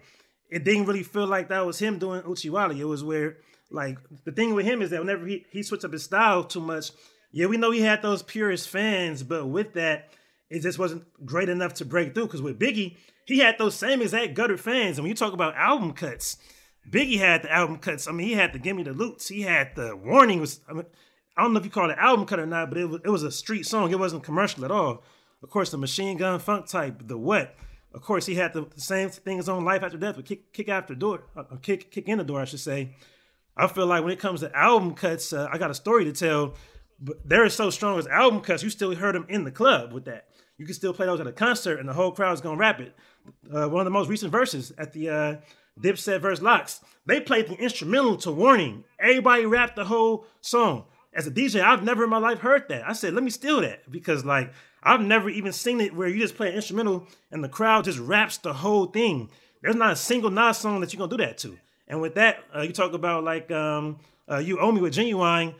it 0.49 0.63
didn't 0.63 0.85
really 0.85 1.03
feel 1.03 1.25
like 1.25 1.49
that 1.49 1.65
was 1.65 1.79
him 1.79 1.97
doing 1.97 2.21
Oochie 2.21 2.51
Wally. 2.51 2.79
It 2.79 2.85
was 2.85 3.03
where 3.03 3.37
like 3.71 3.97
the 4.23 4.31
thing 4.31 4.53
with 4.53 4.65
him 4.65 4.81
is 4.83 4.91
that 4.91 4.99
whenever 4.99 5.25
he, 5.25 5.45
he 5.49 5.63
switched 5.63 5.83
up 5.83 5.93
his 5.93 6.03
style 6.03 6.43
too 6.43 6.59
much, 6.59 6.91
yeah, 7.31 7.47
we 7.47 7.57
know 7.57 7.71
he 7.71 7.81
had 7.81 8.01
those 8.01 8.21
purist 8.21 8.69
fans, 8.69 9.23
but 9.23 9.47
with 9.47 9.73
that, 9.73 10.09
it 10.49 10.61
just 10.61 10.77
wasn't 10.77 11.03
great 11.25 11.49
enough 11.49 11.73
to 11.75 11.85
break 11.85 12.13
through. 12.13 12.27
Because 12.27 12.41
with 12.41 12.59
Biggie, 12.59 12.97
he 13.25 13.39
had 13.39 13.57
those 13.57 13.75
same 13.75 14.01
exact 14.01 14.33
gutter 14.33 14.57
fans. 14.57 14.97
And 14.97 15.03
when 15.03 15.09
you 15.09 15.15
talk 15.15 15.33
about 15.33 15.55
album 15.55 15.93
cuts, 15.93 16.37
Biggie 16.89 17.17
had 17.17 17.43
the 17.43 17.51
album 17.51 17.77
cuts. 17.77 18.07
I 18.07 18.11
mean, 18.11 18.27
he 18.27 18.33
had 18.33 18.53
the 18.53 18.59
Gimme 18.59 18.83
the 18.83 18.93
Loots. 18.93 19.27
He 19.27 19.41
had 19.41 19.75
the 19.75 19.95
Warning. 19.95 20.39
Was 20.39 20.61
I, 20.69 20.73
mean, 20.73 20.85
I 21.35 21.41
don't 21.41 21.53
know 21.53 21.59
if 21.59 21.65
you 21.65 21.71
call 21.71 21.89
it 21.89 21.97
album 21.97 22.25
cut 22.25 22.39
or 22.39 22.45
not, 22.45 22.69
but 22.69 22.77
it 22.77 22.85
was, 22.85 23.01
it 23.03 23.09
was 23.09 23.23
a 23.23 23.31
street 23.31 23.65
song. 23.65 23.91
It 23.91 23.99
wasn't 23.99 24.23
commercial 24.23 24.63
at 24.63 24.71
all. 24.71 25.03
Of 25.41 25.49
course, 25.49 25.71
the 25.71 25.77
Machine 25.77 26.17
Gun 26.17 26.39
Funk 26.39 26.67
type, 26.67 27.07
the 27.07 27.17
what? 27.17 27.55
Of 27.93 28.01
course, 28.01 28.25
he 28.25 28.35
had 28.35 28.53
the, 28.53 28.65
the 28.73 28.81
same 28.81 29.09
things 29.09 29.47
on 29.47 29.63
Life 29.63 29.83
After 29.83 29.97
Death, 29.97 30.15
but 30.15 30.25
kick, 30.25 30.51
kick 30.51 30.69
after 30.69 30.93
door, 30.93 31.23
uh, 31.35 31.43
kick, 31.61 31.91
kick 31.91 32.09
in 32.09 32.17
the 32.17 32.23
door, 32.23 32.41
I 32.41 32.45
should 32.45 32.59
say. 32.59 32.95
I 33.55 33.67
feel 33.67 33.85
like 33.85 34.03
when 34.03 34.11
it 34.11 34.19
comes 34.19 34.41
to 34.41 34.55
album 34.55 34.95
cuts, 34.95 35.31
uh, 35.31 35.47
I 35.51 35.57
got 35.57 35.71
a 35.71 35.75
story 35.75 36.03
to 36.05 36.11
tell. 36.11 36.55
But 36.99 37.27
they're 37.27 37.49
so 37.49 37.69
strong 37.69 37.97
as 37.97 38.07
album 38.07 38.41
cuts, 38.41 38.63
you 38.63 38.69
still 38.69 38.93
heard 38.95 39.15
them 39.15 39.25
in 39.29 39.43
the 39.43 39.51
club 39.51 39.93
with 39.93 40.05
that. 40.05 40.27
You 40.57 40.65
can 40.65 40.73
still 40.73 40.93
play 40.93 41.05
those 41.05 41.19
at 41.19 41.27
a 41.27 41.31
concert, 41.31 41.79
and 41.79 41.87
the 41.87 41.93
whole 41.93 42.11
crowd's 42.11 42.41
gonna 42.41 42.57
rap 42.57 42.79
it. 42.79 42.95
Uh, 43.53 43.67
one 43.67 43.81
of 43.81 43.85
the 43.85 43.91
most 43.91 44.09
recent 44.09 44.31
verses 44.31 44.73
at 44.77 44.93
the 44.93 45.09
uh, 45.09 45.35
Dipset 45.79 46.21
verse 46.21 46.41
LOX, 46.41 46.81
they 47.05 47.19
played 47.19 47.47
the 47.47 47.55
instrumental 47.55 48.17
to 48.17 48.31
Warning. 48.31 48.83
Everybody 48.99 49.45
rapped 49.45 49.75
the 49.75 49.85
whole 49.85 50.25
song. 50.41 50.85
As 51.13 51.27
a 51.27 51.31
DJ, 51.31 51.61
I've 51.61 51.83
never 51.83 52.03
in 52.03 52.09
my 52.09 52.17
life 52.17 52.39
heard 52.39 52.67
that. 52.69 52.87
I 52.87 52.93
said, 52.93 53.13
let 53.13 53.23
me 53.23 53.29
steal 53.29 53.61
that 53.61 53.89
because 53.89 54.25
like 54.25 54.51
I've 54.83 55.01
never 55.01 55.29
even 55.29 55.51
seen 55.53 55.81
it 55.81 55.95
where 55.95 56.07
you 56.07 56.19
just 56.19 56.35
play 56.35 56.49
an 56.49 56.55
instrumental 56.55 57.07
and 57.31 57.43
the 57.43 57.49
crowd 57.49 57.85
just 57.85 57.99
raps 57.99 58.37
the 58.37 58.53
whole 58.53 58.87
thing. 58.87 59.29
There's 59.61 59.75
not 59.75 59.93
a 59.93 59.95
single 59.95 60.29
Nas 60.29 60.57
song 60.57 60.81
that 60.81 60.93
you're 60.93 60.99
gonna 60.99 61.17
do 61.17 61.23
that 61.23 61.37
to. 61.39 61.57
And 61.87 62.01
with 62.01 62.15
that, 62.15 62.43
uh, 62.55 62.61
you 62.61 62.73
talk 62.73 62.93
about 62.93 63.23
like 63.23 63.51
um, 63.51 63.99
uh, 64.29 64.37
you 64.37 64.59
owe 64.59 64.71
me 64.71 64.81
with 64.81 64.93
Ginuwine. 64.93 65.55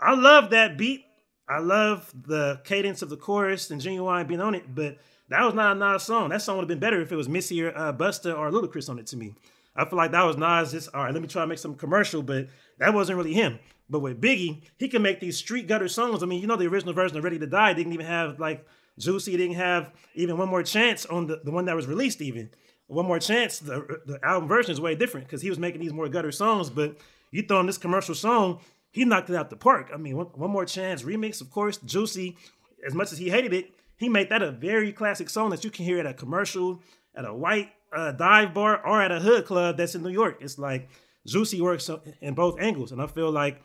I 0.00 0.14
love 0.14 0.50
that 0.50 0.76
beat. 0.76 1.04
I 1.48 1.58
love 1.58 2.12
the 2.26 2.60
cadence 2.64 3.02
of 3.02 3.10
the 3.10 3.16
chorus 3.16 3.70
and 3.70 3.80
Ginuwine 3.80 4.28
being 4.28 4.40
on 4.40 4.54
it, 4.54 4.72
but 4.74 4.98
that 5.30 5.44
was 5.44 5.54
not 5.54 5.76
a 5.76 5.78
Nas 5.78 6.02
song. 6.02 6.28
That 6.28 6.42
song 6.42 6.56
would 6.56 6.62
have 6.62 6.68
been 6.68 6.78
better 6.78 7.00
if 7.00 7.10
it 7.10 7.16
was 7.16 7.28
Missy 7.28 7.62
or 7.62 7.76
uh, 7.76 7.92
Busta 7.92 8.36
or 8.36 8.50
Ludacris 8.50 8.88
on 8.90 8.98
it 8.98 9.06
to 9.08 9.16
me. 9.16 9.34
I 9.74 9.84
feel 9.84 9.96
like 9.96 10.12
that 10.12 10.24
was 10.24 10.36
Nas 10.36 10.72
just 10.72 10.94
all 10.94 11.04
right. 11.04 11.12
Let 11.12 11.22
me 11.22 11.28
try 11.28 11.42
to 11.42 11.46
make 11.46 11.58
some 11.58 11.74
commercial, 11.74 12.22
but 12.22 12.48
that 12.78 12.92
wasn't 12.92 13.16
really 13.16 13.32
him. 13.32 13.58
But 13.88 14.00
with 14.00 14.20
Biggie, 14.20 14.62
he 14.76 14.88
can 14.88 15.02
make 15.02 15.20
these 15.20 15.36
street 15.36 15.66
gutter 15.66 15.88
songs. 15.88 16.22
I 16.22 16.26
mean, 16.26 16.40
you 16.40 16.46
know, 16.46 16.56
the 16.56 16.66
original 16.66 16.94
version 16.94 17.16
of 17.16 17.24
Ready 17.24 17.38
to 17.38 17.46
Die 17.46 17.72
didn't 17.72 17.92
even 17.92 18.06
have 18.06 18.38
like 18.38 18.66
Juicy, 18.98 19.36
didn't 19.36 19.56
have 19.56 19.92
even 20.14 20.36
one 20.36 20.48
more 20.48 20.62
chance 20.62 21.06
on 21.06 21.26
the, 21.26 21.40
the 21.42 21.50
one 21.50 21.64
that 21.64 21.76
was 21.76 21.86
released 21.86 22.20
even. 22.20 22.50
One 22.90 23.06
More 23.06 23.20
Chance, 23.20 23.60
the, 23.60 24.00
the 24.04 24.18
album 24.24 24.48
version 24.48 24.72
is 24.72 24.80
way 24.80 24.96
different 24.96 25.26
because 25.26 25.40
he 25.42 25.48
was 25.48 25.60
making 25.60 25.80
these 25.80 25.92
more 25.92 26.08
gutter 26.08 26.32
songs. 26.32 26.70
But 26.70 26.96
you 27.30 27.42
throw 27.42 27.60
in 27.60 27.66
this 27.66 27.78
commercial 27.78 28.16
song, 28.16 28.58
he 28.90 29.04
knocked 29.04 29.30
it 29.30 29.36
out 29.36 29.48
the 29.48 29.54
park. 29.54 29.90
I 29.94 29.96
mean, 29.96 30.16
One, 30.16 30.26
one 30.26 30.50
More 30.50 30.64
Chance 30.64 31.04
remix, 31.04 31.40
of 31.40 31.50
course, 31.50 31.76
Juicy. 31.78 32.36
As 32.84 32.92
much 32.92 33.12
as 33.12 33.18
he 33.18 33.30
hated 33.30 33.52
it, 33.52 33.70
he 34.00 34.08
made 34.08 34.30
that 34.30 34.42
a 34.42 34.50
very 34.50 34.92
classic 34.92 35.28
song 35.28 35.50
that 35.50 35.62
you 35.62 35.70
can 35.70 35.84
hear 35.84 35.98
at 35.98 36.06
a 36.06 36.14
commercial, 36.14 36.80
at 37.14 37.26
a 37.26 37.34
white 37.34 37.68
uh, 37.92 38.12
dive 38.12 38.54
bar, 38.54 38.84
or 38.84 39.02
at 39.02 39.12
a 39.12 39.20
hood 39.20 39.44
club 39.44 39.76
that's 39.76 39.94
in 39.94 40.02
New 40.02 40.08
York. 40.08 40.38
It's 40.40 40.58
like 40.58 40.88
Juicy 41.26 41.60
works 41.60 41.90
in 42.22 42.32
both 42.32 42.58
angles, 42.58 42.92
and 42.92 43.02
I 43.02 43.06
feel 43.06 43.30
like 43.30 43.60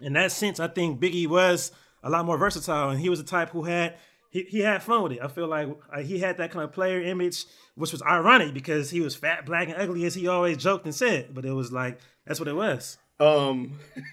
in 0.00 0.12
that 0.12 0.30
sense, 0.30 0.60
I 0.60 0.68
think 0.68 1.00
Biggie 1.00 1.26
was 1.26 1.72
a 2.04 2.08
lot 2.08 2.24
more 2.24 2.38
versatile, 2.38 2.90
and 2.90 3.00
he 3.00 3.08
was 3.08 3.18
the 3.18 3.24
type 3.24 3.50
who 3.50 3.64
had 3.64 3.96
he, 4.30 4.42
he 4.44 4.60
had 4.60 4.80
fun 4.80 5.02
with 5.02 5.12
it. 5.12 5.18
I 5.20 5.26
feel 5.26 5.48
like 5.48 5.68
uh, 5.92 6.02
he 6.02 6.20
had 6.20 6.38
that 6.38 6.52
kind 6.52 6.64
of 6.64 6.72
player 6.72 7.02
image, 7.02 7.44
which 7.74 7.90
was 7.90 8.00
ironic 8.02 8.54
because 8.54 8.90
he 8.90 9.00
was 9.00 9.16
fat, 9.16 9.44
black, 9.44 9.66
and 9.66 9.76
ugly 9.76 10.04
as 10.04 10.14
he 10.14 10.28
always 10.28 10.56
joked 10.56 10.84
and 10.84 10.94
said. 10.94 11.34
But 11.34 11.44
it 11.44 11.52
was 11.52 11.72
like 11.72 11.98
that's 12.24 12.38
what 12.38 12.48
it 12.48 12.54
was. 12.54 12.96
Um. 13.18 13.80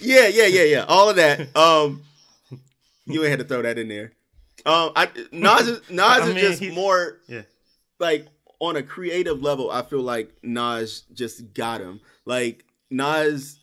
yeah, 0.00 0.28
yeah, 0.28 0.46
yeah, 0.46 0.64
yeah. 0.64 0.84
All 0.88 1.10
of 1.10 1.16
that. 1.16 1.54
Um. 1.54 2.04
You 3.06 3.22
ain't 3.22 3.30
had 3.30 3.38
to 3.40 3.44
throw 3.44 3.62
that 3.62 3.78
in 3.78 3.88
there. 3.88 4.12
Um. 4.66 4.92
I 4.96 5.08
Nas 5.32 5.68
is 5.68 5.80
Nas 5.90 6.20
I 6.22 6.26
mean, 6.28 6.38
is 6.38 6.60
just 6.60 6.74
more. 6.74 7.20
Yeah. 7.28 7.42
Like 7.98 8.26
on 8.60 8.76
a 8.76 8.82
creative 8.82 9.42
level, 9.42 9.70
I 9.70 9.82
feel 9.82 10.02
like 10.02 10.32
Nas 10.42 11.02
just 11.12 11.52
got 11.54 11.80
him. 11.80 12.00
Like 12.24 12.64
Nas, 12.90 13.58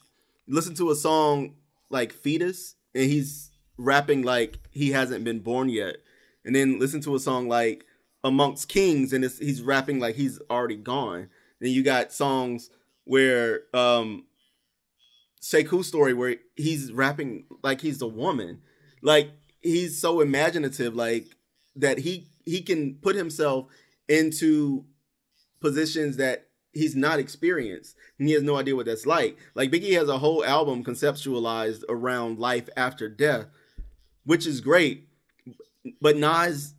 listen 0.48 0.76
to 0.76 0.92
a 0.92 0.96
song 0.96 1.56
like 1.90 2.14
Fetus, 2.14 2.76
and 2.94 3.06
he's 3.06 3.52
rapping 3.78 4.22
like 4.22 4.60
he 4.70 4.92
hasn't 4.92 5.24
been 5.24 5.40
born 5.40 5.70
yet, 5.70 5.98
and 6.46 6.56
then 6.56 6.80
listen 6.80 7.02
to 7.02 7.16
a 7.16 7.20
song 7.20 7.48
like 7.48 7.86
Amongst 8.24 8.70
Kings, 8.70 9.14
and 9.14 9.24
he's 9.24 9.62
rapping 9.62 10.00
like 10.00 10.16
he's 10.16 10.40
already 10.50 10.78
gone. 10.78 11.30
Then 11.60 11.72
you 11.72 11.84
got 11.84 12.12
songs 12.12 12.70
where 13.06 13.62
um 13.74 14.26
Sekou 15.42 15.84
story 15.84 16.14
where 16.14 16.36
he's 16.56 16.92
rapping 16.92 17.46
like 17.64 17.82
he's 17.82 18.02
a 18.02 18.08
woman, 18.08 18.62
like 19.02 19.32
he's 19.62 20.00
so 20.00 20.22
imaginative, 20.22 20.96
like 20.96 21.28
that 21.76 22.00
he 22.00 22.28
he 22.46 22.62
can 22.62 22.96
put 22.96 23.16
himself 23.16 23.68
into 24.08 24.86
positions 25.60 26.18
that 26.18 26.48
he's 26.74 26.96
not 26.96 27.20
experienced 27.20 27.96
and 28.18 28.28
he 28.28 28.34
has 28.34 28.44
no 28.44 28.58
idea 28.58 28.76
what 28.76 28.86
that's 28.86 29.06
like. 29.06 29.38
Like 29.56 29.72
Biggie 29.72 29.98
has 29.98 30.10
a 30.10 30.18
whole 30.18 30.44
album 30.44 30.84
conceptualized 30.84 31.84
around 31.90 32.40
life 32.40 32.70
after 32.76 33.08
death 33.10 33.48
which 34.26 34.46
is 34.46 34.62
great. 34.62 35.08
But 36.00 36.18
Nas 36.18 36.76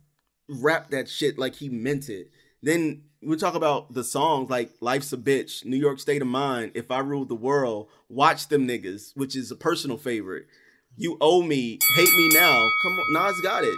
rapped 0.47 0.91
that 0.91 1.09
shit 1.09 1.37
like 1.37 1.55
he 1.55 1.69
meant 1.69 2.09
it. 2.09 2.31
Then 2.61 3.03
we 3.21 3.35
talk 3.35 3.55
about 3.55 3.93
the 3.93 4.03
songs 4.03 4.49
like 4.49 4.71
Life's 4.79 5.13
a 5.13 5.17
Bitch, 5.17 5.65
New 5.65 5.77
York 5.77 5.99
State 5.99 6.21
of 6.21 6.27
Mind, 6.27 6.71
If 6.75 6.91
I 6.91 6.99
Ruled 6.99 7.29
the 7.29 7.35
World, 7.35 7.89
Watch 8.09 8.47
Them 8.47 8.67
Niggas, 8.67 9.15
which 9.15 9.35
is 9.35 9.51
a 9.51 9.55
personal 9.55 9.97
favorite. 9.97 10.47
You 10.95 11.17
Owe 11.21 11.41
Me, 11.41 11.79
Hate 11.95 12.15
Me 12.15 12.29
Now. 12.33 12.69
Come 12.83 12.99
on, 12.99 13.13
Nas 13.13 13.41
got 13.41 13.63
it. 13.63 13.77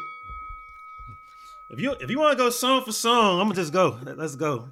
If 1.71 1.79
you 1.79 1.91
if 1.93 2.09
you 2.09 2.19
want 2.19 2.37
to 2.37 2.43
go 2.43 2.49
song 2.49 2.83
for 2.83 2.91
song, 2.91 3.39
I'm 3.39 3.47
gonna 3.47 3.55
just 3.55 3.71
go. 3.71 3.97
Let's 4.03 4.35
go. 4.35 4.67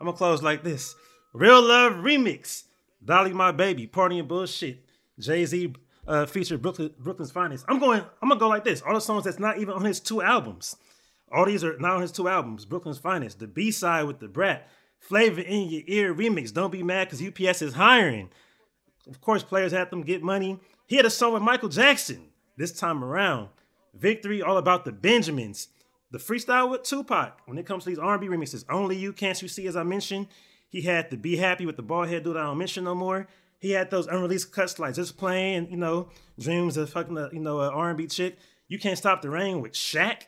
I'm 0.00 0.06
gonna 0.06 0.16
close 0.16 0.42
like 0.42 0.62
this. 0.62 0.94
Real 1.32 1.60
Love 1.60 1.94
Remix. 1.94 2.64
Dolly 3.04 3.32
My 3.32 3.52
Baby, 3.52 3.86
Party 3.86 4.18
and 4.18 4.28
Bullshit. 4.28 4.84
Jay 5.18 5.44
Z 5.44 5.74
uh, 6.06 6.26
featured 6.26 6.62
Brooklyn, 6.62 6.90
Brooklyn's 6.98 7.32
Finest. 7.32 7.64
I'm 7.68 7.78
going. 7.80 8.02
I'm 8.22 8.28
gonna 8.28 8.40
go 8.40 8.48
like 8.48 8.64
this. 8.64 8.80
All 8.82 8.94
the 8.94 9.00
songs 9.00 9.24
that's 9.24 9.38
not 9.38 9.58
even 9.58 9.74
on 9.74 9.84
his 9.84 9.98
two 9.98 10.22
albums. 10.22 10.76
All 11.32 11.46
these 11.46 11.64
are 11.64 11.78
not 11.78 11.96
on 11.96 12.02
his 12.02 12.12
two 12.12 12.28
albums. 12.28 12.64
Brooklyn's 12.64 12.98
Finest, 12.98 13.40
the 13.40 13.46
B 13.46 13.70
side 13.70 14.04
with 14.04 14.20
the 14.20 14.28
Brat, 14.28 14.68
Flavor 15.00 15.40
in 15.40 15.68
Your 15.68 15.82
Ear 15.86 16.14
remix. 16.14 16.52
Don't 16.52 16.70
be 16.70 16.82
mad 16.82 17.08
because 17.08 17.26
UPS 17.26 17.60
is 17.60 17.74
hiring. 17.74 18.30
Of 19.08 19.20
course, 19.20 19.42
players 19.42 19.72
had 19.72 19.90
them 19.90 20.02
get 20.02 20.22
money. 20.22 20.58
He 20.88 20.96
had 20.96 21.04
a 21.04 21.10
song 21.10 21.34
with 21.34 21.42
Michael 21.42 21.68
Jackson 21.68 22.30
this 22.56 22.72
time 22.72 23.04
around. 23.04 23.50
Victory, 23.92 24.40
all 24.40 24.56
about 24.56 24.86
the 24.86 24.90
Benjamins. 24.92 25.68
The 26.10 26.18
freestyle 26.18 26.70
with 26.70 26.82
Tupac. 26.82 27.42
When 27.44 27.58
it 27.58 27.66
comes 27.66 27.84
to 27.84 27.90
these 27.90 27.98
R&B 27.98 28.26
remixes, 28.26 28.64
only 28.70 28.96
you 28.96 29.12
can't 29.12 29.40
you 29.42 29.48
see 29.48 29.66
as 29.66 29.76
I 29.76 29.82
mentioned. 29.82 30.28
He 30.70 30.80
had 30.80 31.10
to 31.10 31.18
be 31.18 31.36
happy 31.36 31.66
with 31.66 31.76
the 31.76 31.82
bald 31.82 32.08
head 32.08 32.24
dude 32.24 32.38
I 32.38 32.44
don't 32.44 32.56
mention 32.56 32.84
no 32.84 32.94
more. 32.94 33.28
He 33.58 33.72
had 33.72 33.90
those 33.90 34.06
unreleased 34.06 34.50
cuts 34.50 34.78
like 34.78 34.94
just 34.94 35.18
playing, 35.18 35.70
you 35.70 35.76
know, 35.76 36.08
dreams 36.40 36.78
of 36.78 36.88
fucking, 36.88 37.18
a, 37.18 37.28
you 37.34 37.40
know, 37.40 37.60
an 37.60 37.68
R&B 37.68 38.06
chick. 38.06 38.38
You 38.66 38.78
can't 38.78 38.96
stop 38.96 39.20
the 39.20 39.28
rain 39.28 39.60
with 39.60 39.72
Shaq. 39.72 40.22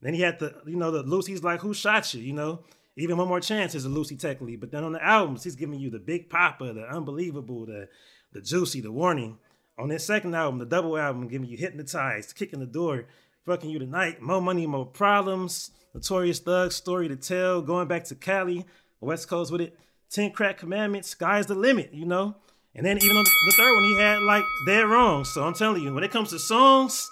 Then 0.00 0.14
he 0.14 0.22
had 0.22 0.38
the, 0.38 0.54
you 0.64 0.76
know, 0.76 0.90
the 0.92 1.02
Lucy's 1.02 1.42
like, 1.42 1.60
who 1.60 1.74
shot 1.74 2.14
you? 2.14 2.22
You 2.22 2.32
know, 2.32 2.60
even 2.96 3.18
one 3.18 3.28
more 3.28 3.40
chance 3.40 3.74
is 3.74 3.84
a 3.84 3.90
Lucy 3.90 4.16
technically. 4.16 4.56
But 4.56 4.70
then 4.70 4.82
on 4.82 4.92
the 4.92 5.04
albums, 5.04 5.44
he's 5.44 5.56
giving 5.56 5.78
you 5.78 5.90
the 5.90 5.98
Big 5.98 6.30
Papa, 6.30 6.72
the 6.72 6.88
Unbelievable, 6.88 7.66
the 7.66 7.90
the 8.32 8.40
Juicy, 8.40 8.80
the 8.80 8.92
Warning. 8.92 9.38
On 9.78 9.88
this 9.88 10.06
second 10.06 10.34
album, 10.34 10.58
the 10.58 10.64
double 10.64 10.96
album, 10.96 11.28
giving 11.28 11.48
you 11.48 11.58
Hypnotized, 11.58 12.34
Kicking 12.34 12.60
the 12.60 12.66
Door, 12.66 13.06
Fucking 13.44 13.68
You 13.68 13.78
Tonight, 13.78 14.22
More 14.22 14.40
Money, 14.40 14.66
More 14.66 14.86
Problems, 14.86 15.70
Notorious 15.92 16.38
Thug, 16.38 16.72
Story 16.72 17.08
to 17.08 17.16
Tell, 17.16 17.60
Going 17.60 17.86
Back 17.86 18.04
to 18.04 18.14
Cali, 18.14 18.64
West 19.00 19.28
Coast 19.28 19.52
with 19.52 19.60
it, 19.60 19.78
Ten 20.10 20.30
Crack 20.30 20.56
Commandments, 20.56 21.10
Sky's 21.10 21.46
the 21.46 21.54
Limit, 21.54 21.92
you 21.92 22.06
know? 22.06 22.36
And 22.74 22.86
then 22.86 22.96
even 22.96 23.16
on 23.16 23.24
the 23.24 23.52
third 23.52 23.74
one, 23.74 23.84
he 23.84 23.98
had 23.98 24.22
like 24.22 24.44
Dead 24.66 24.86
Wrong. 24.86 25.24
So 25.24 25.44
I'm 25.44 25.54
telling 25.54 25.82
you, 25.82 25.92
when 25.92 26.04
it 26.04 26.10
comes 26.10 26.30
to 26.30 26.38
songs, 26.38 27.10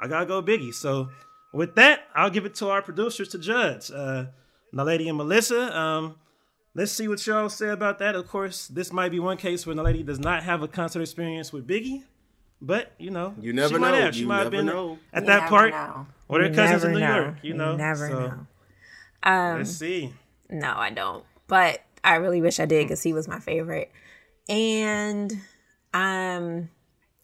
I 0.00 0.06
gotta 0.06 0.26
go 0.26 0.42
Biggie. 0.42 0.74
So 0.74 1.08
with 1.52 1.74
that, 1.76 2.08
I'll 2.14 2.30
give 2.30 2.44
it 2.44 2.54
to 2.56 2.68
our 2.68 2.82
producers 2.82 3.28
to 3.28 3.38
judge. 3.38 3.90
Uh, 3.90 4.26
Nalady 4.74 5.08
and 5.08 5.18
Melissa. 5.18 5.78
Um, 5.78 6.16
let's 6.74 6.92
see 6.92 7.08
what 7.08 7.24
y'all 7.26 7.48
say 7.48 7.68
about 7.68 7.98
that. 7.98 8.14
Of 8.14 8.28
course, 8.28 8.68
this 8.68 8.92
might 8.92 9.10
be 9.10 9.18
one 9.18 9.36
case 9.36 9.66
where 9.66 9.74
the 9.74 9.82
lady 9.82 10.02
does 10.02 10.18
not 10.18 10.42
have 10.42 10.62
a 10.62 10.68
concert 10.68 11.00
experience 11.00 11.52
with 11.52 11.66
Biggie. 11.66 12.04
But 12.60 12.92
you 12.98 13.10
know, 13.10 13.34
you 13.40 13.52
never 13.52 13.68
she 13.70 13.74
know. 13.74 13.80
Might 13.80 13.94
have. 13.94 14.14
She 14.14 14.20
you 14.20 14.26
might 14.28 14.42
have 14.44 14.50
been 14.52 14.66
know. 14.66 14.98
at 15.12 15.22
You 15.24 15.26
that 15.28 15.48
part. 15.48 15.70
know. 15.72 16.06
Or 16.28 16.40
their 16.42 16.54
cousins 16.54 16.84
in 16.84 16.92
New 16.92 17.00
know. 17.00 17.16
York. 17.16 17.34
You 17.42 17.54
know, 17.54 17.72
You 17.72 17.78
never 17.78 18.08
so, 18.08 18.18
know. 18.20 18.46
Um, 19.24 19.58
Let's 19.58 19.70
see. 19.72 20.12
No, 20.48 20.72
I 20.76 20.90
don't. 20.90 21.24
But 21.48 21.82
I 22.04 22.16
really 22.16 22.40
wish 22.40 22.60
I 22.60 22.66
did 22.66 22.84
because 22.84 23.02
he 23.02 23.12
was 23.12 23.26
my 23.28 23.40
favorite. 23.40 23.90
And 24.48 25.32
um 25.92 26.68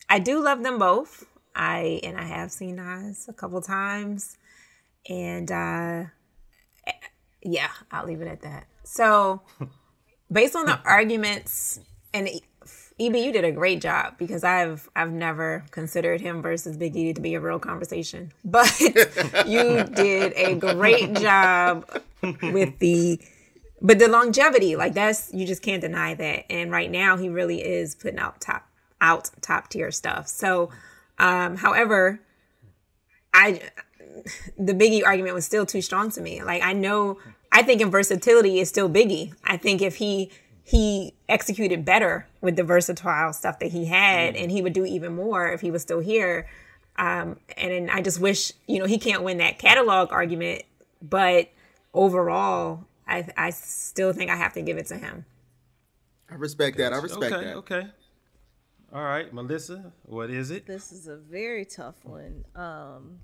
I 0.09 0.19
do 0.19 0.43
love 0.43 0.63
them 0.63 0.79
both. 0.79 1.25
I 1.55 2.01
and 2.03 2.17
I 2.19 2.25
have 2.25 2.51
seen 2.53 2.77
Nas 2.77 3.27
a 3.29 3.33
couple 3.33 3.61
times. 3.63 4.37
And 5.09 5.51
uh 5.51 6.05
yeah, 7.43 7.71
I'll 7.91 8.07
leave 8.07 8.21
it 8.21 8.29
at 8.29 8.43
that. 8.43 8.67
So 8.89 9.43
based 10.33 10.57
on 10.57 10.65
the 10.65 10.81
arguments 10.85 11.79
and 12.15 12.27
EB, 12.99 13.17
you 13.17 13.33
did 13.33 13.45
a 13.45 13.53
great 13.53 13.83
job 13.83 14.15
because 14.19 14.43
I've 14.43 14.89
I've 14.97 15.13
never 15.13 15.65
considered 15.71 16.23
him 16.23 16.41
versus 16.41 16.77
Biggie 16.77 17.15
to 17.15 17.21
be 17.21 17.35
a 17.35 17.41
real 17.41 17.59
conversation, 17.59 18.33
but 18.45 18.81
you 19.47 19.85
did 19.85 20.33
a 20.37 20.55
great 20.55 21.13
job 21.15 21.89
with 22.43 22.79
the 22.79 23.21
but 23.81 23.99
the 23.99 24.09
longevity 24.09 24.75
like 24.75 24.95
that's 24.95 25.33
you 25.35 25.47
just 25.47 25.63
can't 25.63 25.83
deny 25.83 26.15
that. 26.15 26.51
And 26.51 26.73
right 26.73 26.91
now 26.91 27.19
he 27.19 27.29
really 27.29 27.63
is 27.63 27.95
putting 27.95 28.19
out 28.19 28.41
top 28.41 28.67
out 29.03 29.31
top 29.43 29.69
tier 29.69 29.91
stuff. 29.91 30.29
So 30.29 30.71
um 31.19 31.57
however 31.57 32.21
i 33.35 33.61
the 34.57 34.73
biggie 34.73 35.05
argument 35.05 35.35
was 35.35 35.45
still 35.45 35.67
too 35.67 35.83
strong 35.83 36.11
to 36.13 36.23
me. 36.23 36.43
Like 36.43 36.63
i 36.63 36.73
know 36.73 37.19
i 37.53 37.63
think 37.63 37.81
in 37.81 37.91
versatility 37.91 38.59
is 38.59 38.69
still 38.69 38.89
biggie 38.89 39.33
i 39.45 39.57
think 39.57 39.83
if 39.83 39.97
he 39.97 40.31
he 40.65 41.15
executed 41.29 41.85
better 41.85 42.27
with 42.41 42.57
the 42.57 42.65
versatile 42.65 43.33
stuff 43.33 43.59
that 43.59 43.73
he 43.73 43.87
had 43.87 44.37
and 44.37 44.51
he 44.51 44.61
would 44.63 44.73
do 44.73 44.85
even 44.85 45.15
more 45.15 45.51
if 45.51 45.61
he 45.61 45.71
was 45.71 45.83
still 45.83 46.01
here 46.01 46.47
um 46.97 47.37
and, 47.57 47.73
and 47.73 47.91
i 47.91 48.01
just 48.01 48.21
wish 48.21 48.53
you 48.67 48.79
know 48.79 48.87
he 48.87 48.99
can't 48.99 49.23
win 49.23 49.39
that 49.39 49.59
catalog 49.59 50.13
argument 50.13 50.63
but 51.03 51.49
overall 51.95 52.85
I 53.09 53.27
I 53.37 53.51
still 53.51 54.13
think 54.13 54.31
I 54.31 54.37
have 54.37 54.53
to 54.53 54.63
give 54.63 54.77
it 54.77 54.87
to 54.87 54.97
him. 54.97 55.25
I 56.31 56.35
respect 56.35 56.77
that. 56.77 56.93
I 56.93 56.99
respect 56.99 57.33
okay, 57.33 57.45
that. 57.45 57.57
okay. 57.57 57.87
All 58.93 59.03
right, 59.03 59.33
Melissa, 59.33 59.93
what 60.05 60.31
is 60.31 60.51
it? 60.51 60.67
This 60.67 60.93
is 60.93 61.09
a 61.09 61.17
very 61.17 61.65
tough 61.65 61.97
one. 62.05 62.45
Um, 62.55 63.19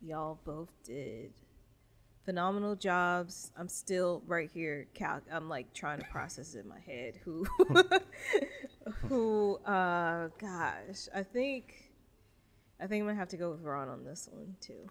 y'all 0.00 0.40
both 0.44 0.70
did 0.84 1.32
phenomenal 2.28 2.76
jobs. 2.76 3.52
I'm 3.56 3.70
still 3.70 4.22
right 4.26 4.50
here. 4.52 4.86
Cal- 4.92 5.22
I'm 5.32 5.48
like 5.48 5.72
trying 5.72 5.98
to 5.98 6.04
process 6.08 6.54
it 6.54 6.58
in 6.58 6.68
my 6.68 6.78
head. 6.78 7.14
Who, 7.24 7.46
who? 9.08 9.56
Uh, 9.64 10.28
gosh, 10.38 11.08
I 11.14 11.22
think, 11.22 11.90
I 12.78 12.86
think 12.86 13.00
I'm 13.00 13.06
gonna 13.06 13.18
have 13.18 13.30
to 13.30 13.38
go 13.38 13.50
with 13.50 13.62
Ron 13.62 13.88
on 13.88 14.04
this 14.04 14.28
one 14.30 14.56
too. 14.60 14.90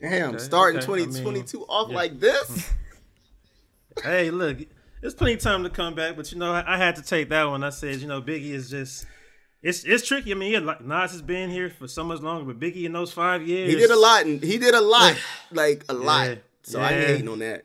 Damn, 0.00 0.30
Okay, 0.30 0.38
starting 0.38 0.80
okay, 0.80 0.92
I 0.92 0.96
mean, 0.96 1.06
2022 1.06 1.64
off 1.66 1.90
yeah. 1.90 1.94
like 1.94 2.18
this. 2.18 2.72
Hey, 4.02 4.30
look, 4.30 4.58
there's 5.00 5.14
plenty 5.14 5.34
of 5.34 5.40
time 5.40 5.62
to 5.62 5.70
come 5.70 5.94
back, 5.94 6.16
but 6.16 6.30
you 6.30 6.36
know, 6.36 6.52
I, 6.52 6.74
I 6.74 6.76
had 6.76 6.96
to 6.96 7.02
take 7.02 7.30
that 7.30 7.44
one. 7.44 7.64
I 7.64 7.70
said, 7.70 7.96
you 7.96 8.06
know, 8.06 8.20
Biggie 8.20 8.50
is 8.50 8.68
just. 8.68 9.06
It's, 9.66 9.82
it's 9.82 10.06
tricky. 10.06 10.30
I 10.30 10.34
mean, 10.34 10.52
yeah, 10.52 10.60
like 10.60 10.80
Nas 10.80 11.10
has 11.10 11.22
been 11.22 11.50
here 11.50 11.70
for 11.70 11.88
so 11.88 12.04
much 12.04 12.20
longer, 12.20 12.52
but 12.52 12.60
Biggie 12.60 12.84
in 12.84 12.92
those 12.92 13.12
five 13.12 13.42
years, 13.42 13.68
he 13.68 13.76
did 13.76 13.90
a 13.90 13.98
lot, 13.98 14.24
and 14.24 14.40
he 14.40 14.58
did 14.58 14.74
a 14.74 14.80
lot, 14.80 15.16
like 15.50 15.84
a 15.88 15.92
lot. 15.92 16.28
Yeah, 16.28 16.34
So 16.62 16.80
I 16.80 16.92
ain't 16.92 17.06
hating 17.08 17.28
on 17.28 17.40
that. 17.40 17.64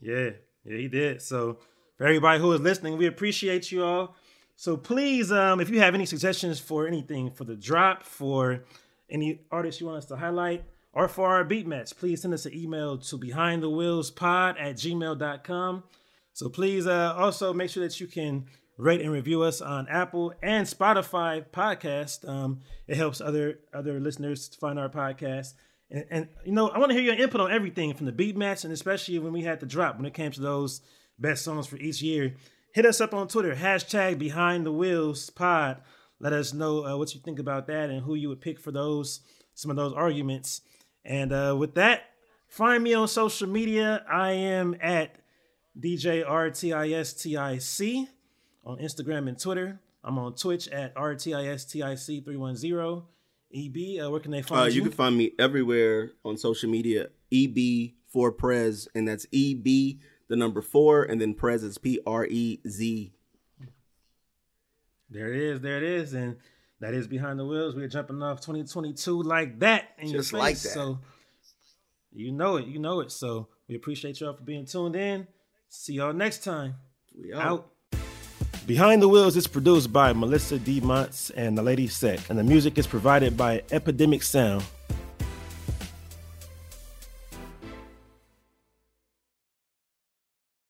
Yeah, 0.00 0.30
yeah, 0.64 0.76
he 0.76 0.88
did. 0.88 1.22
So 1.22 1.58
for 1.96 2.04
everybody 2.04 2.40
who 2.40 2.52
is 2.52 2.60
listening, 2.60 2.96
we 2.96 3.06
appreciate 3.06 3.70
you 3.70 3.84
all. 3.84 4.16
So 4.56 4.76
please, 4.76 5.30
um, 5.30 5.60
if 5.60 5.70
you 5.70 5.78
have 5.78 5.94
any 5.94 6.04
suggestions 6.04 6.58
for 6.58 6.88
anything 6.88 7.30
for 7.30 7.44
the 7.44 7.54
drop, 7.54 8.02
for 8.02 8.64
any 9.08 9.42
artists 9.52 9.80
you 9.80 9.86
want 9.86 9.98
us 9.98 10.06
to 10.06 10.16
highlight, 10.16 10.64
or 10.92 11.06
for 11.06 11.28
our 11.28 11.44
beat 11.44 11.64
match, 11.64 11.96
please 11.96 12.22
send 12.22 12.34
us 12.34 12.44
an 12.44 12.54
email 12.54 12.98
to 12.98 13.16
behindthewheelspod 13.16 14.60
at 14.60 14.74
gmail.com. 14.74 15.84
So 16.32 16.48
please 16.48 16.88
uh, 16.88 17.14
also 17.16 17.52
make 17.52 17.70
sure 17.70 17.84
that 17.84 18.00
you 18.00 18.08
can 18.08 18.46
rate 18.80 19.02
and 19.02 19.12
review 19.12 19.42
us 19.42 19.60
on 19.60 19.86
Apple 19.88 20.32
and 20.42 20.66
Spotify 20.66 21.44
podcast. 21.44 22.26
Um, 22.28 22.60
it 22.86 22.96
helps 22.96 23.20
other 23.20 23.58
other 23.74 24.00
listeners 24.00 24.48
find 24.48 24.78
our 24.78 24.88
podcast. 24.88 25.52
And, 25.90 26.06
and 26.10 26.28
you 26.44 26.52
know, 26.52 26.68
I 26.68 26.78
want 26.78 26.90
to 26.90 26.98
hear 26.98 27.04
your 27.04 27.22
input 27.22 27.40
on 27.40 27.52
everything 27.52 27.92
from 27.94 28.06
the 28.06 28.12
beat 28.12 28.36
match 28.36 28.64
and 28.64 28.72
especially 28.72 29.18
when 29.18 29.32
we 29.32 29.42
had 29.42 29.60
the 29.60 29.66
drop 29.66 29.96
when 29.96 30.06
it 30.06 30.14
came 30.14 30.32
to 30.32 30.40
those 30.40 30.80
best 31.18 31.44
songs 31.44 31.66
for 31.66 31.76
each 31.76 32.00
year. 32.00 32.34
Hit 32.72 32.86
us 32.86 33.00
up 33.00 33.12
on 33.12 33.28
Twitter, 33.28 33.54
hashtag 33.54 34.18
behind 34.18 34.64
the 34.64 34.72
wheels 34.72 35.28
pod. 35.28 35.82
Let 36.18 36.32
us 36.32 36.54
know 36.54 36.86
uh, 36.86 36.96
what 36.96 37.14
you 37.14 37.20
think 37.20 37.38
about 37.38 37.66
that 37.66 37.90
and 37.90 38.02
who 38.02 38.14
you 38.14 38.28
would 38.28 38.40
pick 38.40 38.58
for 38.58 38.70
those 38.70 39.20
some 39.54 39.70
of 39.70 39.76
those 39.76 39.92
arguments. 39.92 40.62
And 41.04 41.32
uh, 41.32 41.54
with 41.58 41.74
that, 41.74 42.04
find 42.48 42.82
me 42.82 42.94
on 42.94 43.08
social 43.08 43.48
media. 43.48 44.02
I 44.10 44.32
am 44.32 44.74
at 44.80 45.16
DJRTISTIC 45.78 46.68
on 48.64 48.78
Instagram 48.78 49.28
and 49.28 49.38
Twitter. 49.38 49.78
I'm 50.02 50.18
on 50.18 50.34
Twitch 50.34 50.66
at 50.68 50.94
RTISTIC310. 50.94 53.02
EB, 53.52 54.00
uh, 54.04 54.08
where 54.10 54.20
can 54.20 54.30
they 54.30 54.42
find 54.42 54.62
Uh, 54.62 54.64
you? 54.66 54.74
you 54.76 54.82
can 54.82 54.92
find 54.92 55.16
me 55.16 55.32
everywhere 55.38 56.12
on 56.24 56.36
social 56.36 56.70
media. 56.70 57.08
EB 57.32 57.94
for 58.06 58.30
Prez, 58.32 58.88
and 58.94 59.08
that's 59.08 59.26
EB 59.32 59.98
the 60.28 60.36
number 60.36 60.62
four, 60.62 61.02
and 61.02 61.20
then 61.20 61.34
Prez 61.34 61.64
is 61.64 61.76
P 61.78 61.98
R 62.06 62.24
E 62.26 62.60
Z. 62.68 63.12
There 65.10 65.32
it 65.32 65.40
is. 65.40 65.60
There 65.60 65.76
it 65.78 65.82
is. 65.82 66.14
And 66.14 66.36
that 66.78 66.94
is 66.94 67.08
behind 67.08 67.40
the 67.40 67.44
wheels. 67.44 67.74
We're 67.74 67.88
jumping 67.88 68.22
off 68.22 68.40
2022 68.40 69.22
like 69.24 69.58
that 69.58 69.88
in 69.98 70.12
Just 70.12 70.30
your 70.30 70.38
like 70.40 70.54
that. 70.58 70.68
So 70.68 71.00
you 72.12 72.30
know 72.30 72.54
it. 72.56 72.68
You 72.68 72.78
know 72.78 73.00
it. 73.00 73.10
So 73.10 73.48
we 73.68 73.74
appreciate 73.74 74.20
y'all 74.20 74.34
for 74.34 74.44
being 74.44 74.64
tuned 74.66 74.94
in. 74.94 75.26
See 75.68 75.94
y'all 75.94 76.12
next 76.12 76.44
time. 76.44 76.76
We 77.20 77.32
out. 77.34 77.42
Out. 77.42 77.69
Behind 78.66 79.02
the 79.02 79.08
Wheels 79.08 79.36
is 79.36 79.46
produced 79.46 79.92
by 79.92 80.12
Melissa 80.12 80.58
D. 80.58 80.80
Montz 80.80 81.30
and 81.34 81.56
the 81.56 81.62
Lady 81.62 81.88
Sec, 81.88 82.20
and 82.28 82.38
the 82.38 82.44
music 82.44 82.78
is 82.78 82.86
provided 82.86 83.36
by 83.36 83.62
Epidemic 83.72 84.22
Sound. 84.22 84.62